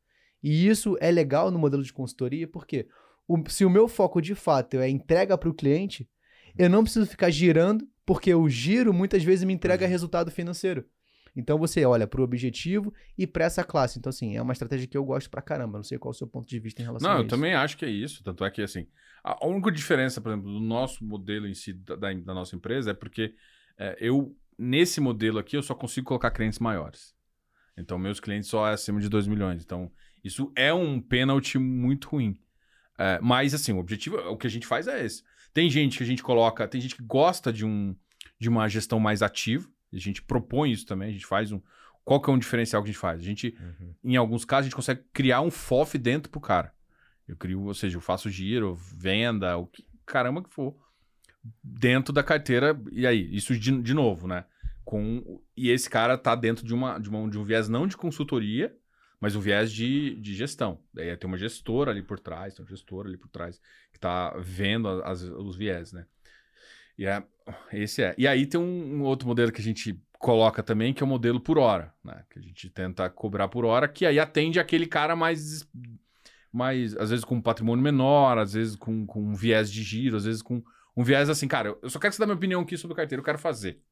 E 0.41 0.69
isso 0.69 0.97
é 1.01 1.11
legal 1.11 1.51
no 1.51 1.59
modelo 1.59 1.83
de 1.83 1.93
consultoria, 1.93 2.47
porque 2.47 2.87
o- 3.27 3.43
se 3.49 3.65
o 3.65 3.71
meu 3.71 3.89
foco 3.89 4.23
de 4.23 4.37
fato 4.37 4.77
é 4.77 4.89
entrega 4.89 5.37
para 5.37 5.49
o 5.49 5.55
cliente, 5.55 6.09
eu 6.57 6.71
não 6.71 6.85
preciso 6.85 7.07
ficar 7.07 7.31
girando, 7.31 7.85
porque 8.05 8.33
o 8.33 8.49
giro 8.49 8.95
muitas 8.95 9.25
vezes 9.25 9.45
me 9.45 9.53
entrega 9.53 9.89
resultado 9.89 10.31
financeiro. 10.31 10.85
Então 11.37 11.59
você 11.59 11.85
olha 11.85 12.07
para 12.07 12.21
o 12.21 12.25
objetivo 12.25 12.93
e 13.19 13.27
para 13.27 13.45
essa 13.45 13.63
classe. 13.63 13.99
Então, 13.99 14.11
assim, 14.11 14.37
é 14.37 14.43
uma 14.43 14.53
estratégia 14.53 14.87
que 14.89 14.97
eu 14.97 15.05
gosto 15.05 15.29
pra 15.31 15.43
caramba. 15.43 15.79
Não 15.79 15.85
sei 15.85 15.99
qual 15.99 16.11
é 16.13 16.15
o 16.15 16.19
seu 16.19 16.27
ponto 16.27 16.49
de 16.49 16.59
vista 16.59 16.81
em 16.81 16.85
relação 16.85 17.09
Não, 17.11 17.17
a 17.17 17.21
eu 17.21 17.27
isso. 17.27 17.31
também 17.31 17.55
acho 17.55 17.77
que 17.77 17.85
é 17.85 17.91
isso. 17.91 18.23
Tanto 18.25 18.45
é 18.45 18.51
que, 18.51 18.63
assim, 18.63 18.87
a 19.23 19.47
única 19.47 19.71
diferença, 19.71 20.21
por 20.21 20.31
exemplo, 20.33 20.51
do 20.53 20.61
nosso 20.61 21.05
modelo 21.05 21.47
em 21.47 21.55
si, 21.55 21.73
da, 21.75 21.95
da- 21.97 22.13
da 22.15 22.35
nossa 22.35 22.57
empresa, 22.57 22.91
é 22.93 22.95
porque 22.95 23.35
é, 23.79 23.97
eu, 24.01 24.35
nesse 24.59 25.01
modelo 25.01 25.39
aqui, 25.39 25.57
eu 25.57 25.63
só 25.63 25.75
consigo 25.75 26.07
colocar 26.07 26.31
clientes 26.31 26.59
maiores. 26.59 27.15
Então, 27.77 27.99
meus 27.99 28.19
clientes 28.21 28.49
só 28.49 28.67
é 28.69 28.73
acima 28.73 28.99
de 29.01 29.09
2 29.09 29.27
milhões. 29.27 29.63
Então, 29.63 29.93
isso 30.25 30.51
é 30.57 30.73
um 30.73 30.99
pênalti 31.01 31.59
muito 31.59 32.09
ruim. 32.09 32.39
É, 32.99 33.19
mas, 33.21 33.53
assim, 33.53 33.73
o 33.73 33.79
objetivo, 33.79 34.17
o 34.31 34.37
que 34.39 34.47
a 34.47 34.51
gente 34.51 34.67
faz 34.67 34.89
é 34.89 35.05
esse. 35.05 35.23
Tem 35.53 35.69
gente 35.69 35.99
que 35.99 36.03
a 36.03 36.07
gente 36.07 36.23
coloca, 36.23 36.67
tem 36.67 36.81
gente 36.81 36.97
que 36.97 37.03
gosta 37.03 37.53
de, 37.53 37.67
um, 37.67 37.95
de 38.39 38.49
uma 38.49 38.67
gestão 38.69 38.99
mais 38.99 39.21
ativa. 39.23 39.69
A 39.93 39.99
gente 39.99 40.23
propõe 40.23 40.73
isso 40.73 40.87
também, 40.87 41.11
a 41.11 41.13
gente 41.13 41.27
faz 41.27 41.53
um. 41.53 41.61
Qual 42.05 42.21
que 42.21 42.31
é 42.31 42.33
um 42.33 42.39
diferencial 42.39 42.83
que 42.83 42.89
a 42.89 42.93
gente 42.93 43.01
faz? 43.01 43.21
A 43.21 43.25
gente 43.25 43.57
Uhum. 43.59 43.95
em 44.05 44.17
alguns 44.17 44.45
casos, 44.45 44.67
a 44.67 44.69
gente 44.69 44.77
consegue 44.77 45.03
criar 45.13 45.41
um 45.41 45.51
FOF 45.51 45.99
dentro 45.99 46.31
pro 46.31 46.41
cara. 46.41 46.73
Eu 47.27 47.37
crio, 47.37 47.63
ou 47.63 47.75
seja, 47.75 47.97
eu 47.97 48.01
faço 48.01 48.31
giro, 48.31 48.75
venda, 48.75 49.57
o 49.57 49.67
que 49.67 49.85
caramba 50.05 50.43
que 50.43 50.55
for, 50.55 50.77
dentro 51.63 52.13
da 52.13 52.23
carteira. 52.23 52.81
E 52.93 53.07
aí, 53.07 53.35
isso 53.35 53.59
de, 53.59 53.83
de 53.83 53.95
novo, 53.95 54.29
né? 54.29 54.45
Com, 54.85 55.43
e 55.57 55.71
esse 55.71 55.91
cara 55.91 56.17
tá 56.17 56.37
dentro 56.37 56.65
de, 56.65 56.73
uma, 56.73 56.99
de, 56.99 57.09
uma, 57.09 57.29
de 57.29 57.37
um 57.37 57.45
viés 57.45 57.69
não 57.69 57.89
de 57.89 57.97
consultoria, 57.97 58.73
mas 59.21 59.35
um 59.35 59.41
viés 59.41 59.73
de, 59.73 60.15
de 60.21 60.35
gestão. 60.35 60.81
Daí 60.95 61.17
tem 61.17 61.27
uma 61.27 61.37
gestora 61.37 61.91
ali 61.91 62.03
por 62.03 62.21
trás, 62.21 62.55
tem 62.55 62.65
um 62.65 62.69
gestor 62.69 63.07
ali 63.07 63.17
por 63.17 63.29
trás 63.29 63.61
que 63.93 63.99
tá 63.99 64.37
vendo 64.39 64.89
as, 65.03 65.23
os 65.23 65.57
viés, 65.57 65.93
né? 65.93 66.07
E 66.99 67.07
é, 67.07 67.23
esse 67.73 68.03
é. 68.03 68.15
E 68.17 68.27
aí 68.27 68.47
tem 68.47 68.61
um, 68.61 68.97
um 68.97 69.03
outro 69.03 69.27
modelo 69.29 69.53
que 69.53 69.61
a 69.61 69.65
gente 69.65 70.01
coloca 70.19 70.63
também, 70.63 70.93
que 70.93 71.03
é 71.03 71.07
o 71.07 71.09
modelo 71.09 71.41
por 71.41 71.59
hora, 71.59 71.93
né? 72.03 72.25
Que 72.31 72.39
a 72.39 72.43
gente 72.43 72.69
tenta 72.71 73.09
cobrar 73.11 73.49
por 73.49 73.65
hora, 73.65 73.87
que 73.89 74.07
aí 74.07 74.19
atende 74.19 74.59
aquele 74.59 74.87
cara 74.87 75.15
mais, 75.15 75.69
mais 76.53 76.97
às 76.97 77.11
vezes 77.11 77.25
com 77.25 77.37
um 77.37 77.43
patrimônio 77.43 77.83
menor, 77.83 78.39
às 78.39 78.55
vezes 78.55 78.77
com, 78.77 79.07
com 79.07 79.23
um 79.23 79.35
viés 79.35 79.71
de 79.71 79.83
giro, 79.83 80.17
às 80.17 80.25
vezes 80.25 80.43
com 80.43 80.63
um 80.97 81.05
viés 81.05 81.29
assim, 81.29 81.47
cara, 81.47 81.77
eu 81.83 81.91
só 81.91 81.99
quero 81.99 82.11
que 82.11 82.17
você 82.17 82.23
dê 82.23 82.27
minha 82.27 82.37
opinião 82.37 82.63
aqui 82.63 82.77
sobre 82.77 82.97
carteira, 82.97 83.21
eu 83.21 83.25
quero 83.25 83.39
fazer. 83.39 83.83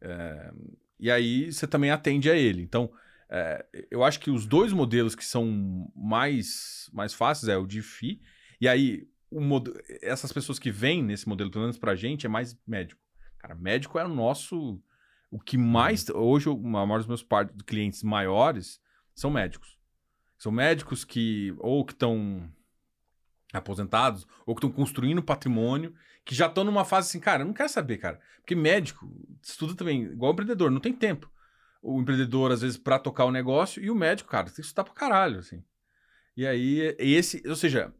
É, 0.00 0.52
e 1.00 1.10
aí 1.10 1.52
você 1.52 1.66
também 1.66 1.90
atende 1.90 2.30
a 2.30 2.36
ele. 2.36 2.62
Então, 2.62 2.90
é, 3.28 3.66
eu 3.90 4.04
acho 4.04 4.20
que 4.20 4.30
os 4.30 4.46
dois 4.46 4.72
modelos 4.72 5.16
que 5.16 5.24
são 5.24 5.90
mais, 5.94 6.88
mais 6.92 7.12
fáceis 7.12 7.48
é 7.48 7.56
o 7.56 7.66
de 7.66 7.82
FI, 7.82 8.20
e 8.60 8.68
aí 8.68 9.02
o 9.02 9.08
mod... 9.40 9.70
essas 10.02 10.32
pessoas 10.32 10.58
que 10.58 10.70
vêm 10.70 11.02
nesse 11.02 11.28
modelo, 11.28 11.50
pelo 11.50 11.64
menos 11.64 11.78
pra 11.78 11.94
gente, 11.94 12.26
é 12.26 12.28
mais 12.28 12.58
médico. 12.66 13.00
Cara, 13.38 13.54
médico 13.54 13.98
é 13.98 14.04
o 14.04 14.08
nosso. 14.08 14.80
O 15.30 15.40
que 15.40 15.58
mais. 15.58 16.08
Hoje, 16.08 16.48
o 16.48 16.56
maior 16.56 16.98
dos 16.98 17.06
meus 17.06 17.22
par- 17.22 17.52
clientes 17.66 18.02
maiores 18.02 18.80
são 19.14 19.30
médicos. 19.30 19.78
São 20.38 20.52
médicos 20.52 21.04
que 21.04 21.54
ou 21.58 21.84
que 21.84 21.92
estão 21.92 22.50
aposentados, 23.52 24.26
ou 24.44 24.54
que 24.54 24.58
estão 24.58 24.70
construindo 24.70 25.22
patrimônio, 25.22 25.94
que 26.24 26.34
já 26.34 26.46
estão 26.46 26.64
numa 26.64 26.84
fase 26.84 27.08
assim, 27.08 27.20
cara, 27.20 27.42
eu 27.42 27.46
não 27.46 27.54
quero 27.54 27.68
saber, 27.68 27.98
cara. 27.98 28.20
Porque 28.38 28.54
médico 28.54 29.10
estuda 29.42 29.74
também, 29.74 30.02
igual 30.02 30.32
empreendedor, 30.32 30.70
não 30.70 30.80
tem 30.80 30.92
tempo. 30.92 31.30
O 31.80 32.00
empreendedor, 32.00 32.50
às 32.50 32.62
vezes, 32.62 32.76
pra 32.76 32.98
tocar 32.98 33.24
o 33.24 33.30
negócio, 33.30 33.82
e 33.82 33.90
o 33.90 33.94
médico, 33.94 34.28
cara, 34.28 34.46
tem 34.46 34.56
que 34.56 34.60
estudar 34.60 34.84
pra 34.84 34.92
caralho, 34.92 35.38
assim. 35.38 35.62
E 36.36 36.46
aí, 36.46 36.94
esse, 36.98 37.42
ou 37.46 37.56
seja, 37.56 37.94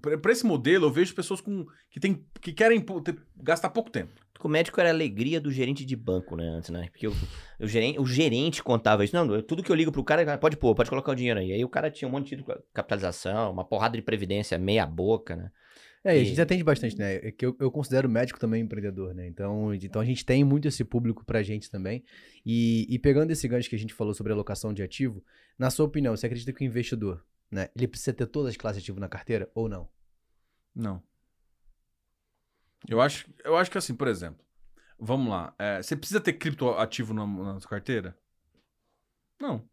pra 0.00 0.18
pra 0.18 0.32
esse 0.32 0.44
modelo, 0.44 0.86
eu 0.86 0.90
vejo 0.90 1.14
pessoas 1.14 1.40
com, 1.40 1.66
que, 1.90 2.00
tem, 2.00 2.24
que 2.40 2.52
querem 2.52 2.80
ter- 2.80 3.16
gastar 3.36 3.70
pouco 3.70 3.90
tempo. 3.90 4.12
O 4.40 4.48
médico 4.48 4.78
era 4.78 4.90
a 4.90 4.92
alegria 4.92 5.40
do 5.40 5.50
gerente 5.50 5.86
de 5.86 5.96
banco, 5.96 6.36
né, 6.36 6.46
antes, 6.46 6.68
né? 6.68 6.88
Porque 6.92 7.08
o, 7.08 7.14
o, 7.58 7.66
gerente, 7.66 7.98
o 7.98 8.04
gerente 8.04 8.62
contava 8.62 9.02
isso. 9.02 9.16
Não, 9.16 9.40
tudo 9.40 9.62
que 9.62 9.72
eu 9.72 9.74
ligo 9.74 9.90
pro 9.90 10.04
cara, 10.04 10.36
pode 10.36 10.56
pôr, 10.58 10.74
pode 10.74 10.90
colocar 10.90 11.12
o 11.12 11.14
dinheiro 11.14 11.40
aí. 11.40 11.50
Aí 11.52 11.64
o 11.64 11.68
cara 11.68 11.90
tinha 11.90 12.06
um 12.06 12.12
monte 12.12 12.36
de 12.36 12.44
capitalização, 12.74 13.50
uma 13.52 13.64
porrada 13.64 13.96
de 13.96 14.02
previdência 14.02 14.58
meia 14.58 14.84
boca, 14.84 15.34
né? 15.34 15.50
É, 16.04 16.18
e 16.18 16.20
a 16.20 16.24
gente 16.24 16.38
atende 16.38 16.62
bastante, 16.62 16.98
né? 16.98 17.14
É 17.14 17.32
que 17.32 17.46
eu, 17.46 17.56
eu 17.58 17.70
considero 17.70 18.06
médico 18.10 18.38
também 18.38 18.62
empreendedor, 18.62 19.14
né? 19.14 19.26
Então, 19.26 19.72
então 19.72 20.02
a 20.02 20.04
gente 20.04 20.22
tem 20.22 20.44
muito 20.44 20.68
esse 20.68 20.84
público 20.84 21.24
pra 21.24 21.42
gente 21.42 21.70
também. 21.70 22.04
E, 22.44 22.86
e 22.90 22.98
pegando 22.98 23.30
esse 23.30 23.48
gancho 23.48 23.70
que 23.70 23.76
a 23.76 23.78
gente 23.78 23.94
falou 23.94 24.12
sobre 24.12 24.30
alocação 24.30 24.74
de 24.74 24.82
ativo, 24.82 25.24
na 25.58 25.70
sua 25.70 25.86
opinião, 25.86 26.14
você 26.14 26.26
acredita 26.26 26.52
que 26.52 26.62
o 26.62 26.66
investidor, 26.66 27.24
né? 27.54 27.68
Ele 27.74 27.86
precisa 27.86 28.12
ter 28.12 28.26
todas 28.26 28.50
as 28.50 28.56
classes 28.56 28.82
de 28.82 28.86
ativo 28.86 29.00
na 29.00 29.08
carteira 29.08 29.48
ou 29.54 29.68
não? 29.68 29.88
Não. 30.74 31.02
Eu 32.88 33.00
acho, 33.00 33.32
eu 33.44 33.56
acho 33.56 33.70
que 33.70 33.78
assim, 33.78 33.94
por 33.94 34.08
exemplo, 34.08 34.44
vamos 34.98 35.30
lá. 35.30 35.54
é, 35.58 35.80
você 35.80 35.96
precisa 35.96 36.20
ter 36.20 36.34
criptoativo 36.34 37.14
na, 37.14 37.26
na 37.26 37.60
sua 37.60 37.70
carteira? 37.70 38.18
Não. 39.40 39.66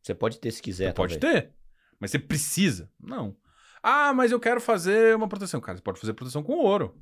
Você 0.00 0.14
pode 0.14 0.38
ter 0.38 0.50
se 0.50 0.60
quiser, 0.60 0.88
Você 0.88 0.94
pode 0.94 1.18
ter. 1.18 1.52
Mas 1.98 2.10
você 2.10 2.18
precisa? 2.18 2.90
Não. 3.00 3.36
Ah, 3.82 4.12
mas 4.12 4.30
eu 4.30 4.38
quero 4.38 4.60
fazer 4.60 5.16
uma 5.16 5.28
proteção. 5.28 5.60
Cara, 5.60 5.78
você 5.78 5.82
pode 5.82 6.00
fazer 6.00 6.12
proteção 6.12 6.42
com 6.42 6.52
ouro. 6.52 7.00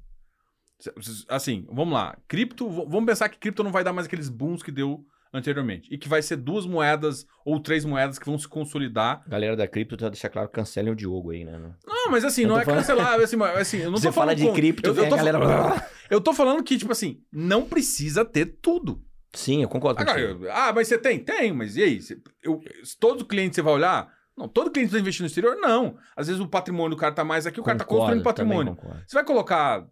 Assim, 1.29 1.67
vamos 1.71 1.93
lá. 1.93 2.17
Cripto, 2.29 2.69
vamos 2.71 3.05
pensar 3.05 3.29
que 3.29 3.39
cripto 3.39 3.65
não 3.65 3.73
vai 3.73 3.83
dar 3.83 3.93
mais 3.93 4.07
aqueles 4.07 4.29
booms 4.29 4.63
que 4.63 4.71
deu 4.71 5.07
anteriormente. 5.33 5.89
E 5.93 5.99
que 5.99 6.09
vai 6.09 6.23
ser 6.23 6.37
duas 6.37 6.67
moedas 6.67 7.27
ou 7.45 7.61
três 7.61 7.85
moedas 7.85 8.19
que 8.19 8.27
vão 8.27 8.39
se 8.39 8.49
consolidar. 8.49 9.23
Galera 9.29 9.57
da 9.57 9.67
cripto, 9.69 9.97
já 10.01 10.09
deixar 10.09 10.29
claro, 10.29 10.49
cancelem 10.49 10.93
o 10.93 10.97
Diogo 10.97 11.31
aí, 11.31 11.45
né? 11.45 11.59
Não, 11.87 12.11
mas 12.11 12.25
assim, 12.25 12.43
Eu 12.43 12.49
não 12.49 12.59
é 12.59 12.65
falando- 12.65 12.81
cancelar. 12.81 13.21
Assim, 13.21 13.37
assim, 13.43 13.79
eu 13.79 13.91
não 13.91 13.99
Você 13.99 14.09
tô 14.09 14.13
fala 14.13 14.27
falando 14.33 14.39
de 14.39 14.47
com- 14.47 14.55
cripto, 14.55 14.89
eu, 14.91 14.95
eu, 14.95 15.05
a 15.05 15.09
tô, 15.09 15.17
galera- 15.17 15.89
eu 16.11 16.21
tô 16.21 16.33
falando 16.33 16.63
que, 16.63 16.77
tipo 16.79 16.93
assim, 16.93 17.21
não 17.33 17.65
precisa 17.67 18.25
ter 18.25 18.47
tudo. 18.61 19.03
Sim, 19.33 19.63
eu 19.63 19.69
concordo 19.69 19.97
com 19.97 20.11
Agora, 20.11 20.35
você. 20.37 20.47
eu- 20.47 20.53
ah, 20.53 20.73
mas 20.75 20.89
você 20.89 20.99
tem? 20.99 21.19
Tem, 21.21 21.53
mas 21.53 21.77
e 21.77 21.83
aí? 21.83 22.01
Você- 22.03 22.21
eu, 22.43 22.61
todo 22.99 23.25
cliente 23.25 23.55
você 23.55 23.63
vai 23.63 23.75
olhar? 23.75 24.09
Não, 24.37 24.49
todo 24.49 24.71
cliente 24.71 24.91
vai 24.91 25.01
investir 25.01 25.23
no 25.23 25.27
exterior? 25.27 25.55
Não. 25.57 25.97
Às 26.17 26.27
vezes 26.29 26.41
o 26.41 26.49
patrimônio 26.49 26.97
do 26.97 27.01
cara 27.01 27.15
tá 27.15 27.23
mais 27.23 27.47
aqui, 27.47 27.61
o 27.61 27.63
cara 27.63 27.79
tá 27.79 27.85
Concordo, 27.85 28.03
construindo 28.07 28.25
patrimônio. 28.25 28.75
concordo. 28.75 29.03
Você 29.07 29.15
vai 29.15 29.25
colocar 29.25 29.87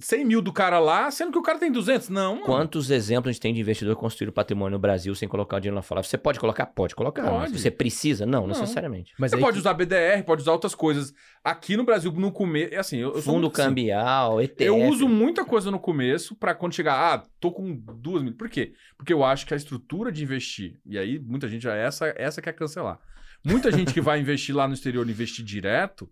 100 0.00 0.24
mil 0.24 0.40
do 0.42 0.52
cara 0.52 0.78
lá, 0.78 1.10
sendo 1.10 1.32
que 1.32 1.38
o 1.38 1.42
cara 1.42 1.58
tem 1.58 1.70
200? 1.72 2.08
Não, 2.08 2.34
mano. 2.34 2.46
Quantos 2.46 2.90
exemplos 2.90 3.30
a 3.30 3.32
gente 3.32 3.40
tem 3.40 3.52
de 3.54 3.60
investidor 3.60 3.94
construir 3.96 4.30
patrimônio 4.30 4.72
no 4.72 4.78
Brasil 4.78 5.14
sem 5.14 5.28
colocar 5.28 5.56
o 5.56 5.60
dinheiro 5.60 5.76
lá 5.76 5.82
fora? 5.82 6.02
Você 6.02 6.16
pode 6.16 6.38
colocar? 6.38 6.66
Pode 6.66 6.94
colocar. 6.94 7.22
mas 7.22 7.50
Pode. 7.50 7.58
você 7.60 7.70
precisa? 7.70 8.24
Não, 8.24 8.42
Não. 8.42 8.48
necessariamente. 8.48 9.12
Mas 9.18 9.30
Você 9.32 9.38
pode 9.38 9.54
que- 9.54 9.58
usar 9.60 9.74
BDR, 9.74 10.22
pode 10.24 10.42
usar 10.42 10.52
outras 10.52 10.74
coisas. 10.74 11.12
Aqui 11.42 11.76
no 11.76 11.84
Brasil, 11.84 12.12
no 12.12 12.30
começo, 12.30 12.74
é 12.74 12.78
assim, 12.78 12.98
eu, 12.98 13.08
eu 13.08 13.14
sou 13.14 13.34
Fundo 13.34 13.42
muito 13.42 13.60
assim. 13.60 13.68
cambial, 13.68 14.40
ETF. 14.42 14.64
Eu 14.64 14.76
uso 14.88 15.08
muita 15.08 15.44
coisa 15.44 15.70
no 15.70 15.78
começo 15.80 16.34
pra 16.36 16.54
quando 16.54 16.74
chegar, 16.74 16.94
ah, 17.14 17.22
tô 17.40 17.50
com 17.50 17.74
duas 17.74 18.22
mil. 18.22 18.34
Por 18.34 18.48
quê? 18.48 18.72
Porque 18.96 19.12
eu 19.12 19.24
acho 19.24 19.46
que 19.46 19.54
a 19.54 19.56
estrutura 19.56 20.12
de 20.12 20.22
investir, 20.22 20.80
e 20.86 20.98
aí 20.98 21.18
muita 21.18 21.48
gente 21.48 21.62
já 21.62 21.74
essa 21.74 22.12
essa 22.16 22.40
quer 22.42 22.52
cancelar. 22.52 22.98
Muita 23.44 23.70
gente 23.72 23.94
que 23.94 24.00
vai 24.00 24.18
investir 24.20 24.54
lá 24.54 24.66
no 24.68 24.74
exterior 24.74 25.06
e 25.08 25.10
investir 25.12 25.44
direto, 25.44 26.10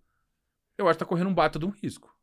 eu 0.79 0.87
acho 0.89 0.97
que 0.99 1.05
tá 1.05 1.09
correndo 1.09 1.29
um 1.31 1.35
baita 1.35 1.59
de 1.59 1.65
um 1.67 1.71
risco. 1.71 2.15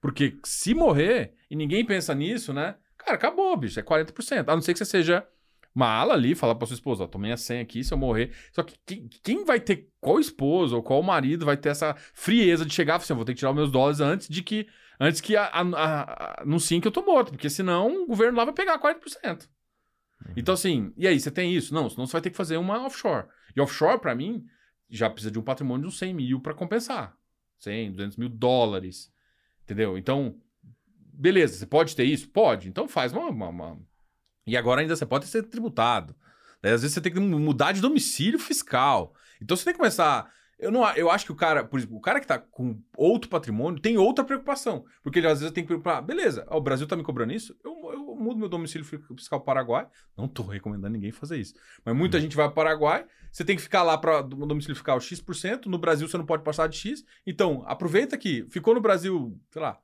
Porque 0.00 0.38
se 0.44 0.74
morrer 0.74 1.34
e 1.50 1.56
ninguém 1.56 1.84
pensa 1.84 2.14
nisso, 2.14 2.52
né? 2.52 2.76
Cara, 2.96 3.14
acabou, 3.14 3.56
bicho, 3.56 3.78
é 3.80 3.82
40%. 3.82 4.48
A 4.48 4.54
não 4.54 4.62
ser 4.62 4.72
que 4.72 4.78
você 4.78 4.84
seja 4.84 5.26
uma 5.74 5.88
ala 5.88 6.14
ali, 6.14 6.34
falar 6.34 6.54
pra 6.54 6.66
sua 6.66 6.74
esposa, 6.74 7.04
ó, 7.04 7.06
tomei 7.06 7.32
a 7.32 7.36
senha 7.36 7.62
aqui, 7.62 7.82
se 7.84 7.92
eu 7.92 7.98
morrer. 7.98 8.32
Só 8.52 8.62
que 8.62 8.76
quem, 8.84 9.08
quem 9.22 9.44
vai 9.44 9.60
ter, 9.60 9.88
qual 10.00 10.18
esposa 10.18 10.76
ou 10.76 10.82
qual 10.82 11.02
marido 11.02 11.44
vai 11.46 11.56
ter 11.56 11.68
essa 11.68 11.94
frieza 12.14 12.64
de 12.64 12.74
chegar 12.74 12.94
e 12.94 12.96
falar 12.96 13.04
assim, 13.04 13.12
eu 13.12 13.16
vou 13.16 13.24
ter 13.24 13.32
que 13.34 13.38
tirar 13.38 13.50
os 13.50 13.56
meus 13.56 13.70
dólares 13.70 14.00
antes 14.00 14.28
de 14.28 14.42
que 14.42 14.66
Antes 15.00 15.20
que 15.20 15.36
a- 15.36 15.44
a- 15.44 15.60
a- 15.60 16.42
anunciem 16.42 16.80
que 16.80 16.88
eu 16.88 16.92
tô 16.92 17.02
morto, 17.02 17.30
porque 17.30 17.48
senão 17.48 18.02
o 18.02 18.06
governo 18.06 18.36
lá 18.36 18.44
vai 18.44 18.52
pegar 18.52 18.78
40%. 18.80 19.48
Então, 20.36 20.54
assim, 20.54 20.92
e 20.96 21.06
aí, 21.06 21.20
você 21.20 21.30
tem 21.30 21.54
isso? 21.54 21.72
Não, 21.72 21.88
senão 21.88 22.04
você 22.04 22.12
vai 22.14 22.20
ter 22.20 22.30
que 22.30 22.36
fazer 22.36 22.56
uma 22.56 22.84
offshore. 22.84 23.28
E 23.54 23.60
offshore, 23.60 24.00
pra 24.00 24.14
mim, 24.14 24.44
já 24.90 25.08
precisa 25.08 25.30
de 25.30 25.38
um 25.38 25.42
patrimônio 25.42 25.82
de 25.82 25.88
uns 25.88 25.98
100 25.98 26.12
mil 26.12 26.40
pra 26.40 26.52
compensar. 26.52 27.16
100, 27.60 27.92
200 27.92 28.16
mil 28.16 28.28
dólares. 28.28 29.12
Entendeu? 29.68 29.98
Então, 29.98 30.34
beleza, 31.12 31.58
você 31.58 31.66
pode 31.66 31.94
ter 31.94 32.04
isso? 32.04 32.26
Pode. 32.30 32.70
Então 32.70 32.88
faz 32.88 33.12
uma. 33.12 33.26
uma- 33.28 33.48
uma- 33.50 33.78
E 34.46 34.56
agora 34.56 34.80
ainda 34.80 34.96
você 34.96 35.04
pode 35.04 35.26
ser 35.26 35.42
tributado. 35.42 36.16
Daí, 36.62 36.72
às 36.72 36.80
vezes 36.80 36.94
você 36.94 37.02
tem 37.02 37.12
que 37.12 37.20
mudar 37.20 37.72
de 37.72 37.82
domicílio 37.82 38.38
fiscal. 38.38 39.14
Então 39.42 39.54
você 39.54 39.64
tem 39.64 39.74
que 39.74 39.78
começar. 39.78 40.32
Eu, 40.58 40.72
não, 40.72 40.84
eu 40.94 41.10
acho 41.10 41.24
que 41.24 41.32
o 41.32 41.36
cara, 41.36 41.64
por 41.64 41.78
exemplo, 41.78 41.96
o 41.96 42.00
cara 42.00 42.18
que 42.20 42.26
tá 42.26 42.38
com 42.38 42.82
outro 42.96 43.30
patrimônio 43.30 43.80
tem 43.80 43.96
outra 43.96 44.24
preocupação. 44.24 44.84
Porque 45.02 45.20
ele 45.20 45.28
às 45.28 45.38
vezes 45.40 45.52
tem 45.54 45.62
que 45.62 45.68
preocupar, 45.68 46.02
beleza, 46.02 46.44
ó, 46.48 46.58
o 46.58 46.60
Brasil 46.60 46.86
tá 46.86 46.96
me 46.96 47.04
cobrando 47.04 47.32
isso, 47.32 47.56
eu, 47.64 47.72
eu 47.92 48.14
mudo 48.16 48.40
meu 48.40 48.48
domicílio 48.48 48.84
fi- 48.84 48.98
fiscal 49.16 49.40
para 49.40 49.42
o 49.42 49.46
Paraguai. 49.46 49.88
Não 50.16 50.26
tô 50.26 50.42
recomendando 50.42 50.92
ninguém 50.94 51.12
fazer 51.12 51.38
isso. 51.38 51.54
Mas 51.84 51.94
muita 51.96 52.20
gente 52.20 52.34
vai 52.34 52.46
para 52.46 52.52
o 52.52 52.54
Paraguai, 52.56 53.06
você 53.30 53.44
tem 53.44 53.54
que 53.54 53.62
ficar 53.62 53.82
lá 53.84 53.96
para 53.96 54.20
o 54.20 54.46
domicílio 54.46 54.74
fiscal 54.74 55.00
X%, 55.00 55.66
no 55.66 55.78
Brasil 55.78 56.08
você 56.08 56.18
não 56.18 56.26
pode 56.26 56.42
passar 56.42 56.68
de 56.68 56.76
X. 56.76 57.04
Então, 57.24 57.62
aproveita 57.66 58.18
que 58.18 58.44
ficou 58.50 58.74
no 58.74 58.80
Brasil, 58.80 59.38
sei 59.50 59.62
lá, 59.62 59.78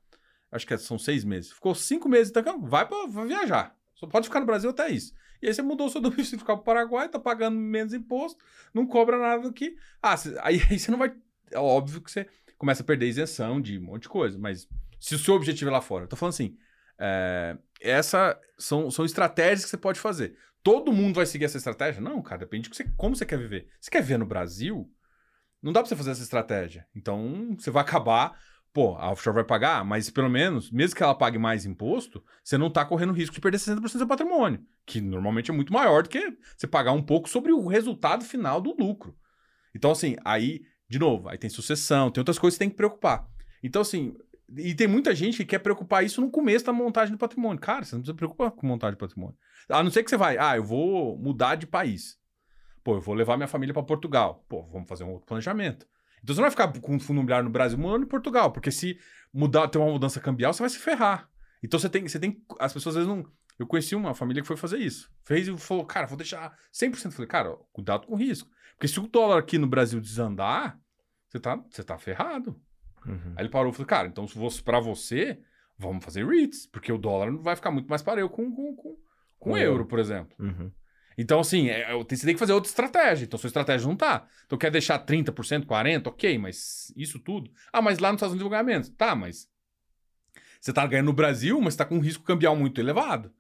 acho 0.51 0.67
que 0.67 0.77
são 0.79 0.99
seis 0.99 1.25
meses. 1.25 1.53
Ficou 1.53 1.75
cinco 1.75 2.09
meses, 2.09 2.33
tá, 2.33 2.43
vai 2.61 2.87
para 2.87 3.07
viajar. 3.25 3.77
Só 3.95 4.09
pode 4.09 4.27
ficar 4.27 4.41
no 4.41 4.47
Brasil 4.47 4.71
até 4.71 4.89
isso. 4.89 5.15
E 5.43 5.47
aí 5.49 5.55
você 5.55 5.63
mudou 5.63 5.87
o 5.87 5.91
seu 5.91 6.01
domicílio 6.03 6.45
para 6.45 6.55
o 6.55 6.59
Paraguai, 6.59 7.09
tá 7.09 7.19
pagando 7.19 7.57
menos 7.59 7.93
imposto, 7.93 8.43
não 8.73 8.87
cobra 8.87 9.19
nada 9.19 9.49
aqui. 9.49 9.77
Ah, 10.03 10.17
cê- 10.17 10.37
aí, 10.41 10.61
aí 10.71 10.79
você 10.79 10.91
não 10.91 10.99
vai. 10.99 11.15
É 11.51 11.59
óbvio 11.59 12.01
que 12.01 12.11
você 12.11 12.27
começa 12.59 12.83
a 12.83 12.87
perder 12.87 13.07
isenção 13.09 13.61
de 13.61 13.79
um 13.79 13.83
monte 13.83 14.03
de 14.03 14.09
coisa, 14.09 14.39
mas 14.39 14.67
se 15.01 15.15
o 15.15 15.19
seu 15.19 15.35
objetivo 15.35 15.71
é 15.71 15.73
lá 15.73 15.81
fora, 15.81 16.05
eu 16.05 16.09
tô 16.09 16.17
falando 16.17 16.33
assim, 16.35 16.57
é, 16.99 17.57
essa 17.81 18.39
são, 18.59 18.91
são 18.91 19.05
estratégias 19.05 19.65
que 19.65 19.71
você 19.71 19.77
pode 19.77 20.01
fazer. 20.01 20.37
Todo 20.63 20.93
mundo 20.93 21.17
vai 21.17 21.27
seguir 21.27 21.45
essa 21.45 21.59
estratégia? 21.59 22.01
Não, 22.01 22.23
cara, 22.23 22.39
depende 22.41 22.69
de 22.71 22.75
você- 22.77 22.91
como 22.97 23.15
você 23.15 23.27
quer 23.27 23.39
viver. 23.39 23.69
Você 23.81 23.91
quer 23.91 24.01
viver 24.01 24.19
no 24.19 24.25
Brasil? 24.27 24.91
Não 25.63 25.73
dá 25.73 25.81
pra 25.81 25.89
você 25.89 25.97
fazer 25.97 26.11
essa 26.13 26.23
estratégia. 26.23 26.87
Então, 26.95 27.55
você 27.59 27.71
vai 27.71 27.83
acabar. 27.83 28.39
Pô, 28.75 28.97
a 28.97 29.13
offshore 29.13 29.37
vai 29.37 29.45
pagar, 29.45 29.85
mas 29.85 30.11
pelo 30.11 30.29
menos, 30.29 30.69
mesmo 30.69 30.97
que 30.97 31.03
ela 31.03 31.15
pague 31.15 31.39
mais 31.39 31.65
imposto, 31.65 32.21
você 32.43 32.59
não 32.59 32.69
tá 32.69 32.85
correndo 32.85 33.13
risco 33.13 33.33
de 33.33 33.41
perder 33.41 33.59
60% 33.59 33.81
do 33.81 33.89
seu 33.89 34.07
patrimônio, 34.07 34.61
que 34.85 35.01
normalmente 35.01 35.49
é 35.49 35.55
muito 35.55 35.73
maior 35.73 36.03
do 36.03 36.09
que 36.09 36.37
você 36.57 36.67
pagar 36.67 36.91
um 36.91 37.01
pouco 37.01 37.29
sobre 37.29 37.53
o 37.53 37.69
resultado 37.69 38.25
final 38.25 38.61
do 38.61 38.75
lucro. 38.77 39.17
Então, 39.77 39.93
assim, 39.93 40.17
aí, 40.25 40.63
de 40.89 40.99
novo, 40.99 41.29
aí 41.29 41.39
tem 41.39 41.49
sucessão, 41.49 42.11
tem 42.11 42.21
outras 42.21 42.37
coisas 42.37 42.59
que 42.59 42.65
você 42.65 42.65
tem 42.65 42.71
que 42.71 42.77
preocupar. 42.77 43.29
Então, 43.63 43.81
assim, 43.81 44.13
e 44.57 44.75
tem 44.75 44.89
muita 44.89 45.15
gente 45.15 45.37
que 45.37 45.45
quer 45.45 45.61
preocupar 45.61 46.05
isso 46.05 46.21
no 46.21 46.29
começo 46.29 46.65
da 46.65 46.73
montagem 46.73 47.15
do 47.15 47.19
patrimônio. 47.19 47.61
Cara, 47.61 47.85
você 47.85 47.95
não 47.95 48.03
precisa 48.03 48.17
preocupar 48.17 48.51
com 48.51 48.67
montagem 48.67 48.95
de 48.95 48.99
patrimônio. 48.99 49.37
A 49.69 49.85
não 49.85 49.91
ser 49.93 50.03
que 50.03 50.11
você 50.11 50.17
vai, 50.17 50.37
ah, 50.37 50.57
eu 50.57 50.65
vou 50.65 51.17
mudar 51.17 51.55
de 51.55 51.67
país. 51.67 52.19
Pô, 52.83 52.97
eu 52.97 53.01
vou 53.01 53.15
levar 53.15 53.37
minha 53.37 53.47
família 53.47 53.73
para 53.73 53.85
Portugal. 53.85 54.45
Pô, 54.49 54.65
vamos 54.65 54.89
fazer 54.89 55.05
um 55.05 55.13
outro 55.13 55.27
planejamento. 55.27 55.87
Então 56.25 56.35
você 56.35 56.41
não 56.41 56.45
vai 56.45 56.51
ficar 56.51 56.81
com 56.81 56.99
fundo 56.99 57.19
imobiliário 57.19 57.45
no 57.45 57.51
Brasil 57.51 57.79
morando 57.79 58.05
em 58.05 58.09
Portugal, 58.09 58.51
porque 58.51 58.71
se 58.71 58.99
mudar, 59.33 59.69
ter 59.69 59.77
uma 59.77 59.93
mudança 59.93 60.19
cambial, 60.19 60.55
você 60.55 60.63
vai 60.63 60.71
se 60.71 60.79
ferrar. 60.79 61.29
Então 61.63 61.79
você 61.79 61.89
tem, 61.89 62.09
você 62.09 62.19
tem, 62.19 62.43
as 62.59 62.73
pessoas 62.73 62.97
às 62.97 63.05
vezes 63.05 63.17
não. 63.17 63.31
Eu 63.59 63.67
conheci 63.67 63.95
uma 63.95 64.15
família 64.15 64.43
que 64.43 64.49
foi 64.49 64.57
fazer 64.57 64.79
isso. 64.79 65.13
Fez 65.23 65.47
e 65.47 65.57
falou, 65.59 65.85
cara, 65.85 66.07
vou 66.07 66.17
deixar 66.17 66.57
100%. 66.73 67.05
Eu 67.05 67.11
falei, 67.13 67.29
cara, 67.29 67.57
cuidado 67.73 68.07
com 68.07 68.15
o 68.15 68.17
risco. 68.17 68.49
Porque 68.73 68.89
se 68.89 68.99
o 68.99 69.07
dólar 69.07 69.39
aqui 69.39 69.59
no 69.59 69.67
Brasil 69.67 70.01
desandar, 70.01 70.81
você 71.29 71.39
tá, 71.39 71.63
você 71.71 71.85
tá 71.85 71.99
ferrado. 71.99 72.59
Uhum. 73.07 73.35
Aí 73.37 73.43
ele 73.43 73.51
parou 73.51 73.71
e 73.71 73.75
falou, 73.75 73.87
cara, 73.87 74.09
então 74.09 74.27
se 74.27 74.35
fosse 74.35 74.63
pra 74.63 74.81
você, 74.81 75.39
vamos 75.79 76.05
fazer 76.05 76.27
REITs, 76.27 76.67
porque 76.67 76.91
o 76.91 76.99
dólar 76.99 77.31
vai 77.37 77.55
ficar 77.55 77.71
muito 77.71 77.87
mais 77.87 78.03
parelho 78.03 78.31
com, 78.31 78.51
com, 78.51 78.75
com, 78.75 78.83
com 78.83 78.97
Com 79.39 79.53
o 79.53 79.59
euro, 79.59 79.85
por 79.85 79.99
exemplo. 79.99 80.35
Uhum. 80.39 80.73
Então, 81.17 81.41
assim, 81.41 81.69
é, 81.69 81.93
é, 81.93 81.95
você 81.95 82.27
tem 82.27 82.35
que 82.35 82.39
fazer 82.39 82.53
outra 82.53 82.69
estratégia. 82.69 83.25
Então, 83.25 83.39
sua 83.39 83.49
estratégia 83.49 83.87
não 83.87 83.97
tá. 83.97 84.27
Então, 84.47 84.59
quer 84.59 84.71
deixar 84.71 84.99
30%, 85.05 85.65
40%, 85.65 86.07
ok, 86.09 86.39
mas 86.39 86.93
isso 86.97 87.19
tudo. 87.19 87.51
Ah, 87.73 87.81
mas 87.81 87.99
lá 87.99 88.11
nos 88.11 88.19
Estados 88.19 88.33
Unidos 88.33 88.45
eu 88.45 88.49
vou 88.49 88.51
ganhar 88.51 88.65
menos. 88.65 88.89
Tá, 88.91 89.15
mas 89.15 89.49
você 90.61 90.73
tá 90.73 90.87
ganhando 90.87 91.07
no 91.07 91.13
Brasil, 91.13 91.61
mas 91.61 91.77
tá 91.77 91.85
com 91.85 91.97
um 91.97 92.01
risco 92.01 92.25
cambial 92.25 92.57
muito 92.57 92.81
elevado. 92.81 93.33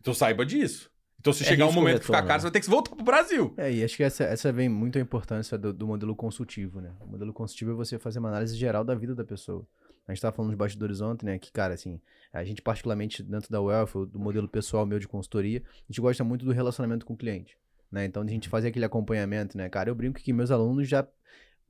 Então, 0.00 0.12
saiba 0.12 0.44
disso. 0.44 0.90
Então, 1.20 1.32
se 1.32 1.44
É 1.44 1.46
chegar 1.46 1.66
um 1.66 1.72
momento 1.72 2.00
que 2.00 2.06
ficar 2.06 2.22
caro, 2.22 2.32
né? 2.32 2.38
você 2.40 2.42
vai 2.42 2.50
ter 2.50 2.60
que 2.60 2.68
voltar 2.68 2.96
pro 2.96 3.04
Brasil. 3.04 3.54
É, 3.56 3.72
e 3.72 3.84
acho 3.84 3.96
que 3.96 4.02
essa, 4.02 4.24
essa 4.24 4.52
vem 4.52 4.68
muito 4.68 4.98
a 4.98 5.00
importância 5.00 5.56
do, 5.56 5.72
do 5.72 5.86
modelo 5.86 6.16
consultivo, 6.16 6.80
né? 6.80 6.90
O 7.00 7.06
modelo 7.06 7.32
consultivo 7.32 7.70
é 7.70 7.74
você 7.74 7.96
fazer 7.96 8.18
uma 8.18 8.28
análise 8.28 8.56
geral 8.56 8.82
da 8.82 8.96
vida 8.96 9.14
da 9.14 9.24
pessoa. 9.24 9.64
A 10.06 10.12
gente 10.12 10.20
tava 10.20 10.34
falando 10.34 10.50
dos 10.50 10.58
bastidores 10.58 11.00
ontem, 11.00 11.26
né? 11.26 11.38
Que, 11.38 11.52
cara, 11.52 11.74
assim, 11.74 12.00
a 12.32 12.44
gente 12.44 12.60
particularmente 12.60 13.22
dentro 13.22 13.50
da 13.50 13.60
Wealth, 13.60 14.06
do 14.10 14.18
modelo 14.18 14.48
pessoal 14.48 14.84
meu 14.84 14.98
de 14.98 15.06
consultoria, 15.06 15.62
a 15.66 15.92
gente 15.92 16.00
gosta 16.00 16.24
muito 16.24 16.44
do 16.44 16.52
relacionamento 16.52 17.06
com 17.06 17.14
o 17.14 17.16
cliente, 17.16 17.56
né? 17.90 18.04
Então, 18.04 18.22
a 18.22 18.26
gente 18.26 18.48
fazer 18.48 18.68
aquele 18.68 18.84
acompanhamento, 18.84 19.56
né? 19.56 19.68
Cara, 19.68 19.90
eu 19.90 19.94
brinco 19.94 20.18
que 20.20 20.32
meus 20.32 20.50
alunos 20.50 20.88
já 20.88 21.06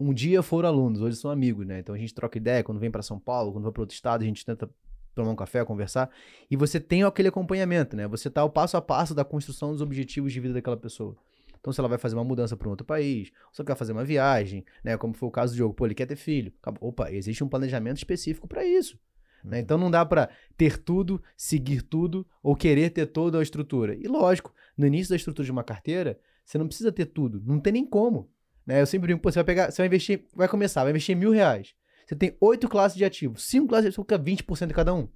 um 0.00 0.12
dia 0.12 0.42
foram 0.42 0.68
alunos, 0.68 1.00
hoje 1.00 1.16
são 1.16 1.30
amigos, 1.30 1.66
né? 1.66 1.78
Então, 1.78 1.94
a 1.94 1.98
gente 1.98 2.14
troca 2.14 2.38
ideia, 2.38 2.64
quando 2.64 2.78
vem 2.78 2.90
para 2.90 3.02
São 3.02 3.18
Paulo, 3.18 3.52
quando 3.52 3.64
vai 3.64 3.72
para 3.72 3.82
outro 3.82 3.94
estado, 3.94 4.22
a 4.22 4.24
gente 4.24 4.44
tenta 4.44 4.68
tomar 5.14 5.30
um 5.30 5.36
café, 5.36 5.64
conversar, 5.64 6.10
e 6.50 6.56
você 6.56 6.80
tem 6.80 7.02
aquele 7.02 7.28
acompanhamento, 7.28 7.94
né? 7.94 8.08
Você 8.08 8.30
tá 8.30 8.42
o 8.44 8.50
passo 8.50 8.76
a 8.76 8.82
passo 8.82 9.14
da 9.14 9.24
construção 9.24 9.72
dos 9.72 9.82
objetivos 9.82 10.32
de 10.32 10.40
vida 10.40 10.54
daquela 10.54 10.76
pessoa. 10.76 11.16
Então, 11.62 11.72
se 11.72 11.80
ela 11.80 11.88
vai 11.88 11.96
fazer 11.96 12.16
uma 12.16 12.24
mudança 12.24 12.56
para 12.56 12.66
um 12.66 12.72
outro 12.72 12.84
país, 12.84 13.30
ou 13.46 13.54
se 13.54 13.62
ela 13.62 13.68
quer 13.68 13.76
fazer 13.76 13.92
uma 13.92 14.04
viagem, 14.04 14.64
né? 14.82 14.96
Como 14.98 15.14
foi 15.14 15.28
o 15.28 15.32
caso 15.32 15.54
do 15.54 15.56
jogo, 15.56 15.72
pô, 15.72 15.86
ele 15.86 15.94
quer 15.94 16.06
ter 16.06 16.16
filho. 16.16 16.52
Opa, 16.80 17.10
existe 17.12 17.44
um 17.44 17.48
planejamento 17.48 17.98
específico 17.98 18.48
para 18.48 18.64
isso. 18.64 18.98
né? 19.44 19.60
Então 19.60 19.78
não 19.78 19.88
dá 19.88 20.04
para 20.04 20.28
ter 20.56 20.76
tudo, 20.78 21.22
seguir 21.36 21.82
tudo 21.82 22.26
ou 22.42 22.56
querer 22.56 22.90
ter 22.90 23.06
toda 23.06 23.38
a 23.38 23.42
estrutura. 23.42 23.94
E 23.94 24.08
lógico, 24.08 24.52
no 24.76 24.86
início 24.86 25.10
da 25.10 25.16
estrutura 25.16 25.46
de 25.46 25.52
uma 25.52 25.62
carteira, 25.62 26.18
você 26.44 26.58
não 26.58 26.66
precisa 26.66 26.90
ter 26.90 27.06
tudo, 27.06 27.40
não 27.46 27.60
tem 27.60 27.72
nem 27.72 27.86
como. 27.86 28.28
Né? 28.66 28.80
Eu 28.80 28.86
sempre 28.86 29.06
brinco, 29.06 29.22
pô, 29.22 29.30
você 29.30 29.38
vai 29.38 29.44
pegar, 29.44 29.70
você 29.70 29.82
vai 29.82 29.86
investir, 29.86 30.26
vai 30.34 30.48
começar, 30.48 30.82
vai 30.82 30.90
investir 30.90 31.16
mil 31.16 31.30
reais. 31.30 31.74
Você 32.06 32.16
tem 32.16 32.36
oito 32.40 32.68
classes 32.68 32.98
de 32.98 33.04
ativos, 33.04 33.44
cinco 33.44 33.68
classes 33.68 33.84
de 33.84 33.88
ativos, 33.90 34.04
fica 34.04 34.18
20% 34.18 34.66
de 34.66 34.74
cada 34.74 34.92
um. 34.92 35.08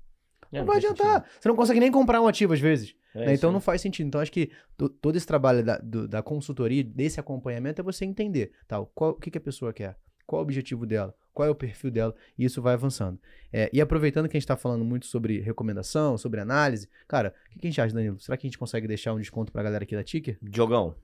É, 0.53 0.59
não 0.61 0.66
vai 0.66 0.76
adiantar. 0.76 1.28
Você 1.40 1.49
não 1.49 1.57
consegue 1.57 1.80
nem 1.80 1.90
comprar 1.90 2.20
um 2.20 2.28
ativo 2.28 2.53
às 2.53 2.61
vezes. 2.61 2.94
É 3.17 3.27
né? 3.27 3.35
Então 3.35 3.51
não 3.53 3.61
faz 3.61 3.81
sentido. 3.81 4.07
Então 4.07 4.21
acho 4.21 4.33
que 4.33 4.51
to- 4.77 4.89
todo 4.89 5.17
esse 5.17 5.27
trabalho 5.27 5.64
da, 5.64 5.79
do- 5.79 6.07
da 6.09 6.23
consultoria, 6.23 6.83
desse 6.85 7.19
acompanhamento, 7.21 7.81
é 7.81 7.85
você 7.85 8.05
entender 8.05 8.53
tal, 8.69 8.87
qual, 8.95 9.11
o 9.12 9.14
que, 9.14 9.31
que 9.31 9.39
a 9.39 9.41
pessoa 9.41 9.73
quer, 9.73 9.97
qual 10.27 10.41
o 10.41 10.43
objetivo 10.43 10.85
dela, 10.87 11.14
qual 11.33 11.47
é 11.49 11.51
o 11.51 11.55
perfil 11.55 11.91
dela, 11.91 12.14
e 12.39 12.45
isso 12.45 12.62
vai 12.62 12.75
avançando. 12.75 13.19
É, 13.53 13.69
e 13.73 13.81
aproveitando 13.81 14.29
que 14.29 14.37
a 14.37 14.39
gente 14.41 14.45
está 14.45 14.57
falando 14.57 14.85
muito 14.85 15.07
sobre 15.07 15.41
recomendação, 15.41 16.17
sobre 16.17 16.41
análise, 16.41 16.89
cara, 17.07 17.35
o 17.47 17.51
que, 17.53 17.59
que 17.61 17.67
a 17.67 17.71
gente 17.71 17.81
acha, 17.81 17.95
Danilo? 17.95 18.19
Será 18.19 18.37
que 18.37 18.47
a 18.47 18.49
gente 18.49 18.59
consegue 18.59 18.87
deixar 18.89 19.12
um 19.12 19.19
desconto 19.19 19.53
pra 19.53 19.62
galera 19.62 19.85
aqui 19.85 19.95
da 19.95 20.03
Ticker? 20.03 20.39
Diogão, 20.43 20.95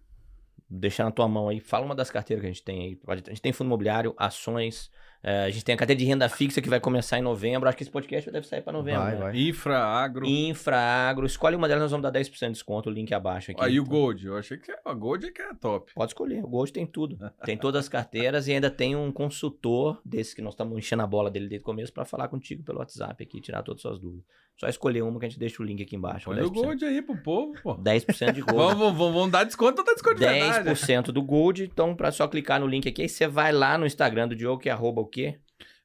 deixar 0.69 1.05
na 1.05 1.11
tua 1.11 1.29
mão 1.29 1.49
aí. 1.49 1.61
Fala 1.61 1.85
uma 1.85 1.95
das 1.95 2.11
carteiras 2.11 2.41
que 2.41 2.47
a 2.47 2.53
gente 2.53 2.63
tem 2.65 2.81
aí. 2.83 2.99
A 3.07 3.17
gente 3.17 3.43
tem 3.43 3.53
fundo 3.53 3.69
imobiliário, 3.69 4.15
ações. 4.17 4.91
Eh, 5.23 5.45
a 5.45 5.51
gente 5.51 5.65
tem 5.65 5.75
a 5.75 5.79
carteira 5.79 5.99
de 5.99 6.05
renda 6.05 6.29
fixa 6.29 6.61
que 6.61 6.69
vai 6.69 6.81
começar 6.81 7.19
em 7.19 7.23
novembro. 7.23 7.69
Acho 7.69 7.77
que 7.77 7.85
esse 7.85 7.91
podcast 7.91 8.31
deve 8.31 8.47
sair 8.47 8.61
para 8.61 8.73
novembro. 8.73 9.03
Vai, 9.03 9.15
né? 9.15 9.21
vai. 9.21 9.37
Infra, 9.39 9.79
agro. 9.79 10.27
Infra, 10.27 10.77
agro. 10.77 11.25
Escolhe 11.27 11.55
uma 11.55 11.69
delas, 11.69 11.83
nós 11.83 11.91
vamos 11.93 12.03
dar 12.03 12.19
10% 12.19 12.47
de 12.47 12.53
desconto. 12.53 12.91
O 12.91 12.93
link 12.93 13.13
abaixo 13.15 13.53
aqui. 13.53 13.63
Aí 13.63 13.79
o 13.79 13.83
Então, 13.83 13.93
Gold. 13.93 14.27
Eu 14.27 14.37
achei 14.37 14.57
que 14.59 14.73
a 14.85 14.95
Gold 14.95 15.27
é 15.27 15.31
que 15.31 15.41
é 15.43 15.55
top. 15.55 15.93
Pode 15.95 16.11
escolher. 16.11 16.45
O 16.45 16.49
Gold 16.49 16.73
tem 16.73 16.87
tudo. 16.87 17.19
Tem 17.45 17.57
todas 17.57 17.81
as 17.81 17.89
carteiras 17.89 18.49
e 18.49 18.53
ainda 18.53 18.71
tem 18.71 18.95
um 18.97 19.11
consultor 19.11 20.01
desse 20.05 20.35
que 20.35 20.43
nós 20.43 20.55
estamos 20.55 20.77
enchendo 20.79 21.03
a 21.03 21.07
bola 21.07 21.31
dele 21.31 21.49
desde 21.49 21.63
o 21.63 21.67
começo 21.67 21.93
para 21.93 22.05
falar 22.05 22.29
contigo 22.29 22.63
pelo 22.63 22.79
WhatsApp 22.79 23.23
aqui, 23.23 23.41
tirar 23.41 23.63
todas 23.63 23.79
as 23.79 23.83
suas 23.83 23.99
dúvidas. 23.99 24.25
Só 24.63 24.69
escolher 24.69 25.03
uma 25.03 25.19
que 25.19 25.27
a 25.27 25.29
gente 25.29 25.41
deixa 25.41 25.61
o 25.61 25.67
link 25.67 25.83
aqui 25.83 25.97
embaixo. 25.97 26.31
Olha 26.31 26.47
o 26.47 26.49
10%. 26.49 26.55
Gold 26.55 26.85
aí 26.85 27.03
pro 27.03 27.17
povo, 27.17 27.53
pô. 27.65 27.77
10% 27.77 28.33
de 28.33 28.43
Gold. 28.47 28.57
vamos, 28.77 28.97
vamos, 28.97 29.15
vamos 29.15 29.31
dar 29.33 29.43
desconto, 29.43 29.73
então 29.73 29.85
dá 29.85 29.93
desconto 29.93 30.21
de 30.21 30.25
verdade. 30.25 30.71
10% 30.71 31.07
do 31.07 31.21
Gold. 31.21 31.65
Então, 31.65 31.97
para 31.97 32.13
só 32.13 32.29
clicar 32.29 32.61
no 32.61 32.67
link 32.69 32.89
aqui, 32.89 33.03
aí 33.03 33.09
você 33.09 33.27
vai 33.27 33.51
lá 33.51 33.77
no 33.77 33.85
Instagram 33.85 34.29
do 34.29 34.37
Diogo, 34.37 34.63
que 34.63 34.69
é 34.69 34.73
arroba 34.73 35.01
o 35.01 35.07
quê? 35.07 35.41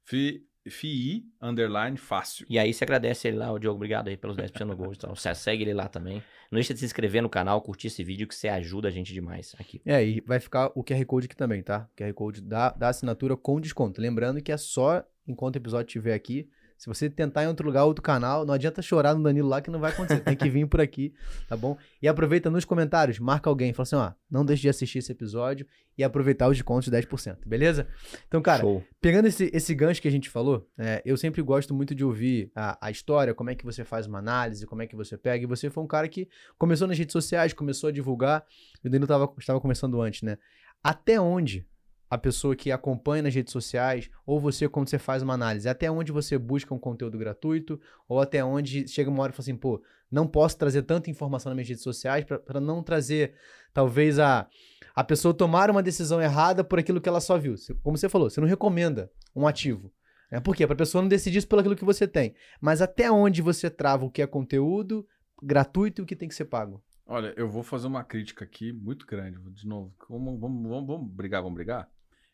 Fi, 0.05 0.43
FI, 0.69 1.25
underline, 1.41 1.97
fácil. 1.97 2.45
E 2.47 2.59
aí 2.59 2.71
você 2.71 2.83
agradece 2.83 3.27
ele 3.27 3.37
lá, 3.37 3.51
o 3.51 3.57
Diogo, 3.57 3.77
obrigado 3.77 4.09
aí 4.09 4.15
pelos 4.15 4.37
10% 4.37 4.67
do 4.67 4.77
Gold. 4.77 4.95
Então, 4.95 5.15
você 5.15 5.33
segue 5.33 5.63
ele 5.63 5.73
lá 5.73 5.87
também. 5.87 6.21
Não 6.51 6.57
deixa 6.57 6.71
de 6.71 6.79
se 6.79 6.85
inscrever 6.85 7.23
no 7.23 7.29
canal, 7.29 7.59
curtir 7.63 7.87
esse 7.87 8.03
vídeo, 8.03 8.27
que 8.27 8.35
você 8.35 8.47
ajuda 8.47 8.89
a 8.89 8.91
gente 8.91 9.11
demais 9.11 9.55
aqui. 9.59 9.81
É, 9.87 10.05
e 10.05 10.21
vai 10.21 10.39
ficar 10.39 10.71
o 10.75 10.83
QR 10.83 11.03
Code 11.07 11.25
aqui 11.25 11.35
também, 11.35 11.63
tá? 11.63 11.89
QR 11.97 12.13
Code 12.13 12.41
da, 12.41 12.69
da 12.69 12.89
assinatura 12.89 13.35
com 13.35 13.59
desconto. 13.59 13.99
Lembrando 13.99 14.39
que 14.39 14.51
é 14.51 14.57
só 14.57 15.03
enquanto 15.27 15.55
o 15.55 15.57
episódio 15.57 15.87
estiver 15.87 16.13
aqui. 16.13 16.47
Se 16.77 16.85
você 16.85 17.09
tentar 17.09 17.43
em 17.43 17.47
outro 17.47 17.65
lugar, 17.65 17.85
outro 17.85 18.03
canal, 18.03 18.45
não 18.45 18.53
adianta 18.53 18.81
chorar 18.81 19.15
no 19.15 19.23
Danilo 19.23 19.47
lá 19.47 19.61
que 19.61 19.71
não 19.71 19.79
vai 19.79 19.91
acontecer. 19.91 20.21
Tem 20.21 20.35
que 20.35 20.49
vir 20.49 20.67
por 20.67 20.79
aqui, 20.79 21.13
tá 21.47 21.57
bom? 21.57 21.75
E 22.01 22.07
aproveita 22.07 22.49
nos 22.49 22.65
comentários, 22.65 23.17
marca 23.17 23.49
alguém, 23.49 23.73
fala 23.73 23.83
assim, 23.83 23.95
ó, 23.95 24.11
não 24.29 24.45
deixe 24.45 24.61
de 24.61 24.69
assistir 24.69 24.99
esse 24.99 25.11
episódio 25.11 25.65
e 25.97 26.03
aproveitar 26.03 26.47
os 26.47 26.55
descontos 26.55 26.85
de 26.85 26.91
10%, 26.91 27.39
beleza? 27.47 27.87
Então, 28.27 28.41
cara, 28.41 28.61
Show. 28.61 28.83
Pegando 29.01 29.27
esse, 29.27 29.49
esse 29.51 29.73
gancho 29.73 30.01
que 30.01 30.07
a 30.07 30.11
gente 30.11 30.29
falou, 30.29 30.69
é, 30.77 31.01
eu 31.03 31.17
sempre 31.17 31.41
gosto 31.41 31.73
muito 31.73 31.95
de 31.95 32.05
ouvir 32.05 32.51
a, 32.55 32.77
a 32.87 32.91
história, 32.91 33.33
como 33.33 33.49
é 33.49 33.55
que 33.55 33.65
você 33.65 33.83
faz 33.83 34.05
uma 34.05 34.19
análise, 34.19 34.67
como 34.67 34.83
é 34.83 34.87
que 34.87 34.95
você 34.95 35.17
pega. 35.17 35.43
E 35.43 35.47
você 35.47 35.71
foi 35.71 35.83
um 35.83 35.87
cara 35.87 36.07
que 36.07 36.29
começou 36.57 36.87
nas 36.87 36.97
redes 36.97 37.13
sociais, 37.13 37.53
começou 37.53 37.89
a 37.89 37.91
divulgar. 37.91 38.45
E 38.83 38.87
o 38.87 38.91
Danilo 38.91 39.07
tava, 39.07 39.33
estava 39.39 39.59
conversando 39.59 39.99
antes, 39.99 40.21
né? 40.21 40.37
Até 40.83 41.19
onde 41.19 41.65
a 42.09 42.17
pessoa 42.17 42.55
que 42.55 42.71
acompanha 42.71 43.23
nas 43.23 43.35
redes 43.35 43.51
sociais, 43.51 44.09
ou 44.25 44.39
você 44.39 44.67
quando 44.67 44.89
você 44.89 44.97
faz 44.97 45.21
uma 45.21 45.33
análise, 45.33 45.67
até 45.67 45.89
onde 45.91 46.11
você 46.11 46.37
busca 46.37 46.73
um 46.73 46.79
conteúdo 46.79 47.17
gratuito, 47.17 47.79
ou 48.07 48.21
até 48.21 48.43
onde 48.43 48.87
chega 48.87 49.09
uma 49.09 49.23
hora 49.23 49.31
e 49.31 49.35
fala 49.35 49.43
assim, 49.43 49.55
pô, 49.55 49.81
não 50.09 50.25
posso 50.25 50.57
trazer 50.57 50.83
tanta 50.83 51.09
informação 51.09 51.49
nas 51.49 51.55
minhas 51.55 51.67
redes 51.67 51.83
sociais 51.83 52.23
para 52.23 52.61
não 52.61 52.81
trazer, 52.81 53.33
talvez, 53.73 54.19
a, 54.19 54.47
a 54.95 55.03
pessoa 55.03 55.33
tomar 55.33 55.69
uma 55.69 55.83
decisão 55.83 56.21
errada 56.21 56.63
por 56.63 56.79
aquilo 56.79 57.01
que 57.01 57.09
ela 57.09 57.19
só 57.19 57.37
viu. 57.37 57.55
Como 57.83 57.97
você 57.97 58.07
falou, 58.07 58.29
você 58.29 58.39
não 58.39 58.47
recomenda 58.47 59.11
um 59.35 59.45
ativo. 59.45 59.91
É 60.31 60.39
por 60.39 60.55
quê? 60.55 60.65
Para 60.65 60.73
a 60.73 60.77
pessoa 60.77 61.01
não 61.01 61.09
decidir 61.09 61.39
isso 61.39 61.47
pelo 61.47 61.61
aquilo 61.61 61.75
que 61.75 61.85
você 61.85 62.07
tem. 62.07 62.35
Mas 62.59 62.81
até 62.81 63.09
onde 63.11 63.41
você 63.41 63.69
trava 63.69 64.05
o 64.05 64.11
que 64.11 64.21
é 64.21 64.27
conteúdo 64.27 65.07
gratuito 65.41 66.01
e 66.01 66.03
o 66.03 66.05
que 66.05 66.15
tem 66.15 66.27
que 66.27 66.35
ser 66.35 66.45
pago? 66.45 66.83
Olha, 67.05 67.33
eu 67.37 67.47
vou 67.47 67.63
fazer 67.63 67.87
uma 67.87 68.03
crítica 68.03 68.43
aqui 68.43 68.73
muito 68.73 69.05
grande. 69.05 69.39
De 69.51 69.65
novo, 69.65 69.93
vamos, 70.09 70.39
vamos, 70.39 70.69
vamos, 70.69 70.87
vamos 70.87 71.11
brigar, 71.11 71.41
vamos 71.41 71.55
brigar? 71.55 71.89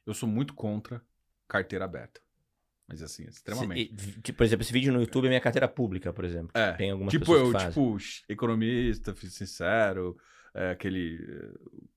Eu 0.05 0.13
sou 0.13 0.27
muito 0.27 0.53
contra 0.53 1.01
carteira 1.47 1.85
aberta. 1.85 2.21
Mas 2.87 3.01
assim, 3.01 3.23
extremamente. 3.23 3.95
Se- 4.01 4.09
e, 4.09 4.21
tipo, 4.21 4.37
por 4.37 4.43
exemplo, 4.43 4.63
esse 4.63 4.73
vídeo 4.73 4.91
no 4.91 4.99
YouTube 4.99 5.25
é 5.25 5.29
minha 5.29 5.41
carteira 5.41 5.67
pública, 5.67 6.11
por 6.11 6.25
exemplo. 6.25 6.51
É, 6.53 6.73
Tem 6.73 6.91
algumas 6.91 7.11
tipo 7.11 7.25
pessoas 7.25 7.39
eu, 7.41 7.45
que 7.47 7.51
fazem. 7.53 7.69
tipo, 7.69 7.97
economista, 8.29 9.15
sincero, 9.15 10.17
é, 10.53 10.71
aquele 10.71 11.17
é, 11.17 11.49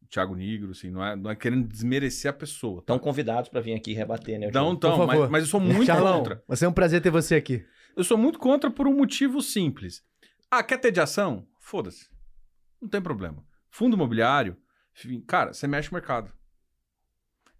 Thiago 0.09 0.35
Negro, 0.37 0.71
assim, 0.71 0.91
não 0.91 1.05
é, 1.05 1.17
não 1.17 1.31
é 1.31 1.35
querendo 1.35 1.67
desmerecer 1.67 2.31
a 2.31 2.35
pessoa. 2.35 2.81
Estão 2.81 2.99
convidados 2.99 3.49
para 3.51 3.61
vir 3.61 3.75
aqui 3.75 3.93
rebater, 3.93 4.39
né? 4.39 4.49
o 4.49 4.53
Não, 4.53 4.73
então, 4.73 5.07
mas, 5.07 5.29
mas 5.29 5.43
eu 5.45 5.49
sou 5.51 5.61
muito 5.61 5.85
Charlão, 5.87 6.19
contra. 6.19 6.43
vai 6.47 6.57
ser 6.57 6.67
um 6.69 6.73
prazer 6.73 7.03
ter 7.03 7.11
você 7.11 7.35
aqui. 7.35 7.67
Eu 7.97 8.05
sou 8.05 8.17
muito 8.17 8.39
contra 8.39 8.71
por 8.71 8.87
um 8.87 8.95
motivo 8.95 9.43
simples. 9.43 10.05
Ah, 10.51 10.63
quer 10.63 10.79
ter 10.79 10.93
de 10.93 11.01
ação? 11.01 11.47
Foda-se. 11.59 12.09
Não 12.81 12.89
tem 12.89 13.01
problema. 13.03 13.45
Fundo 13.71 13.97
imobiliário, 13.97 14.57
enfim, 14.95 15.21
cara, 15.23 15.53
você 15.53 15.67
mexe 15.67 15.91
no 15.91 15.95
mercado. 15.97 16.33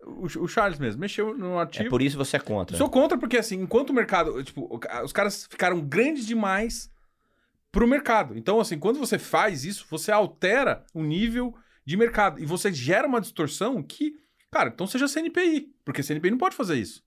O, 0.05 0.47
Charles 0.47 0.79
mesmo 0.79 1.01
mexeu 1.01 1.37
no 1.37 1.59
É 1.59 1.63
ativo. 1.63 1.89
por 1.91 2.01
isso 2.03 2.17
você 2.17 2.37
é 2.37 2.41
contra. 2.41 2.77
Sou 2.77 2.89
contra 2.89 3.19
porque, 3.19 3.37
assim, 3.37 3.61
enquanto 3.61 3.91
o 3.91 3.95
mercado. 3.95 4.43
Tipo, 4.45 4.81
os 5.05 5.13
caras 5.13 5.47
ficaram 5.51 5.81
grandes 5.81 6.27
demais 6.27 6.91
pro 7.73 7.87
mercado. 7.89 8.37
Então, 8.39 8.61
assim, 8.61 8.79
quando 8.79 8.99
você 8.99 9.19
faz 9.19 9.65
isso, 9.65 9.87
você 9.91 10.13
altera 10.13 10.85
o 10.95 11.03
nível 11.03 11.55
de 11.85 11.97
mercado. 11.97 12.41
E 12.41 12.47
você 12.47 12.73
gera 12.73 13.07
uma 13.09 13.21
distorção 13.21 13.83
que. 13.83 14.15
Cara, 14.51 14.71
então 14.73 14.87
seja 14.87 15.09
CNPI. 15.09 15.73
Porque 15.85 16.03
CNPI 16.03 16.31
não 16.31 16.39
pode 16.39 16.55
fazer 16.57 16.77
isso. 16.77 17.03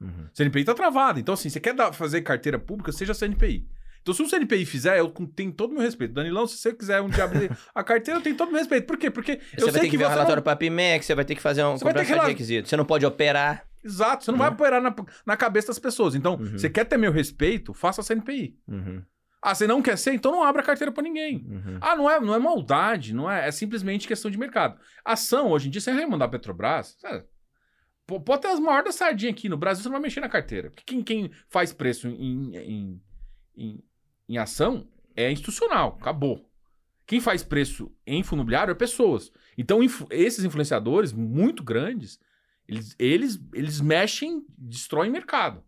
Uhum. 0.00 0.26
CNPI 0.32 0.64
tá 0.64 0.74
travado. 0.74 1.20
Então, 1.20 1.34
assim, 1.34 1.48
você 1.50 1.60
quer 1.60 1.74
dar- 1.74 1.92
fazer 1.92 2.22
carteira 2.22 2.58
pública, 2.58 2.92
seja 2.92 3.12
CNPI. 3.14 3.66
Então, 4.08 4.14
se 4.14 4.22
o 4.22 4.28
CNPI 4.38 4.64
fizer, 4.64 4.98
eu 4.98 5.10
tenho 5.36 5.52
todo 5.52 5.70
o 5.72 5.74
meu 5.74 5.82
respeito. 5.82 6.14
Danilão, 6.14 6.46
se 6.46 6.56
você 6.56 6.72
quiser 6.74 7.02
um 7.02 7.08
dia 7.10 7.24
abrir 7.24 7.50
a 7.74 7.84
carteira, 7.84 8.18
eu 8.18 8.22
tenho 8.22 8.36
todo 8.36 8.48
o 8.48 8.52
meu 8.52 8.60
respeito. 8.60 8.86
Por 8.86 8.96
quê? 8.96 9.10
Porque 9.10 9.36
Você 9.36 9.56
eu 9.56 9.66
vai 9.66 9.72
sei 9.72 9.80
ter 9.82 9.86
que, 9.86 9.90
que 9.90 9.96
ver 9.98 10.04
o 10.04 10.06
você 10.08 10.12
relatório 10.14 10.36
não... 10.36 10.42
para 10.44 10.52
a 10.54 10.56
PIMEC, 10.56 11.04
você 11.04 11.14
vai 11.14 11.24
ter 11.26 11.34
que 11.34 11.42
fazer 11.42 11.62
um 11.64 11.76
Você 11.76 11.84
vai 11.84 11.92
ter 11.92 12.06
que 12.06 12.14
requisito. 12.14 12.68
Você 12.68 12.76
não 12.76 12.86
pode 12.86 13.04
operar. 13.04 13.66
Exato, 13.84 14.24
você 14.24 14.30
não 14.30 14.38
vai 14.38 14.48
operar 14.50 14.80
na, 14.82 14.94
na 15.26 15.36
cabeça 15.36 15.68
das 15.68 15.78
pessoas. 15.78 16.14
Então, 16.14 16.36
Uhum. 16.36 16.52
você 16.58 16.70
quer 16.70 16.84
ter 16.84 16.96
meu 16.96 17.12
respeito, 17.12 17.72
faça 17.74 18.02
CNPI. 18.02 18.58
Uhum, 18.66 19.02
Ah, 19.42 19.54
você 19.54 19.66
não 19.66 19.80
quer 19.82 19.96
ser? 19.98 20.14
Então 20.14 20.32
não 20.32 20.42
abra 20.42 20.62
carteira 20.62 20.90
pra 20.90 21.02
ninguém. 21.02 21.46
uhum. 21.46 21.78
Ah, 21.80 21.94
não 21.94 22.10
é, 22.10 22.18
não 22.18 22.34
é 22.34 22.38
maldade, 22.38 23.14
não 23.14 23.30
é, 23.30 23.46
é 23.46 23.50
simplesmente 23.52 24.08
questão 24.08 24.30
de 24.30 24.38
mercado. 24.38 24.80
Ação, 25.04 25.50
hoje 25.50 25.68
em 25.68 25.70
dia, 25.70 25.80
você 25.80 25.92
vai 25.92 26.06
mandar 26.06 26.24
a 26.24 26.28
Petrobras, 26.28 26.96
sabe? 26.98 27.24
Pode 28.06 28.40
ter 28.40 28.48
as 28.48 28.58
maiores 28.58 28.86
da 28.86 28.92
sardinha 28.92 29.30
aqui. 29.30 29.50
No 29.50 29.56
Brasil, 29.58 29.82
você 29.82 29.88
não 29.88 29.96
vai 29.96 30.02
mexer 30.02 30.20
na 30.20 30.30
carteira. 30.30 30.70
Porque 30.70 30.82
quem, 30.84 31.02
quem 31.02 31.30
faz 31.50 31.74
preço 31.74 32.08
em, 32.08 32.56
em, 32.56 33.02
em, 33.56 33.84
em 34.28 34.38
ação 34.38 34.86
é 35.16 35.30
institucional. 35.30 35.96
Acabou. 36.00 36.48
Quem 37.06 37.20
faz 37.20 37.42
preço 37.42 37.90
em 38.06 38.22
fundo 38.22 38.40
imobiliário 38.40 38.72
é 38.72 38.74
pessoas. 38.74 39.32
Então, 39.56 39.80
esses 40.10 40.44
influenciadores 40.44 41.12
muito 41.12 41.64
grandes, 41.64 42.20
eles, 42.68 42.94
eles, 42.98 43.40
eles 43.54 43.80
mexem, 43.80 44.44
destroem 44.56 45.10
mercado. 45.10 45.64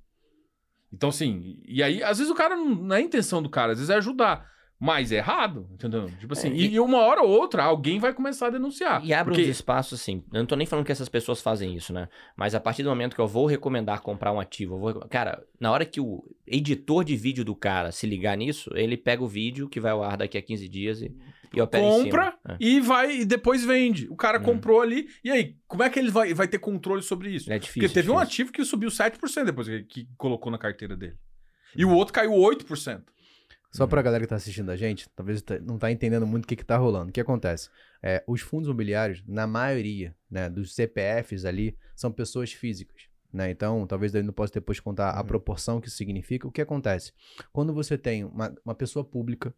Então, 0.92 1.08
assim, 1.08 1.58
e 1.64 1.82
aí, 1.82 2.02
às 2.02 2.18
vezes 2.18 2.30
o 2.30 2.36
cara 2.36 2.56
não, 2.56 2.74
não 2.74 2.94
é 2.94 2.98
a 2.98 3.02
intenção 3.02 3.42
do 3.42 3.48
cara, 3.48 3.72
às 3.72 3.78
vezes 3.78 3.90
é 3.90 3.96
ajudar. 3.96 4.50
Mas 4.82 5.12
é 5.12 5.16
errado, 5.16 5.68
entendeu? 5.74 6.10
Tipo 6.18 6.32
assim, 6.32 6.48
É, 6.48 6.54
e, 6.54 6.72
e 6.72 6.80
uma 6.80 6.98
hora 6.98 7.20
ou 7.22 7.28
outra 7.28 7.62
alguém 7.62 7.98
vai 7.98 8.14
começar 8.14 8.46
a 8.46 8.50
denunciar. 8.50 9.04
E 9.04 9.12
abre 9.12 9.34
porque... 9.34 9.46
uns 9.46 9.50
espaços, 9.50 10.00
assim. 10.00 10.24
Eu 10.32 10.38
não 10.38 10.46
tô 10.46 10.56
nem 10.56 10.66
falando 10.66 10.86
que 10.86 10.92
essas 10.92 11.08
pessoas 11.08 11.42
fazem 11.42 11.76
isso, 11.76 11.92
né? 11.92 12.08
Mas 12.34 12.54
a 12.54 12.60
partir 12.60 12.82
do 12.82 12.88
momento 12.88 13.14
que 13.14 13.20
eu 13.20 13.28
vou 13.28 13.44
recomendar 13.44 14.00
comprar 14.00 14.32
um 14.32 14.40
ativo, 14.40 14.76
eu 14.76 14.78
vou... 14.78 14.94
cara, 15.10 15.44
na 15.60 15.70
hora 15.70 15.84
que 15.84 16.00
o 16.00 16.24
editor 16.46 17.04
de 17.04 17.14
vídeo 17.14 17.44
do 17.44 17.54
cara 17.54 17.92
se 17.92 18.06
ligar 18.06 18.34
nisso, 18.38 18.70
ele 18.74 18.96
pega 18.96 19.22
o 19.22 19.28
vídeo 19.28 19.68
que 19.68 19.78
vai 19.78 19.92
ao 19.92 20.02
ar 20.02 20.16
daqui 20.16 20.38
a 20.38 20.42
15 20.42 20.66
dias 20.66 21.02
e 21.02 21.14
E 21.52 21.60
opera 21.60 21.82
compra. 21.84 22.34
É. 22.48 22.56
e 22.58 22.80
vai 22.80 23.18
e 23.20 23.24
depois 23.26 23.62
vende. 23.64 24.08
O 24.08 24.16
cara 24.16 24.38
Hum. 24.38 24.44
comprou 24.44 24.80
ali. 24.80 25.08
E 25.22 25.30
aí, 25.30 25.56
como 25.68 25.82
é 25.82 25.90
que 25.90 25.98
ele 25.98 26.10
vai, 26.10 26.32
vai 26.32 26.48
ter 26.48 26.58
controle 26.58 27.02
sobre 27.02 27.28
isso? 27.28 27.52
É 27.52 27.58
difícil. 27.58 27.82
Porque 27.82 27.92
teve 27.92 28.08
um 28.10 28.14
difícil. 28.14 28.26
ativo 28.46 28.52
que 28.52 28.64
subiu 28.64 28.88
7% 28.88 29.44
depois 29.44 29.68
que, 29.68 29.82
que 29.82 30.08
colocou 30.16 30.50
na 30.50 30.56
carteira 30.56 30.96
dele. 30.96 31.16
E 31.76 31.84
o 31.84 31.90
outro 31.90 32.14
caiu 32.14 32.32
8%. 32.32 33.02
Só 33.70 33.86
pra 33.86 34.02
galera 34.02 34.24
que 34.24 34.28
tá 34.28 34.36
assistindo 34.36 34.70
a 34.70 34.76
gente, 34.76 35.08
talvez 35.14 35.40
tá- 35.42 35.58
não 35.60 35.78
tá 35.78 35.90
entendendo 35.92 36.26
muito 36.26 36.44
o 36.44 36.48
que 36.48 36.56
que 36.56 36.64
tá 36.64 36.76
rolando. 36.76 37.10
O 37.10 37.12
que 37.12 37.20
acontece? 37.20 37.70
É, 38.02 38.22
os 38.26 38.40
fundos 38.40 38.66
imobiliários, 38.66 39.22
na 39.26 39.46
maioria, 39.46 40.14
né, 40.30 40.50
dos 40.50 40.74
CPFs 40.74 41.44
ali, 41.44 41.76
são 41.94 42.10
pessoas 42.10 42.52
físicas. 42.52 43.02
Né? 43.32 43.50
Então, 43.50 43.86
talvez 43.86 44.12
eu 44.12 44.24
não 44.24 44.32
possa 44.32 44.52
depois 44.54 44.80
contar 44.80 45.12
a 45.12 45.20
Uhum. 45.20 45.26
proporção 45.26 45.80
que 45.80 45.86
isso 45.86 45.96
significa. 45.96 46.48
O 46.48 46.50
que 46.50 46.60
acontece? 46.60 47.12
Quando 47.52 47.72
você 47.72 47.96
tem 47.96 48.24
uma, 48.24 48.52
uma 48.64 48.74
pessoa 48.74 49.04
pública 49.04 49.54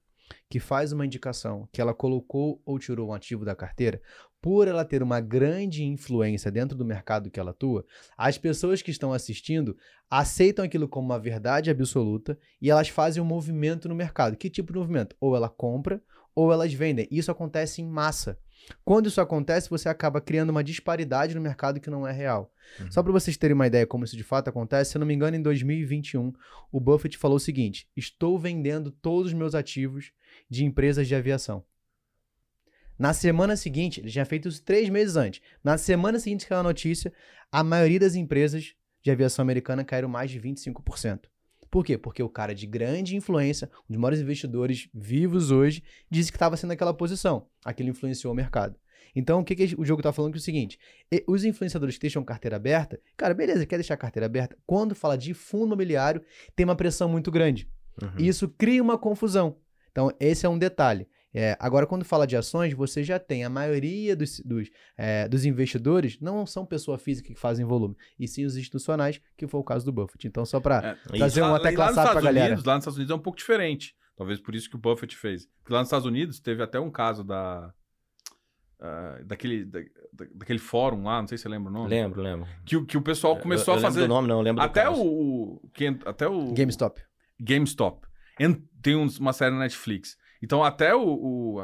que 0.50 0.60
faz 0.60 0.92
uma 0.92 1.06
indicação 1.06 1.66
que 1.72 1.80
ela 1.80 1.94
colocou 1.94 2.60
ou 2.66 2.78
tirou 2.78 3.08
um 3.08 3.14
ativo 3.14 3.44
da 3.46 3.56
carteira, 3.56 4.00
por 4.42 4.66
ela 4.66 4.84
ter 4.84 5.04
uma 5.04 5.20
grande 5.20 5.84
influência 5.84 6.50
dentro 6.50 6.76
do 6.76 6.84
mercado 6.84 7.30
que 7.30 7.38
ela 7.38 7.52
atua, 7.52 7.86
as 8.18 8.36
pessoas 8.36 8.82
que 8.82 8.90
estão 8.90 9.12
assistindo 9.12 9.76
aceitam 10.10 10.64
aquilo 10.64 10.88
como 10.88 11.06
uma 11.06 11.18
verdade 11.18 11.70
absoluta 11.70 12.36
e 12.60 12.68
elas 12.68 12.88
fazem 12.88 13.22
um 13.22 13.26
movimento 13.26 13.88
no 13.88 13.94
mercado. 13.94 14.36
Que 14.36 14.50
tipo 14.50 14.72
de 14.72 14.80
movimento? 14.80 15.14
Ou 15.20 15.36
ela 15.36 15.48
compra 15.48 16.02
ou 16.34 16.52
elas 16.52 16.74
vendem. 16.74 17.06
Isso 17.08 17.30
acontece 17.30 17.80
em 17.80 17.86
massa. 17.86 18.36
Quando 18.84 19.08
isso 19.08 19.20
acontece, 19.20 19.70
você 19.70 19.88
acaba 19.88 20.20
criando 20.20 20.50
uma 20.50 20.64
disparidade 20.64 21.34
no 21.34 21.40
mercado 21.40 21.80
que 21.80 21.90
não 21.90 22.06
é 22.06 22.12
real. 22.12 22.52
Uhum. 22.80 22.90
Só 22.90 23.02
para 23.02 23.12
vocês 23.12 23.36
terem 23.36 23.54
uma 23.54 23.66
ideia 23.66 23.86
como 23.86 24.04
isso 24.04 24.16
de 24.16 24.24
fato 24.24 24.48
acontece, 24.48 24.90
se 24.90 24.96
eu 24.96 25.00
não 25.00 25.06
me 25.06 25.14
engano, 25.14 25.36
em 25.36 25.42
2021, 25.42 26.32
o 26.70 26.80
Buffett 26.80 27.16
falou 27.16 27.36
o 27.36 27.40
seguinte: 27.40 27.88
estou 27.96 28.38
vendendo 28.38 28.90
todos 28.90 29.32
os 29.32 29.32
meus 29.32 29.54
ativos 29.54 30.12
de 30.48 30.64
empresas 30.64 31.06
de 31.06 31.14
aviação. 31.14 31.64
Na 33.02 33.12
semana 33.12 33.56
seguinte, 33.56 33.98
ele 33.98 34.12
tinha 34.12 34.24
feito 34.24 34.48
isso 34.48 34.62
três 34.62 34.88
meses 34.88 35.16
antes. 35.16 35.42
Na 35.64 35.76
semana 35.76 36.20
seguinte 36.20 36.46
que 36.46 36.54
a 36.54 36.62
notícia, 36.62 37.12
a 37.50 37.64
maioria 37.64 37.98
das 37.98 38.14
empresas 38.14 38.76
de 39.02 39.10
aviação 39.10 39.42
americana 39.42 39.82
caíram 39.82 40.08
mais 40.08 40.30
de 40.30 40.40
25%. 40.40 41.22
Por 41.68 41.84
quê? 41.84 41.98
Porque 41.98 42.22
o 42.22 42.28
cara 42.28 42.54
de 42.54 42.64
grande 42.64 43.16
influência, 43.16 43.68
um 43.90 43.92
dos 43.92 44.00
maiores 44.00 44.20
investidores 44.20 44.88
vivos 44.94 45.50
hoje, 45.50 45.82
disse 46.08 46.30
que 46.30 46.36
estava 46.36 46.56
sendo 46.56 46.68
naquela 46.68 46.94
posição. 46.94 47.48
Aquilo 47.64 47.88
influenciou 47.88 48.32
o 48.32 48.36
mercado. 48.36 48.76
Então, 49.16 49.40
o 49.40 49.44
que, 49.44 49.56
que 49.56 49.74
o 49.76 49.84
jogo 49.84 49.98
está 49.98 50.12
falando 50.12 50.30
que 50.30 50.38
é 50.38 50.40
o 50.40 50.44
seguinte: 50.44 50.78
os 51.26 51.44
influenciadores 51.44 51.96
que 51.96 52.02
deixam 52.02 52.22
carteira 52.22 52.54
aberta, 52.54 53.00
cara, 53.16 53.34
beleza, 53.34 53.66
quer 53.66 53.78
deixar 53.78 53.94
a 53.94 53.96
carteira 53.96 54.26
aberta? 54.26 54.56
Quando 54.64 54.94
fala 54.94 55.18
de 55.18 55.34
fundo 55.34 55.66
imobiliário, 55.66 56.22
tem 56.54 56.62
uma 56.62 56.76
pressão 56.76 57.08
muito 57.08 57.32
grande. 57.32 57.68
Uhum. 58.00 58.12
E 58.16 58.28
isso 58.28 58.48
cria 58.48 58.80
uma 58.80 58.96
confusão. 58.96 59.56
Então, 59.90 60.08
esse 60.20 60.46
é 60.46 60.48
um 60.48 60.56
detalhe. 60.56 61.08
É, 61.34 61.56
agora, 61.58 61.86
quando 61.86 62.04
fala 62.04 62.26
de 62.26 62.36
ações, 62.36 62.74
você 62.74 63.02
já 63.02 63.18
tem 63.18 63.42
a 63.44 63.48
maioria 63.48 64.14
dos, 64.14 64.40
dos, 64.40 64.68
é, 64.98 65.26
dos 65.28 65.44
investidores 65.44 66.18
não 66.20 66.44
são 66.46 66.66
pessoa 66.66 66.98
física 66.98 67.32
que 67.32 67.40
fazem 67.40 67.64
volume, 67.64 67.96
e 68.18 68.28
sim 68.28 68.44
os 68.44 68.56
institucionais, 68.56 69.20
que 69.36 69.46
foi 69.46 69.58
o 69.60 69.64
caso 69.64 69.84
do 69.86 69.92
Buffett. 69.92 70.26
Então, 70.26 70.44
só 70.44 70.60
para 70.60 70.98
É, 71.10 71.16
trazer 71.16 71.42
um 71.42 71.48
nos 71.48 71.60
classado 71.62 71.76
pra 71.94 72.02
Estados 72.02 72.22
galera. 72.24 72.46
Unidos, 72.48 72.64
lá 72.64 72.74
nos 72.74 72.82
Estados 72.82 72.96
Unidos 72.98 73.10
é 73.12 73.14
um 73.14 73.22
pouco 73.22 73.38
diferente. 73.38 73.96
Talvez 74.14 74.38
por 74.40 74.54
isso 74.54 74.68
que 74.68 74.76
o 74.76 74.78
Buffett 74.78 75.16
fez. 75.16 75.46
Porque 75.62 75.72
lá 75.72 75.78
nos 75.80 75.88
Estados 75.88 76.06
Unidos 76.06 76.38
teve 76.38 76.62
até 76.62 76.78
um 76.78 76.90
caso 76.90 77.24
da. 77.24 77.72
ah, 78.80 79.20
daquele, 79.24 79.64
da- 79.64 79.80
da- 80.12 80.26
daquele 80.34 80.58
fórum 80.58 81.04
lá, 81.04 81.20
não 81.20 81.28
sei 81.28 81.38
se 81.38 81.42
você 81.42 81.48
lembra 81.48 81.70
o 81.70 81.72
nome. 81.72 81.88
Lembro, 81.88 82.20
lembro. 82.20 82.46
Que, 82.66 82.76
o- 82.76 82.84
que 82.84 82.96
o 82.96 83.02
pessoal 83.02 83.38
começou 83.38 83.74
eu, 83.74 83.80
eu 83.80 83.86
a 83.86 83.88
fazer. 83.88 84.00
Lembro 84.00 84.14
do 84.14 84.16
nome, 84.16 84.28
não, 84.28 84.36
eu 84.38 84.42
lembro 84.42 84.62
do 84.62 84.66
até 84.66 84.82
caso. 84.84 85.00
o. 85.02 85.70
que, 85.72 85.86
até 86.04 86.28
o. 86.28 86.52
GameStop. 86.52 87.00
GameStop. 87.40 88.06
En- 88.40 88.62
Tem 88.82 88.94
uma 88.96 89.32
série 89.32 89.54
na 89.54 89.60
Netflix. 89.60 90.16
Então 90.42 90.62
até 90.64 90.94
o, 90.94 91.02
o, 91.02 91.60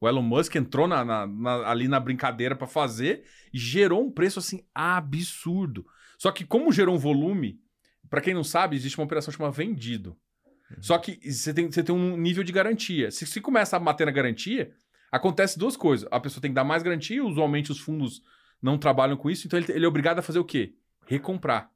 o 0.00 0.08
Elon 0.08 0.22
Musk 0.22 0.54
entrou 0.54 0.86
na- 0.86 1.04
na- 1.04 1.26
na- 1.26 1.68
ali 1.70 1.88
na 1.88 1.98
brincadeira 1.98 2.54
pra 2.54 2.66
fazer 2.66 3.24
e 3.52 3.58
gerou 3.58 4.04
um 4.06 4.10
preço 4.10 4.38
assim 4.38 4.64
absurdo. 4.74 5.86
Só 6.18 6.30
que 6.30 6.44
como 6.44 6.72
gerou 6.72 6.94
um 6.94 6.98
volume, 6.98 7.60
pra 8.08 8.20
quem 8.20 8.32
não 8.34 8.44
sabe, 8.44 8.76
existe 8.76 8.96
uma 8.98 9.04
operação 9.04 9.32
chamada 9.32 9.54
vendido. 9.54 10.16
Só 10.80 10.98
que 10.98 11.20
você 11.30 11.54
tem, 11.54 11.70
você 11.70 11.82
tem 11.82 11.94
um 11.94 12.16
nível 12.16 12.42
de 12.42 12.52
garantia. 12.52 13.10
Se 13.10 13.26
você 13.26 13.40
começa 13.40 13.76
a 13.76 13.80
bater 13.80 14.04
na 14.06 14.10
garantia, 14.12 14.74
acontece 15.12 15.58
duas 15.58 15.76
coisas. 15.76 16.08
A 16.10 16.18
pessoa 16.18 16.40
tem 16.42 16.50
que 16.50 16.54
dar 16.56 16.64
mais 16.64 16.82
garantia, 16.82 17.24
usualmente 17.24 17.70
os 17.70 17.78
fundos 17.78 18.20
não 18.60 18.76
trabalham 18.78 19.16
com 19.16 19.30
isso, 19.30 19.46
então 19.46 19.58
ele, 19.58 19.70
ele 19.72 19.84
é 19.84 19.88
obrigado 19.88 20.18
a 20.18 20.22
fazer 20.22 20.38
o 20.38 20.44
quê? 20.44 20.74
Recomprar. 21.06 21.70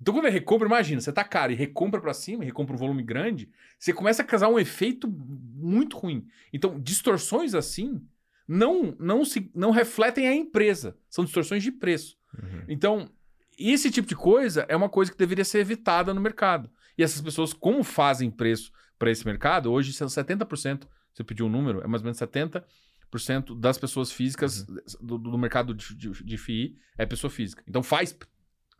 Então, 0.00 0.14
quando 0.14 0.26
ele 0.26 0.34
recompra, 0.34 0.66
imagina, 0.66 1.00
você 1.00 1.12
tá 1.12 1.24
caro 1.24 1.52
e 1.52 1.56
recompra 1.56 2.00
pra 2.00 2.14
cima, 2.14 2.44
recompra 2.44 2.74
um 2.74 2.78
volume 2.78 3.02
grande, 3.02 3.50
você 3.78 3.92
começa 3.92 4.22
a 4.22 4.24
causar 4.24 4.48
um 4.48 4.58
efeito 4.58 5.08
muito 5.08 5.98
ruim. 5.98 6.26
Então, 6.52 6.78
distorções 6.78 7.54
assim 7.54 8.00
não 8.46 8.96
não 8.98 9.24
se 9.24 9.50
não 9.54 9.70
refletem 9.70 10.26
a 10.26 10.34
empresa, 10.34 10.96
são 11.10 11.24
distorções 11.24 11.62
de 11.62 11.72
preço. 11.72 12.16
Uhum. 12.34 12.64
Então, 12.68 13.10
esse 13.58 13.90
tipo 13.90 14.06
de 14.06 14.14
coisa 14.14 14.64
é 14.68 14.76
uma 14.76 14.88
coisa 14.88 15.10
que 15.10 15.18
deveria 15.18 15.44
ser 15.44 15.58
evitada 15.58 16.14
no 16.14 16.20
mercado. 16.20 16.70
E 16.96 17.02
essas 17.02 17.20
pessoas, 17.20 17.52
como 17.52 17.82
fazem 17.82 18.30
preço 18.30 18.72
para 18.98 19.10
esse 19.10 19.24
mercado, 19.26 19.70
hoje 19.70 19.92
são 19.92 20.06
70%, 20.06 20.86
você 21.12 21.24
pediu 21.24 21.46
um 21.46 21.48
número, 21.48 21.80
é 21.82 21.86
mais 21.86 22.02
ou 22.02 22.04
menos 22.04 22.18
70% 22.18 23.58
das 23.58 23.78
pessoas 23.78 24.12
físicas 24.12 24.64
do, 25.00 25.18
do 25.18 25.38
mercado 25.38 25.74
de, 25.74 25.94
de, 25.94 26.24
de 26.24 26.38
FI 26.38 26.76
é 26.96 27.04
pessoa 27.04 27.30
física. 27.30 27.62
Então 27.66 27.82
faz 27.82 28.16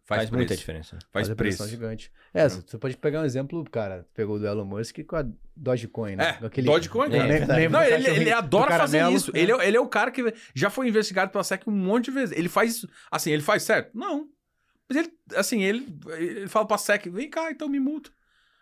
faz, 0.09 0.23
Faz, 0.23 0.31
muita 0.31 0.57
diferença. 0.57 0.99
Faz 1.13 1.31
a 1.31 1.37
preço. 1.37 1.59
pressão 1.59 1.69
gigante. 1.69 2.11
É, 2.33 2.49
você 2.49 2.79
pode 2.79 2.97
pegar 2.97 3.21
um 3.21 3.25
exemplo, 3.25 3.63
cara, 3.71 4.07
pegou 4.15 4.39
do 4.39 4.47
Elon 4.47 4.65
Musk 4.65 4.99
com 5.07 5.17
a 5.17 5.25
Dogecoin, 5.55 6.17
né? 6.17 6.39
É, 6.41 6.47
aquele- 6.47 6.67
Dogecoin, 6.67 7.09
Lembra- 7.11 7.61
é. 7.63 7.69
Não, 7.69 7.83
ele, 7.83 8.09
ele 8.09 8.25
do 8.31 8.37
adora 8.37 8.79
fazer 8.79 9.07
isso. 9.13 9.31
Ele, 9.35 9.53
é, 9.53 9.69
ele 9.69 9.77
é 9.77 9.81
o 9.81 9.87
cara 9.87 10.11
que 10.11 10.35
já 10.55 10.71
foi 10.71 10.89
investigado 10.89 11.31
pela 11.31 11.45
SEC 11.45 11.69
um 11.69 11.71
monte 11.73 12.07
de 12.07 12.11
vezes. 12.13 12.37
Ele 12.37 12.49
faz 12.49 12.77
isso. 12.77 12.89
Assim, 13.11 13.31
ele 13.31 13.43
faz 13.43 13.63
certo? 13.63 13.91
Não. 13.97 14.27
Mas 14.89 14.97
ele, 14.97 15.13
assim, 15.37 15.63
ele, 15.63 15.87
ele 16.17 16.49
fala 16.49 16.67
pra 16.67 16.79
SEC, 16.79 17.11
vem 17.11 17.29
cá, 17.29 17.51
então 17.51 17.69
me 17.69 17.79
multa. 17.79 18.11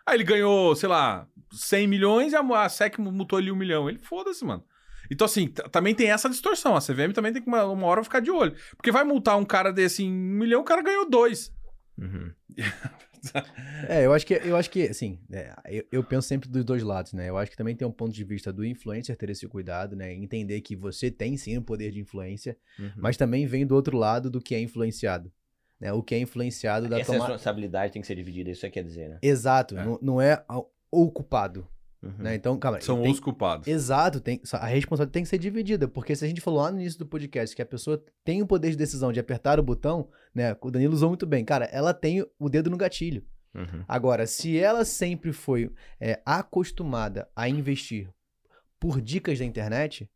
Aí 0.05 0.15
ele 0.17 0.23
ganhou, 0.25 0.75
sei 0.75 0.89
lá, 0.89 1.27
100 1.53 1.87
milhões 1.87 2.33
e 2.33 2.35
a, 2.35 2.41
a 2.41 2.69
SEC 2.69 2.97
multou 2.99 3.39
ele 3.39 3.51
um 3.51 3.55
milhão. 3.55 3.89
Ele, 3.89 3.99
foda-se, 3.99 4.43
mano. 4.43 4.63
Então, 5.11 5.25
assim, 5.25 5.47
também 5.71 5.93
tem 5.95 6.09
essa 6.11 6.29
distorção. 6.29 6.75
A 6.75 6.81
CVM 6.81 7.13
também 7.13 7.33
tem 7.33 7.41
que 7.41 7.47
uma, 7.47 7.63
uma 7.65 7.87
hora 7.87 8.03
ficar 8.03 8.19
de 8.19 8.31
olho. 8.31 8.55
Porque 8.75 8.91
vai 8.91 9.03
multar 9.03 9.37
um 9.37 9.45
cara 9.45 9.71
desse 9.71 10.03
em 10.03 10.11
um 10.11 10.15
milhão, 10.37 10.61
o 10.61 10.65
cara 10.65 10.81
ganhou 10.81 11.09
dois. 11.09 11.51
Uhum. 11.97 12.31
É, 13.89 14.05
eu 14.05 14.13
acho 14.13 14.25
que, 14.25 14.35
eu 14.35 14.55
acho 14.55 14.69
que 14.69 14.83
assim, 14.83 15.19
é, 15.31 15.53
eu, 15.67 15.83
eu 15.91 16.03
penso 16.03 16.27
sempre 16.27 16.47
dos 16.47 16.63
dois 16.63 16.83
lados, 16.83 17.13
né? 17.13 17.27
Eu 17.27 17.37
acho 17.37 17.51
que 17.51 17.57
também 17.57 17.75
tem 17.75 17.85
um 17.85 17.91
ponto 17.91 18.13
de 18.13 18.23
vista 18.23 18.53
do 18.53 18.63
influencer 18.63 19.17
ter 19.17 19.29
esse 19.29 19.47
cuidado, 19.47 19.95
né? 19.95 20.13
Entender 20.13 20.61
que 20.61 20.75
você 20.75 21.09
tem 21.11 21.35
sim 21.35 21.57
um 21.57 21.61
poder 21.63 21.91
de 21.91 21.99
influência, 21.99 22.55
Uhum. 22.79 22.91
mas 22.95 23.17
também 23.17 23.45
vem 23.45 23.65
do 23.65 23.75
outro 23.75 23.97
lado 23.97 24.29
do 24.29 24.39
que 24.39 24.55
é 24.55 24.59
influenciado. 24.61 25.31
Né? 25.79 25.91
O 25.91 26.01
que 26.01 26.15
é 26.15 26.19
influenciado 26.19 26.87
da 26.87 26.99
Essa 26.99 27.11
tomada. 27.11 27.31
responsabilidade 27.31 27.91
tem 27.91 28.01
que 28.01 28.07
ser 28.07 28.15
dividida, 28.15 28.49
isso 28.51 28.69
quer 28.69 28.83
dizer, 28.83 29.09
né? 29.09 29.17
Exato, 29.21 29.77
É. 29.77 29.83
Não, 29.83 29.99
não 30.01 30.21
é 30.21 30.43
o 30.91 31.11
culpado. 31.11 31.67
Uhum. 32.01 32.13
Né? 32.19 32.35
Então, 32.35 32.57
calma. 32.59 32.79
São 32.79 33.01
tem- 33.01 33.11
os 33.11 33.19
culpados. 33.19 33.67
Exato, 33.67 34.19
tem, 34.21 34.39
a 34.53 34.65
responsabilidade 34.67 35.13
tem 35.13 35.23
que 35.23 35.29
ser 35.29 35.37
dividida, 35.39 35.87
porque 35.87 36.15
se 36.15 36.23
a 36.23 36.27
gente 36.27 36.39
falou 36.41 36.61
lá 36.61 36.71
no 36.71 36.79
início 36.79 36.99
do 36.99 37.05
podcast 37.07 37.55
que 37.55 37.61
a 37.61 37.65
pessoa 37.65 38.03
tem 38.23 38.41
o 38.41 38.47
poder 38.47 38.69
de 38.69 38.77
decisão 38.77 39.11
de 39.11 39.19
apertar 39.19 39.59
o 39.59 39.63
botão, 39.63 40.09
né? 40.33 40.55
O 40.61 40.69
Danilo 40.69 40.93
usou 40.93 41.09
muito 41.09 41.25
bem, 41.25 41.43
cara, 41.43 41.65
ela 41.65 41.93
tem 41.93 42.23
o 42.37 42.49
dedo 42.49 42.69
no 42.69 42.77
gatilho. 42.77 43.25
Uhum. 43.55 43.83
Agora, 43.87 44.27
se 44.27 44.59
ela 44.59 44.85
sempre 44.85 45.33
foi 45.33 45.71
é, 45.99 46.21
acostumada 46.23 47.27
a 47.35 47.49
investir 47.49 48.09
por 48.79 49.01
dicas 49.01 49.39
da 49.39 49.45
internet, 49.45 50.07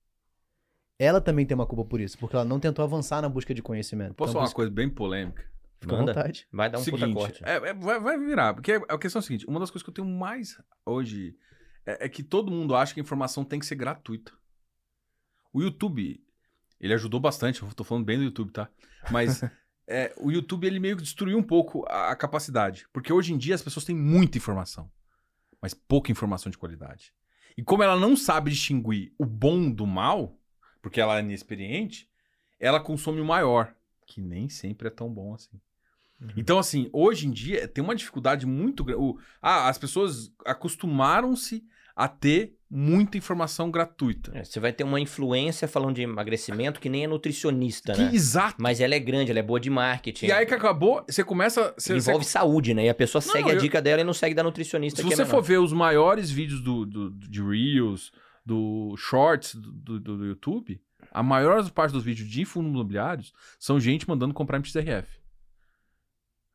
ela 0.99 1.19
também 1.19 1.45
tem 1.45 1.55
uma 1.55 1.65
culpa 1.65 1.83
por 1.83 1.99
isso, 1.99 2.15
porque 2.19 2.35
ela 2.35 2.45
não 2.45 2.59
tentou 2.59 2.83
avançar 2.85 3.21
na 3.21 3.27
busca 3.29 3.53
de 3.55 3.61
conhecimento. 3.63 4.13
Posso 4.13 4.29
Então, 4.31 4.39
falar 4.41 4.49
uma 4.49 4.53
coisa 4.55 4.69
bem 4.71 4.87
polêmica? 4.87 5.43
Fica 5.79 5.95
à 5.95 5.97
Manda. 5.97 6.13
vontade. 6.13 6.47
Vai 6.51 6.69
dar 6.69 6.77
um 6.77 6.83
puta 6.83 6.97
seguinte, 6.99 7.15
corte. 7.15 7.43
é- 7.43 7.55
é- 7.55 7.73
vai, 7.73 7.99
vai 7.99 8.19
virar, 8.19 8.53
porque 8.53 8.73
a 8.87 8.97
questão 8.99 9.19
é 9.19 9.23
a 9.23 9.25
seguinte: 9.25 9.47
uma 9.47 9.59
das 9.59 9.71
coisas 9.71 9.81
que 9.83 9.89
eu 9.89 9.93
tenho 9.95 10.07
mais 10.07 10.55
hoje 10.85 11.35
é, 11.85 12.05
é 12.05 12.09
que 12.09 12.23
todo 12.23 12.51
mundo 12.51 12.75
acha 12.75 12.93
que 12.93 12.99
a 12.99 13.03
informação 13.03 13.43
tem 13.43 13.59
que 13.59 13.65
ser 13.65 13.75
gratuita. 13.75 14.31
O 15.53 15.61
YouTube, 15.61 16.23
ele 16.79 16.93
ajudou 16.93 17.19
bastante, 17.19 17.61
eu 17.61 17.73
tô 17.73 17.83
falando 17.83 18.05
bem 18.05 18.17
do 18.17 18.23
YouTube, 18.23 18.51
tá? 18.51 18.69
Mas 19.09 19.41
é, 19.87 20.13
o 20.17 20.31
YouTube, 20.31 20.65
ele 20.65 20.79
meio 20.79 20.95
que 20.95 21.03
destruiu 21.03 21.37
um 21.37 21.43
pouco 21.43 21.85
a, 21.87 22.11
a 22.11 22.15
capacidade. 22.15 22.87
Porque 22.93 23.11
hoje 23.11 23.33
em 23.33 23.37
dia 23.37 23.55
as 23.55 23.61
pessoas 23.61 23.85
têm 23.85 23.95
muita 23.95 24.37
informação, 24.37 24.91
mas 25.61 25.73
pouca 25.73 26.11
informação 26.11 26.49
de 26.49 26.57
qualidade. 26.57 27.13
E 27.57 27.63
como 27.63 27.83
ela 27.83 27.99
não 27.99 28.15
sabe 28.15 28.49
distinguir 28.49 29.13
o 29.17 29.25
bom 29.25 29.69
do 29.69 29.85
mal, 29.85 30.39
porque 30.81 31.01
ela 31.01 31.17
é 31.17 31.21
inexperiente, 31.21 32.09
ela 32.59 32.79
consome 32.79 33.19
o 33.19 33.25
maior, 33.25 33.75
que 34.05 34.21
nem 34.21 34.47
sempre 34.47 34.87
é 34.87 34.91
tão 34.91 35.11
bom 35.13 35.33
assim. 35.33 35.59
Então, 36.37 36.59
assim, 36.59 36.89
hoje 36.93 37.27
em 37.27 37.31
dia 37.31 37.67
tem 37.67 37.83
uma 37.83 37.95
dificuldade 37.95 38.45
muito 38.45 38.83
grande. 38.83 39.15
Ah, 39.41 39.67
as 39.69 39.77
pessoas 39.77 40.31
acostumaram-se 40.45 41.63
a 41.95 42.07
ter 42.07 42.53
muita 42.69 43.17
informação 43.17 43.69
gratuita. 43.69 44.31
É, 44.33 44.43
você 44.45 44.59
vai 44.59 44.71
ter 44.71 44.83
uma 44.83 44.99
influência 44.99 45.67
falando 45.67 45.95
de 45.95 46.01
emagrecimento 46.03 46.79
que 46.79 46.87
nem 46.87 47.03
é 47.03 47.07
nutricionista, 47.07 47.93
Que 47.93 48.01
né? 48.03 48.11
exato. 48.13 48.55
Mas 48.59 48.79
ela 48.79 48.95
é 48.95 48.99
grande, 48.99 49.29
ela 49.29 49.39
é 49.39 49.43
boa 49.43 49.59
de 49.59 49.69
marketing. 49.69 50.27
E 50.27 50.31
aí 50.31 50.45
que 50.45 50.53
acabou, 50.53 51.03
você 51.07 51.23
começa. 51.23 51.73
Você, 51.77 51.95
envolve 51.97 52.23
saúde, 52.23 52.73
né? 52.73 52.85
E 52.85 52.89
a 52.89 52.93
pessoa 52.95 53.21
Não, 53.25 53.31
segue 53.33 53.49
a 53.51 53.53
eu- 53.55 53.59
dica 53.59 53.81
dela 53.81 54.01
e 54.01 54.03
não 54.05 54.13
segue 54.13 54.33
da 54.33 54.41
nutricionista 54.43 55.01
se 55.01 55.07
que 55.07 55.13
você 55.15 55.23
é 55.23 55.25
for 55.25 55.41
ver 55.43 55.59
os 55.59 55.73
maiores 55.73 56.31
vídeos 56.31 56.61
do, 56.61 56.85
do- 56.85 57.11
de 57.11 57.41
Reels, 57.43 58.11
do 58.45 58.95
Shorts 58.97 59.53
do, 59.55 59.99
do, 59.99 60.17
do 60.17 60.25
YouTube, 60.25 60.79
a 61.11 61.21
maior 61.21 61.69
parte 61.71 61.91
dos 61.91 62.03
vídeos 62.03 62.27
de 62.29 62.45
fundos 62.45 62.71
imobiliários 62.71 63.33
são 63.59 63.79
gente 63.79 64.07
mandando 64.07 64.33
comprar 64.33 64.57
MXRF. 64.59 65.19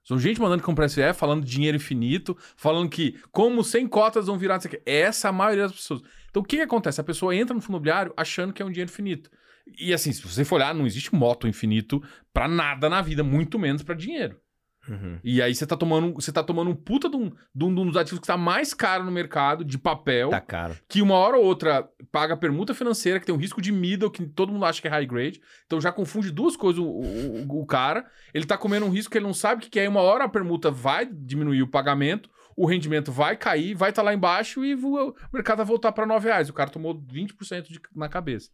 São 0.06 0.20
gente 0.20 0.40
mandando 0.40 0.62
comprar 0.62 0.84
MXRF, 0.84 1.18
falando 1.18 1.44
dinheiro 1.44 1.76
infinito, 1.76 2.36
falando 2.56 2.88
que 2.88 3.18
como 3.32 3.64
100 3.64 3.88
cotas 3.88 4.26
vão 4.28 4.38
virar... 4.38 4.56
isso 4.58 4.68
aqui. 4.68 4.80
Essa 4.86 5.26
é 5.26 5.30
a 5.30 5.32
maioria 5.32 5.64
das 5.64 5.72
pessoas. 5.72 6.00
Então, 6.30 6.42
o 6.42 6.46
que, 6.46 6.58
que 6.58 6.62
acontece? 6.62 7.00
A 7.00 7.04
pessoa 7.04 7.34
entra 7.34 7.52
no 7.52 7.60
fundo 7.60 7.72
imobiliário 7.72 8.14
achando 8.16 8.52
que 8.52 8.62
é 8.62 8.64
um 8.64 8.70
dinheiro 8.70 8.88
infinito. 8.88 9.28
E 9.76 9.92
assim, 9.92 10.12
se 10.12 10.22
você 10.22 10.44
for 10.44 10.56
olhar, 10.56 10.72
não 10.72 10.86
existe 10.86 11.12
moto 11.12 11.48
infinito 11.48 12.00
pra 12.32 12.46
nada 12.46 12.88
na 12.88 13.02
vida, 13.02 13.24
muito 13.24 13.58
menos 13.58 13.82
pra 13.82 13.96
dinheiro. 13.96 14.40
Uhum. 14.88 15.18
E 15.24 15.42
aí 15.42 15.54
você 15.54 15.66
tá 15.66 15.76
tomando, 15.76 16.14
você 16.14 16.32
tá 16.32 16.42
tomando 16.42 16.70
um 16.70 16.74
puta 16.74 17.08
de 17.08 17.16
um, 17.16 17.30
de 17.54 17.64
um 17.64 17.74
de 17.74 17.80
um 17.80 17.86
dos 17.86 17.96
ativos 17.96 18.20
que 18.20 18.26
tá 18.26 18.36
mais 18.36 18.72
caro 18.72 19.04
no 19.04 19.10
mercado, 19.10 19.64
de 19.64 19.76
papel, 19.78 20.30
Tá 20.30 20.40
caro. 20.40 20.76
que 20.88 21.02
uma 21.02 21.14
hora 21.14 21.36
ou 21.36 21.44
outra 21.44 21.88
paga 22.12 22.36
permuta 22.36 22.72
financeira, 22.74 23.18
que 23.20 23.26
tem 23.26 23.34
um 23.34 23.38
risco 23.38 23.60
de 23.60 23.72
middle, 23.72 24.10
que 24.10 24.24
todo 24.26 24.52
mundo 24.52 24.64
acha 24.64 24.80
que 24.80 24.88
é 24.88 24.90
high 24.90 25.06
grade. 25.06 25.40
Então 25.66 25.80
já 25.80 25.90
confunde 25.92 26.30
duas 26.30 26.56
coisas 26.56 26.80
o, 26.82 26.86
o, 26.86 27.60
o 27.62 27.66
cara. 27.66 28.06
Ele 28.32 28.44
tá 28.46 28.56
comendo 28.56 28.86
um 28.86 28.90
risco 28.90 29.10
que 29.10 29.18
ele 29.18 29.26
não 29.26 29.34
sabe 29.34 29.60
o 29.60 29.64
que 29.64 29.70
que 29.70 29.80
é. 29.80 29.84
E 29.84 29.88
uma 29.88 30.00
hora 30.00 30.24
a 30.24 30.28
permuta 30.28 30.70
vai 30.70 31.06
diminuir 31.06 31.62
o 31.62 31.68
pagamento, 31.68 32.30
o 32.56 32.64
rendimento 32.66 33.12
vai 33.12 33.36
cair, 33.36 33.74
vai 33.74 33.90
estar 33.90 34.02
lá 34.02 34.14
embaixo 34.14 34.64
e 34.64 34.74
o 34.74 35.14
mercado 35.32 35.58
vai 35.58 35.66
voltar 35.66 35.92
para 35.92 36.06
9 36.06 36.28
reais. 36.28 36.48
O 36.48 36.54
cara 36.54 36.70
tomou 36.70 36.94
20% 36.94 37.64
de, 37.68 37.80
na 37.94 38.08
cabeça. 38.08 38.50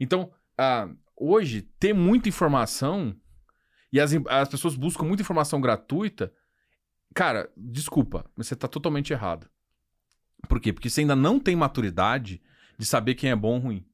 Então, 0.00 0.30
ah, 0.58 0.88
hoje, 1.16 1.62
ter 1.78 1.92
muita 1.92 2.28
informação 2.28 3.14
e 3.94 4.00
as, 4.00 4.12
as 4.28 4.48
pessoas 4.48 4.74
buscam 4.74 5.04
muita 5.04 5.22
informação 5.22 5.60
gratuita, 5.60 6.32
cara, 7.14 7.48
desculpa, 7.56 8.28
mas 8.34 8.48
você 8.48 8.56
tá 8.56 8.66
totalmente 8.66 9.12
errado. 9.12 9.48
Por 10.48 10.58
quê? 10.58 10.72
Porque 10.72 10.90
você 10.90 11.02
ainda 11.02 11.14
não 11.14 11.38
tem 11.38 11.54
maturidade 11.54 12.42
de 12.76 12.84
saber 12.84 13.14
quem 13.14 13.30
é 13.30 13.36
bom 13.36 13.54
ou 13.54 13.60
ruim. 13.60 13.86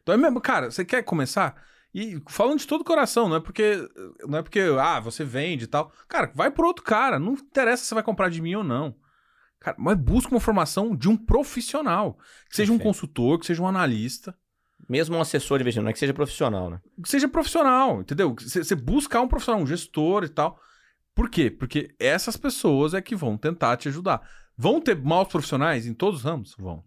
Então 0.00 0.14
é 0.14 0.16
mesmo, 0.16 0.40
cara, 0.40 0.70
você 0.70 0.84
quer 0.84 1.02
começar? 1.02 1.60
E 1.92 2.22
falando 2.28 2.60
de 2.60 2.68
todo 2.68 2.82
o 2.82 2.84
coração, 2.84 3.28
não 3.28 3.34
é 3.34 3.40
porque 3.40 3.76
não 4.28 4.38
é 4.38 4.42
porque 4.42 4.60
ah, 4.80 5.00
você 5.00 5.24
vende 5.24 5.64
e 5.64 5.66
tal. 5.66 5.92
Cara, 6.06 6.30
vai 6.32 6.52
por 6.52 6.64
outro 6.64 6.84
cara, 6.84 7.18
não 7.18 7.32
interessa 7.32 7.82
se 7.82 7.88
você 7.88 7.94
vai 7.96 8.04
comprar 8.04 8.30
de 8.30 8.40
mim 8.40 8.54
ou 8.54 8.62
não. 8.62 8.94
Cara, 9.58 9.76
mas 9.76 9.98
busca 9.98 10.30
uma 10.32 10.40
formação 10.40 10.94
de 10.94 11.08
um 11.08 11.16
profissional, 11.16 12.16
que 12.48 12.54
seja 12.54 12.70
um 12.70 12.76
Perfeito. 12.76 12.94
consultor, 12.94 13.40
que 13.40 13.46
seja 13.46 13.60
um 13.60 13.66
analista, 13.66 14.38
Mesmo 14.88 15.16
um 15.16 15.20
assessor 15.20 15.58
de 15.58 15.62
investimento, 15.62 15.84
não 15.84 15.90
é 15.90 15.92
que 15.92 15.98
seja 15.98 16.14
profissional, 16.14 16.70
né? 16.70 16.80
que 17.02 17.08
seja 17.08 17.28
profissional, 17.28 18.00
entendeu? 18.00 18.34
Você 18.38 18.74
buscar 18.74 19.20
um 19.20 19.28
profissional, 19.28 19.60
um 19.60 19.66
gestor 19.66 20.24
e 20.24 20.28
tal. 20.28 20.58
Por 21.14 21.28
quê? 21.28 21.50
Porque 21.50 21.94
essas 21.98 22.36
pessoas 22.36 22.94
é 22.94 23.02
que 23.02 23.14
vão 23.14 23.36
tentar 23.36 23.76
te 23.76 23.88
ajudar. 23.88 24.22
Vão 24.56 24.80
ter 24.80 24.96
maus 24.96 25.28
profissionais 25.28 25.86
em 25.86 25.92
todos 25.92 26.20
os 26.20 26.24
ramos? 26.24 26.54
Vão. 26.58 26.82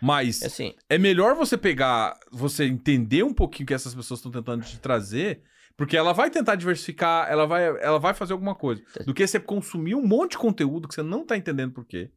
Mas 0.00 0.42
É 0.42 0.46
Assim, 0.46 0.74
é 0.88 0.98
melhor 0.98 1.34
você 1.34 1.56
pegar, 1.56 2.18
você 2.32 2.64
entender 2.64 3.22
um 3.22 3.32
pouquinho 3.32 3.64
o 3.64 3.66
que 3.68 3.74
essas 3.74 3.94
pessoas 3.94 4.18
estão 4.18 4.32
tentando 4.32 4.64
te 4.64 4.78
trazer, 4.78 5.42
porque 5.76 5.96
ela 5.96 6.12
vai 6.12 6.30
tentar 6.30 6.56
diversificar, 6.56 7.30
ela 7.30 7.46
vai, 7.46 7.64
ela 7.82 7.98
vai 7.98 8.14
fazer 8.14 8.32
alguma 8.32 8.54
coisa. 8.54 8.82
Do 9.04 9.14
que 9.14 9.26
você 9.26 9.38
consumir 9.40 9.94
um 9.94 10.06
monte 10.06 10.32
de 10.32 10.38
conteúdo 10.38 10.88
que 10.88 10.94
você 10.94 11.02
não 11.02 11.24
tá 11.24 11.36
entendendo 11.36 11.72
por 11.72 11.84
quê. 11.84 12.10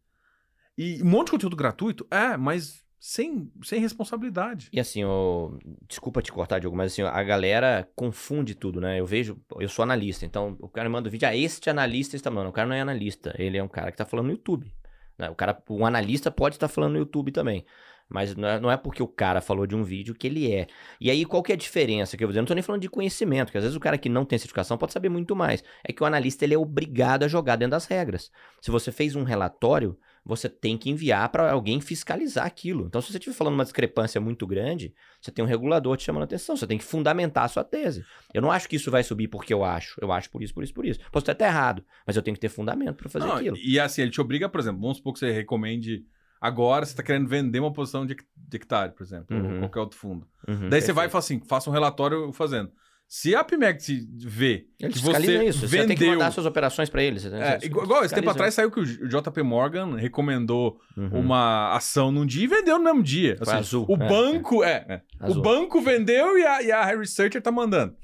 E 0.78 1.02
um 1.02 1.08
monte 1.08 1.28
de 1.28 1.32
conteúdo 1.32 1.56
gratuito, 1.56 2.06
é, 2.12 2.38
mas 2.38 2.84
sem, 3.00 3.52
sem 3.64 3.80
responsabilidade. 3.80 4.70
E 4.74 4.80
assim, 4.80 5.04
o... 5.04 5.58
desculpa 5.88 6.22
te 6.22 6.32
cortar, 6.32 6.60
Diogo, 6.60 6.76
mas 6.76 6.92
assim, 6.92 7.04
a 7.04 7.24
galera 7.24 7.88
confunde 7.96 8.56
tudo, 8.56 8.82
né? 8.82 9.00
Eu 9.00 9.06
vejo, 9.06 9.40
eu 9.60 9.70
sou 9.70 9.84
analista, 9.84 10.26
então 10.26 10.58
o 10.60 10.68
cara 10.68 10.90
manda 10.90 11.08
um 11.08 11.12
vídeo, 11.12 11.28
ah, 11.28 11.36
este 11.36 11.70
analista 11.70 12.16
está 12.16 12.30
mandando. 12.30 12.50
O 12.50 12.54
cara 12.54 12.68
não 12.68 12.76
é 12.76 12.82
analista, 12.82 13.36
ele 13.38 13.58
é 13.58 13.64
um 13.64 13.68
cara 13.68 13.92
que 13.92 13.96
está 13.96 14.06
falando 14.06 14.28
no 14.28 14.32
YouTube. 14.32 14.72
né? 15.18 15.30
O 15.30 15.36
cara, 15.36 15.62
um 15.70 15.86
analista 15.86 16.32
pode 16.32 16.56
estar 16.56 16.68
falando 16.68 16.94
no 16.94 17.00
YouTube 17.00 17.32
também. 17.32 17.66
Mas 18.10 18.36
não 18.36 18.48
é, 18.48 18.60
não 18.60 18.72
é 18.72 18.78
porque 18.78 19.04
o 19.04 19.08
cara 19.08 19.42
falou 19.42 19.68
de 19.68 19.76
um 19.76 19.84
vídeo 19.84 20.16
que 20.16 20.28
ele 20.28 20.50
é. 20.52 20.68
E 21.00 21.12
aí, 21.12 21.26
qual 21.26 21.44
que 21.44 21.52
é 21.52 21.56
a 21.56 21.58
diferença? 21.58 22.16
Que 22.16 22.24
eu 22.24 22.28
vou 22.28 22.32
dizer, 22.32 22.40
eu 22.40 22.44
não 22.44 22.48
tô 22.48 22.54
nem 22.54 22.64
falando 22.64 22.82
de 22.82 22.90
conhecimento, 22.90 23.52
que 23.52 23.58
às 23.58 23.64
vezes 23.66 23.76
o 23.76 23.82
cara 23.82 23.98
que 23.98 24.08
não 24.08 24.24
tem 24.24 24.40
certificação 24.40 24.78
pode 24.78 24.94
saber 24.94 25.10
muito 25.10 25.36
mais. 25.36 25.62
É 25.84 25.92
que 25.92 26.02
o 26.02 26.06
analista 26.06 26.46
ele 26.46 26.54
é 26.54 26.58
obrigado 26.58 27.24
a 27.24 27.28
jogar 27.28 27.58
dentro 27.58 27.72
das 27.72 27.86
regras. 27.86 28.32
Se 28.62 28.72
você 28.72 28.94
fez 28.94 29.16
um 29.16 29.24
relatório, 29.24 29.98
você 30.28 30.50
tem 30.50 30.78
que 30.78 30.90
enviar 30.90 31.30
para 31.30 31.52
alguém 31.52 31.80
fiscalizar 31.82 32.46
aquilo. 32.46 32.86
Então, 32.88 33.02
se 33.02 33.12
você 33.12 33.18
estiver 33.18 33.36
falando 33.36 33.54
uma 33.56 33.64
discrepância 33.64 34.20
muito 34.22 34.46
grande, 34.46 34.94
você 35.22 35.32
tem 35.32 35.44
um 35.44 35.48
regulador 35.48 35.96
te 35.98 36.04
chamando 36.04 36.24
a 36.24 36.26
atenção, 36.26 36.56
você 36.58 36.68
tem 36.68 36.78
que 36.78 36.84
fundamentar 36.84 37.46
a 37.46 37.48
sua 37.48 37.64
tese. 37.64 38.04
Eu 38.34 38.42
não 38.42 38.52
acho 38.52 38.68
que 38.70 38.76
isso 38.76 38.92
vai 38.92 39.04
subir 39.04 39.28
porque 39.30 39.54
eu 39.54 39.64
acho. 39.64 39.96
Eu 40.02 40.12
acho 40.12 40.30
por 40.30 40.44
isso, 40.44 40.54
por 40.54 40.64
isso, 40.64 40.74
por 40.74 40.86
isso. 40.86 41.00
Posso 41.12 41.24
até 41.24 41.32
estar 41.32 41.46
errado, 41.48 41.84
mas 42.06 42.16
eu 42.16 42.22
tenho 42.22 42.36
que 42.36 42.42
ter 42.42 42.50
fundamento 42.50 42.96
para 42.98 43.10
fazer 43.10 43.26
Não, 43.26 43.36
aquilo. 43.38 43.58
E 43.58 43.80
assim, 43.80 44.02
ele 44.02 44.12
te 44.12 44.20
obriga, 44.22 44.50
por 44.50 44.60
exemplo, 44.60 44.82
vamos 44.82 44.98
supor 44.98 45.14
que 45.14 45.20
você 45.20 45.32
recomende. 45.32 46.06
Agora 46.40 46.86
você 46.86 46.92
está 46.92 47.02
querendo 47.02 47.28
vender 47.28 47.60
uma 47.60 47.74
posição 47.74 48.06
de, 48.06 48.14
hec- 48.14 48.24
de 48.36 48.58
hectare, 48.58 48.92
por 48.94 49.02
exemplo, 49.04 49.36
ou 49.36 49.44
Uhum. 49.44 49.60
qualquer 49.60 49.80
outro 49.80 49.98
fundo. 49.98 50.28
Uhum, 50.48 50.70
Daí 50.70 50.82
você 50.82 50.94
vai 50.94 51.06
e 51.08 51.10
perfeito. 51.10 51.12
fala 51.12 51.20
assim: 51.20 51.40
faça 51.48 51.70
um 51.70 51.74
relatório 51.74 52.32
fazendo. 52.32 52.72
Se 53.10 53.34
a 53.34 53.42
Pimex 53.42 53.88
vê 54.20 54.68
Ele 54.80 54.92
que 54.92 55.00
você 55.00 55.46
isso. 55.46 55.66
Você 55.66 55.78
tem 55.78 55.96
que 55.96 56.04
vendeu. 56.04 56.18
mandar 56.20 56.32
suas 56.32 56.46
operações 56.46 56.90
para 56.90 57.02
eles. 57.02 57.26
É, 57.26 57.58
igual, 57.64 58.04
esse 58.04 58.14
tempo 58.14 58.30
atrás 58.30 58.54
saiu 58.54 58.70
que 58.70 58.80
o 58.82 58.84
o 58.84 59.08
JP 59.08 59.42
Morgan 59.44 59.96
recomendou 59.96 60.78
Uhum. 60.98 61.20
uma 61.22 61.74
ação 61.76 62.12
num 62.12 62.26
dia 62.26 62.44
e 62.44 62.48
vendeu 62.48 62.78
no 62.78 62.84
mesmo 62.84 63.02
dia. 63.02 63.38
Assim, 63.40 63.52
azul, 63.52 63.86
O 63.88 63.94
é, 63.96 64.08
banco, 64.10 64.62
é. 64.64 64.86
é. 64.90 65.02
O 65.22 65.26
Azul. 65.28 65.42
banco 65.42 65.80
vendeu 65.80 66.38
e 66.38 66.46
a, 66.46 66.62
e 66.62 66.72
a 66.72 66.84
Researcher 66.86 67.42
tá 67.42 67.52
mandando. 67.52 67.96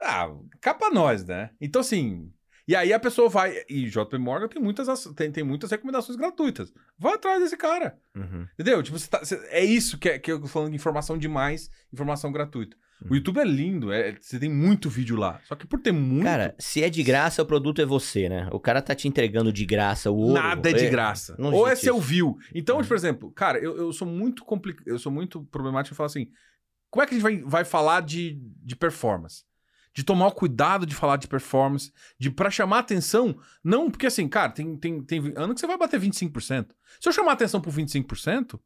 Ah, 0.00 0.28
cá 0.60 0.72
pra 0.72 0.90
nós, 0.90 1.24
né? 1.26 1.50
Então, 1.60 1.80
assim. 1.80 2.30
E 2.66 2.74
aí 2.76 2.92
a 2.92 3.00
pessoa 3.00 3.28
vai. 3.28 3.54
E 3.68 3.86
JP 3.88 4.16
Morgan 4.18 4.46
tem 4.48 4.62
muitas, 4.62 5.04
tem, 5.14 5.30
tem 5.32 5.42
muitas 5.44 5.70
recomendações 5.70 6.16
gratuitas. 6.16 6.72
Vai 6.98 7.14
atrás 7.14 7.40
desse 7.42 7.56
cara. 7.56 7.98
Uhum. 8.16 8.46
Entendeu? 8.54 8.82
Tipo, 8.82 8.98
você 8.98 9.08
tá- 9.10 9.18
você- 9.24 9.46
é 9.50 9.64
isso 9.64 9.98
que, 9.98 10.08
é, 10.08 10.18
que 10.18 10.30
eu 10.32 10.40
tô 10.40 10.46
falando 10.46 10.70
de 10.70 10.76
informação 10.76 11.18
demais, 11.18 11.70
informação 11.92 12.30
gratuita. 12.32 12.76
O 13.08 13.14
YouTube 13.14 13.38
é 13.38 13.44
lindo, 13.44 13.92
é, 13.92 14.16
você 14.20 14.38
tem 14.40 14.50
muito 14.50 14.88
vídeo 14.90 15.16
lá. 15.16 15.40
Só 15.44 15.54
que 15.54 15.66
por 15.66 15.80
ter 15.80 15.92
muito. 15.92 16.24
Cara, 16.24 16.54
se 16.58 16.82
é 16.82 16.90
de 16.90 17.02
graça, 17.02 17.42
o 17.42 17.46
produto 17.46 17.80
é 17.80 17.84
você, 17.86 18.28
né? 18.28 18.48
O 18.50 18.58
cara 18.58 18.82
tá 18.82 18.94
te 18.94 19.06
entregando 19.06 19.52
de 19.52 19.64
graça 19.64 20.10
o 20.10 20.16
ouro. 20.16 20.34
Nada 20.34 20.70
é 20.70 20.72
de 20.72 20.88
graça. 20.90 21.36
não 21.38 21.52
Ou 21.52 21.68
é 21.68 21.76
seu 21.76 21.96
isso. 21.98 22.06
view. 22.06 22.36
Então, 22.54 22.78
Uhum. 22.78 22.84
por 22.84 22.96
exemplo, 22.96 23.30
cara, 23.32 23.58
eu, 23.58 23.76
eu 23.76 23.92
sou 23.92 24.06
muito 24.08 24.44
complicado. 24.44 24.86
Eu 24.88 24.98
sou 24.98 25.12
muito 25.12 25.44
problemático 25.44 25.94
em 25.94 25.96
falar 25.96 26.06
assim: 26.08 26.26
como 26.90 27.02
é 27.02 27.06
que 27.06 27.14
a 27.14 27.18
gente 27.18 27.22
vai, 27.22 27.36
vai 27.42 27.64
falar 27.64 28.00
de, 28.02 28.36
de 28.64 28.74
performance? 28.74 29.44
De 29.94 30.02
tomar 30.04 30.26
o 30.28 30.32
cuidado 30.32 30.84
de 30.86 30.94
falar 30.94 31.16
de 31.16 31.26
performance, 31.28 31.92
de 32.20 32.30
para 32.30 32.50
chamar 32.50 32.80
atenção, 32.80 33.36
não, 33.64 33.90
porque 33.90 34.06
assim, 34.06 34.28
cara, 34.28 34.50
tem, 34.52 34.76
tem, 34.76 35.02
tem 35.02 35.32
ano 35.36 35.54
que 35.54 35.60
você 35.60 35.66
vai 35.66 35.78
bater 35.78 35.98
25%. 36.00 36.68
Se 37.00 37.08
eu 37.08 37.12
chamar 37.12 37.32
atenção 37.32 37.60
por 37.60 37.72
25%, 37.72 38.60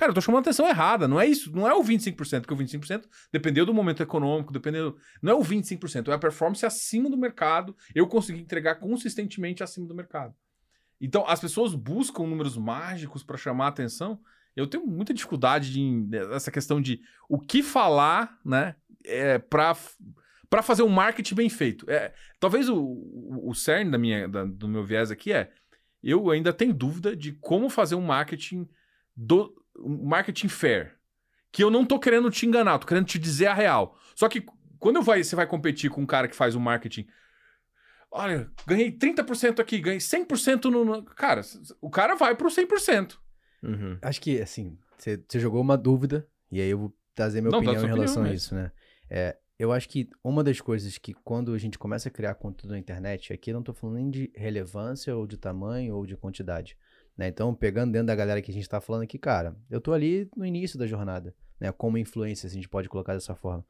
cara, 0.00 0.10
eu 0.10 0.14
tô 0.14 0.20
chamando 0.22 0.40
atenção 0.40 0.66
errada, 0.66 1.06
não 1.06 1.20
é 1.20 1.26
isso, 1.26 1.54
não 1.54 1.68
é 1.68 1.74
o 1.74 1.82
25%, 1.82 2.40
porque 2.40 2.54
o 2.54 2.56
25% 2.56 3.04
dependeu 3.30 3.66
do 3.66 3.74
momento 3.74 4.02
econômico, 4.02 4.50
dependeu, 4.50 4.96
não 5.20 5.32
é 5.32 5.34
o 5.34 5.42
25%, 5.42 6.08
é 6.08 6.14
a 6.14 6.18
performance 6.18 6.64
acima 6.64 7.10
do 7.10 7.18
mercado, 7.18 7.76
eu 7.94 8.06
consegui 8.06 8.40
entregar 8.40 8.76
consistentemente 8.76 9.62
acima 9.62 9.86
do 9.86 9.94
mercado. 9.94 10.34
Então, 10.98 11.26
as 11.28 11.38
pessoas 11.38 11.74
buscam 11.74 12.22
números 12.26 12.56
mágicos 12.56 13.22
para 13.22 13.36
chamar 13.36 13.66
a 13.66 13.68
atenção. 13.68 14.18
Eu 14.56 14.66
tenho 14.66 14.86
muita 14.86 15.12
dificuldade 15.12 15.70
de, 15.70 15.82
nessa 15.82 16.50
questão 16.50 16.80
de 16.80 17.02
o 17.28 17.38
que 17.38 17.62
falar, 17.62 18.38
né, 18.44 18.74
é, 19.04 19.38
para 19.38 19.76
para 20.48 20.62
fazer 20.62 20.82
um 20.82 20.88
marketing 20.88 21.34
bem 21.36 21.48
feito. 21.48 21.88
É, 21.88 22.12
talvez 22.40 22.68
o, 22.68 22.76
o, 22.76 23.50
o 23.50 23.54
cerne 23.54 23.88
da 23.88 23.96
minha, 23.96 24.26
da- 24.28 24.44
do 24.44 24.66
meu 24.66 24.84
viés 24.84 25.10
aqui 25.10 25.32
é 25.32 25.52
eu 26.02 26.28
ainda 26.30 26.52
tenho 26.52 26.74
dúvida 26.74 27.14
de 27.14 27.32
como 27.34 27.68
fazer 27.70 27.94
um 27.94 28.00
marketing 28.00 28.68
do 29.16 29.54
marketing 29.76 30.48
fair. 30.48 30.96
Que 31.52 31.64
eu 31.64 31.70
não 31.70 31.84
tô 31.84 31.98
querendo 31.98 32.30
te 32.30 32.46
enganar, 32.46 32.78
tô 32.78 32.86
querendo 32.86 33.06
te 33.06 33.18
dizer 33.18 33.46
a 33.46 33.54
real. 33.54 33.98
Só 34.14 34.28
que 34.28 34.44
quando 34.78 34.96
eu 34.96 35.02
vai, 35.02 35.22
você 35.22 35.34
vai 35.34 35.46
competir 35.46 35.90
com 35.90 36.02
um 36.02 36.06
cara 36.06 36.28
que 36.28 36.36
faz 36.36 36.54
um 36.54 36.60
marketing 36.60 37.06
Olha, 38.12 38.50
ganhei 38.66 38.90
30% 38.90 39.60
aqui, 39.60 39.78
ganhei 39.78 40.00
100% 40.00 40.64
no, 40.64 40.84
no. 40.84 41.04
Cara, 41.04 41.42
o 41.80 41.88
cara 41.88 42.16
vai 42.16 42.34
pro 42.34 42.48
100%. 42.48 43.16
Uhum. 43.62 43.98
Acho 44.02 44.20
que, 44.20 44.40
assim, 44.40 44.76
você 44.98 45.38
jogou 45.38 45.60
uma 45.60 45.78
dúvida, 45.78 46.26
e 46.50 46.60
aí 46.60 46.70
eu 46.70 46.78
vou 46.78 46.96
trazer 47.14 47.40
minha 47.40 47.52
Não, 47.52 47.58
opinião 47.58 47.84
em 47.84 47.86
relação 47.86 48.22
opinião, 48.22 48.32
a 48.32 48.34
isso, 48.34 48.54
né? 48.54 48.72
É, 49.08 49.36
eu 49.56 49.70
acho 49.70 49.88
que 49.88 50.10
uma 50.24 50.42
das 50.42 50.60
coisas 50.60 50.98
que 50.98 51.14
quando 51.14 51.54
a 51.54 51.58
gente 51.58 51.78
começa 51.78 52.08
a 52.08 52.12
criar 52.12 52.34
conteúdo 52.34 52.72
na 52.72 52.78
internet, 52.78 53.32
aqui 53.32 53.50
eu 53.50 53.54
não 53.54 53.62
tô 53.62 53.72
falando 53.72 53.96
nem 53.96 54.10
de 54.10 54.32
relevância 54.34 55.14
ou 55.14 55.26
de 55.26 55.36
tamanho 55.36 55.94
ou 55.94 56.04
de 56.04 56.16
quantidade, 56.16 56.76
né? 57.20 57.28
Então, 57.28 57.54
pegando 57.54 57.92
dentro 57.92 58.06
da 58.06 58.16
galera 58.16 58.40
que 58.40 58.50
a 58.50 58.54
gente 58.54 58.66
tá 58.66 58.80
falando 58.80 59.02
aqui, 59.02 59.18
cara, 59.18 59.54
eu 59.68 59.78
tô 59.78 59.92
ali 59.92 60.26
no 60.34 60.46
início 60.46 60.78
da 60.78 60.86
jornada, 60.86 61.34
né? 61.60 61.70
Como 61.70 61.98
influência, 61.98 62.48
se 62.48 62.54
a 62.54 62.56
gente 62.56 62.68
pode 62.68 62.88
colocar 62.88 63.12
dessa 63.12 63.34
forma. 63.34 63.62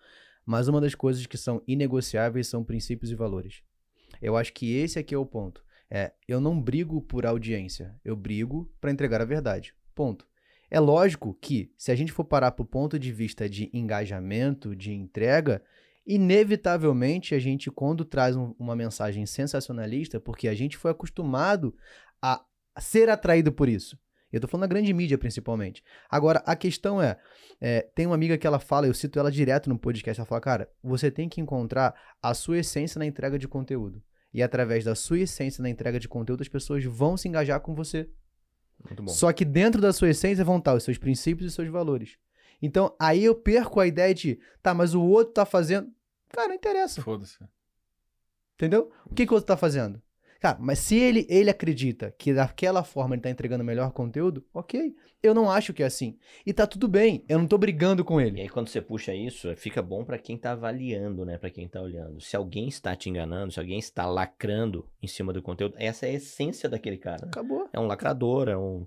Mas 0.47 0.69
uma 0.69 0.81
das 0.81 0.95
coisas 0.95 1.27
que 1.27 1.37
são 1.37 1.61
inegociáveis 1.67 2.47
são 2.47 2.63
princípios 2.63 3.11
e 3.11 3.17
valores. 3.17 3.61
Eu 4.23 4.37
acho 4.37 4.53
que 4.53 4.77
esse 4.77 5.01
aqui 5.01 5.17
é 5.17 5.19
o 5.19 5.27
ponto. 5.27 5.65
É, 5.91 6.13
eu 6.29 6.41
não 6.41 6.63
brigo 6.63 7.03
por 7.03 7.27
audiência, 7.27 7.99
eu 8.05 8.15
brigo 8.15 8.73
para 8.81 8.93
entregar 8.93 9.21
a 9.21 9.25
verdade. 9.25 9.75
Ponto. 9.97 10.25
É 10.71 10.79
lógico 10.79 11.37
que, 11.41 11.73
se 11.77 11.91
a 11.91 11.97
gente 11.97 12.13
for 12.13 12.23
parar 12.23 12.53
pro 12.53 12.65
ponto 12.65 13.01
de 13.01 13.11
vista 13.11 13.49
de 13.49 13.69
engajamento, 13.75 14.77
de 14.77 14.93
entrega, 14.93 15.61
inevitavelmente 16.07 17.35
a 17.35 17.41
gente, 17.41 17.69
quando 17.69 18.05
traz 18.05 18.37
um- 18.37 18.55
uma 18.57 18.77
mensagem 18.77 19.27
sensacionalista, 19.27 20.21
porque 20.21 20.47
a 20.47 20.55
gente 20.55 20.77
foi 20.77 20.93
acostumado 20.93 21.75
a 22.23 22.45
ser 22.79 23.09
atraído 23.09 23.53
por 23.53 23.69
isso. 23.69 23.99
Eu 24.33 24.41
tô 24.41 24.47
falando 24.47 24.69
da 24.69 24.75
grande 24.75 24.93
mídia, 24.93 25.19
principalmente. 25.19 25.83
Agora, 26.09 26.41
a 26.47 26.55
questão 26.55 27.03
é, 27.03 27.19
é, 27.61 27.83
tem 27.95 28.07
uma 28.07 28.15
amiga 28.15 28.39
que 28.39 28.47
ela 28.47 28.61
fala, 28.61 28.87
eu 28.87 28.95
cito 28.95 29.19
ela 29.19 29.31
direto 29.31 29.69
no 29.69 29.79
podcast, 29.79 30.21
ela 30.21 30.27
fala, 30.27 30.41
cara, 30.41 30.71
você 30.83 31.11
tem 31.11 31.29
que 31.29 31.41
encontrar 31.41 31.95
a 32.23 32.33
sua 32.33 32.59
essência 32.59 32.99
na 32.99 33.07
entrega 33.07 33.39
de 33.39 33.49
conteúdo. 33.49 34.01
E 34.33 34.43
através 34.43 34.85
da 34.85 34.95
sua 34.95 35.19
essência 35.19 35.61
na 35.61 35.69
entrega 35.69 35.99
de 35.99 36.09
conteúdo, 36.09 36.43
as 36.43 36.49
pessoas 36.49 36.85
vão 36.85 37.17
se 37.17 37.27
engajar 37.27 37.59
com 37.61 37.75
você. 37.75 38.09
Muito 38.85 39.03
bom. 39.03 39.11
Só 39.11 39.33
que 39.33 39.45
dentro 39.45 39.81
da 39.81 39.93
sua 39.93 40.11
essência 40.11 40.45
vão 40.45 40.59
estar 40.59 40.75
os 40.75 40.85
seus 40.85 40.97
princípios 40.97 41.47
e 41.47 41.49
os 41.49 41.55
seus 41.55 41.69
valores. 41.69 42.17
Então, 42.63 42.95
aí 43.01 43.25
eu 43.25 43.35
perco 43.35 43.81
a 43.81 43.87
ideia 43.87 44.15
de, 44.15 44.39
tá, 44.63 44.73
mas 44.73 44.95
o 44.95 45.03
outro 45.03 45.35
tá 45.35 45.45
fazendo. 45.45 45.91
Cara, 46.29 46.49
não 46.49 46.55
interessa. 46.55 47.03
Foda-se. 47.03 47.39
Entendeu? 48.55 48.93
O 49.07 49.15
que, 49.15 49.27
que 49.27 49.33
o 49.33 49.35
outro 49.35 49.49
tá 49.49 49.57
fazendo? 49.57 50.01
Cara, 50.41 50.57
mas 50.59 50.79
se 50.79 50.97
ele, 50.99 51.27
ele 51.29 51.51
acredita 51.51 52.15
que 52.17 52.33
daquela 52.33 52.83
forma 52.83 53.15
ele 53.15 53.21
tá 53.23 53.29
entregando 53.29 53.63
melhor 53.63 53.93
conteúdo, 53.93 54.43
ok. 54.55 54.95
Eu 55.23 55.35
não 55.35 55.51
acho 55.51 55.75
que 55.75 55.83
é 55.83 55.87
assim. 55.87 56.17
E 56.47 56.53
tá 56.53 56.67
tudo 56.67 56.89
bem, 56.89 57.23
eu 57.29 57.39
não 57.39 57.47
tô 57.47 57.59
brigando 57.59 58.03
com 58.03 58.19
E 58.19 58.25
ele. 58.27 58.41
aí 58.41 58.49
quando 58.49 58.69
você 58.69 58.81
puxa 58.81 59.15
isso, 59.15 59.55
fica 59.55 59.83
bom 59.83 60.03
pra 60.03 60.17
quem 60.17 60.39
tá 60.39 60.53
avaliando, 60.53 61.27
né? 61.27 61.37
Pra 61.37 61.51
quem 61.51 61.69
tá 61.69 61.83
olhando. 61.83 62.21
Se 62.23 62.35
alguém 62.37 62.69
está 62.69 62.97
te 62.97 63.11
enganando, 63.11 63.53
se 63.53 63.61
alguém 63.61 63.79
está 63.79 64.07
lacrando 64.07 64.87
em 65.03 65.07
cima 65.07 65.31
do 65.31 65.43
conteúdo, 65.43 65.75
essa 65.77 66.07
é 66.07 66.11
a 66.11 66.15
essência 66.15 66.71
daquele 66.71 66.97
cara. 66.97 67.27
né? 67.27 67.29
Acabou. 67.31 67.69
É 67.71 67.79
um 67.79 67.87
lacrador, 67.87 68.49
é 68.49 68.57
um, 68.57 68.87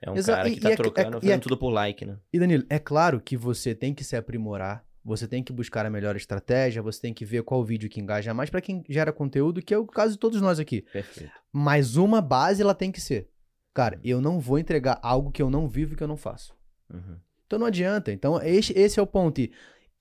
é 0.00 0.08
um 0.08 0.14
Exa- 0.14 0.36
cara 0.36 0.48
e- 0.48 0.54
que 0.54 0.60
tá 0.60 0.70
e 0.70 0.72
é- 0.72 0.76
trocando, 0.76 1.16
é- 1.16 1.18
e 1.18 1.20
fazendo 1.22 1.34
é- 1.34 1.42
tudo 1.42 1.56
por 1.58 1.70
like, 1.70 2.04
né? 2.06 2.16
E 2.32 2.38
Danilo, 2.38 2.64
é 2.70 2.78
claro 2.78 3.20
que 3.20 3.36
você 3.36 3.74
tem 3.74 3.92
que 3.92 4.04
se 4.04 4.14
aprimorar, 4.14 4.84
você 5.04 5.26
tem 5.26 5.42
que 5.42 5.52
buscar 5.52 5.84
a 5.84 5.90
melhor 5.90 6.16
estratégia, 6.16 6.82
você 6.82 7.00
tem 7.00 7.14
que 7.14 7.24
ver 7.24 7.42
qual 7.42 7.64
vídeo 7.64 7.88
que 7.88 8.00
engaja 8.00 8.32
mais 8.32 8.50
pra 8.50 8.60
quem 8.60 8.84
gera 8.88 9.12
conteúdo, 9.12 9.60
que 9.60 9.74
é 9.74 9.78
o 9.78 9.86
caso 9.86 10.12
de 10.12 10.18
todos 10.18 10.40
nós 10.40 10.58
aqui. 10.58 10.82
Perfeito. 10.92 11.32
Mas 11.52 11.96
uma 11.96 12.20
base 12.20 12.62
ela 12.62 12.74
tem 12.74 12.92
que 12.92 13.00
ser. 13.00 13.28
Cara, 13.74 13.98
eu 14.04 14.20
não 14.20 14.38
vou 14.38 14.58
entregar 14.58 14.98
algo 15.02 15.32
que 15.32 15.42
eu 15.42 15.50
não 15.50 15.68
vivo 15.68 15.94
e 15.94 15.96
que 15.96 16.02
eu 16.02 16.08
não 16.08 16.16
faço. 16.16 16.54
Uhum. 16.92 17.16
Então 17.46 17.58
não 17.58 17.66
adianta. 17.66 18.12
Então 18.12 18.40
esse, 18.42 18.72
esse 18.78 19.00
é 19.00 19.02
o 19.02 19.06
ponto. 19.06 19.40
E 19.40 19.52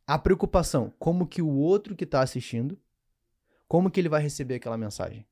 a 0.05 0.19
preocupação, 0.19 0.93
como 0.99 1.25
que 1.25 1.41
o 1.41 1.49
outro 1.49 1.95
que 1.95 2.05
tá 2.05 2.21
assistindo, 2.21 2.77
como 3.67 3.89
que 3.89 3.99
ele 3.99 4.09
vai 4.09 4.21
receber 4.21 4.55
aquela 4.55 4.77
mensagem? 4.77 5.25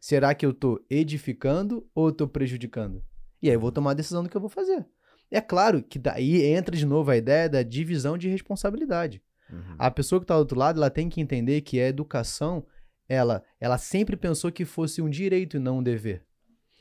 Será 0.00 0.34
que 0.34 0.46
eu 0.46 0.54
tô 0.54 0.84
edificando 0.88 1.86
ou 1.94 2.10
tô 2.10 2.26
prejudicando? 2.26 3.04
E 3.40 3.48
aí 3.48 3.54
eu 3.54 3.60
vou 3.60 3.72
tomar 3.72 3.90
a 3.90 3.94
decisão 3.94 4.22
do 4.22 4.28
que 4.28 4.36
eu 4.36 4.40
vou 4.40 4.50
fazer. 4.50 4.86
É 5.32 5.40
claro 5.40 5.82
que 5.82 5.98
daí 5.98 6.44
entra 6.44 6.76
de 6.76 6.84
novo 6.84 7.10
a 7.10 7.16
ideia 7.16 7.48
da 7.48 7.62
divisão 7.62 8.18
de 8.18 8.28
responsabilidade. 8.28 9.22
Uhum. 9.50 9.76
A 9.78 9.90
pessoa 9.90 10.20
que 10.20 10.24
está 10.24 10.34
do 10.34 10.40
outro 10.40 10.58
lado, 10.58 10.78
ela 10.78 10.90
tem 10.90 11.08
que 11.08 11.22
entender 11.22 11.62
que 11.62 11.80
a 11.80 11.88
educação, 11.88 12.66
ela, 13.08 13.42
ela 13.58 13.78
sempre 13.78 14.14
pensou 14.14 14.52
que 14.52 14.66
fosse 14.66 15.00
um 15.00 15.08
direito 15.08 15.56
e 15.56 15.60
não 15.60 15.78
um 15.78 15.82
dever. 15.82 16.22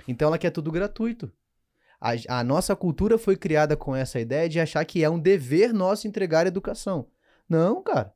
Então 0.06 0.28
ela 0.28 0.38
quer 0.38 0.50
tudo 0.50 0.70
gratuito. 0.70 1.32
A, 2.00 2.40
a 2.40 2.44
nossa 2.44 2.76
cultura 2.76 3.18
foi 3.18 3.38
criada 3.38 3.78
com 3.78 3.96
essa 3.96 4.20
ideia 4.20 4.50
de 4.50 4.60
achar 4.60 4.84
que 4.84 5.02
é 5.02 5.10
um 5.10 5.20
dever 5.20 5.74
nosso 5.74 6.06
entregar 6.06 6.46
educação. 6.46 7.08
Não, 7.48 7.82
cara. 7.82 8.14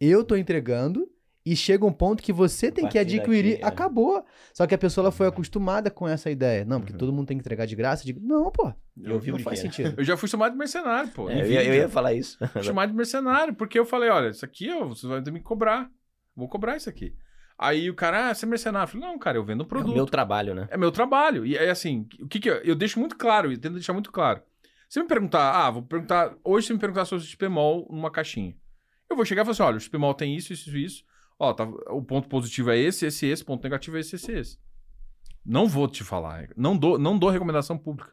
Eu 0.00 0.24
tô 0.24 0.34
entregando 0.34 1.08
e 1.52 1.56
chega 1.56 1.84
um 1.86 1.92
ponto 1.92 2.22
que 2.22 2.32
você 2.32 2.70
tem 2.70 2.88
que 2.88 2.98
adquirir. 2.98 3.52
daqui, 3.52 3.64
é. 3.64 3.66
Acabou. 3.66 4.24
Só 4.52 4.66
que 4.66 4.74
a 4.74 4.78
pessoa 4.78 5.04
ela 5.04 5.12
foi 5.12 5.26
acostumada 5.26 5.90
com 5.90 6.06
essa 6.08 6.30
ideia. 6.30 6.64
Não, 6.64 6.80
porque 6.80 6.92
Uhum. 6.92 6.98
todo 6.98 7.12
mundo 7.12 7.26
tem 7.28 7.36
que 7.36 7.42
entregar 7.42 7.66
de 7.66 7.76
graça. 7.76 8.04
Digo, 8.04 8.20
não, 8.22 8.50
pô. 8.50 8.72
Eu 9.00 9.18
vi 9.20 9.30
Não 9.30 9.38
faz 9.38 9.58
sentido. 9.60 9.94
Eu 9.96 10.04
já 10.04 10.16
fui 10.16 10.28
chamado 10.28 10.52
de 10.52 10.58
mercenário, 10.58 11.10
pô. 11.10 11.30
É, 11.30 11.40
eu, 11.42 11.46
ia, 11.50 11.64
eu 11.64 11.74
ia 11.74 11.88
falar 11.88 12.12
isso. 12.14 12.36
Fui 12.52 12.62
chamado 12.62 12.90
de 12.90 12.96
mercenário, 12.96 13.54
porque 13.54 13.78
eu 13.78 13.84
falei, 13.84 14.08
olha, 14.10 14.28
isso 14.30 14.44
aqui, 14.44 14.70
ó, 14.70 14.86
você 14.86 15.06
vai 15.06 15.18
ter 15.22 15.26
que 15.30 15.32
me 15.32 15.40
cobrar. 15.40 15.88
Vou 16.34 16.48
cobrar 16.48 16.76
isso 16.76 16.88
aqui. 16.88 17.14
Aí 17.58 17.90
o 17.90 17.94
cara, 17.94 18.30
ah, 18.30 18.34
você 18.34 18.44
é 18.46 18.48
mercenário. 18.48 18.84
Eu 18.84 18.88
falei, 18.92 19.06
não, 19.08 19.18
cara, 19.18 19.36
eu 19.36 19.44
vendo 19.44 19.62
É 19.62 19.64
o 19.64 19.68
produto. 19.68 19.94
meu 19.94 20.06
trabalho, 20.06 20.54
né? 20.54 20.68
É 20.70 20.76
meu 20.76 20.92
trabalho. 20.92 21.44
E 21.44 21.56
é 21.56 21.70
assim, 21.70 22.06
o 22.20 22.28
que 22.28 22.38
que 22.38 22.48
eu, 22.48 22.56
eu 22.56 22.74
deixo 22.76 23.00
muito 23.00 23.16
claro, 23.16 23.50
eu 23.50 23.58
tento 23.58 23.74
deixar 23.74 23.92
muito 23.92 24.12
claro. 24.12 24.40
Se 24.88 25.00
me 25.00 25.06
perguntar, 25.08 25.52
ah, 25.52 25.70
vou 25.70 25.82
perguntar, 25.82 26.34
hoje 26.44 26.68
se 26.68 26.72
me 26.72 26.78
perguntar 26.78 27.04
sobre 27.04 27.24
o 27.24 27.26
XPMOL 27.28 27.86
numa 27.90 28.10
caixinha. 28.10 28.54
Eu 29.10 29.16
vou 29.16 29.24
chegar 29.24 29.42
e 29.42 29.44
falar 29.44 29.52
assim, 29.52 29.62
olha, 29.62 29.76
o 29.76 29.80
XPMOL 29.80 30.14
tem 30.14 30.36
isso, 30.36 30.52
isso, 30.52 30.76
isso. 30.76 31.04
Ó, 31.38 31.52
tá, 31.52 31.64
o 31.90 32.02
ponto 32.02 32.28
positivo 32.28 32.70
é 32.70 32.78
esse, 32.78 33.06
esse, 33.06 33.26
esse, 33.26 33.44
ponto 33.44 33.62
negativo 33.62 33.96
é 33.96 34.00
esse, 34.00 34.16
esse, 34.16 34.32
esse. 34.32 34.58
Não 35.44 35.66
vou 35.66 35.86
te 35.88 36.02
falar, 36.04 36.48
não 36.56 36.76
dou, 36.76 36.98
não 36.98 37.18
dou 37.18 37.30
recomendação 37.30 37.78
pública. 37.78 38.12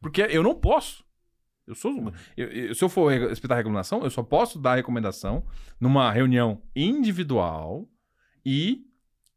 Porque 0.00 0.22
eu 0.22 0.42
não 0.42 0.54
posso. 0.54 1.04
Eu 1.66 1.74
sou, 1.74 2.12
eu- 2.36 2.48
eu- 2.48 2.74
se 2.74 2.82
eu 2.82 2.88
for 2.88 3.10
re- 3.12 3.28
respeitar 3.28 3.54
a 3.54 3.58
recomendação, 3.58 4.02
eu 4.02 4.10
só 4.10 4.22
posso 4.22 4.58
dar 4.58 4.76
recomendação 4.76 5.44
numa 5.80 6.10
reunião 6.10 6.62
individual 6.74 7.88
e 8.44 8.84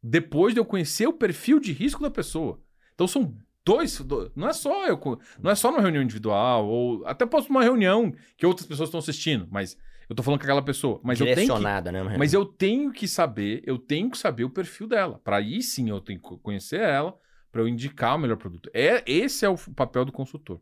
depois 0.02 0.54
de 0.54 0.60
eu 0.60 0.64
conhecer 0.64 1.06
o 1.06 1.12
perfil 1.12 1.58
de 1.60 1.72
risco 1.72 2.02
da 2.02 2.10
pessoa. 2.10 2.60
Então 2.94 3.06
são 3.06 3.36
dois, 3.64 4.00
do- 4.00 4.30
não 4.34 4.48
é 4.48 4.52
só 4.52 4.86
eu, 4.86 4.98
não 5.42 5.50
é 5.50 5.54
só 5.54 5.70
numa 5.70 5.80
reunião 5.82 6.02
individual 6.02 6.66
ou 6.66 7.06
até 7.06 7.24
posso 7.26 7.48
numa 7.48 7.62
reunião 7.62 8.12
que 8.36 8.46
outras 8.46 8.66
pessoas 8.66 8.88
estão 8.88 8.98
assistindo, 9.00 9.46
mas 9.50 9.76
eu 10.08 10.14
tô 10.14 10.22
falando 10.22 10.40
com 10.40 10.44
aquela 10.44 10.62
pessoa, 10.62 11.00
mas 11.02 11.20
eu 11.20 11.34
tenho 11.34 11.56
que, 11.56 11.62
né? 11.92 12.16
mas 12.18 12.34
eu 12.34 12.44
tenho 12.44 12.92
que 12.92 13.08
saber, 13.08 13.62
eu 13.64 13.78
tenho 13.78 14.10
que 14.10 14.18
saber 14.18 14.44
o 14.44 14.50
perfil 14.50 14.86
dela. 14.86 15.20
Para 15.22 15.36
aí 15.36 15.62
sim 15.62 15.88
eu 15.88 16.00
tenho 16.00 16.20
que 16.20 16.36
conhecer 16.38 16.80
ela, 16.80 17.16
para 17.50 17.62
eu 17.62 17.68
indicar 17.68 18.16
o 18.16 18.18
melhor 18.18 18.36
produto. 18.36 18.70
É, 18.74 19.02
esse 19.06 19.44
é 19.44 19.48
o 19.48 19.56
papel 19.56 20.04
do 20.04 20.12
consultor. 20.12 20.60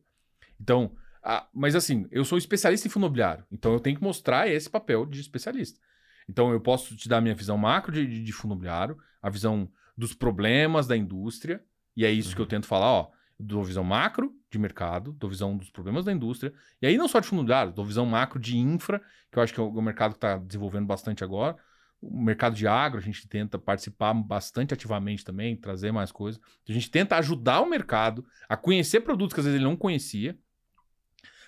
Então, 0.61 0.95
ah, 1.23 1.49
mas 1.53 1.75
assim, 1.75 2.07
eu 2.11 2.25
sou 2.25 2.37
especialista 2.37 2.87
em 2.87 2.91
fundo 2.91 3.05
imobiliário, 3.05 3.45
então 3.51 3.73
eu 3.73 3.81
tenho 3.81 3.97
que 3.97 4.03
mostrar 4.03 4.49
esse 4.49 4.69
papel 4.69 5.07
de 5.07 5.21
especialista. 5.21 5.81
Então 6.29 6.53
eu 6.53 6.61
posso 6.61 6.97
te 6.97 7.09
dar 7.09 7.19
a 7.19 7.21
minha 7.21 7.35
visão 7.35 7.57
macro 7.57 7.93
de, 7.93 8.07
de, 8.07 8.23
de 8.23 8.33
fundo 8.33 8.53
imobiliário, 8.53 8.97
a 9.21 9.31
visão 9.31 9.69
dos 9.97 10.15
problemas 10.15 10.87
da 10.87 10.97
indústria, 10.97 11.63
e 11.97 12.05
é 12.05 12.11
isso 12.11 12.35
que 12.35 12.41
eu 12.41 12.47
tento 12.47 12.67
falar, 12.67 12.93
ó. 12.93 13.11
Dou 13.39 13.65
visão 13.65 13.83
macro 13.83 14.33
de 14.53 14.59
mercado, 14.59 15.13
dou 15.13 15.29
visão 15.31 15.57
dos 15.57 15.71
problemas 15.71 16.05
da 16.05 16.13
indústria, 16.13 16.53
e 16.81 16.87
aí 16.87 16.97
não 16.97 17.09
só 17.09 17.19
de 17.21 17.27
fundo 17.27 17.41
imobiliário, 17.41 17.73
dou 17.73 17.85
visão 17.85 18.05
macro 18.07 18.39
de 18.39 18.57
infra, 18.57 19.01
que 19.31 19.39
eu 19.39 19.43
acho 19.43 19.53
que 19.55 19.59
é 19.61 19.63
o, 19.63 19.83
mercado 19.83 20.13
que 20.13 20.19
está 20.19 20.37
desenvolvendo 20.37 20.87
bastante 20.87 21.25
agora. 21.25 21.57
O 22.01 22.21
mercado 22.23 22.55
de 22.55 22.67
agro, 22.67 22.99
a 22.99 23.03
gente 23.03 23.27
tenta 23.29 23.59
participar 23.59 24.13
bastante 24.15 24.75
ativamente 24.75 25.25
também, 25.25 25.57
trazer 25.57 25.93
mais 25.93 26.11
coisas. 26.13 26.41
A 26.69 26.73
gente 26.73 26.91
tenta 26.91 27.17
ajudar 27.17 27.61
o 27.61 27.67
mercado 27.71 28.27
a 28.49 28.57
conhecer 28.57 29.01
produtos 29.01 29.33
que 29.33 29.41
às 29.41 29.47
vezes 29.47 29.57
ele 29.59 29.69
não 29.69 29.77
conhecia. 29.77 30.37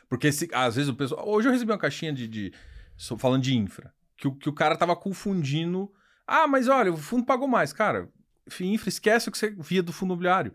Porque 0.08 0.30
se- 0.30 0.48
às 0.52 0.76
vezes 0.76 0.88
o 0.88 0.94
pessoal. 0.94 1.28
Hoje 1.28 1.48
eu 1.48 1.52
recebi 1.52 1.72
uma 1.72 1.78
caixinha 1.78 2.12
de. 2.12 2.28
de- 2.28 2.52
falando 3.18 3.42
de 3.42 3.56
infra. 3.56 3.92
Que, 4.16 4.28
o- 4.28 4.34
que 4.34 4.48
o 4.48 4.52
cara 4.52 4.76
tava 4.76 4.94
confundindo. 4.94 5.92
Ah, 6.26 6.46
mas 6.46 6.68
olha, 6.68 6.92
o 6.92 6.96
fundo 6.96 7.24
pagou 7.26 7.48
mais. 7.48 7.72
Cara, 7.72 8.08
FII 8.48 8.74
Infra, 8.74 8.88
esquece 8.88 9.28
o 9.28 9.32
que 9.32 9.38
você 9.38 9.50
via 9.50 9.82
do 9.82 9.92
fundo 9.92 10.10
imobiliário. 10.10 10.54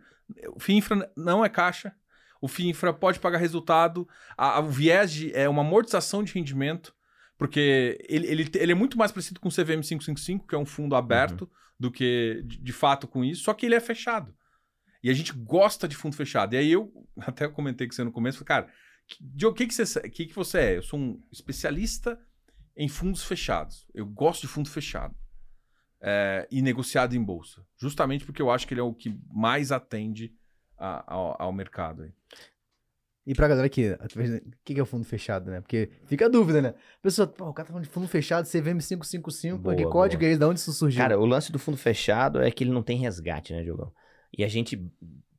O 0.56 0.60
FII 0.60 0.78
Infra 0.78 1.12
não 1.16 1.44
é 1.44 1.50
caixa. 1.50 1.94
O 2.42 2.48
FII 2.48 2.70
Infra 2.70 2.94
pode 2.94 3.20
pagar 3.20 3.38
resultado. 3.38 4.08
A, 4.38 4.58
a- 4.58 4.60
o 4.60 4.70
viés 4.70 5.12
de- 5.12 5.34
é 5.36 5.48
uma 5.50 5.62
amortização 5.62 6.24
de 6.24 6.34
rendimento. 6.34 6.96
Porque 7.38 7.98
ele, 8.10 8.28
ele, 8.28 8.50
ele 8.56 8.72
é 8.74 8.76
muito 8.76 8.98
mais 8.98 9.12
parecido 9.12 9.40
com 9.40 9.48
o 9.48 9.52
CVM 9.52 9.82
555, 9.82 10.46
que 10.48 10.56
é 10.56 10.58
um 10.58 10.66
fundo 10.66 10.94
aberto, 10.96 11.50
do 11.80 11.90
que 11.90 12.42
de, 12.46 12.58
de 12.62 12.74
fato 12.74 13.08
com 13.08 13.24
isso. 13.24 13.44
Só 13.44 13.54
que 13.54 13.66
ele 13.66 13.76
é 13.76 13.80
fechado. 13.80 14.36
E 15.02 15.10
a 15.10 15.14
gente 15.14 15.32
gosta 15.32 15.88
de 15.88 15.96
fundo 15.96 16.16
fechado. 16.18 16.54
E 16.54 16.58
aí 16.58 16.70
eu 16.72 16.92
até 17.22 17.48
comentei 17.48 17.88
com 17.88 17.94
você 17.94 18.04
no 18.04 18.12
começo, 18.12 18.38
falei, 18.40 18.48
cara, 18.66 18.74
que- 19.08 19.18
Diogo, 19.22 19.54
o 19.54 19.58
que, 19.58 19.68
que, 19.68 19.74
você, 19.74 20.02
que, 20.10 20.26
que 20.26 20.36
você 20.36 20.60
é? 20.60 20.78
Eu 20.78 20.82
sou 20.84 21.00
um 21.00 21.24
especialista 21.32 22.20
em 22.76 22.88
fundos 22.90 23.24
fechados. 23.24 23.86
Eu 23.94 24.06
gosto 24.06 24.42
de 24.42 24.48
fundo 24.48 24.70
fechado. 24.70 25.16
É, 26.02 26.48
e 26.50 26.62
negociado 26.62 27.14
em 27.16 27.22
bolsa. 27.24 27.66
Justamente 27.78 28.24
porque 28.26 28.42
eu 28.42 28.50
acho 28.50 28.66
que 28.68 28.74
ele 28.74 28.80
é 28.82 28.84
o 28.84 28.94
que 28.94 29.18
mais 29.30 29.70
atende 29.72 30.34
a- 30.80 31.04
ao, 31.08 31.36
ao 31.42 31.52
mercado. 31.54 32.04
aí. 32.04 32.12
E 33.26 33.36
pra 33.36 33.48
galera 33.48 33.70
que. 33.70 33.92
O 33.92 34.08
que 34.64 34.74
que 34.74 34.80
é 34.80 34.84
o 34.84 34.86
fundo 34.86 35.04
fechado, 35.06 35.52
né? 35.52 35.62
Porque 35.62 35.90
fica 36.06 36.26
a 36.26 36.30
dúvida, 36.30 36.62
né? 36.62 36.70
A 36.70 37.02
pessoa, 37.02 37.28
pô, 37.28 37.48
o 37.50 37.54
cara 37.54 37.68
tá 37.68 37.72
falando 37.74 37.84
de 37.86 37.90
fundo 37.92 38.08
fechado, 38.08 38.46
CVM 38.48 38.80
555, 38.82 39.60
pô, 39.60 39.70
que 39.76 39.84
Boa, 39.84 39.92
código 39.92 40.22
boa. 40.22 40.30
é 40.30 40.32
esse? 40.32 40.40
Da 40.40 40.48
onde 40.48 40.60
isso 40.60 40.74
surgiu? 40.74 41.00
Cara, 41.02 41.20
o 41.20 41.26
lance 41.26 41.52
do 41.52 41.60
fundo 41.60 41.78
fechado 41.78 42.42
é 42.42 42.50
que 42.50 42.64
ele 42.64 42.72
não 42.72 42.82
tem 42.82 42.98
resgate, 42.98 43.54
né, 43.54 43.62
Diogão? 43.62 43.94
E 44.36 44.44
a 44.44 44.48
gente. 44.48 44.84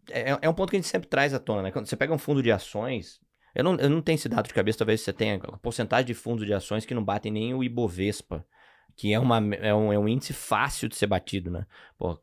É, 0.08 0.38
é 0.42 0.48
um 0.48 0.54
ponto 0.54 0.70
que 0.70 0.76
a 0.76 0.78
gente 0.78 0.88
sempre 0.88 1.08
traz 1.08 1.34
à 1.34 1.38
tona, 1.40 1.62
né? 1.62 1.70
Quando 1.72 1.86
você 1.86 1.96
pega 1.96 2.12
um 2.12 2.18
fundo 2.18 2.42
de 2.42 2.52
ações. 2.52 3.20
Eu 3.52 3.64
não, 3.64 3.74
eu 3.76 3.90
não 3.90 4.00
tenho 4.00 4.14
esse 4.14 4.28
dado 4.28 4.46
de 4.46 4.54
cabeça, 4.54 4.78
talvez 4.78 5.00
você 5.00 5.12
tenha 5.12 5.34
a 5.36 5.58
porcentagem 5.58 6.06
de 6.06 6.14
fundos 6.14 6.46
de 6.46 6.54
ações 6.54 6.86
que 6.86 6.94
não 6.94 7.04
batem 7.04 7.32
nem 7.32 7.52
o 7.52 7.64
Ibovespa, 7.64 8.46
que 8.94 9.12
é, 9.12 9.18
uma, 9.18 9.38
é, 9.56 9.74
um, 9.74 9.92
é 9.92 9.98
um 9.98 10.06
índice 10.06 10.32
fácil 10.32 10.88
de 10.88 10.94
ser 10.94 11.08
batido, 11.08 11.50
né? 11.50 11.66
Pô, 11.98 12.16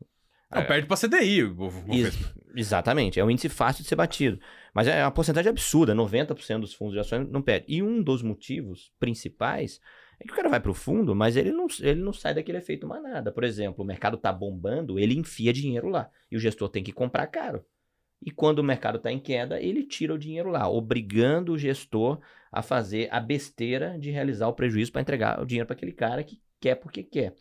Não, 0.50 0.62
É. 0.62 0.64
perde 0.64 0.86
pra 0.86 0.96
CDI. 0.96 1.44
o- 1.44 1.54
o- 1.56 1.68
o- 1.68 1.94
Ex- 1.94 2.34
exatamente, 2.56 3.20
é 3.20 3.24
um 3.24 3.30
índice 3.30 3.48
fácil 3.48 3.82
de 3.82 3.88
ser 3.88 3.96
batido. 3.96 4.40
Mas 4.74 4.86
é 4.86 5.02
uma 5.04 5.10
porcentagem 5.10 5.50
absurda, 5.50 5.94
90% 5.94 6.60
dos 6.62 6.74
fundos 6.74 6.94
de 6.94 7.00
ações 7.00 7.28
não 7.30 7.42
perde. 7.42 7.66
E 7.68 7.82
um 7.82 8.02
dos 8.02 8.22
motivos 8.22 8.92
principais 8.98 9.80
é 10.20 10.24
que 10.24 10.32
o 10.32 10.36
cara 10.36 10.48
vai 10.48 10.60
pro 10.60 10.72
fundo, 10.74 11.14
mas 11.14 11.36
ele 11.36 11.50
não, 11.52 11.66
ele 11.80 12.00
não 12.00 12.12
sai 12.12 12.34
daquele 12.34 12.58
efeito 12.58 12.86
manada. 12.86 13.30
Por 13.30 13.44
exemplo, 13.44 13.84
o 13.84 13.86
mercado 13.86 14.16
tá 14.16 14.32
bombando, 14.32 14.98
ele 14.98 15.14
enfia 15.16 15.52
dinheiro 15.52 15.88
lá. 15.88 16.10
E 16.30 16.36
o 16.36 16.40
gestor 16.40 16.68
tem 16.68 16.82
que 16.82 16.92
comprar 16.92 17.26
caro. 17.28 17.64
E 18.20 18.30
quando 18.32 18.58
o 18.58 18.64
mercado 18.64 18.98
tá 18.98 19.12
em 19.12 19.20
queda, 19.20 19.60
ele 19.60 19.84
tira 19.84 20.12
o 20.12 20.18
dinheiro 20.18 20.50
lá, 20.50 20.68
obrigando 20.68 21.52
o 21.52 21.58
gestor 21.58 22.20
a 22.50 22.62
fazer 22.62 23.08
a 23.12 23.20
besteira 23.20 23.96
de 23.98 24.10
realizar 24.10 24.48
o 24.48 24.52
prejuízo 24.54 24.90
para 24.90 25.02
entregar 25.02 25.40
o 25.40 25.46
dinheiro 25.46 25.66
para 25.66 25.76
aquele 25.76 25.92
cara 25.92 26.24
que 26.24 26.40
quer 26.60 26.74
porque 26.74 27.04
quer. 27.04 27.34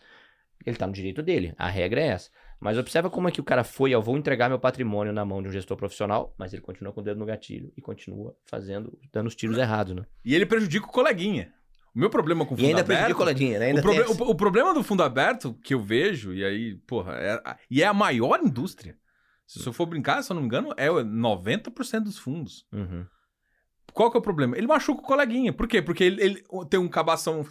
Ele 0.66 0.76
tá 0.78 0.86
no 0.86 0.94
direito 0.94 1.24
dele. 1.24 1.54
A 1.58 1.68
regra 1.68 2.00
é 2.02 2.08
essa. 2.08 2.30
Mas 2.60 2.78
observa 2.78 3.10
como 3.10 3.28
é 3.28 3.32
que 3.32 3.40
o 3.40 3.44
cara 3.44 3.64
foi, 3.64 3.92
eu 3.92 4.02
vou 4.02 4.18
entregar 4.18 4.50
meu 4.50 4.58
patrimônio 4.60 5.14
na 5.14 5.24
mão 5.24 5.42
de 5.44 5.48
um 5.50 5.52
gestor 5.52 5.78
profissional, 5.78 6.34
mas 6.38 6.54
ele 6.54 6.62
continua 6.62 6.92
com 6.92 7.02
o 7.02 7.04
dedo 7.04 7.20
no 7.20 7.26
gatilho 7.26 7.72
e 7.78 7.82
continua 7.82 8.36
fazendo, 8.46 8.98
dando 9.14 9.28
os 9.28 9.36
tiros 9.36 9.58
errados, 9.58 9.96
né? 9.96 10.04
E 10.26 10.34
ele 10.34 10.46
prejudica 10.46 10.86
o 10.88 10.92
coleguinha. 10.92 11.54
O 11.96 12.00
meu 12.00 12.10
problema 12.10 12.46
com 12.46 12.54
o 12.56 12.58
E 12.58 12.62
fundo 12.62 12.68
ainda 12.70 12.82
aberto... 12.82 12.88
prejudica 13.00 13.16
o 13.16 13.18
coleguinha, 13.26 13.60
né? 13.60 13.66
Ainda 13.68 13.80
o, 13.80 13.84
proble- 13.84 14.04
tem 14.04 14.12
esse- 14.12 14.22
o- 14.24 14.30
o 14.30 14.36
problema 14.36 14.74
do 14.74 14.84
fundo 14.84 15.04
aberto 15.04 15.54
que 15.64 15.74
eu 15.74 15.80
vejo, 15.80 16.34
e 16.34 16.44
aí, 16.44 16.76
porra, 16.88 17.14
é, 17.14 17.34
a- 17.46 17.58
e 17.70 17.82
é 17.84 17.86
a 17.88 17.94
maior 17.94 18.40
indústria. 18.44 18.98
Se 19.46 19.66
eu 19.66 19.72
for 19.72 19.86
brincar, 19.86 20.22
se 20.24 20.32
eu 20.32 20.36
não 20.36 20.42
me 20.42 20.48
engano, 20.48 20.74
é 20.78 20.90
90% 20.90 22.04
dos 22.04 22.18
fundos. 22.18 22.66
Uhum. 22.74 23.06
Qual 23.94 24.12
que 24.12 24.18
é 24.18 24.20
o 24.20 24.24
problema? 24.24 24.58
Ele 24.58 24.68
machuca 24.68 25.02
o 25.02 25.06
coleguinha. 25.06 25.54
Por 25.54 25.68
quê? 25.68 25.82
Porque 25.82 26.04
ele, 26.04 26.22
ele 26.22 26.44
tem 26.70 26.80
um 26.80 26.88
cabação, 26.90 27.46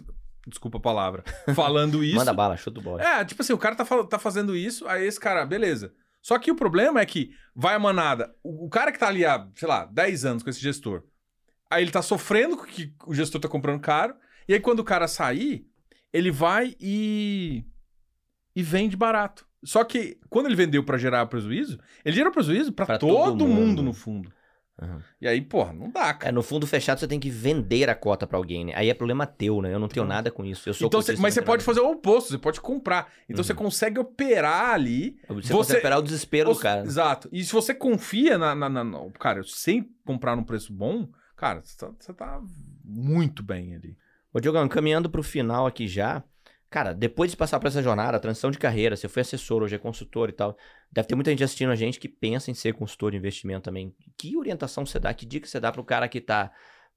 desculpa 0.47 0.77
a 0.77 0.81
palavra, 0.81 1.23
falando 1.53 2.03
isso. 2.03 2.15
Manda 2.15 2.33
bala, 2.33 2.55
chuta 2.57 2.79
o 2.79 2.83
bola. 2.83 3.01
É, 3.03 3.23
tipo 3.25 3.41
assim, 3.41 3.53
o 3.53 3.57
cara 3.57 3.75
tá, 3.75 3.85
tá 4.05 4.17
fazendo 4.19 4.55
isso, 4.55 4.87
aí 4.87 5.05
esse 5.05 5.19
cara, 5.19 5.45
beleza. 5.45 5.93
Só 6.21 6.37
que 6.39 6.51
o 6.51 6.55
problema 6.55 6.99
é 6.99 7.05
que 7.05 7.31
vai 7.55 7.75
a 7.75 7.79
manada, 7.79 8.33
o, 8.43 8.65
o 8.65 8.69
cara 8.69 8.91
que 8.91 8.99
tá 8.99 9.07
ali 9.07 9.25
há, 9.25 9.47
sei 9.55 9.67
lá, 9.67 9.85
10 9.85 10.25
anos 10.25 10.43
com 10.43 10.49
esse 10.49 10.59
gestor, 10.59 11.03
aí 11.69 11.83
ele 11.83 11.91
tá 11.91 12.01
sofrendo 12.01 12.57
que 12.63 12.93
o 13.05 13.13
gestor 13.13 13.39
tá 13.41 13.47
comprando 13.47 13.79
caro, 13.79 14.15
e 14.47 14.53
aí 14.53 14.59
quando 14.59 14.79
o 14.79 14.83
cara 14.83 15.07
sair, 15.07 15.65
ele 16.13 16.31
vai 16.31 16.75
e. 16.79 17.63
e 18.55 18.63
vende 18.63 18.95
barato. 18.97 19.45
Só 19.63 19.83
que 19.83 20.17
quando 20.29 20.45
ele 20.45 20.55
vendeu 20.55 20.83
pra 20.83 20.97
gerar 20.97 21.25
prejuízo, 21.25 21.79
ele 22.05 22.15
gerou 22.15 22.31
prejuízo 22.31 22.71
pra 22.71 22.85
Pra 22.85 22.97
todo, 22.97 23.31
todo 23.31 23.47
mundo. 23.47 23.59
mundo. 23.61 23.81
no 23.83 23.93
fundo. 23.93 24.31
Uhum. 24.79 24.99
E 25.19 25.27
aí, 25.27 25.41
porra, 25.41 25.73
não 25.73 25.89
dá, 25.89 26.09
É, 26.09 26.13
cara. 26.13 26.31
no 26.31 26.43
fundo 26.43 26.67
fechado 26.67 26.99
você 26.99 27.07
tem 27.07 27.19
que 27.19 27.29
vender 27.31 27.89
a 27.89 27.95
cota 27.95 28.27
pra 28.27 28.37
alguém, 28.37 28.65
né? 28.65 28.73
Aí 28.75 28.89
é 28.89 28.93
problema 28.93 29.25
teu, 29.25 29.59
né? 29.61 29.73
Eu 29.73 29.79
não 29.79 29.87
tenho 29.87 30.05
nada 30.05 30.29
com 30.29 30.45
isso. 30.45 30.69
Eu 30.69 30.73
sou 30.75 30.87
Então, 30.87 31.01
cê- 31.01 31.15
mas 31.17 31.33
você 31.33 31.41
pode 31.41 31.63
fazer 31.63 31.79
o 31.79 31.89
oposto, 31.91 32.29
você 32.29 32.37
pode 32.37 32.61
comprar. 32.61 33.11
Então 33.27 33.37
Uhum. 33.39 33.43
você 33.43 33.53
consegue 33.55 33.99
operar 33.99 34.75
ali. 34.75 35.17
Você, 35.27 35.47
você- 35.47 35.53
consegue 35.53 35.77
esperar 35.79 35.97
o 35.97 36.01
desespero 36.03 36.53
do 36.53 36.59
cara. 36.59 36.81
né? 36.81 36.87
Exato. 36.87 37.27
E 37.31 37.43
se 37.43 37.51
você 37.51 37.73
confia 37.73 38.37
na, 38.37 38.53
na, 38.53 38.69
na- 38.69 38.83
na- 38.83 39.09
Cara, 39.19 39.41
sem 39.43 39.89
comprar 40.05 40.35
num 40.35 40.43
preço 40.43 40.71
bom, 40.71 41.09
cara, 41.35 41.61
você 41.63 41.75
tá, 41.75 41.91
você 41.99 42.13
tá 42.13 42.39
muito 42.83 43.41
bem 43.41 43.75
ali. 43.75 43.97
Ô, 44.33 44.39
Diogão, 44.39 44.65
encaminhando 44.65 45.09
pro 45.09 45.23
final 45.23 45.65
aqui 45.65 45.87
já. 45.87 46.23
Cara, 46.69 46.93
depois 46.93 47.31
de 47.31 47.37
passar 47.37 47.59
por 47.59 47.67
essa 47.67 47.81
jornada, 47.81 48.19
transição 48.19 48.51
de 48.51 48.57
carreira, 48.57 48.95
você 48.95 49.07
foi 49.07 49.21
assessor, 49.21 49.63
hoje 49.63 49.75
é 49.75 49.79
consultor 49.79 50.29
e 50.29 50.33
tal. 50.33 50.57
Deve 50.91 51.07
ter 51.07 51.15
muita 51.15 51.31
gente 51.31 51.43
assistindo 51.43 51.71
a 51.71 51.75
gente 51.75 51.99
que 51.99 52.09
pensa 52.09 52.51
em 52.51 52.53
ser 52.53 52.73
consultor 52.73 53.11
de 53.11 53.17
investimento 53.17 53.63
também. 53.63 53.95
Que 54.17 54.35
orientação 54.35 54.85
você 54.85 54.99
dá, 54.99 55.13
que 55.13 55.25
dica 55.25 55.47
você 55.47 55.59
dá 55.59 55.71
pro 55.71 55.83
cara 55.83 56.09
que 56.09 56.19
tá 56.19 56.51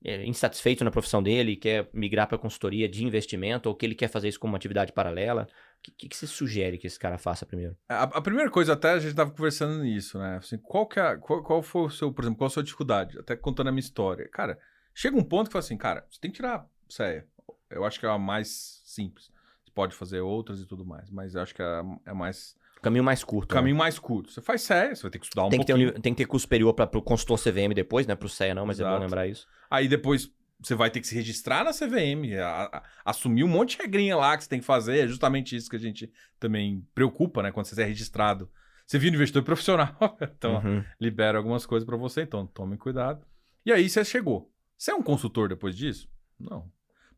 é, 0.05 0.25
insatisfeito 0.27 0.83
na 0.83 0.91
profissão 0.91 1.23
dele, 1.23 1.57
quer 1.57 1.89
migrar 1.93 2.27
pra 2.27 2.39
consultoria 2.39 2.89
de 2.89 3.05
investimento, 3.05 3.69
ou 3.69 3.75
que 3.75 3.87
ele 3.87 3.95
quer 3.95 4.09
fazer 4.09 4.29
isso 4.29 4.41
como 4.41 4.53
uma 4.53 4.57
atividade 4.57 4.93
paralela? 4.93 5.47
O 5.79 5.83
que, 5.83 5.91
que, 5.93 6.09
que 6.09 6.17
você 6.17 6.27
sugere 6.27 6.77
que 6.77 6.87
esse 6.87 6.99
cara 6.99 7.17
faça 7.17 7.47
primeiro? 7.47 7.77
A, 7.89 8.03
a 8.03 8.21
primeira 8.21 8.51
coisa, 8.51 8.73
até 8.73 8.91
a 8.91 8.99
gente 8.99 9.15
tava 9.15 9.31
conversando 9.31 9.83
nisso, 9.83 10.19
né? 10.19 10.37
Assim, 10.37 10.59
qual, 10.59 10.87
que 10.87 10.99
é, 10.99 11.17
qual, 11.17 11.43
qual 11.43 11.63
foi 11.63 11.83
o 11.83 11.91
seu, 11.91 12.13
por 12.13 12.25
exemplo, 12.25 12.39
qual 12.39 12.49
a 12.49 12.51
sua 12.51 12.63
dificuldade? 12.63 13.19
Até 13.19 13.37
contando 13.37 13.69
a 13.69 13.73
minha 13.73 13.81
história. 13.81 14.29
Cara, 14.33 14.59
chega 14.95 15.17
um 15.17 15.23
ponto 15.23 15.47
que 15.47 15.53
fala 15.53 15.65
assim, 15.65 15.77
cara, 15.77 16.05
você 16.11 16.21
tem 16.21 16.31
que 16.31 16.37
tirar 16.37 16.67
sério. 16.89 17.25
Eu 17.71 17.85
acho 17.85 18.01
que 18.01 18.07
é 18.07 18.09
a 18.09 18.19
mais 18.19 18.83
simples. 18.85 19.31
Pode 19.75 19.95
fazer 19.95 20.21
outras 20.21 20.61
e 20.61 20.67
tudo 20.67 20.85
mais, 20.85 21.11
mas 21.11 21.35
eu 21.35 21.43
acho 21.43 21.55
que 21.55 21.63
é, 21.63 21.83
é 22.07 22.13
mais. 22.13 22.57
O 22.79 22.81
caminho 22.81 23.05
mais 23.05 23.23
curto. 23.23 23.53
O 23.53 23.55
né? 23.55 23.61
caminho 23.61 23.77
mais 23.77 23.99
curto. 23.99 24.31
Você 24.33 24.41
faz 24.41 24.63
sério, 24.63 24.97
você 24.97 25.03
vai 25.03 25.11
ter 25.11 25.19
que 25.19 25.27
estudar 25.27 25.45
um 25.47 25.51
tem, 25.51 25.61
que 25.61 25.67
ter 25.67 25.75
um 25.75 25.79
pouquinho. 25.79 26.03
tem 26.03 26.15
que 26.15 26.19
ter 26.19 26.27
curso 26.27 26.43
superior 26.45 26.73
para 26.75 26.99
o 26.99 27.03
consultor 27.03 27.39
CVM 27.39 27.75
depois, 27.75 28.07
né? 28.07 28.15
Pro 28.15 28.29
CEA 28.29 28.55
não, 28.55 28.65
mas 28.67 28.81
é 28.81 28.83
bom 28.85 28.89
Exato. 28.91 29.05
lembrar 29.05 29.27
isso. 29.27 29.47
Aí 29.71 29.87
depois 29.87 30.31
você 30.63 30.75
vai 30.75 30.91
ter 30.91 31.01
que 31.01 31.07
se 31.07 31.15
registrar 31.15 31.65
na 31.65 31.73
CVM, 31.73 32.35
a- 32.39 32.65
a- 32.73 32.83
assumir 33.05 33.45
um 33.45 33.49
monte 33.49 33.77
de 33.77 33.83
regrinha 33.83 34.17
lá 34.17 34.37
que 34.37 34.43
você 34.45 34.49
tem 34.51 34.61
que 34.61 34.65
fazer. 34.67 34.99
É 35.05 35.07
justamente 35.07 35.55
isso 35.57 35.71
que 35.71 35.77
a 35.77 35.81
gente 35.81 36.11
também 36.39 36.87
preocupa, 36.95 37.43
né? 37.43 37.51
Quando 37.53 37.67
você 37.67 37.81
é 37.81 37.85
registrado. 37.85 38.51
Você 38.87 38.99
vira 38.99 39.15
investidor 39.15 39.43
profissional, 39.45 39.95
então 40.21 40.57
Uhum. 40.65 40.85
libera 41.01 41.39
algumas 41.39 41.65
coisas 41.65 41.87
pra 41.87 41.97
você, 41.97 42.23
então 42.23 42.47
tome 42.47 42.77
cuidado. 42.77 43.25
E 43.65 43.73
aí 43.73 43.89
você 43.89 44.05
chegou. 44.05 44.51
Você 44.77 44.91
é 44.91 44.95
um 44.95 45.03
consultor 45.03 45.49
depois 45.49 45.77
disso? 45.77 46.09
Não. 46.39 46.71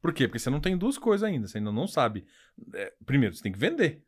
Por 0.02 0.12
quê? 0.12 0.26
Porque 0.26 0.38
você 0.40 0.50
não 0.50 0.60
tem 0.60 0.76
duas 0.76 0.98
coisas 0.98 1.26
ainda, 1.26 1.46
você 1.46 1.58
ainda 1.58 1.70
não 1.72 1.86
sabe. 1.86 2.26
É, 2.74 2.92
primeiro, 3.06 3.34
você 3.34 3.42
tem 3.42 3.52
que 3.52 3.58
vender. 3.58 4.02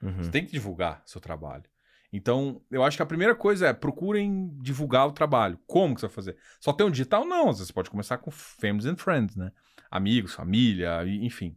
Uhum. 0.00 0.22
Você 0.22 0.30
tem 0.30 0.46
que 0.46 0.52
divulgar 0.52 1.02
seu 1.04 1.20
trabalho. 1.20 1.64
Então, 2.12 2.62
eu 2.70 2.82
acho 2.84 2.96
que 2.96 3.02
a 3.02 3.06
primeira 3.06 3.34
coisa 3.34 3.66
é 3.66 3.72
procurem 3.74 4.48
divulgar 4.62 5.06
o 5.06 5.12
trabalho. 5.12 5.58
Como 5.66 5.94
que 5.94 6.00
você 6.00 6.06
vai 6.06 6.14
fazer? 6.14 6.36
Só 6.60 6.72
tem 6.72 6.86
um 6.86 6.90
digital? 6.90 7.26
Não. 7.26 7.50
Às 7.50 7.56
vezes 7.56 7.66
você 7.66 7.72
pode 7.72 7.90
começar 7.90 8.16
com 8.16 8.30
families 8.30 8.86
and 8.86 8.96
friends, 8.96 9.36
né? 9.36 9.50
Amigos, 9.90 10.32
família, 10.34 11.04
enfim. 11.06 11.54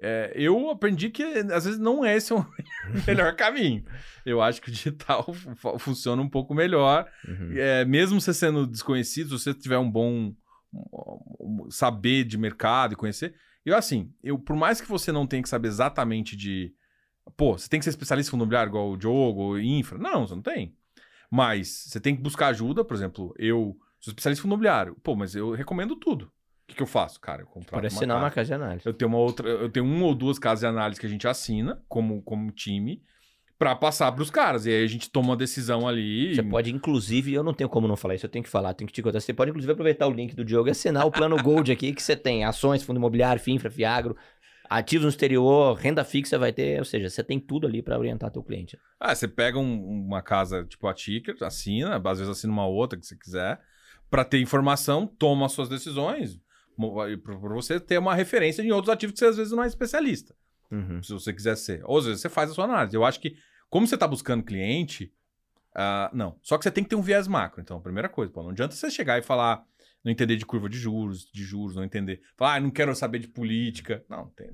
É, 0.00 0.32
eu 0.34 0.70
aprendi 0.70 1.10
que 1.10 1.22
às 1.22 1.64
vezes 1.64 1.78
não 1.78 2.04
é 2.04 2.14
esse 2.16 2.32
o 2.34 2.44
melhor 3.06 3.34
caminho. 3.34 3.84
Eu 4.26 4.42
acho 4.42 4.60
que 4.60 4.68
o 4.68 4.72
digital 4.72 5.32
fu- 5.32 5.78
funciona 5.78 6.20
um 6.20 6.28
pouco 6.28 6.54
melhor. 6.54 7.10
Uhum. 7.26 7.52
É, 7.56 7.84
mesmo 7.84 8.20
você 8.20 8.34
sendo 8.34 8.66
desconhecido, 8.66 9.38
se 9.38 9.44
você 9.44 9.54
tiver 9.54 9.78
um 9.78 9.90
bom 9.90 10.34
saber 11.70 12.24
de 12.24 12.38
mercado 12.38 12.92
e 12.92 12.96
conhecer. 12.96 13.34
Eu, 13.64 13.76
assim, 13.76 14.12
eu, 14.22 14.38
por 14.38 14.56
mais 14.56 14.80
que 14.80 14.88
você 14.88 15.12
não 15.12 15.26
tenha 15.26 15.42
que 15.42 15.48
saber 15.48 15.68
exatamente 15.68 16.36
de. 16.36 16.74
Pô, 17.36 17.58
você 17.58 17.68
tem 17.68 17.78
que 17.78 17.84
ser 17.84 17.90
especialista 17.90 18.30
em 18.30 18.32
fundo 18.32 18.42
imobiliário 18.42 18.70
igual 18.70 18.90
o 18.90 18.96
Diogo, 18.96 19.40
ou 19.40 19.60
infra. 19.60 19.98
Não, 19.98 20.26
você 20.26 20.34
não 20.34 20.42
tem. 20.42 20.74
Mas 21.30 21.84
você 21.88 22.00
tem 22.00 22.16
que 22.16 22.22
buscar 22.22 22.48
ajuda, 22.48 22.84
por 22.84 22.94
exemplo, 22.94 23.34
eu 23.38 23.76
sou 24.00 24.10
especialista 24.10 24.40
em 24.40 24.42
fundo 24.42 24.52
imobiliário. 24.52 24.96
Pô, 25.02 25.14
mas 25.14 25.34
eu 25.34 25.50
recomendo 25.52 25.94
tudo. 25.96 26.24
O 26.24 26.30
que, 26.68 26.76
que 26.76 26.82
eu 26.82 26.86
faço? 26.86 27.20
Cara, 27.20 27.42
eu 27.42 27.46
contrato 27.46 27.82
uma 27.82 27.86
assinar 27.86 28.16
uma 28.16 28.30
casa. 28.30 28.34
casa 28.34 28.46
de 28.46 28.54
análise. 28.54 28.86
Eu 28.86 28.92
tenho 28.92 29.10
uma 29.10 29.18
outra, 29.18 29.48
eu 29.48 29.70
tenho 29.70 29.86
uma 29.86 30.06
ou 30.06 30.14
duas 30.14 30.38
casas 30.38 30.60
de 30.60 30.66
análise 30.66 31.00
que 31.00 31.06
a 31.06 31.10
gente 31.10 31.26
assina 31.26 31.82
como, 31.88 32.22
como 32.22 32.50
time 32.50 33.02
pra 33.58 33.74
passar 33.74 34.12
pros 34.12 34.30
caras. 34.30 34.64
E 34.66 34.70
aí 34.70 34.84
a 34.84 34.86
gente 34.86 35.10
toma 35.10 35.30
uma 35.30 35.36
decisão 35.36 35.86
ali. 35.88 36.34
Você 36.34 36.42
pode, 36.42 36.72
inclusive, 36.72 37.32
eu 37.34 37.42
não 37.42 37.52
tenho 37.52 37.68
como 37.68 37.88
não 37.88 37.96
falar 37.96 38.14
isso, 38.14 38.26
eu 38.26 38.30
tenho 38.30 38.44
que 38.44 38.48
falar, 38.50 38.72
tenho 38.74 38.86
que 38.86 38.94
te 38.94 39.02
contar. 39.02 39.20
Você 39.20 39.34
pode, 39.34 39.50
inclusive, 39.50 39.72
aproveitar 39.72 40.06
o 40.06 40.12
link 40.12 40.34
do 40.34 40.44
Diogo 40.44 40.68
e 40.68 40.70
assinar 40.70 41.04
o 41.06 41.10
plano 41.10 41.36
Gold 41.42 41.70
aqui, 41.72 41.92
que 41.92 42.02
você 42.02 42.14
tem 42.16 42.44
ações, 42.44 42.82
fundo 42.82 42.98
imobiliário, 42.98 43.42
FINFRA, 43.42 43.70
FIAGRO, 43.70 44.16
ativos 44.70 45.04
no 45.04 45.08
exterior, 45.08 45.74
renda 45.74 46.04
fixa 46.04 46.38
vai 46.38 46.52
ter, 46.52 46.78
ou 46.78 46.84
seja, 46.84 47.08
você 47.08 47.24
tem 47.24 47.40
tudo 47.40 47.66
ali 47.66 47.82
para 47.82 47.98
orientar 47.98 48.30
teu 48.30 48.42
cliente. 48.42 48.78
Ah, 49.00 49.14
você 49.14 49.26
pega 49.26 49.58
um- 49.58 49.82
uma 50.06 50.20
casa 50.22 50.62
tipo 50.64 50.86
a 50.86 50.92
Ticker, 50.94 51.34
assina, 51.40 51.96
às 52.04 52.18
vezes 52.18 52.28
assina 52.30 52.52
uma 52.52 52.66
outra 52.66 52.98
que 52.98 53.06
você 53.06 53.16
quiser, 53.16 53.58
pra 54.10 54.24
ter 54.24 54.38
informação, 54.40 55.06
toma 55.06 55.46
as 55.46 55.52
suas 55.52 55.68
decisões, 55.70 56.38
e 57.10 57.16
pra 57.16 57.34
você 57.36 57.80
ter 57.80 57.98
uma 57.98 58.14
referência 58.14 58.62
em 58.62 58.70
outros 58.70 58.92
ativos 58.92 59.14
que 59.14 59.18
você 59.18 59.26
às 59.26 59.36
vezes 59.38 59.52
não 59.52 59.64
é 59.64 59.66
especialista, 59.66 60.34
Uhum. 60.70 61.02
se 61.02 61.12
você 61.14 61.32
quiser 61.32 61.56
ser. 61.56 61.80
Ou 61.84 61.96
às 61.98 62.04
vezes 62.04 62.20
você 62.20 62.28
faz 62.28 62.50
a 62.50 62.54
sua 62.54 62.64
análise. 62.66 62.94
Eu 62.94 63.04
acho 63.06 63.18
que, 63.20 63.36
como 63.68 63.86
você 63.86 63.96
tá 63.96 64.06
buscando 64.06 64.42
cliente, 64.42 65.12
ah, 65.74 66.10
não. 66.12 66.38
Só 66.42 66.58
que 66.58 66.64
você 66.64 66.70
tem 66.70 66.82
que 66.82 66.90
ter 66.90 66.96
um 66.96 67.02
viés 67.02 67.28
macro. 67.28 67.60
Então, 67.60 67.80
primeira 67.80 68.08
coisa, 68.08 68.32
pô, 68.32 68.42
não 68.42 68.50
adianta 68.50 68.74
você 68.74 68.90
chegar 68.90 69.18
e 69.18 69.22
falar, 69.22 69.64
não 70.04 70.10
entender 70.10 70.36
de 70.36 70.44
curva 70.44 70.68
de 70.68 70.78
juros, 70.78 71.30
de 71.30 71.44
juros, 71.44 71.76
não 71.76 71.84
entender. 71.84 72.20
Falar, 72.36 72.56
ah, 72.56 72.60
não 72.60 72.70
quero 72.70 72.94
saber 72.94 73.20
de 73.20 73.28
política. 73.28 74.04
Não, 74.08 74.28
tem. 74.30 74.50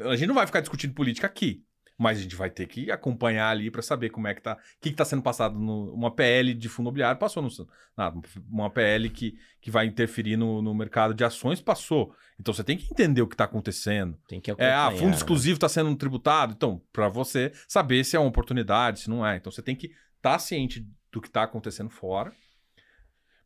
A 0.00 0.16
gente 0.16 0.28
não 0.28 0.34
vai 0.34 0.46
ficar 0.46 0.60
discutindo 0.60 0.94
política 0.94 1.26
aqui. 1.26 1.64
Mas 1.98 2.18
a 2.18 2.22
gente 2.22 2.36
vai 2.36 2.50
ter 2.50 2.66
que 2.66 2.90
acompanhar 2.90 3.48
ali 3.48 3.70
para 3.70 3.80
saber 3.80 4.10
como 4.10 4.28
é 4.28 4.34
que 4.34 4.42
tá. 4.42 4.52
O 4.54 4.80
que, 4.80 4.90
que 4.90 4.96
tá 4.96 5.04
sendo 5.04 5.22
passado 5.22 5.58
no. 5.58 5.92
Uma 5.94 6.10
PL 6.10 6.52
de 6.52 6.68
fundo 6.68 6.86
imobiliário 6.86 7.18
passou 7.18 7.42
no. 7.42 7.48
Ah, 7.96 8.12
uma 8.50 8.68
PL 8.68 9.08
que, 9.08 9.38
que 9.62 9.70
vai 9.70 9.86
interferir 9.86 10.36
no, 10.36 10.60
no 10.60 10.74
mercado 10.74 11.14
de 11.14 11.24
ações 11.24 11.60
passou. 11.60 12.14
Então 12.38 12.52
você 12.52 12.62
tem 12.62 12.76
que 12.76 12.86
entender 12.90 13.22
o 13.22 13.26
que 13.26 13.34
tá 13.36 13.44
acontecendo. 13.44 14.18
Tem 14.28 14.40
que 14.40 14.50
É, 14.50 14.54
ah, 14.54 14.88
acompanhar, 14.88 14.92
fundo 14.92 15.10
né? 15.10 15.16
exclusivo 15.16 15.56
está 15.56 15.70
sendo 15.70 15.96
tributado. 15.96 16.52
Então, 16.54 16.82
para 16.92 17.08
você 17.08 17.50
saber 17.66 18.04
se 18.04 18.14
é 18.14 18.18
uma 18.18 18.28
oportunidade, 18.28 19.00
se 19.00 19.08
não 19.08 19.26
é. 19.26 19.36
Então, 19.36 19.50
você 19.50 19.62
tem 19.62 19.74
que 19.74 19.90
estar 20.18 20.38
ciente 20.38 20.86
do 21.10 21.20
que 21.22 21.28
está 21.28 21.44
acontecendo 21.44 21.88
fora. 21.88 22.30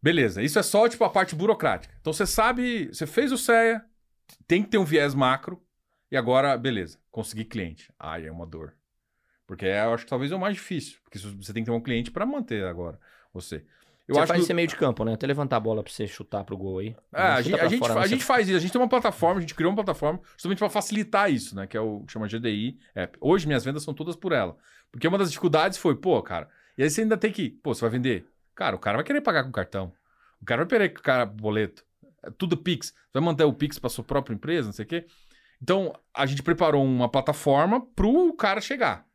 Beleza, 0.03 0.43
isso 0.43 0.59
é 0.59 0.63
só 0.63 0.89
tipo 0.89 1.05
a 1.05 1.11
parte 1.11 1.35
burocrática. 1.37 1.95
Então, 2.01 2.13
você 2.13 2.27
sabe, 2.27 2.87
você 2.89 3.07
fez 3.07 3.31
o 3.33 3.39
CEA, 3.39 3.85
tem 4.49 4.63
que 4.63 4.71
ter 4.71 4.79
um 4.79 4.85
viés 4.85 5.15
macro, 5.15 5.63
e 6.11 6.17
agora, 6.17 6.57
beleza, 6.57 6.99
consegui 7.11 7.45
cliente. 7.45 7.93
Ai, 7.99 8.27
é 8.27 8.33
uma 8.33 8.47
dor. 8.47 8.75
Porque 9.47 9.67
é, 9.67 9.85
eu 9.85 9.95
acho 9.95 10.05
que 10.05 10.11
talvez 10.11 10.31
é 10.31 10.37
o 10.37 10.41
mais 10.41 10.55
difícil, 10.55 10.99
porque 11.03 11.19
você 11.19 11.53
tem 11.53 11.63
que 11.65 11.71
ter 11.71 11.77
um 11.77 11.81
cliente 11.81 12.11
para 12.11 12.25
manter 12.25 12.65
agora 12.65 12.99
você. 13.33 13.65
Eu 14.07 14.15
você 14.15 14.21
acho 14.23 14.29
faz 14.29 14.39
que- 14.41 14.45
esse 14.45 14.55
meio 14.55 14.67
de 14.67 14.75
campo, 14.77 15.05
né? 15.05 15.15
Até 15.15 15.25
levantar 15.27 15.57
a 15.57 15.61
bola 15.61 15.83
pra 15.85 15.93
você 15.93 16.07
chutar 16.07 16.43
pro 16.45 16.57
gol 16.57 16.79
aí. 16.81 16.97
é, 17.13 17.21
a 17.23 17.43
gente, 17.43 17.61
a 17.61 17.69
gente, 17.69 17.79
fora, 17.79 17.95
não, 17.95 18.03
a 18.03 18.07
gente 18.07 18.25
faz 18.25 18.49
isso, 18.49 18.57
a 18.57 18.61
gente 18.61 18.73
tem 18.73 18.81
uma 18.81 18.89
plataforma, 18.89 19.39
a 19.39 19.41
gente 19.41 19.55
criou 19.55 19.71
uma 19.71 19.77
plataforma 19.77 20.21
justamente 20.33 20.59
para 20.59 20.69
facilitar 20.71 21.31
isso, 21.31 21.55
né? 21.55 21.67
Que 21.67 21.77
é 21.77 21.81
o 21.81 22.01
que 22.05 22.13
chama 22.13 22.27
GDI 22.29 22.79
App. 22.95 23.17
Hoje 23.21 23.47
minhas 23.47 23.65
vendas 23.65 23.83
são 23.85 23.95
todas 23.95 24.17
por 24.17 24.33
ela. 24.33 24.57
Porque 24.91 25.07
uma 25.07 25.17
das 25.19 25.29
dificuldades 25.31 25.79
foi, 25.79 25.95
pô, 25.95 26.21
cara, 26.23 26.49
e 26.77 26.83
aí 26.83 26.91
você 26.91 27.03
ainda 27.03 27.17
tem 27.17 27.31
que, 27.31 27.51
pô, 27.51 27.73
você 27.73 27.83
vai 27.83 27.91
vender. 27.91 28.27
Cara, 28.55 28.75
o 28.75 28.79
cara 28.81 28.97
vai 28.99 29.05
querer 29.05 29.21
pagar 29.21 29.45
com 29.45 29.53
cartão. 29.53 29.93
O 30.41 30.45
cara 30.45 30.63
vai 30.65 30.69
querer 30.69 30.89
cara 30.91 31.25
boleto. 31.25 31.85
É 32.25 32.31
tudo 32.31 32.57
Pix. 32.57 32.89
Você 32.89 32.95
vai 33.15 33.23
manter 33.23 33.45
o 33.45 33.53
Pix 33.53 33.79
para 33.79 33.89
sua 33.91 34.03
própria 34.05 34.35
empresa, 34.35 34.67
não 34.67 34.73
sei 34.73 34.85
o 34.85 34.89
quê. 34.89 35.07
Então, 35.63 35.93
a 36.15 36.27
gente 36.27 36.43
preparou 36.43 36.85
uma 36.85 37.09
plataforma 37.09 37.81
pro 37.95 38.33
cara 38.35 38.61
chegar. 38.61 39.07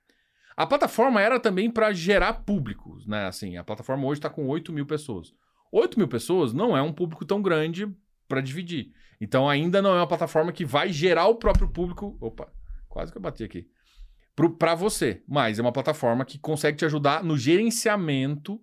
A 0.55 0.65
plataforma 0.65 1.21
era 1.21 1.39
também 1.39 1.69
para 1.69 1.91
gerar 1.91 2.33
públicos, 2.45 3.05
né? 3.05 3.25
Assim, 3.25 3.57
a 3.57 3.63
plataforma 3.63 4.05
hoje 4.05 4.19
está 4.19 4.29
com 4.29 4.47
8 4.47 4.71
mil 4.71 4.85
pessoas. 4.85 5.33
8 5.71 5.97
mil 5.97 6.07
pessoas 6.07 6.53
não 6.53 6.77
é 6.77 6.81
um 6.81 6.93
público 6.93 7.25
tão 7.25 7.41
grande 7.41 7.87
para 8.27 8.39
dividir. 8.41 8.91
Então 9.19 9.49
ainda 9.49 9.81
não 9.81 9.91
é 9.91 9.97
uma 9.99 10.07
plataforma 10.07 10.51
que 10.53 10.63
vai 10.63 10.91
gerar 10.93 11.27
o 11.27 11.35
próprio 11.35 11.67
público. 11.67 12.17
Opa, 12.21 12.47
quase 12.87 13.11
que 13.11 13.17
eu 13.17 13.21
bati 13.21 13.43
aqui. 13.43 13.67
pra 14.57 14.75
você. 14.75 15.23
Mas 15.27 15.59
é 15.59 15.61
uma 15.61 15.71
plataforma 15.71 16.23
que 16.25 16.37
consegue 16.37 16.77
te 16.77 16.85
ajudar 16.85 17.23
no 17.23 17.37
gerenciamento 17.37 18.59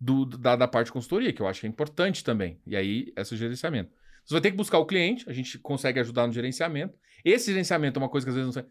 do- 0.00 0.24
da, 0.24 0.56
da 0.56 0.66
parte 0.68 0.86
de 0.86 0.92
consultoria, 0.92 1.32
que 1.32 1.40
eu 1.42 1.46
acho 1.46 1.60
que 1.60 1.66
é 1.66 1.70
importante 1.70 2.24
também. 2.24 2.58
E 2.66 2.74
aí, 2.76 3.12
esse 3.16 3.36
gerenciamento. 3.36 3.90
Você 4.30 4.34
vai 4.34 4.40
ter 4.42 4.52
que 4.52 4.56
buscar 4.56 4.78
o 4.78 4.86
cliente, 4.86 5.28
a 5.28 5.32
gente 5.32 5.58
consegue 5.58 5.98
ajudar 5.98 6.24
no 6.24 6.32
gerenciamento. 6.32 6.96
Esse 7.24 7.46
gerenciamento 7.50 7.98
é 7.98 8.00
uma 8.00 8.08
coisa 8.08 8.24
que 8.24 8.30
às 8.30 8.36
vezes 8.36 8.54
não, 8.54 8.64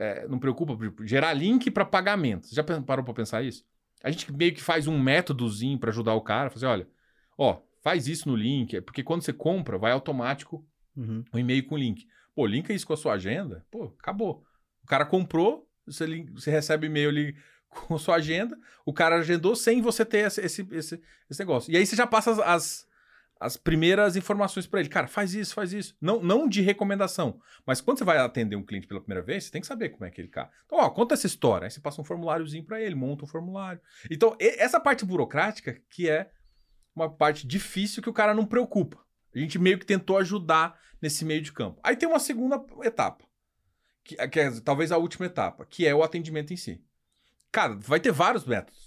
é, 0.00 0.26
não 0.26 0.36
preocupa, 0.36 0.76
gerar 1.04 1.32
link 1.32 1.70
para 1.70 1.84
pagamento. 1.84 2.48
Você 2.48 2.56
já 2.56 2.64
parou 2.64 3.04
para 3.04 3.14
pensar 3.14 3.44
isso? 3.44 3.64
A 4.02 4.10
gente 4.10 4.32
meio 4.32 4.52
que 4.52 4.60
faz 4.60 4.88
um 4.88 4.98
métodozinho 4.98 5.78
para 5.78 5.90
ajudar 5.90 6.12
o 6.14 6.20
cara, 6.20 6.50
fazer, 6.50 6.66
olha, 6.66 6.88
ó, 7.38 7.60
faz 7.84 8.08
isso 8.08 8.28
no 8.28 8.34
link, 8.34 8.76
é 8.76 8.80
porque 8.80 9.04
quando 9.04 9.22
você 9.22 9.32
compra, 9.32 9.78
vai 9.78 9.92
automático 9.92 10.66
Uhum. 10.96 11.22
um 11.32 11.38
e-mail 11.38 11.64
com 11.64 11.78
link. 11.78 12.04
Pô, 12.34 12.44
linka 12.44 12.72
isso 12.72 12.84
com 12.84 12.92
a 12.92 12.96
sua 12.96 13.12
agenda, 13.12 13.64
pô, 13.70 13.94
acabou. 14.00 14.44
O 14.82 14.88
cara 14.88 15.06
comprou, 15.06 15.70
você, 15.86 16.24
você 16.32 16.50
recebe 16.50 16.88
e-mail 16.88 17.10
ali 17.10 17.36
com 17.70 17.94
a 17.94 17.98
sua 18.00 18.16
agenda, 18.16 18.58
o 18.84 18.92
cara 18.92 19.18
agendou 19.18 19.54
sem 19.54 19.80
você 19.80 20.04
ter 20.04 20.26
esse, 20.26 20.40
esse, 20.40 20.66
esse, 20.72 21.00
esse 21.30 21.40
negócio. 21.40 21.72
E 21.72 21.76
aí 21.76 21.86
você 21.86 21.94
já 21.94 22.08
passa 22.08 22.32
as, 22.32 22.38
as, 22.40 22.85
as 23.38 23.56
primeiras 23.56 24.16
informações 24.16 24.66
para 24.66 24.80
ele. 24.80 24.88
Cara, 24.88 25.06
faz 25.06 25.34
isso, 25.34 25.54
faz 25.54 25.72
isso. 25.72 25.96
Não, 26.00 26.22
não 26.22 26.48
de 26.48 26.62
recomendação, 26.62 27.40
mas 27.66 27.80
quando 27.80 27.98
você 27.98 28.04
vai 28.04 28.18
atender 28.18 28.56
um 28.56 28.64
cliente 28.64 28.86
pela 28.86 29.00
primeira 29.00 29.24
vez, 29.24 29.44
você 29.44 29.50
tem 29.50 29.60
que 29.60 29.66
saber 29.66 29.90
como 29.90 30.04
é 30.04 30.08
aquele 30.08 30.28
cara. 30.28 30.50
Então, 30.64 30.78
ó, 30.78 30.88
conta 30.90 31.14
essa 31.14 31.26
história. 31.26 31.66
Aí 31.66 31.70
você 31.70 31.80
passa 31.80 32.00
um 32.00 32.04
formuláriozinho 32.04 32.64
para 32.64 32.80
ele, 32.80 32.94
monta 32.94 33.24
um 33.24 33.28
formulário. 33.28 33.80
Então, 34.10 34.36
essa 34.40 34.80
parte 34.80 35.04
burocrática 35.04 35.80
que 35.90 36.08
é 36.08 36.30
uma 36.94 37.10
parte 37.14 37.46
difícil 37.46 38.02
que 38.02 38.08
o 38.08 38.14
cara 38.14 38.34
não 38.34 38.46
preocupa. 38.46 38.98
A 39.34 39.38
gente 39.38 39.58
meio 39.58 39.78
que 39.78 39.84
tentou 39.84 40.16
ajudar 40.16 40.80
nesse 41.00 41.24
meio 41.24 41.42
de 41.42 41.52
campo. 41.52 41.78
Aí 41.84 41.94
tem 41.94 42.08
uma 42.08 42.18
segunda 42.18 42.64
etapa, 42.82 43.22
que, 44.02 44.16
que 44.28 44.40
é 44.40 44.60
talvez 44.62 44.90
a 44.90 44.96
última 44.96 45.26
etapa, 45.26 45.66
que 45.66 45.86
é 45.86 45.94
o 45.94 46.02
atendimento 46.02 46.54
em 46.54 46.56
si. 46.56 46.82
Cara, 47.52 47.76
vai 47.76 48.00
ter 48.00 48.12
vários 48.12 48.44
métodos. 48.44 48.85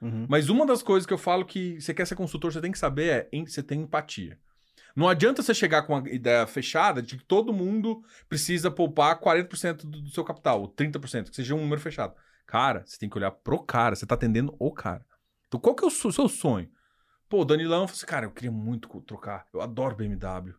Uhum. 0.00 0.26
Mas 0.28 0.48
uma 0.48 0.64
das 0.64 0.82
coisas 0.82 1.06
que 1.06 1.12
eu 1.12 1.18
falo 1.18 1.44
que 1.44 1.80
você 1.80 1.92
quer 1.92 2.06
ser 2.06 2.14
consultor, 2.14 2.52
você 2.52 2.60
tem 2.60 2.72
que 2.72 2.78
saber 2.78 3.28
é 3.32 3.44
você 3.44 3.62
tem 3.62 3.80
empatia. 3.82 4.38
Não 4.94 5.08
adianta 5.08 5.42
você 5.42 5.54
chegar 5.54 5.82
com 5.82 5.94
uma 5.94 6.08
ideia 6.08 6.46
fechada 6.46 7.00
de 7.00 7.16
que 7.16 7.24
todo 7.24 7.52
mundo 7.52 8.02
precisa 8.28 8.70
poupar 8.70 9.20
40% 9.20 9.84
do, 9.84 10.10
seu 10.10 10.24
capital, 10.24 10.60
ou 10.60 10.68
30%, 10.68 11.30
que 11.30 11.36
seja 11.36 11.54
um 11.54 11.60
número 11.60 11.80
fechado. 11.80 12.14
Cara, 12.46 12.82
você 12.84 12.98
tem 12.98 13.08
que 13.08 13.16
olhar 13.16 13.30
pro 13.30 13.62
cara, 13.62 13.94
você 13.94 14.06
tá 14.06 14.14
atendendo 14.14 14.56
o 14.58 14.72
cara. 14.72 15.04
Então 15.46 15.60
qual 15.60 15.74
que 15.74 15.84
é 15.84 15.86
o 15.86 15.90
seu 15.90 16.28
sonho? 16.28 16.68
Pô, 17.28 17.42
o 17.42 17.44
Danilão 17.44 17.86
falou 17.86 17.96
assim, 17.96 18.06
cara, 18.06 18.26
eu 18.26 18.30
queria 18.30 18.50
muito 18.50 18.88
trocar. 19.02 19.46
Eu 19.52 19.60
adoro 19.60 19.94
BMW. 19.94 20.54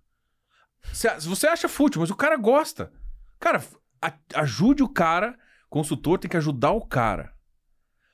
Você, 0.94 1.10
você 1.20 1.48
acha 1.48 1.68
fútil, 1.68 2.00
mas 2.02 2.10
o 2.10 2.16
cara 2.16 2.38
gosta. 2.38 2.92
Cara, 3.40 3.64
a- 4.02 4.14
ajude 4.36 4.84
o 4.84 4.90
cara. 4.90 5.38
Consultor 5.70 6.18
tem 6.18 6.30
que 6.30 6.38
ajudar 6.38 6.72
o 6.72 6.86
cara. 6.86 7.34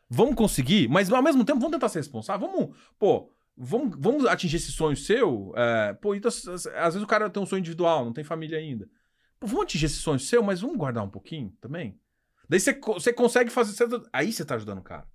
Vamos 0.09 0.35
conseguir, 0.35 0.87
mas 0.87 1.11
ao 1.11 1.21
mesmo 1.23 1.43
tempo 1.43 1.59
vamos 1.59 1.73
tentar 1.75 1.89
ser 1.89 1.99
responsável. 1.99 2.47
Vamos, 2.47 2.77
pô, 2.99 3.31
vamos, 3.57 3.95
vamos 3.99 4.25
atingir 4.25 4.57
esse 4.57 4.71
sonho 4.71 4.95
seu. 4.95 5.51
É, 5.55 5.93
pô, 5.93 6.13
então, 6.13 6.29
às 6.29 6.43
vezes 6.93 7.01
o 7.01 7.07
cara 7.07 7.29
tem 7.29 7.41
um 7.41 7.45
sonho 7.45 7.59
individual, 7.59 8.05
não 8.05 8.13
tem 8.13 8.23
família 8.23 8.57
ainda. 8.59 8.87
Pô, 9.39 9.47
vamos 9.47 9.63
atingir 9.63 9.87
esse 9.87 9.95
sonho 9.97 10.19
seu, 10.19 10.43
mas 10.43 10.61
vamos 10.61 10.77
guardar 10.77 11.03
um 11.03 11.09
pouquinho 11.09 11.51
também. 11.59 11.99
Daí 12.47 12.59
você, 12.59 12.73
você 12.73 13.11
consegue 13.11 13.49
fazer. 13.49 13.73
você- 13.73 14.07
aí 14.13 14.31
você 14.31 14.45
tá 14.45 14.55
ajudando 14.55 14.79
o 14.79 14.83
cara. 14.83 15.07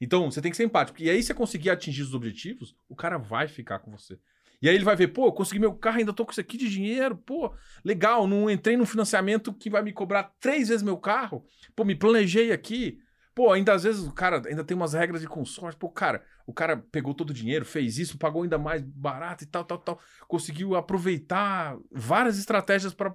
Então, 0.00 0.30
você 0.30 0.42
tem 0.42 0.50
que 0.50 0.56
ser 0.56 0.64
empático. 0.64 1.00
E 1.00 1.08
aí, 1.08 1.22
você 1.22 1.32
conseguir 1.32 1.70
atingir 1.70 2.02
os 2.02 2.14
objetivos, 2.14 2.76
o 2.88 2.94
cara 2.94 3.16
vai 3.16 3.48
ficar 3.48 3.78
com 3.78 3.90
você. 3.90 4.18
E 4.60 4.68
aí 4.68 4.74
ele 4.74 4.84
vai 4.84 4.96
ver, 4.96 5.08
pô, 5.08 5.26
eu 5.26 5.32
consegui 5.32 5.58
meu 5.58 5.74
carro, 5.74 5.98
ainda 5.98 6.12
tô 6.12 6.24
com 6.24 6.30
isso 6.32 6.40
aqui 6.40 6.56
de 6.56 6.70
dinheiro, 6.70 7.16
pô, 7.16 7.52
legal, 7.84 8.26
não 8.26 8.48
entrei 8.50 8.76
num 8.76 8.86
financiamento 8.86 9.52
que 9.52 9.68
vai 9.68 9.82
me 9.82 9.92
cobrar 9.92 10.32
três 10.40 10.68
vezes 10.68 10.82
meu 10.82 10.96
carro, 10.96 11.44
pô, 11.76 11.84
me 11.84 11.94
planejei 11.94 12.50
aqui. 12.52 12.98
Pô, 13.34 13.52
ainda 13.52 13.72
às 13.74 13.82
vezes 13.82 14.06
o 14.06 14.12
cara 14.12 14.40
ainda 14.46 14.62
tem 14.62 14.76
umas 14.76 14.92
regras 14.92 15.20
de 15.20 15.26
consórcio, 15.26 15.78
pô, 15.78 15.90
cara, 15.90 16.24
o 16.46 16.52
cara 16.52 16.76
pegou 16.76 17.12
todo 17.14 17.30
o 17.30 17.34
dinheiro, 17.34 17.64
fez 17.64 17.98
isso, 17.98 18.16
pagou 18.16 18.42
ainda 18.44 18.58
mais 18.58 18.80
barato 18.82 19.42
e 19.42 19.46
tal, 19.46 19.64
tal, 19.64 19.78
tal, 19.78 20.00
conseguiu 20.28 20.76
aproveitar 20.76 21.76
várias 21.90 22.38
estratégias 22.38 22.94
para 22.94 23.14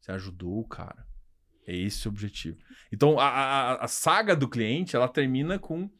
Você 0.00 0.12
ajudou 0.12 0.60
o 0.60 0.68
cara. 0.68 1.06
É 1.66 1.76
esse 1.76 2.08
o 2.08 2.10
objetivo. 2.10 2.56
Então, 2.90 3.18
a, 3.20 3.26
a, 3.28 3.84
a 3.84 3.88
saga 3.88 4.34
do 4.34 4.48
cliente, 4.48 4.96
ela 4.96 5.08
termina 5.08 5.58
com 5.58 5.90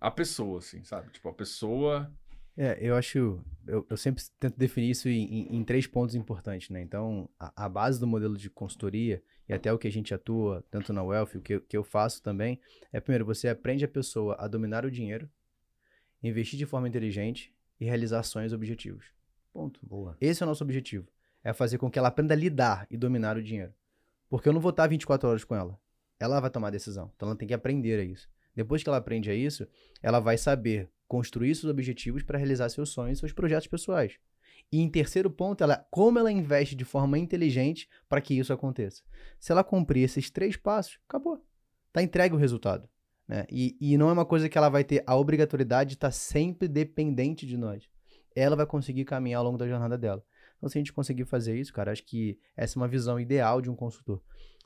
a 0.00 0.10
pessoa, 0.10 0.58
assim, 0.58 0.82
sabe? 0.84 1.10
Tipo, 1.12 1.28
a 1.28 1.34
pessoa. 1.34 2.12
É, 2.56 2.78
eu 2.80 2.96
acho. 2.96 3.40
Eu, 3.66 3.86
eu 3.88 3.96
sempre 3.96 4.22
tento 4.40 4.56
definir 4.56 4.90
isso 4.90 5.08
em, 5.08 5.22
em- 5.22 5.56
em 5.56 5.64
três 5.64 5.86
pontos 5.86 6.14
importantes, 6.14 6.70
né? 6.70 6.80
Então, 6.82 7.28
a, 7.38 7.66
a 7.66 7.68
base 7.68 8.00
do 8.00 8.06
modelo 8.06 8.36
de 8.36 8.50
consultoria 8.50 9.22
e 9.48 9.54
até 9.54 9.72
o 9.72 9.78
que 9.78 9.88
a 9.88 9.92
gente 9.92 10.12
atua, 10.12 10.64
tanto 10.70 10.92
na 10.92 11.02
Wealth, 11.02 11.36
o 11.36 11.40
que, 11.40 11.54
eu- 11.54 11.60
que 11.60 11.76
eu 11.76 11.82
faço 11.84 12.22
também, 12.22 12.60
é 12.92 13.00
primeiro, 13.00 13.24
você 13.24 13.48
aprende 13.48 13.84
a 13.84 13.88
pessoa 13.88 14.36
a 14.38 14.46
dominar 14.46 14.84
o 14.84 14.90
dinheiro, 14.90 15.28
investir 16.22 16.58
de 16.58 16.66
forma 16.66 16.88
inteligente 16.88 17.54
e 17.80 17.84
realizar 17.84 18.22
sonhos 18.22 18.52
e 18.52 18.54
objetivos. 18.54 19.06
Ponto. 19.52 19.80
Boa. 19.82 20.16
Esse 20.20 20.42
é 20.42 20.46
o 20.46 20.48
nosso 20.48 20.62
objetivo. 20.64 21.08
É 21.42 21.52
fazer 21.52 21.78
com 21.78 21.90
que 21.90 21.98
ela 21.98 22.08
aprenda 22.08 22.34
a 22.34 22.36
lidar 22.36 22.86
e 22.90 22.96
dominar 22.96 23.36
o 23.36 23.42
dinheiro. 23.42 23.72
Porque 24.28 24.48
eu 24.48 24.52
não 24.52 24.60
vou 24.60 24.70
estar 24.70 24.86
24 24.86 25.28
horas 25.28 25.44
com 25.44 25.54
ela. 25.54 25.78
Ela 26.20 26.40
vai 26.40 26.50
tomar 26.50 26.68
a 26.68 26.72
decisão. 26.72 27.10
Então 27.16 27.28
ela 27.28 27.38
tem 27.38 27.48
que 27.48 27.54
aprender 27.54 27.98
a 28.00 28.04
isso. 28.04 28.28
Depois 28.54 28.82
que 28.82 28.88
ela 28.88 28.98
aprende 28.98 29.30
a 29.30 29.34
isso, 29.34 29.66
ela 30.02 30.18
vai 30.18 30.36
saber 30.36 30.90
construir 31.06 31.54
seus 31.54 31.70
objetivos 31.70 32.22
para 32.22 32.36
realizar 32.36 32.68
seus 32.68 32.90
sonhos 32.90 33.18
e 33.18 33.20
seus 33.20 33.32
projetos 33.32 33.68
pessoais. 33.68 34.18
E 34.70 34.80
em 34.80 34.88
terceiro 34.88 35.30
ponto, 35.30 35.64
ela, 35.64 35.86
como 35.90 36.18
ela 36.18 36.30
investe 36.30 36.76
de 36.76 36.84
forma 36.84 37.18
inteligente 37.18 37.88
para 38.08 38.20
que 38.20 38.38
isso 38.38 38.52
aconteça. 38.52 39.02
Se 39.38 39.50
ela 39.50 39.64
cumprir 39.64 40.02
esses 40.02 40.30
três 40.30 40.56
passos, 40.56 40.98
acabou. 41.08 41.42
Tá 41.92 42.02
entregue 42.02 42.34
o 42.34 42.38
resultado. 42.38 42.88
Né? 43.26 43.46
E, 43.50 43.76
e 43.80 43.96
não 43.96 44.08
é 44.08 44.12
uma 44.12 44.26
coisa 44.26 44.48
que 44.48 44.58
ela 44.58 44.68
vai 44.68 44.84
ter 44.84 45.02
a 45.06 45.16
obrigatoriedade 45.16 45.90
de 45.90 45.94
estar 45.94 46.10
sempre 46.10 46.68
dependente 46.68 47.46
de 47.46 47.56
nós. 47.56 47.88
Ela 48.36 48.56
vai 48.56 48.66
conseguir 48.66 49.04
caminhar 49.04 49.38
ao 49.38 49.44
longo 49.44 49.58
da 49.58 49.66
jornada 49.66 49.96
dela. 49.96 50.22
Então, 50.56 50.68
se 50.68 50.76
a 50.76 50.80
gente 50.80 50.92
conseguir 50.92 51.24
fazer 51.24 51.56
isso, 51.56 51.72
cara, 51.72 51.92
acho 51.92 52.04
que 52.04 52.38
essa 52.56 52.76
é 52.76 52.80
uma 52.80 52.88
visão 52.88 53.18
ideal 53.18 53.60
de 53.60 53.70
um 53.70 53.76
consultor. 53.76 54.22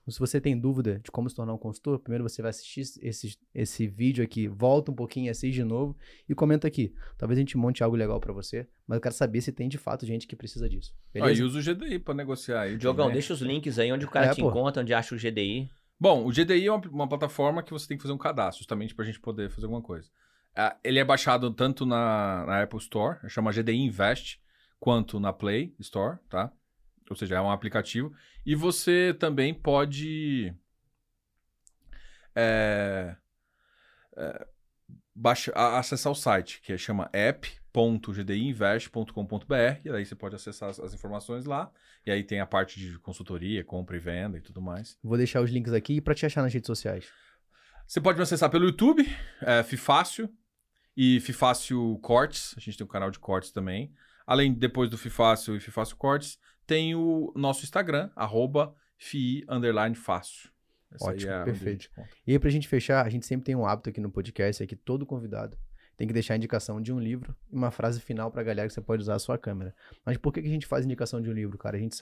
Se 0.08 0.18
você 0.18 0.40
tem 0.40 0.58
dúvida 0.58 0.98
de 0.98 1.10
como 1.10 1.30
se 1.30 1.36
tornar 1.36 1.54
um 1.54 1.58
consultor, 1.58 1.98
primeiro 2.00 2.28
você 2.28 2.42
vai 2.42 2.50
assistir 2.50 2.80
esse, 2.80 3.38
esse 3.54 3.86
vídeo 3.86 4.24
aqui, 4.24 4.48
volta 4.48 4.90
um 4.90 4.94
pouquinho, 4.94 5.30
assiste 5.30 5.54
de 5.54 5.64
novo 5.64 5.96
e 6.28 6.34
comenta 6.34 6.66
aqui. 6.66 6.92
Talvez 7.16 7.38
a 7.38 7.40
gente 7.40 7.56
monte 7.56 7.84
algo 7.84 7.94
legal 7.96 8.18
pra 8.18 8.32
você, 8.32 8.66
mas 8.86 8.96
eu 8.96 9.00
quero 9.00 9.14
saber 9.14 9.40
se 9.40 9.52
tem 9.52 9.68
de 9.68 9.78
fato 9.78 10.04
gente 10.04 10.26
que 10.26 10.34
precisa 10.34 10.68
disso. 10.68 10.92
Aí 11.14 11.20
Beleza? 11.22 11.44
usa 11.44 11.58
o 11.58 11.74
GDI 11.74 11.98
pra 12.00 12.14
negociar 12.14 12.62
aí. 12.62 12.76
Diogão, 12.76 13.04
também. 13.06 13.14
deixa 13.14 13.32
os 13.32 13.40
links 13.40 13.78
aí 13.78 13.92
onde 13.92 14.04
o 14.04 14.10
cara 14.10 14.26
É, 14.26 14.34
te 14.34 14.40
pô. 14.40 14.48
encontra, 14.50 14.82
onde 14.82 14.92
acha 14.92 15.14
o 15.14 15.18
GDI. 15.18 15.70
Bom, 16.00 16.26
o 16.26 16.30
GDI 16.32 16.66
é 16.66 16.72
uma, 16.72 16.80
uma 16.88 17.08
plataforma 17.08 17.62
que 17.62 17.70
você 17.72 17.86
tem 17.86 17.96
que 17.96 18.02
fazer 18.02 18.12
um 18.14 18.18
cadastro, 18.18 18.58
justamente 18.58 18.94
pra 18.96 19.04
gente 19.04 19.20
poder 19.20 19.50
fazer 19.50 19.66
alguma 19.66 19.82
coisa. 19.82 20.08
Ah, 20.56 20.76
ele 20.82 20.98
é 20.98 21.04
baixado 21.04 21.50
tanto 21.54 21.86
na, 21.86 22.44
na 22.44 22.62
Apple 22.62 22.78
Store, 22.80 23.18
chama 23.28 23.52
GDI 23.52 23.76
Invest, 23.76 24.40
quanto 24.80 25.20
na 25.20 25.32
Play 25.32 25.74
Store, 25.78 26.18
tá? 26.28 26.52
Ou 27.08 27.16
seja, 27.16 27.36
é 27.36 27.40
um 27.40 27.50
aplicativo. 27.50 28.12
E 28.44 28.54
você 28.54 29.16
também 29.18 29.54
pode. 29.54 30.54
é, 32.34 33.16
é, 34.16 34.46
baixa, 35.14 35.52
acessar 35.54 36.12
o 36.12 36.14
site, 36.14 36.60
que 36.62 36.72
é, 36.72 36.78
chama 36.78 37.10
app.gdiinvest.com.br, 37.12 39.54
e 39.84 39.90
aí 39.90 40.04
você 40.04 40.14
pode 40.14 40.34
acessar 40.34 40.70
as, 40.70 40.80
as 40.80 40.94
informações 40.94 41.44
lá. 41.44 41.70
E 42.04 42.10
aí 42.10 42.24
tem 42.24 42.40
a 42.40 42.46
parte 42.46 42.80
de 42.80 42.98
consultoria, 42.98 43.62
compra 43.62 43.96
e 43.96 44.00
venda 44.00 44.38
e 44.38 44.40
tudo 44.40 44.60
mais. 44.60 44.98
Vou 45.02 45.16
deixar 45.16 45.40
os 45.40 45.50
links 45.50 45.72
aqui 45.72 46.00
pra 46.00 46.14
te 46.14 46.26
achar 46.26 46.42
nas 46.42 46.52
redes 46.52 46.66
sociais. 46.66 47.06
Você 47.86 48.00
pode 48.00 48.16
me 48.16 48.22
acessar 48.22 48.50
pelo 48.50 48.64
YouTube, 48.64 49.06
é, 49.40 49.62
Fifácio 49.62 50.28
e 50.96 51.20
Fifácio 51.20 51.98
Cortes. 51.98 52.54
A 52.56 52.60
gente 52.60 52.76
tem 52.76 52.84
um 52.84 52.90
canal 52.90 53.10
de 53.10 53.18
cortes 53.18 53.52
também. 53.52 53.92
Além, 54.26 54.52
depois 54.52 54.88
do 54.88 54.96
Fifácio 54.96 55.56
e 55.56 55.60
Fifácio 55.60 55.96
Cortes, 55.96 56.38
tem 56.66 56.94
o 56.94 57.32
nosso 57.36 57.64
Instagram, 57.64 58.10
arroba 58.16 58.74
fi, 58.96 59.44
underline 59.48 59.94
fácil. 59.94 60.50
Essa 60.90 61.06
Ótimo, 61.10 61.32
é 61.32 61.44
perfeito. 61.44 61.88
E 62.26 62.32
aí, 62.32 62.38
pra 62.38 62.50
gente 62.50 62.68
fechar, 62.68 63.04
a 63.04 63.08
gente 63.08 63.24
sempre 63.26 63.44
tem 63.46 63.56
um 63.56 63.66
hábito 63.66 63.88
aqui 63.88 64.00
no 64.00 64.10
podcast, 64.10 64.62
é 64.62 64.66
que 64.66 64.76
todo 64.76 65.06
convidado 65.06 65.56
tem 65.96 66.06
que 66.06 66.12
deixar 66.14 66.34
a 66.34 66.36
indicação 66.36 66.80
de 66.80 66.92
um 66.92 66.98
livro 66.98 67.34
e 67.50 67.54
uma 67.56 67.70
frase 67.70 68.00
final 68.00 68.30
pra 68.30 68.42
galera 68.42 68.66
que 68.66 68.74
você 68.74 68.80
pode 68.80 69.02
usar 69.02 69.14
a 69.14 69.18
sua 69.18 69.38
câmera. 69.38 69.74
Mas 70.04 70.16
por 70.16 70.32
que, 70.32 70.40
que 70.42 70.48
a 70.48 70.50
gente 70.50 70.66
faz 70.66 70.84
indicação 70.84 71.20
de 71.20 71.30
um 71.30 71.32
livro, 71.32 71.56
cara? 71.58 71.76
A 71.76 71.80
gente 71.80 71.96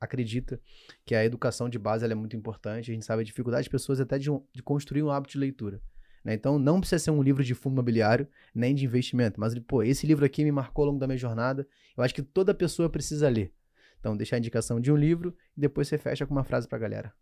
acredita 0.00 0.60
que 1.04 1.14
a 1.14 1.24
educação 1.24 1.68
de 1.68 1.78
base 1.78 2.04
é 2.04 2.14
muito 2.14 2.36
importante, 2.36 2.90
a 2.90 2.94
gente 2.94 3.04
sabe 3.04 3.22
a 3.22 3.24
dificuldade 3.24 3.64
das 3.64 3.68
pessoas 3.70 4.00
até 4.00 4.18
de, 4.18 4.30
um- 4.30 4.42
de 4.52 4.62
construir 4.62 5.02
um 5.02 5.10
hábito 5.10 5.32
de 5.32 5.38
leitura. 5.38 5.80
né? 6.24 6.34
Então, 6.34 6.58
não 6.58 6.80
precisa 6.80 6.98
ser 6.98 7.10
um 7.10 7.22
livro 7.22 7.42
de 7.44 7.54
fundo 7.54 7.74
imobiliário, 7.74 8.28
nem 8.54 8.74
de 8.74 8.84
investimento, 8.84 9.38
mas, 9.40 9.56
pô, 9.60 9.82
esse 9.82 10.06
livro 10.06 10.24
aqui 10.24 10.44
me 10.44 10.52
marcou 10.52 10.82
ao 10.84 10.88
longo 10.90 10.98
da 11.00 11.06
minha 11.06 11.16
jornada, 11.16 11.66
eu 11.96 12.02
acho 12.04 12.14
que 12.14 12.22
toda 12.22 12.52
pessoa 12.52 12.90
precisa 12.90 13.28
ler. 13.28 13.52
Então, 14.00 14.16
deixar 14.16 14.36
a 14.36 14.38
indicação 14.38 14.80
de 14.80 14.92
um 14.92 14.96
livro 14.96 15.36
e 15.56 15.60
depois 15.60 15.88
você 15.88 15.98
fecha 15.98 16.26
com 16.26 16.32
uma 16.32 16.44
frase 16.44 16.68
pra 16.68 16.78
galera. 16.78 17.12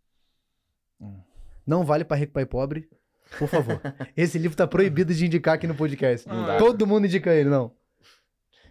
Hum. 1.01 1.19
Não 1.65 1.83
vale 1.83 2.05
pra 2.05 2.15
rico, 2.17 2.33
pai 2.33 2.45
pobre. 2.45 2.89
Por 3.37 3.47
favor. 3.47 3.81
Esse 4.15 4.37
livro 4.37 4.55
tá 4.55 4.65
proibido 4.67 5.13
de 5.13 5.25
indicar 5.25 5.55
aqui 5.55 5.67
no 5.67 5.75
podcast. 5.75 6.27
Não 6.27 6.45
dá. 6.45 6.57
Todo 6.57 6.87
mundo 6.87 7.05
indica 7.05 7.33
ele, 7.33 7.49
não. 7.49 7.75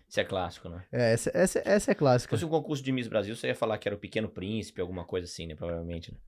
Isso 0.08 0.20
é 0.20 0.24
clássico, 0.24 0.68
né? 0.68 0.84
É, 0.92 1.12
essa, 1.14 1.30
essa, 1.34 1.58
essa 1.64 1.90
é 1.90 1.94
Se 1.94 1.98
clássica. 1.98 2.30
fosse 2.36 2.44
um 2.44 2.48
concurso 2.48 2.82
de 2.82 2.92
Miss 2.92 3.08
Brasil, 3.08 3.34
você 3.34 3.48
ia 3.48 3.54
falar 3.56 3.76
que 3.76 3.88
era 3.88 3.96
o 3.96 3.98
Pequeno 3.98 4.28
Príncipe, 4.28 4.80
alguma 4.80 5.04
coisa 5.04 5.26
assim, 5.26 5.48
né? 5.48 5.56
Provavelmente, 5.56 6.12
né? 6.12 6.18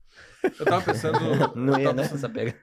Eu 0.59 0.65
tava 0.65 0.83
pensando. 0.83 1.17
Não 1.55 1.73
eu 1.75 1.79
ia, 1.79 1.85
tava 1.85 1.93
né? 1.95 2.03
pensando- 2.03 2.15
Essa 2.17 2.29
pega. 2.29 2.55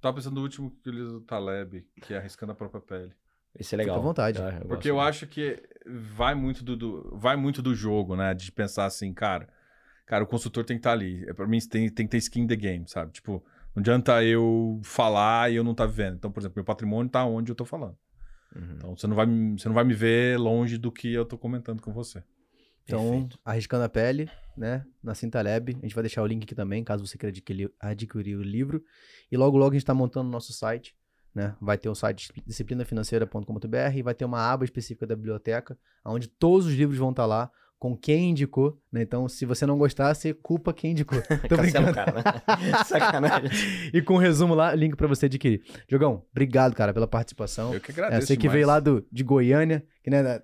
Tava 0.00 0.16
pensando 0.16 0.34
no 0.36 0.40
último 0.42 0.70
que 0.82 0.88
eu 0.88 0.92
li 0.94 1.00
do 1.04 1.20
Taleb, 1.20 1.86
que 2.00 2.14
é 2.14 2.16
Arriscando 2.16 2.50
a 2.52 2.54
Própria 2.54 2.80
Pele. 2.80 3.12
Isso 3.58 3.74
é 3.74 3.78
legal. 3.78 3.96
à 3.96 4.00
vontade. 4.00 4.38
Ah, 4.40 4.60
Porque 4.60 4.68
gosto 4.68 4.86
eu 4.88 5.00
acho 5.00 5.26
que 5.26 5.62
vai 6.16 6.34
muito 6.34 6.64
do, 6.64 6.76
do- 6.76 7.16
vai 7.16 7.36
muito 7.36 7.60
do 7.62 7.74
jogo, 7.74 8.16
né? 8.16 8.32
De 8.34 8.50
pensar 8.50 8.86
assim, 8.86 9.12
cara, 9.12 9.48
cara, 10.06 10.24
o 10.24 10.26
consultor 10.26 10.64
tem 10.64 10.76
que 10.76 10.80
estar 10.80 10.92
ali. 10.92 11.24
É, 11.28 11.32
Pra 11.34 11.46
mim, 11.46 11.58
tem, 11.60 11.88
tem 11.90 12.06
que 12.06 12.10
ter 12.12 12.18
skin 12.18 12.42
in 12.42 12.46
the 12.46 12.56
game, 12.56 12.84
sabe? 12.88 13.12
Tipo, 13.12 13.44
não 13.74 13.80
adianta 13.80 14.22
eu 14.24 14.80
falar 14.84 15.50
e 15.52 15.56
eu 15.56 15.64
não 15.64 15.74
tá 15.74 15.84
vivendo. 15.86 16.16
Então, 16.16 16.30
por 16.32 16.40
exemplo, 16.40 16.56
meu 16.56 16.64
patrimônio 16.64 17.10
tá 17.10 17.24
onde 17.24 17.50
eu 17.50 17.54
tô 17.56 17.64
falando. 17.64 17.96
Uhum. 18.54 18.74
Então, 18.76 18.96
você 18.96 19.06
não 19.06 19.16
vai, 19.16 19.26
me- 19.26 19.58
você 19.58 19.68
não 19.68 19.74
vai 19.74 19.84
me 19.84 19.94
ver 19.94 20.38
longe 20.38 20.78
do 20.78 20.90
que 20.92 21.12
eu 21.12 21.24
tô 21.24 21.36
comentando 21.38 21.80
com 21.82 21.92
você. 21.92 22.22
Então, 22.84 23.02
Perfeito. 23.10 23.38
arriscando 23.44 23.84
a 23.84 23.88
pele, 23.88 24.28
né? 24.56 24.84
Na 25.02 25.14
Cintaleb. 25.14 25.76
A 25.78 25.82
gente 25.86 25.94
vai 25.94 26.02
deixar 26.02 26.22
o 26.22 26.26
link 26.26 26.42
aqui 26.42 26.54
também, 26.54 26.82
caso 26.82 27.06
você 27.06 27.16
queira 27.16 27.30
adquirir, 27.30 27.70
adquirir 27.80 28.36
o 28.36 28.42
livro. 28.42 28.82
E 29.30 29.36
logo, 29.36 29.56
logo 29.56 29.70
a 29.70 29.74
gente 29.74 29.82
está 29.82 29.94
montando 29.94 30.28
o 30.28 30.32
nosso 30.32 30.52
site. 30.52 30.94
Né? 31.34 31.54
Vai 31.60 31.78
ter 31.78 31.88
o 31.88 31.94
site 31.94 32.30
disciplinafinanceira.com.br 32.46 33.96
e 33.96 34.02
vai 34.02 34.14
ter 34.14 34.24
uma 34.24 34.38
aba 34.52 34.64
específica 34.64 35.06
da 35.06 35.16
biblioteca, 35.16 35.76
onde 36.04 36.28
todos 36.28 36.66
os 36.66 36.74
livros 36.74 36.98
vão 36.98 37.10
estar 37.10 37.26
lá, 37.26 37.50
com 37.78 37.96
quem 37.96 38.30
indicou. 38.30 38.78
Né? 38.92 39.02
Então, 39.02 39.28
se 39.28 39.44
você 39.44 39.66
não 39.66 39.76
gostar, 39.76 40.14
você 40.14 40.32
culpa 40.32 40.72
quem 40.72 40.92
indicou. 40.92 41.20
Tô 41.48 41.56
Cancela 41.56 41.86
brincando. 41.86 41.90
o 41.90 41.94
cara, 41.94 42.12
né? 42.22 42.84
Sacanagem. 42.86 43.50
E 43.92 44.00
com 44.00 44.14
o 44.14 44.18
resumo 44.18 44.54
lá, 44.54 44.72
link 44.74 44.94
para 44.94 45.08
você 45.08 45.26
adquirir. 45.26 45.62
Diogão, 45.88 46.22
obrigado, 46.30 46.74
cara, 46.76 46.92
pela 46.94 47.08
participação. 47.08 47.74
Eu 47.74 47.80
que 47.80 47.90
É, 47.90 47.94
agradeço. 47.94 48.26
você 48.28 48.36
que 48.36 48.42
demais. 48.42 48.54
veio 48.54 48.66
lá 48.68 48.78
do, 48.78 49.04
de 49.10 49.24
Goiânia, 49.24 49.84
que 50.04 50.10
né, 50.10 50.40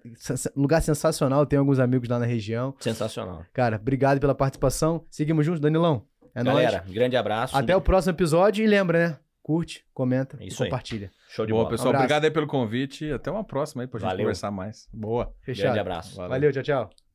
lugar 0.57 0.81
sensacional, 0.83 1.47
tem 1.47 1.59
alguns 1.59 1.79
amigos 1.79 2.09
lá 2.09 2.19
na 2.19 2.27
região. 2.27 2.75
Sensacional. 2.81 3.45
Cara, 3.53 3.77
obrigado 3.77 4.19
pela 4.19 4.35
participação. 4.35 5.05
Seguimos 5.11 5.47
juntos, 5.47 5.61
Danilão. 5.61 6.05
É 6.35 6.43
Galera, 6.43 6.79
nóis. 6.79 6.93
grande 6.93 7.17
abraço. 7.17 7.57
Até 7.57 7.77
o 7.77 7.81
próximo 7.81 8.15
episódio 8.15 8.65
e 8.65 8.67
lembra, 8.67 8.99
né? 9.11 9.17
Curte, 9.49 9.83
comenta 9.95 10.37
Isso 10.45 10.63
e 10.63 10.65
aí. 10.65 10.71
compartilha. 10.71 11.11
Show 11.31 11.47
de 11.47 11.53
Boa, 11.53 11.65
bola. 11.65 11.71
pessoal. 11.71 11.89
abraço. 11.89 12.05
Obrigado 12.05 12.25
aí 12.25 12.31
pelo 12.31 12.47
convite. 12.47 13.07
e 13.07 13.13
Até 13.13 13.31
uma 13.31 13.43
próxima 13.43 13.83
aí 13.83 13.87
pra 13.89 13.99
gente 13.99 14.07
Valeu. 14.07 14.25
conversar 14.27 14.51
mais. 14.51 14.87
Boa. 14.93 15.33
Fechado. 15.41 15.63
Grande 15.65 15.79
abraço. 15.81 16.17
Valeu. 16.17 16.29
Valeu, 16.29 16.53
tchau, 16.53 16.63
tchau. 16.63 17.08